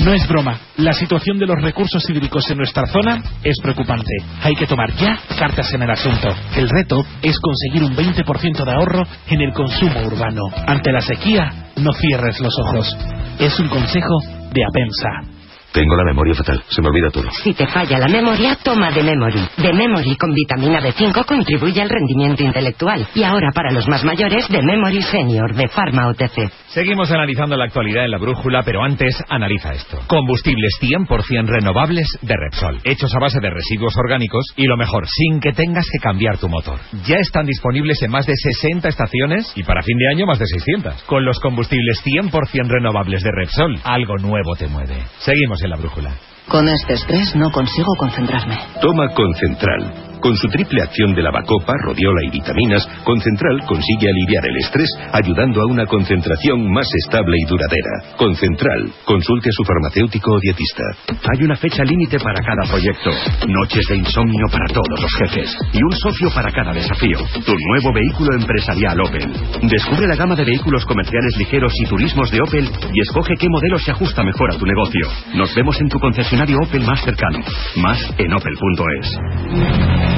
[0.00, 4.12] No es broma, la situación de los recursos hídricos en nuestra zona es preocupante.
[4.42, 6.28] Hay que tomar ya cartas en el asunto.
[6.56, 10.42] El reto es conseguir un 20% de ahorro en el consumo urbano.
[10.66, 12.96] Ante la sequía, no cierres los ojos.
[13.38, 14.18] Es un consejo
[14.52, 15.41] de Apensa.
[15.72, 17.30] Tengo la memoria fatal, se me olvida todo.
[17.42, 19.40] Si te falla la memoria, toma de Memory.
[19.56, 23.08] De Memory con vitamina B5 contribuye al rendimiento intelectual.
[23.14, 26.52] Y ahora para los más mayores, de Memory Senior de Pharma OTC.
[26.68, 30.00] Seguimos analizando la actualidad en la brújula, pero antes analiza esto.
[30.08, 35.40] Combustibles 100% renovables de Repsol, hechos a base de residuos orgánicos y lo mejor, sin
[35.40, 36.80] que tengas que cambiar tu motor.
[37.06, 40.46] Ya están disponibles en más de 60 estaciones y para fin de año más de
[40.46, 41.04] 600.
[41.04, 44.96] Con los combustibles 100% renovables de Repsol, algo nuevo te mueve.
[45.20, 46.12] Seguimos la brújula.
[46.48, 48.58] Con este estrés no consigo concentrarme.
[48.80, 50.11] Toma Concentral.
[50.22, 55.60] Con su triple acción de lavacopa, rodiola y vitaminas, Concentral consigue aliviar el estrés ayudando
[55.60, 58.14] a una concentración más estable y duradera.
[58.16, 58.92] Concentral.
[59.04, 60.84] Consulte a su farmacéutico o dietista.
[61.10, 63.10] Hay una fecha límite para cada proyecto.
[63.48, 65.58] Noches de insomnio para todos los jefes.
[65.72, 67.18] Y un socio para cada desafío.
[67.44, 69.26] Tu nuevo vehículo empresarial Opel.
[69.62, 73.76] Descubre la gama de vehículos comerciales ligeros y turismos de Opel y escoge qué modelo
[73.80, 75.08] se ajusta mejor a tu negocio.
[75.34, 77.40] Nos vemos en tu concesionario Opel más cercano.
[77.74, 80.11] Más en opel.es.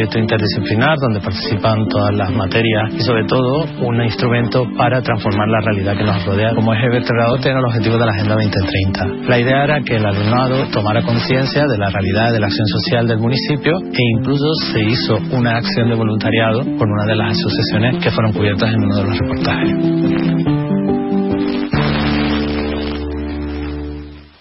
[0.00, 5.60] proyecto interdisciplinar donde participan todas las materias y sobre todo un instrumento para transformar la
[5.60, 6.54] realidad que nos rodea.
[6.54, 9.28] Como eje vertebrador tiene el objetivo de la Agenda 2030.
[9.28, 13.06] La idea era que el alumnado tomara conciencia de la realidad de la acción social
[13.08, 18.02] del municipio e incluso se hizo una acción de voluntariado con una de las asociaciones
[18.02, 20.59] que fueron cubiertas en uno de los reportajes.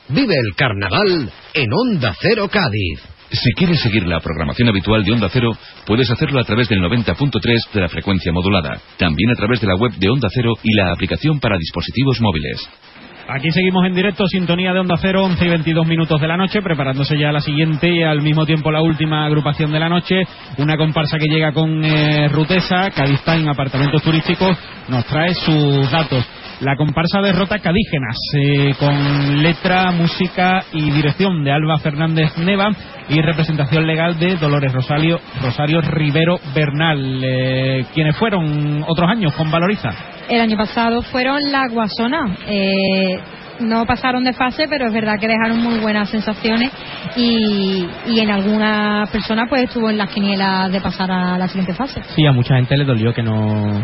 [0.09, 2.99] Vive el carnaval en Onda Cero Cádiz.
[3.29, 5.51] Si quieres seguir la programación habitual de Onda Cero,
[5.85, 9.75] puedes hacerlo a través del 90.3 de la frecuencia modulada, también a través de la
[9.75, 12.67] web de Onda Cero y la aplicación para dispositivos móviles.
[13.27, 16.63] Aquí seguimos en directo, sintonía de Onda Cero, 11 y 22 minutos de la noche,
[16.63, 20.23] preparándose ya la siguiente y al mismo tiempo la última agrupación de la noche.
[20.57, 24.57] Una comparsa que llega con eh, Rutesa, Cádiz Time, apartamentos turísticos,
[24.87, 26.25] nos trae sus datos.
[26.61, 32.71] La comparsa derrota Cadígenas, eh, con letra, música y dirección de Alba Fernández Neva
[33.07, 37.21] y representación legal de Dolores Rosario, Rosario Rivero Bernal.
[37.23, 39.89] Eh, quienes fueron otros años con Valoriza?
[40.27, 42.35] El año pasado fueron la Guasona.
[42.45, 43.17] Eh,
[43.61, 46.71] no pasaron de fase, pero es verdad que dejaron muy buenas sensaciones
[47.15, 51.73] y, y en algunas personas pues estuvo en las quinielas de pasar a la siguiente
[51.73, 52.01] fase.
[52.15, 53.81] Sí, a mucha gente le dolió que no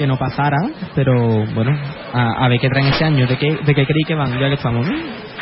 [0.00, 0.56] que no pasara,
[0.94, 1.78] pero bueno,
[2.14, 4.54] a, ver qué traen este año, de qué, de qué creí que van, ya que
[4.54, 4.86] estamos.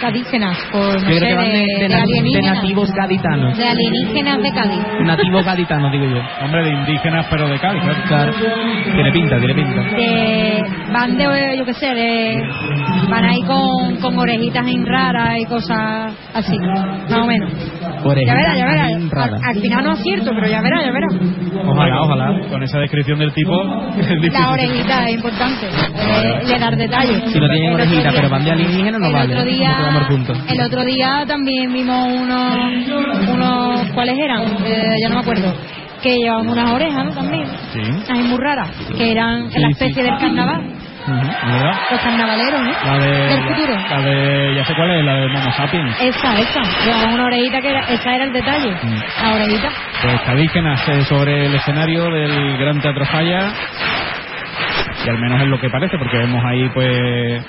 [0.01, 2.55] Cadígenas, por no Yo sé, creo que van de, de de na- de alienígenas.
[2.57, 3.57] nativos gaditanos.
[3.59, 4.81] De alienígenas de Cádiz.
[5.01, 6.21] Nativos gaditanos, digo yo.
[6.45, 7.83] Hombre, de indígenas, pero de Cádiz.
[8.07, 8.33] Claro.
[8.93, 9.83] Tiene pinta, tiene pinta.
[9.83, 12.43] De, van de, yo qué sé, de,
[13.09, 17.53] van ahí con, con orejitas en raras y cosas así, más o menos.
[18.27, 18.87] Ya verás, ya verás.
[18.89, 19.41] bien Al, raras.
[19.45, 21.15] al final no acierto, pero ya verás, ya verás.
[21.67, 22.41] Ojalá, ojalá.
[22.49, 23.53] Con esa descripción del tipo.
[23.99, 24.33] es difícil.
[24.33, 27.33] La orejita es importante, eh, le dar detalles.
[27.33, 29.35] Si no tienen orejita, pero van de alienígenas, no el vale.
[29.35, 30.39] Otro día, podemos puntos.
[30.49, 34.43] el otro día también vimos unos, unos ¿cuáles eran?
[34.65, 35.55] Eh, ya no me acuerdo.
[36.03, 37.11] Que llevaban unas orejas, ¿no?
[37.13, 37.45] También.
[37.73, 38.13] Sí.
[38.15, 38.71] Muy raras.
[38.97, 39.73] Que eran Sí, la sí.
[39.73, 40.63] especie del carnaval.
[41.09, 41.73] ¿Verdad?
[41.91, 42.71] Los carnavaleros, ¿no?
[42.85, 43.75] La de, Del futuro.
[43.91, 45.97] la de, ya sé cuál es, la de Momo Sapiens.
[46.03, 46.61] Esa, esa.
[46.85, 48.71] Llevaban una orejita que era, esa era el detalle.
[48.83, 49.23] Mm.
[49.23, 49.69] La orejita.
[50.03, 53.49] Pues Cadígenas eh, sobre el escenario del Gran Teatro Falla.
[55.07, 57.43] Y al menos es lo que parece, porque vemos ahí pues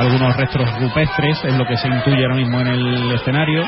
[0.00, 3.64] algunos restos rupestres, es lo que se intuye ahora mismo en el escenario.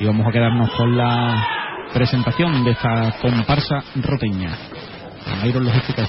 [0.00, 1.46] Y vamos a quedarnos con la
[1.92, 4.56] presentación de esta comparsa roteña.
[5.44, 6.08] Iron Logística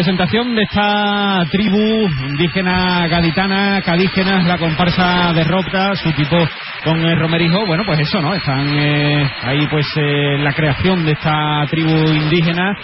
[0.00, 6.38] presentación de esta tribu indígena gaditana, cadígena, la comparsa de Rota, su tipo
[6.82, 8.32] con el Romerijo, bueno, pues eso, ¿no?
[8.32, 12.74] Están eh, ahí pues eh, la creación de esta tribu indígena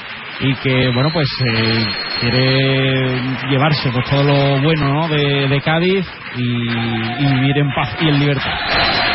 [0.41, 1.86] y que, bueno, pues eh,
[2.20, 5.09] quiere llevarse pues todo lo bueno, ¿no?
[5.09, 8.53] De, Cádiz y, y vivir en paz y en libertad.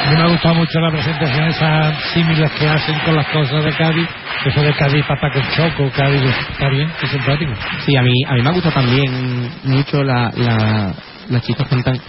[0.09, 4.09] Me ha gustado mucho la presentación, esas símiles que hacen con las cosas de Cádiz.
[4.45, 7.51] Eso de Cádiz, pata con choco, Cádiz, está bien, qué simpático.
[7.85, 10.93] Sí, a mí, a mí me ha gustado también mucho la, la,
[11.29, 11.99] las chicas cantan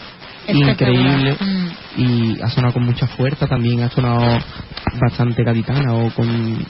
[0.49, 1.37] increíble
[1.97, 4.39] y ha sonado con mucha fuerza también, ha sonado
[5.01, 6.67] bastante gaditana o con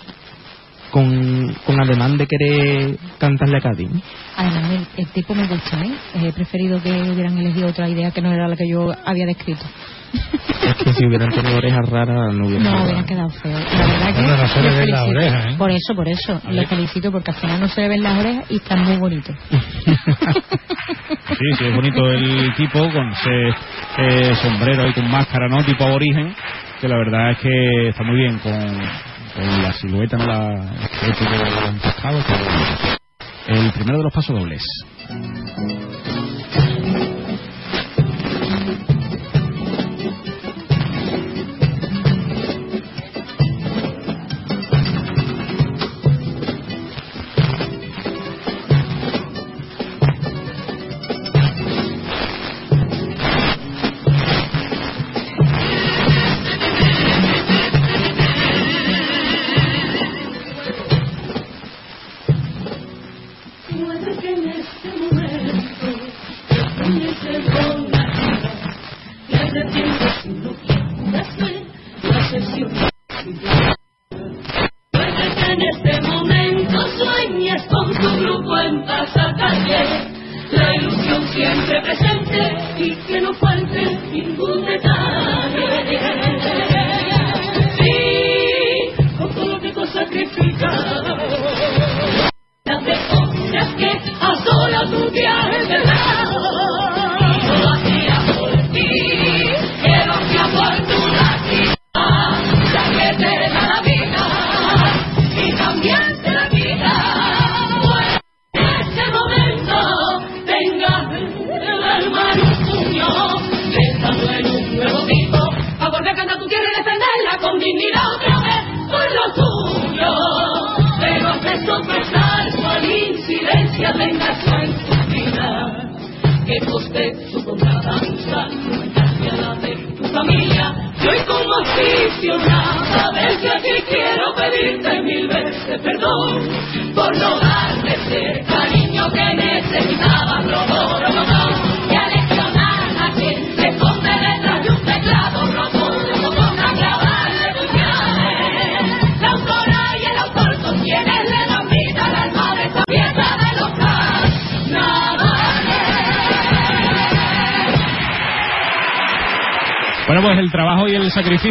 [0.90, 3.90] con, con ademán de querer cantarle a Cádiz.
[3.90, 4.00] ¿no?
[4.36, 5.94] Además, el, el tipo me gusta, ¿eh?
[6.22, 9.64] He preferido que hubieran elegido otra idea que no era la que yo había descrito.
[10.62, 12.84] Es que si hubieran tenido orejas raras no hubiera No, quedado.
[12.84, 13.58] hubiera quedado feo.
[13.58, 15.54] La verdad que no se le ven las orejas, ¿eh?
[15.58, 16.40] Por eso, por eso.
[16.50, 19.36] Lo felicito porque al final no se le ven las orejas y están muy bonitos.
[21.28, 23.48] Sí, sí, es bonito el tipo con ese
[23.98, 25.64] eh, sombrero y con máscara, ¿no?
[25.64, 26.34] Tipo aborigen,
[26.80, 28.52] que la verdad es que está muy bien con,
[29.34, 30.26] con la silueta, ¿no?
[30.26, 34.62] La, el esqueleto de los pescados, pero El primero de los pasos dobles.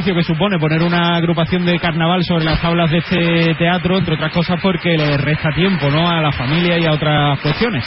[0.02, 4.16] Sacrificio que supone poner una agrupación de carnaval sobre las tablas de este teatro, entre
[4.16, 6.10] otras cosas porque le resta tiempo, ¿no?
[6.10, 7.86] A la familia y a otras cuestiones.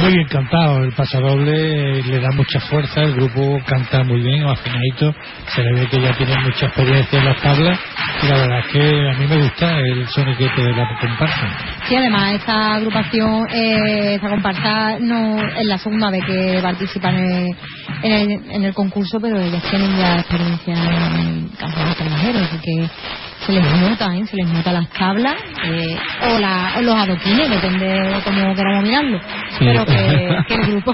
[0.00, 4.44] Muy bien cantado, el pasadoble eh, le da mucha fuerza, el grupo canta muy bien,
[4.46, 5.14] afinadito,
[5.54, 7.78] se le ve que ya tiene mucha experiencia en las tablas
[8.22, 11.46] y la verdad es que a mí me gusta el soniquete de la comparsa.
[11.86, 17.56] Sí, además esta agrupación, eh, esta comparsa, no es la segunda vez que participan en,
[18.02, 22.88] en el, en el concurso, pero ellas tienen ya experiencia en cantos extranjeros, así que
[23.46, 24.24] se les nota, ¿eh?
[24.26, 25.98] se les nota las tablas eh,
[26.30, 29.20] o, la, o los adoquines, depende de cómo queramos mirarlo.
[29.58, 29.64] Sí.
[29.64, 30.92] Pero que, que el grupo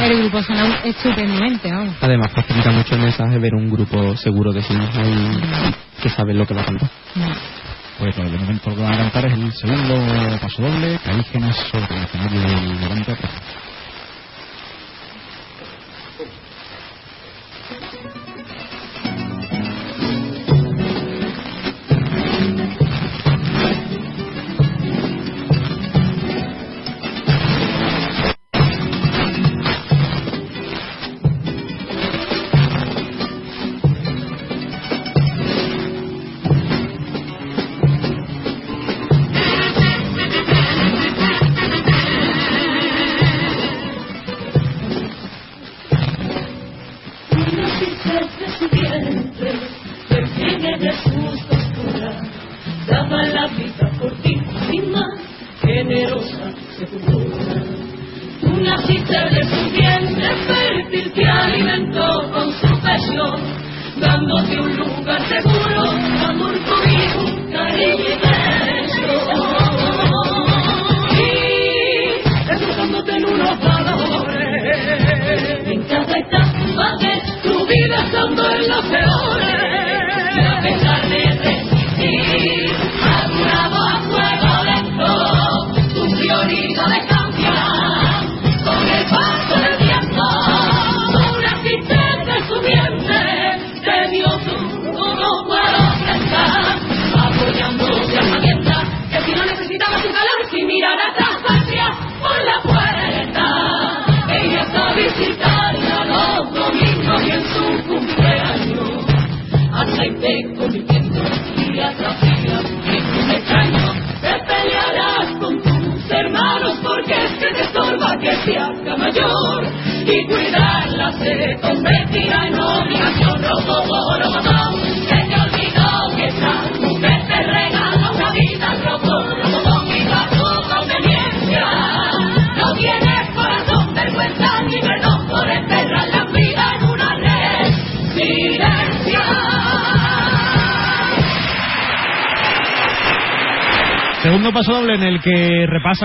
[0.00, 1.96] el grupo suena estupendamente, vamos.
[2.00, 6.34] Además, facilita mucho el mensaje ver un grupo seguro de sí mismo y que sabe
[6.34, 6.90] lo que va a cantar.
[7.98, 11.96] Pues de momento lo que van a cantar es el segundo paso doble, Calígenas sobre
[11.96, 13.16] el escenario del Levante.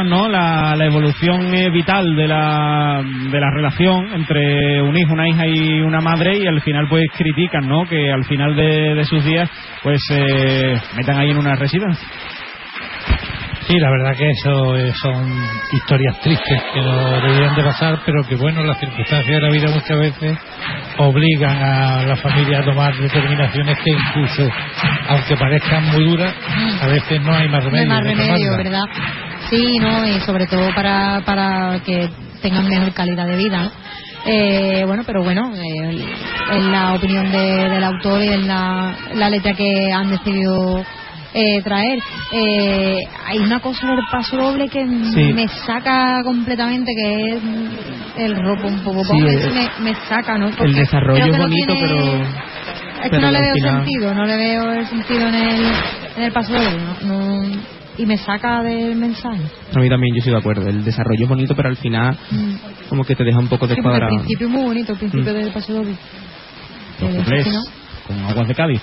[0.05, 0.27] ¿No?
[0.27, 3.01] la, la evolución eh, vital de la,
[3.31, 7.05] de la relación entre un hijo, una hija y una madre y al final pues
[7.15, 7.85] critican ¿no?
[7.87, 9.49] que al final de, de sus días
[9.83, 12.07] pues eh, metan ahí en una residencia.
[13.67, 15.29] Sí, la verdad que eso eh, son
[15.73, 19.67] historias tristes que no deberían de pasar, pero que bueno, las circunstancias de la vida
[19.73, 20.37] muchas veces
[20.97, 24.49] obligan a la familia a tomar determinaciones que incluso,
[25.09, 26.33] aunque parezcan muy duras,
[26.81, 27.89] a veces no hay más No hay remedio.
[27.89, 28.57] más remedio.
[28.57, 28.85] ¿verdad?
[29.49, 30.05] Sí, ¿no?
[30.05, 32.09] Y sobre todo para, para que
[32.41, 33.71] tengan mejor calidad de vida.
[34.25, 36.05] Eh, bueno, pero bueno, eh,
[36.51, 40.83] en la opinión de- del autor y en la, la letra que han decidido
[41.33, 41.99] eh, traer.
[42.33, 45.33] Eh, hay una cosa del paso doble que Sí.
[45.33, 47.41] me saca completamente, que es
[48.17, 49.03] el ropo un poco.
[49.05, 50.49] Sí, el- me, me saca, ¿no?
[50.59, 52.21] El desarrollo es bonito, tiene- pero...
[52.23, 55.65] es que pero no le veo final- sentido, no le veo el sentido en el,
[56.17, 56.95] en el paso doble, ¿no?
[57.03, 59.43] No- y me saca del mensaje.
[59.75, 60.67] A mí también yo estoy de acuerdo.
[60.67, 62.89] El desarrollo es bonito, pero al final mm.
[62.89, 64.11] como que te deja un poco descuadrado.
[64.11, 65.35] El principio es muy bonito, el principio mm.
[65.35, 65.95] del paseo de...
[66.99, 67.61] Los eh, cuplés no?
[68.07, 68.81] con aguas de Cádiz.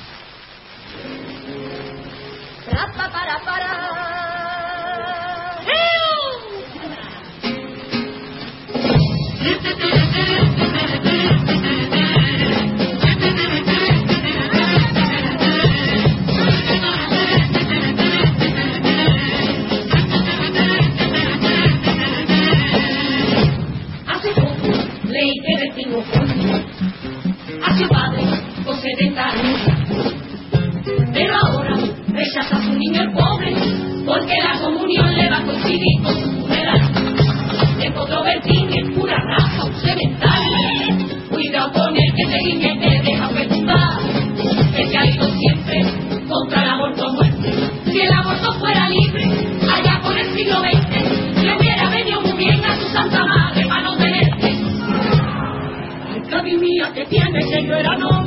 [27.75, 28.23] nació padre
[28.65, 29.61] con 70 años.
[31.13, 31.77] Pero ahora
[32.09, 33.53] rechaza a su niño el pobre,
[34.07, 36.81] porque la comunión le va a coincidir con su funeral.
[37.81, 39.75] Se podrá vertir en pura raza un.
[41.31, 43.99] Cuidado con el que te guiñe te deja preguntar.
[44.77, 45.83] El que ha ido siempre
[46.29, 47.53] contra el aborto muerte.
[47.87, 49.25] Si el aborto fuera libre,
[49.73, 50.84] allá por el siglo XX.
[56.93, 58.24] Que tiene que nómada,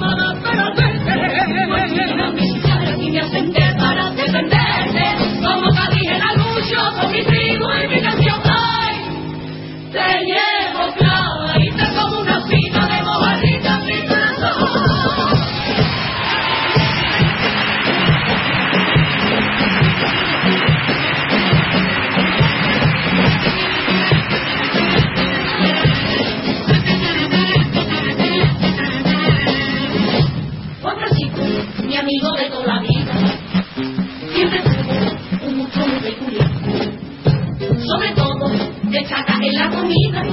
[39.47, 40.23] en la comida,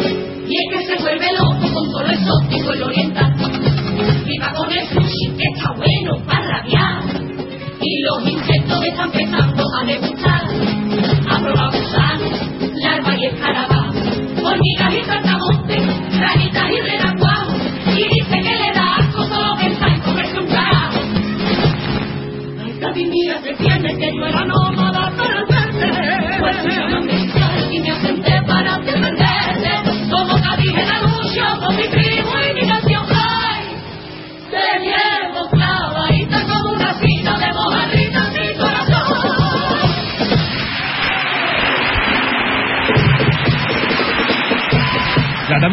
[0.48, 3.32] y es que se vuelve loco con todo lo exótico lo oriental.
[4.26, 7.02] Viva con el sushi, que está bueno para rabiar,
[7.80, 10.42] y los insectos están empezando a degustar.
[11.30, 12.40] Ha probado gusanos,
[12.82, 13.96] larvas y escarabajos,
[14.42, 20.00] hormigas y saltamontes, ranitas y renacuajos, y dice que le da asco solo pensar en
[20.00, 21.00] comerse un carajo.
[22.64, 24.63] Ay, Gaby, mira que tiene que yo era nómada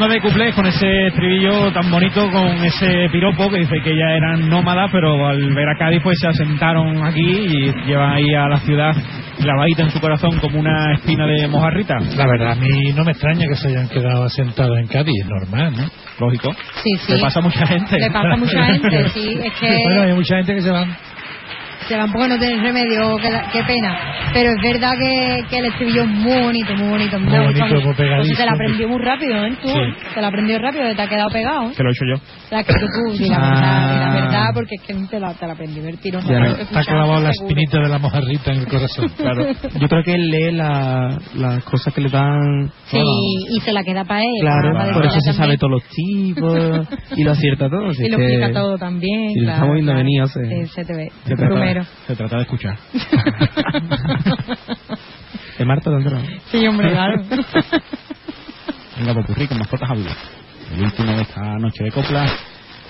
[0.07, 4.49] de cuplés con ese estribillo tan bonito, con ese piropo que dice que ya eran
[4.49, 8.57] nómadas, pero al ver a Cádiz pues se asentaron aquí y llevan ahí a la
[8.59, 8.95] ciudad
[9.41, 11.95] clavadita en su corazón como una espina de mojarrita.
[12.15, 15.27] La verdad, a mí no me extraña que se hayan quedado asentados en Cádiz, es
[15.27, 15.89] normal, ¿no?
[16.19, 16.53] Lógico.
[16.83, 17.13] Sí, sí.
[17.13, 17.99] Le pasa a mucha gente.
[17.99, 19.39] Le pasa a mucha gente, sí.
[19.43, 20.95] Es que Bueno, hay mucha gente que se van.
[21.97, 23.97] Van porque no tienen remedio, qué, qué pena.
[24.33, 27.19] Pero es verdad que, que el estribillo es muy bonito, muy bonito.
[27.19, 28.35] Muy ha bonito, muy pegadizo.
[28.35, 29.57] Se la aprendió muy rápido, ¿eh?
[29.61, 29.79] Tú, Sí.
[30.13, 31.69] te la aprendió rápido, te ha quedado pegado.
[31.69, 31.73] ¿eh?
[31.75, 32.21] Que lo he hecho yo.
[32.51, 33.49] La que tú, y la Ah.
[33.49, 36.19] verdad, y la verdad, porque es que te la, te la aprendió el tiro.
[36.21, 39.09] Ya, no, está clavado la espinita de la mojarrita en el corazón.
[39.17, 39.45] Claro.
[39.79, 42.71] Yo creo que él lee la- las cosas que le dan.
[42.85, 42.99] Sí,
[43.49, 44.29] y se la queda para él.
[44.41, 46.87] Claro, para por eso se sabe todos los tipos
[47.17, 47.91] y lo acierta todo.
[48.01, 49.31] Y lo que- explica todo también.
[49.31, 51.07] y claro, estamos viendo venir hace- Sí, se te ve.
[51.25, 52.77] Se trata, Se trata de escuchar.
[55.57, 56.17] De Marta dentro.
[56.49, 57.23] Sí, hombre, claro.
[58.97, 60.11] Venga, Popurrí, con mascotas a vivir.
[60.73, 62.31] El último de esta noche de coplas,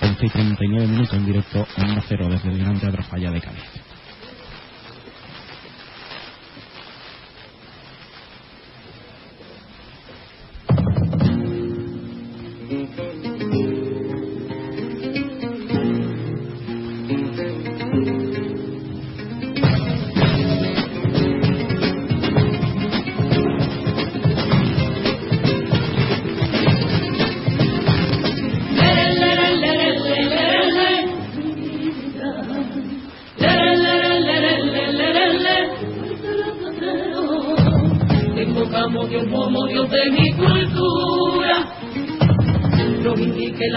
[0.00, 3.81] 11 y 39 minutos en directo, Onda Cero, desde el Gran Teatro Falla de Cádiz.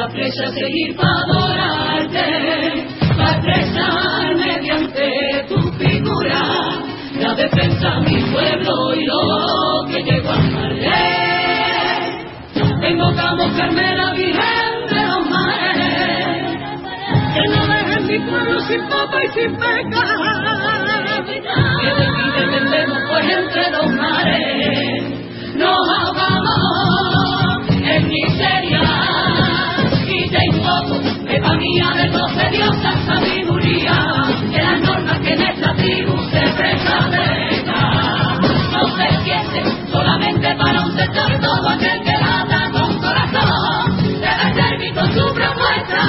[0.06, 2.27] La presa seguir para adorarte,
[3.17, 6.42] para expresar mediante tu figura
[7.19, 10.92] la defensa de mi pueblo y lo que llegó a amarle.
[12.88, 16.58] Invocamos Carmela Virgen de los mares,
[17.34, 20.24] que no dejen mi pueblo sin papa y sin pecado.
[21.82, 25.03] Que de ti dependemos pues entre dos mares,
[25.56, 28.84] nos ahogamos en miseria.
[31.35, 33.97] Y te invoco, Eva mía de doce diosas sabiduría,
[34.51, 38.39] que las normas que en esta tribu se prevalezcan.
[38.72, 44.93] No se siente solamente para un sector todo aquel que lata con corazón, debe servir
[44.93, 46.01] con su propuesta.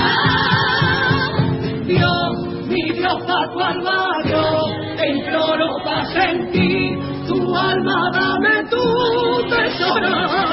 [1.86, 2.36] Dios,
[2.68, 4.64] mi Dios, pa' tu almario,
[4.96, 8.82] te imploro pa' sentir tu alma, dame tu
[9.48, 10.45] tesoro.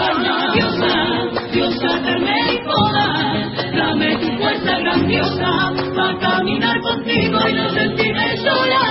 [5.24, 8.82] Fuerza grandiosa pa' caminar contigo y no sentirme sola.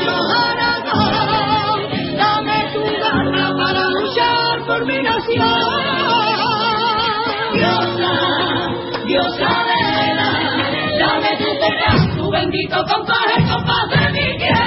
[0.00, 1.80] Dios Aragón,
[2.16, 5.48] dame tu garra para luchar por mi nación.
[7.54, 8.12] Diosa,
[9.06, 10.28] diosa de la
[10.98, 14.63] Dame tu pena, tu bendito compás, el compás de mi tierra.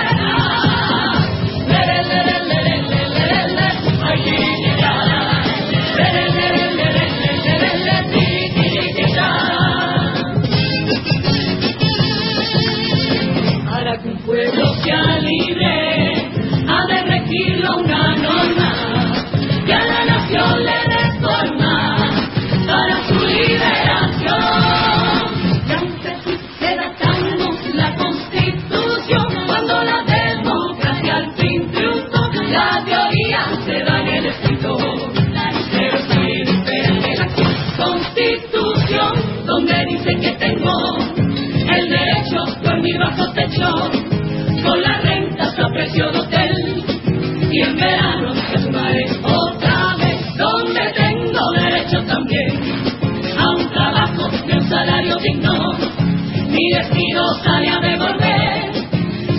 [42.87, 43.69] y bajo techo,
[44.63, 46.83] con las rentas a precio hotel,
[47.51, 52.49] y en verano te sumaré otra vez, donde tengo derecho también
[53.37, 55.73] a un trabajo y un salario digno.
[56.49, 58.71] Mi destino sale a devolver,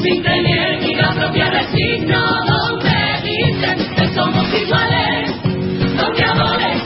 [0.02, 5.43] sin tener ni la propia resigno, donde dicen que somos iguales,
[5.97, 6.77] donde amores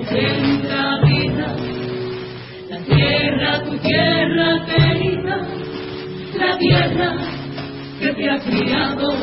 [0.00, 1.56] la vida,
[2.68, 5.36] la tierra, tu tierra querida,
[6.38, 7.14] la tierra
[7.98, 9.15] que te ha criado.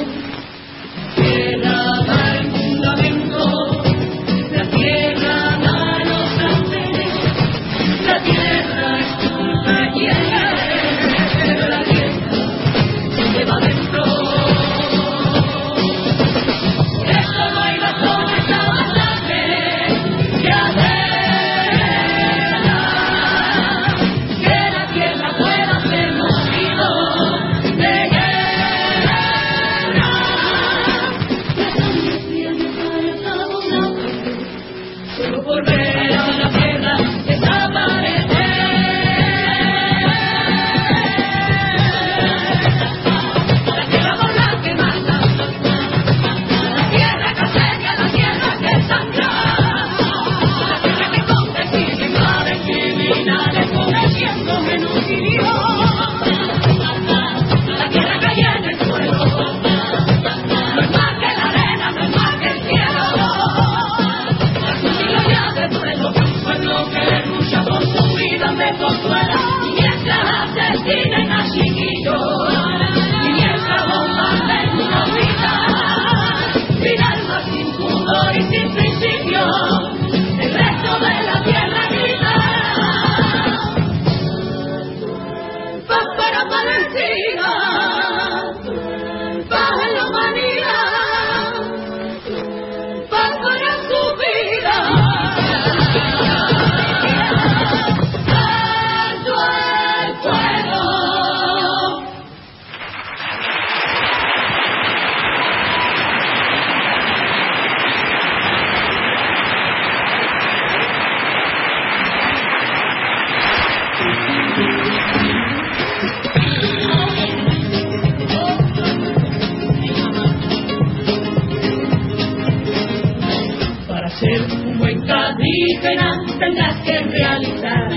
[126.44, 127.90] tendrás que realizar.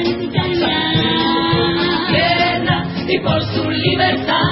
[2.08, 4.45] Tierra y por su libertad.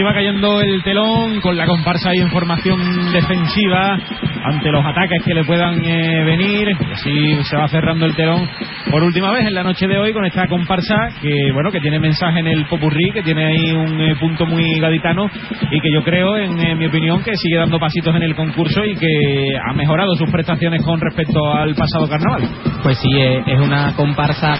[0.00, 3.98] Así va cayendo el telón con la comparsa y en formación defensiva
[4.44, 6.70] ante los ataques que le puedan eh, venir.
[6.70, 8.48] Y así se va cerrando el telón
[8.90, 11.98] por última vez en la noche de hoy con esta comparsa que bueno que tiene
[11.98, 15.28] mensaje en el popurrí, que tiene ahí un eh, punto muy gaditano
[15.70, 18.82] y que yo creo, en eh, mi opinión, que sigue dando pasitos en el concurso
[18.82, 22.48] y que ha mejorado sus prestaciones con respecto al pasado carnaval.
[22.82, 24.58] Pues sí, eh, es una comparsa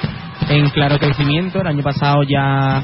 [0.51, 1.63] en claro crecimiento.
[1.63, 2.83] El año pasado ya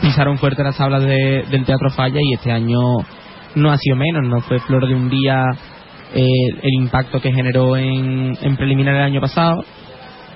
[0.00, 2.80] pisaron fuerte las tablas de- del Teatro Falla y este año
[3.54, 4.22] no ha sido menos.
[4.28, 5.44] No fue flor de un día
[6.14, 6.24] eh,
[6.62, 9.64] el impacto que generó en, en preliminar el año pasado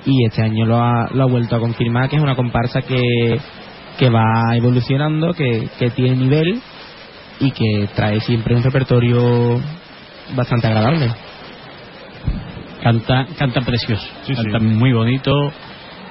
[0.06, 3.38] y este año lo ha, lo ha vuelto a confirmar que es una comparsa que,
[3.98, 6.60] que va evolucionando, que, que tiene nivel
[7.38, 9.60] y que trae siempre un repertorio
[10.34, 11.10] bastante agradable.
[12.82, 15.32] Canta, canta precioso, canta muy bonito.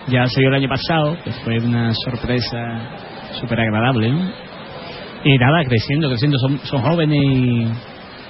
[0.08, 2.58] Ya se vio el año pasado, que fue una sorpresa
[3.40, 4.12] súper agradable.
[4.12, 4.32] ¿no?
[5.24, 7.68] Y nada, creciendo, creciendo, son, son jóvenes y,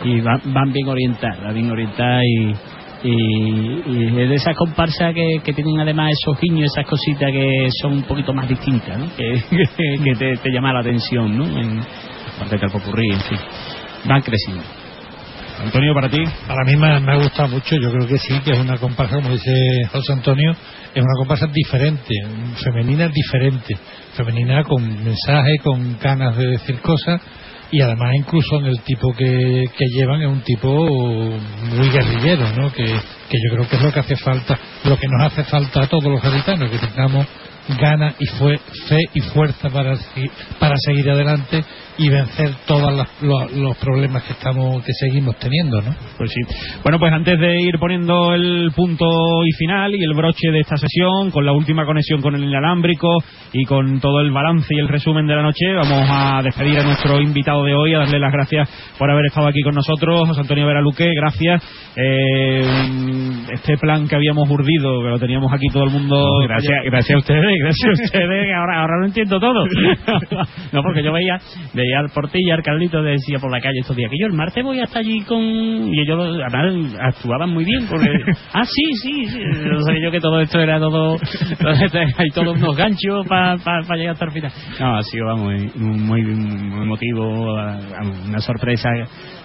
[0.06, 2.54] y van, van bien orientadas, van bien orientadas y,
[3.04, 7.68] y, y es de esas comparsas que, que tienen además esos guiños, esas cositas que
[7.82, 9.06] son un poquito más distintas, ¿no?
[9.16, 9.42] que,
[9.78, 11.46] que, que te, te llama la atención, ¿no?
[11.46, 11.80] En,
[12.36, 13.38] aparte del popurrí, en fin.
[14.06, 14.64] Van creciendo.
[15.62, 16.24] Antonio, para ti.
[16.48, 19.16] Para mí me, me ha gustado mucho, yo creo que sí, que es una comparsa,
[19.16, 19.52] como dice
[19.92, 20.52] José Antonio,
[20.96, 22.16] es una comparsa diferente,
[22.64, 23.78] femenina diferente,
[24.24, 27.22] femenina con mensaje, con ganas de decir cosas
[27.72, 32.72] y además incluso en el tipo que, llevan es un tipo muy guerrillero, ¿no?
[32.72, 35.84] Que, que yo creo que es lo que hace falta, lo que nos hace falta
[35.84, 37.28] a todos los gaditanos, que tengamos
[37.78, 38.58] ganas y fue
[38.88, 39.96] fe y fuerza para,
[40.60, 41.64] para seguir adelante
[42.00, 45.94] y vencer todos los problemas que estamos que seguimos teniendo, ¿no?
[46.18, 46.42] Pues sí.
[46.82, 49.06] Bueno, pues antes de ir poniendo el punto
[49.46, 53.18] y final y el broche de esta sesión, con la última conexión con el inalámbrico
[53.52, 56.84] y con todo el balance y el resumen de la noche, vamos a despedir a
[56.84, 60.42] nuestro invitado de hoy, a darle las gracias por haber estado aquí con nosotros, José
[60.42, 61.62] Antonio Veraluque, gracias.
[61.98, 62.64] Eh,
[63.52, 66.40] este plan que habíamos urdido, que lo teníamos aquí todo el mundo.
[66.48, 69.66] gracias, gracias a ustedes, gracias a ustedes, que ahora, ahora lo entiendo todo.
[70.74, 71.38] no, porque yo veía,
[71.74, 74.64] veía al Portilla, al Carlito, decía por la calle estos días que yo el martes
[74.64, 75.40] voy hasta allí con...
[75.40, 78.08] Y ellos además actuaban muy bien, porque...
[78.54, 79.40] Ah, sí, sí, sí.
[79.64, 81.18] No sabía yo que todo esto era todo...
[82.18, 84.52] Hay todos unos ganchos para llegar hasta el final.
[84.80, 86.22] No, ha sido, vamos, muy, muy
[86.82, 88.90] emotivo, una sorpresa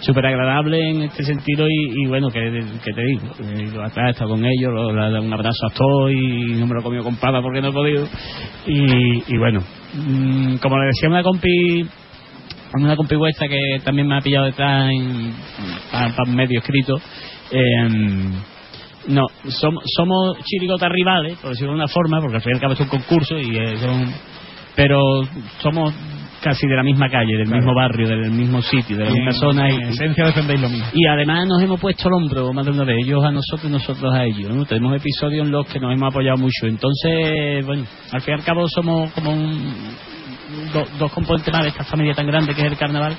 [0.01, 4.93] súper agradable en este sentido y, bueno, que, te digo, he estado con ellos, le
[4.93, 7.61] he dado un abrazo a todos y no me lo he comido con pava porque
[7.61, 8.04] no he podido.
[8.67, 9.61] Y, bueno,
[9.95, 11.87] mm, como le decía una compi
[12.75, 14.91] una compi vuestra que también me ha pillado detrás
[15.93, 17.01] para, medio escrito
[17.53, 18.33] em,
[19.07, 22.61] no, somos, somos chirigotas rivales, por decirlo de una forma, porque al fin y al
[22.61, 23.57] cabo es un concurso y
[24.75, 25.23] pero
[25.61, 25.95] somos
[26.45, 29.71] casi de la misma calle, del mismo barrio, del mismo sitio, de la misma zona.
[29.71, 30.87] En esencia defendéis lo mismo.
[30.93, 33.73] Y además nos hemos puesto el hombro más de una vez, ellos a nosotros y
[33.73, 34.51] nosotros a ellos.
[34.51, 34.67] ¿no?
[34.67, 36.67] Tenemos episodios en los que nos hemos apoyado mucho.
[36.67, 39.75] Entonces, bueno, al fin y al cabo somos como un,
[40.99, 43.17] dos componentes más de esta familia tan grande que es el carnaval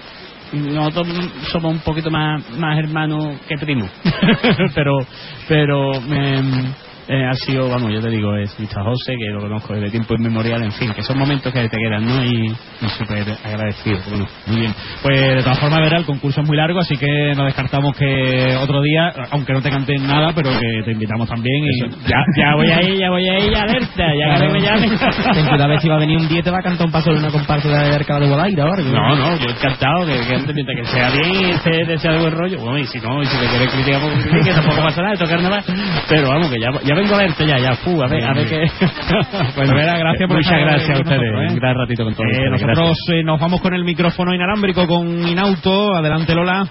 [0.53, 1.07] nosotros
[1.51, 3.89] somos un poquito más más hermanos que primos
[4.75, 4.99] pero
[5.47, 6.71] pero em,
[7.07, 8.83] eh, ha sido, vamos, yo te digo, es Mr.
[8.83, 12.05] José, que lo conozco desde tiempo inmemorial, en fin, que son momentos que te quedan,
[12.05, 12.23] ¿no?
[12.23, 12.55] Y,
[12.97, 13.99] súper agradecido.
[14.09, 14.73] Bueno, muy bien.
[15.01, 18.55] Pues de todas formas, verá, el concurso es muy largo, así que no descartamos que
[18.61, 21.63] otro día, aunque no te canten nada, pero que te invitamos también.
[21.63, 24.89] Y ya, ya voy ahí, ya voy ahí, alerta, ya que me llamen.
[25.57, 27.19] Ten vez si va a venir un día te va a cantar un paso de
[27.19, 28.83] una comparsa de Arcada de Guadaira ahora.
[28.83, 32.59] No, no, yo encantado, que, que, que, que sea bien y esté de buen rollo.
[32.59, 35.41] Bueno, y si no, y si te quieres criticar, pues que tampoco pasa nada, tocar
[35.41, 35.63] nada.
[36.07, 38.47] Pero vamos, que ya, ya vengo a verte ya, ya, fu, a ver, a ver
[38.47, 38.65] qué.
[39.55, 41.21] bueno, Vera, gracias por Muchas gracias a ustedes.
[41.21, 41.47] ¿eh?
[41.49, 42.31] Un gran ratito con todos.
[42.31, 45.93] Eh, nosotros eh, nos vamos con el micrófono inalámbrico con Inauto.
[45.95, 46.67] Adelante, Lola.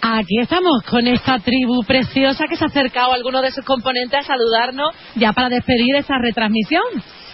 [0.00, 4.20] Aquí estamos con esta tribu preciosa que se ha acercado a alguno de sus componentes
[4.20, 6.82] a saludarnos ya para despedir esta retransmisión.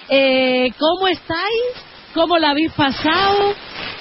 [0.09, 1.94] Eh, ¿Cómo estáis?
[2.15, 3.55] ¿Cómo la habéis pasado?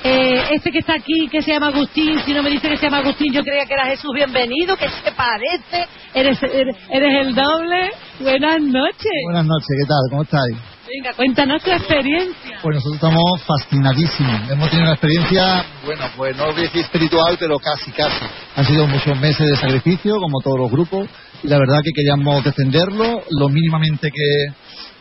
[0.03, 2.83] Eh, este que está aquí, que se llama Agustín, si no me dice que se
[2.83, 7.89] llama Agustín, yo creía que era Jesús bienvenido, que se parece, eres, eres, el doble.
[8.19, 9.11] Buenas noches.
[9.25, 10.01] Buenas noches, ¿qué tal?
[10.11, 10.57] ¿Cómo estáis?
[10.85, 12.59] Venga, cuéntanos tu experiencia.
[12.61, 14.51] Pues nosotros estamos fascinadísimos.
[14.51, 18.25] Hemos tenido una experiencia, bueno, pues no voy a decir espiritual, pero casi, casi.
[18.55, 21.09] Han sido muchos meses de sacrificio, como todos los grupos,
[21.41, 24.53] y la verdad que queríamos defenderlo lo mínimamente que,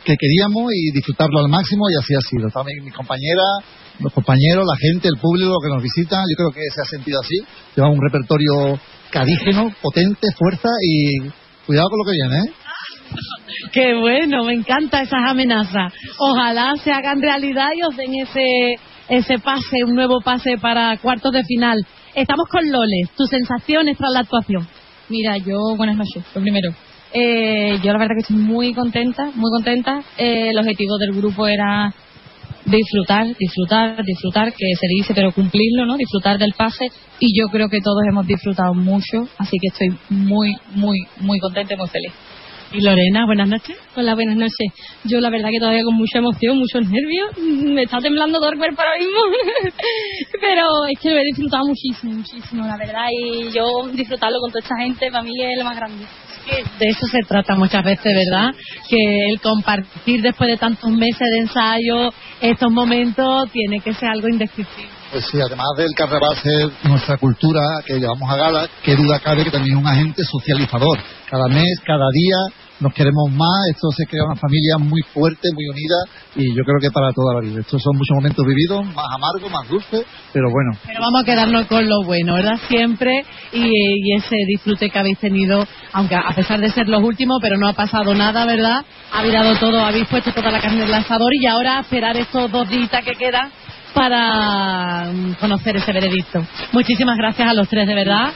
[0.04, 2.48] que queríamos y disfrutarlo al máximo y así ha sido.
[2.50, 3.42] También mi compañera,
[4.00, 7.20] los compañeros, la gente, el público que nos visita, yo creo que se ha sentido
[7.20, 7.38] así.
[7.76, 11.28] Llevamos un repertorio cadígeno, potente, fuerza y
[11.66, 12.52] cuidado con lo que viene, ¿eh?
[13.72, 15.92] Qué bueno, me encanta esas amenazas.
[16.18, 18.76] Ojalá se hagan realidad y os den ese,
[19.08, 21.78] ese pase, un nuevo pase para cuartos de final.
[22.14, 24.66] Estamos con Loles, tus sensaciones tras la actuación.
[25.08, 26.72] Mira, yo, buenas noches, lo primero.
[27.14, 30.02] Eh, yo la verdad que estoy muy contenta, muy contenta.
[30.16, 31.92] Eh, el objetivo del grupo era
[32.64, 35.96] disfrutar, disfrutar, disfrutar, que se dice, pero cumplirlo, ¿no?
[35.96, 36.86] Disfrutar del pase.
[37.18, 41.74] Y yo creo que todos hemos disfrutado mucho, así que estoy muy, muy, muy contenta
[41.74, 42.12] y muy feliz.
[42.74, 43.76] Y Lorena, buenas noches.
[43.96, 44.72] Hola, buenas noches.
[45.04, 48.56] Yo la verdad que todavía con mucha emoción, muchos nervios, me está temblando todo el
[48.56, 49.20] cuerpo ahora mismo.
[50.40, 53.08] Pero es que lo he disfrutado muchísimo, muchísimo, la verdad.
[53.12, 56.06] Y yo disfrutarlo con toda esta gente, para mí es lo más grande
[56.46, 58.50] de eso se trata muchas veces, ¿verdad?
[58.88, 64.28] Que el compartir después de tantos meses de ensayo estos momentos tiene que ser algo
[64.28, 64.90] indescriptible.
[65.12, 69.44] Pues sí, además del carnaval ser nuestra cultura que llevamos a gala, qué duda cabe
[69.44, 70.98] que también es un agente socializador.
[71.28, 75.66] Cada mes, cada día nos queremos más, esto se crea una familia muy fuerte, muy
[75.68, 75.96] unida
[76.34, 77.60] y yo creo que para toda la vida.
[77.60, 80.72] Estos son muchos momentos vividos, más amargos, más dulces, pero bueno.
[80.84, 82.58] Pero vamos a quedarnos con lo bueno, ¿verdad?
[82.68, 87.56] Siempre y, ese disfrute que habéis tenido, aunque a pesar de ser los últimos, pero
[87.56, 88.84] no ha pasado nada, ¿verdad?
[89.12, 92.68] Ha virado todo, habéis puesto toda la carne del asador y ahora esperar estos dos
[92.68, 93.50] días que quedan
[93.94, 96.44] para mm, conocer ese veredicto.
[96.72, 98.32] Muchísimas gracias a los tres, de verdad.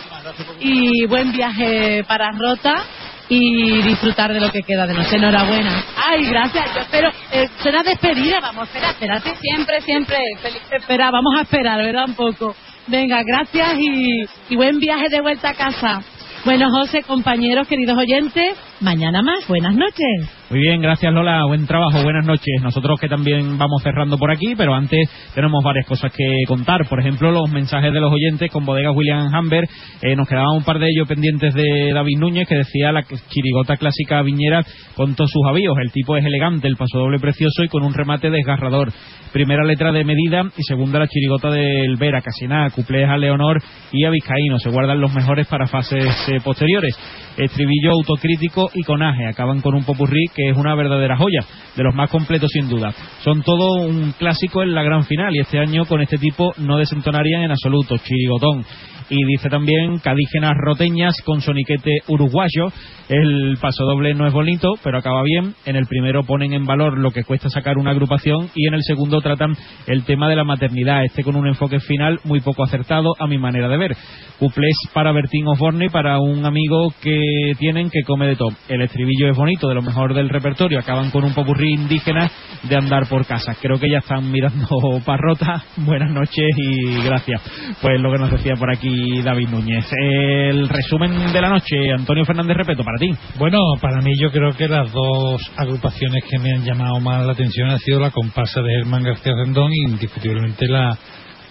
[0.61, 2.85] Y buen viaje para Rota
[3.29, 5.17] y disfrutar de lo que queda de noche.
[5.17, 5.85] Enhorabuena.
[5.97, 6.75] Ay, gracias.
[6.75, 7.11] Yo espero.
[7.33, 8.41] Eh, será despedida.
[8.41, 9.35] Vamos, espera, espérate.
[9.41, 10.17] Siempre, siempre.
[10.41, 10.63] Feliz.
[10.71, 12.05] Espera, vamos a esperar, ¿verdad?
[12.09, 12.55] Un poco.
[12.87, 16.03] Venga, gracias y, y buen viaje de vuelta a casa.
[16.45, 19.49] Bueno, José, compañeros, queridos oyentes, mañana más.
[19.49, 20.36] Buenas noches.
[20.49, 22.63] Muy bien, gracias Lola, buen trabajo, buenas noches.
[22.63, 26.87] Nosotros que también vamos cerrando por aquí, pero antes tenemos varias cosas que contar.
[26.89, 29.65] Por ejemplo, los mensajes de los oyentes con bodegas William Hamber.
[30.03, 33.77] Eh, nos quedaban un par de ellos pendientes de David Núñez, que decía la chirigota
[33.77, 34.63] clásica viñera
[34.95, 35.75] con todos sus avíos.
[35.83, 38.93] El tipo es elegante, el paso doble precioso y con un remate desgarrador.
[39.33, 43.61] Primera letra de medida y segunda la chirigota del Vera, casi nada, cuplés a Leonor
[43.91, 44.61] y a Vizcaíno.
[44.61, 46.97] Se guardan los mejores para fases eh, posteriores.
[47.37, 49.27] Estribillo autocrítico y Conaje.
[49.27, 51.41] Acaban con un popurrí que es una verdadera joya,
[51.75, 52.93] de los más completos sin duda.
[53.25, 56.77] Son todo un clásico en la gran final y este año con este tipo no
[56.77, 57.97] desentonarían en absoluto.
[57.97, 58.65] Chirigotón.
[59.09, 62.73] Y dice también Cadígenas Roteñas con soniquete uruguayo.
[63.09, 65.55] El paso doble no es bonito, pero acaba bien.
[65.65, 68.83] En el primero ponen en valor lo que cuesta sacar una agrupación y en el
[68.83, 69.55] segundo tratan
[69.87, 73.39] el tema de la maternidad, este con un enfoque final muy poco acertado a mi
[73.39, 73.97] manera de ver.
[74.39, 78.51] Cuplés para Bertín Osborne, para un amigo que tienen que come de todo.
[78.69, 80.79] El estribillo es bonito, de lo mejor del repertorio.
[80.79, 82.31] Acaban con un popurrí indígena
[82.65, 83.57] de andar por casa.
[83.61, 84.67] Creo que ya están mirando
[85.07, 85.63] parrota.
[85.77, 87.41] Buenas noches y gracias.
[87.81, 89.87] Pues lo que nos decía por aquí David Núñez.
[89.93, 93.11] El resumen de la noche, Antonio Fernández Repeto, para ti.
[93.39, 97.33] Bueno, para mí yo creo que las dos agrupaciones que me han llamado más la
[97.33, 100.97] atención han sido la comparsa de Germán García Rendón y indiscutiblemente la,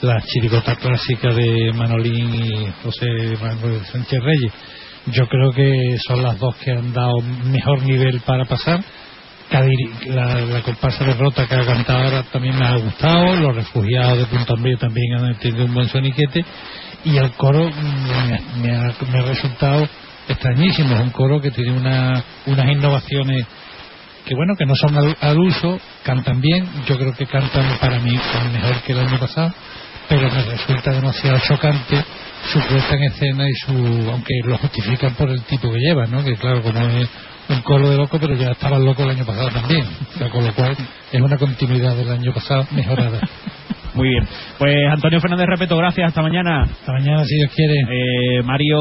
[0.01, 3.07] la chirigota clásica de Manolín y José
[3.41, 4.53] Manuel Sánchez Reyes.
[5.07, 8.79] Yo creo que son las dos que han dado mejor nivel para pasar.
[10.07, 13.35] La, la comparsa de Rota que ha cantado ahora también me ha gustado.
[13.35, 16.43] Los refugiados de Punta Umbría también han tenido un buen soniquete.
[17.05, 19.87] Y el coro me, me ha, me ha resultado
[20.27, 20.95] extrañísimo.
[20.95, 23.45] Es un coro que tiene una, unas innovaciones
[24.25, 28.19] que bueno, que no son al, uso, cantan bien, yo creo que cantan para mí
[28.51, 29.53] mejor que el año pasado,
[30.09, 32.03] pero me resulta demasiado chocante
[32.51, 36.23] su puesta en escena y su, aunque lo justifican por el tipo que llevan, ¿no?
[36.23, 37.07] Que claro, como es
[37.49, 39.85] un coro de loco, pero ya estaban locos el año pasado también,
[40.31, 40.75] con lo cual
[41.11, 43.19] es una continuidad del año pasado mejorada.
[43.95, 44.27] Muy bien.
[44.57, 46.09] Pues Antonio Fernández Repeto, gracias.
[46.09, 46.63] Hasta mañana.
[46.63, 47.75] Hasta mañana, si Dios quiere.
[47.75, 48.77] Eh, Mario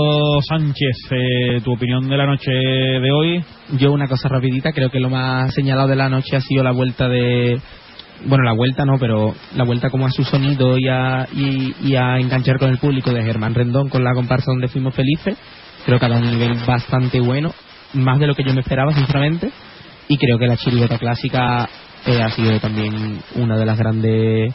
[0.48, 3.44] Sánchez, eh, tu opinión de la noche de hoy.
[3.78, 6.72] Yo una cosa rapidita, creo que lo más señalado de la noche ha sido la
[6.72, 7.60] vuelta de...
[8.26, 11.94] Bueno, la vuelta no, pero la vuelta como a su sonido y a, y, y
[11.94, 15.36] a enganchar con el público de Germán Rendón con la comparsa donde fuimos felices.
[15.84, 17.52] Creo que ha dado un nivel bastante bueno,
[17.92, 19.50] más de lo que yo me esperaba, sinceramente.
[20.08, 21.68] Y creo que la chirigota clásica
[22.06, 24.54] eh, ha sido también una de las grandes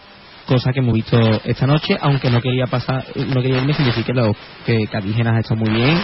[0.49, 4.03] cosas que hemos visto esta noche, aunque no quería pasar, no quería irme sin decir
[4.03, 5.95] que, lo, que Cadígenas ha estado muy bien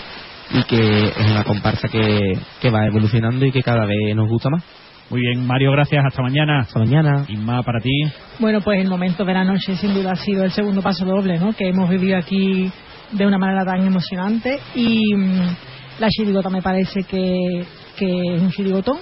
[0.52, 4.52] y que es una comparsa que, que va evolucionando y que cada vez nos gusta
[4.52, 4.64] más.
[5.10, 6.04] Muy bien, Mario, gracias.
[6.06, 6.60] Hasta mañana.
[6.60, 7.26] Hasta mañana.
[7.28, 7.90] Inma, para ti.
[8.38, 11.40] Bueno, pues el momento de la noche sin duda ha sido el segundo paso doble,
[11.40, 11.54] ¿no?
[11.54, 12.72] Que hemos vivido aquí
[13.12, 15.56] de una manera tan emocionante y mm,
[16.00, 17.66] la chirigota me parece que,
[17.98, 18.98] que es un chirigotón.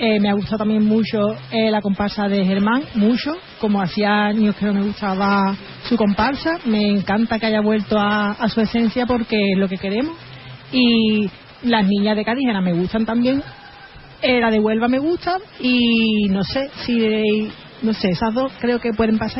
[0.00, 1.18] Eh, me ha gustado también mucho
[1.50, 5.56] eh, la comparsa de Germán, mucho, como hacía años que no me gustaba
[5.88, 6.58] su comparsa.
[6.66, 10.16] Me encanta que haya vuelto a, a su esencia porque es lo que queremos.
[10.72, 11.28] Y
[11.62, 13.42] las niñas de Cadígena me gustan también,
[14.22, 17.48] eh, la de Huelva me gusta y no sé si,
[17.82, 19.36] no sé, esas dos creo que pueden pasar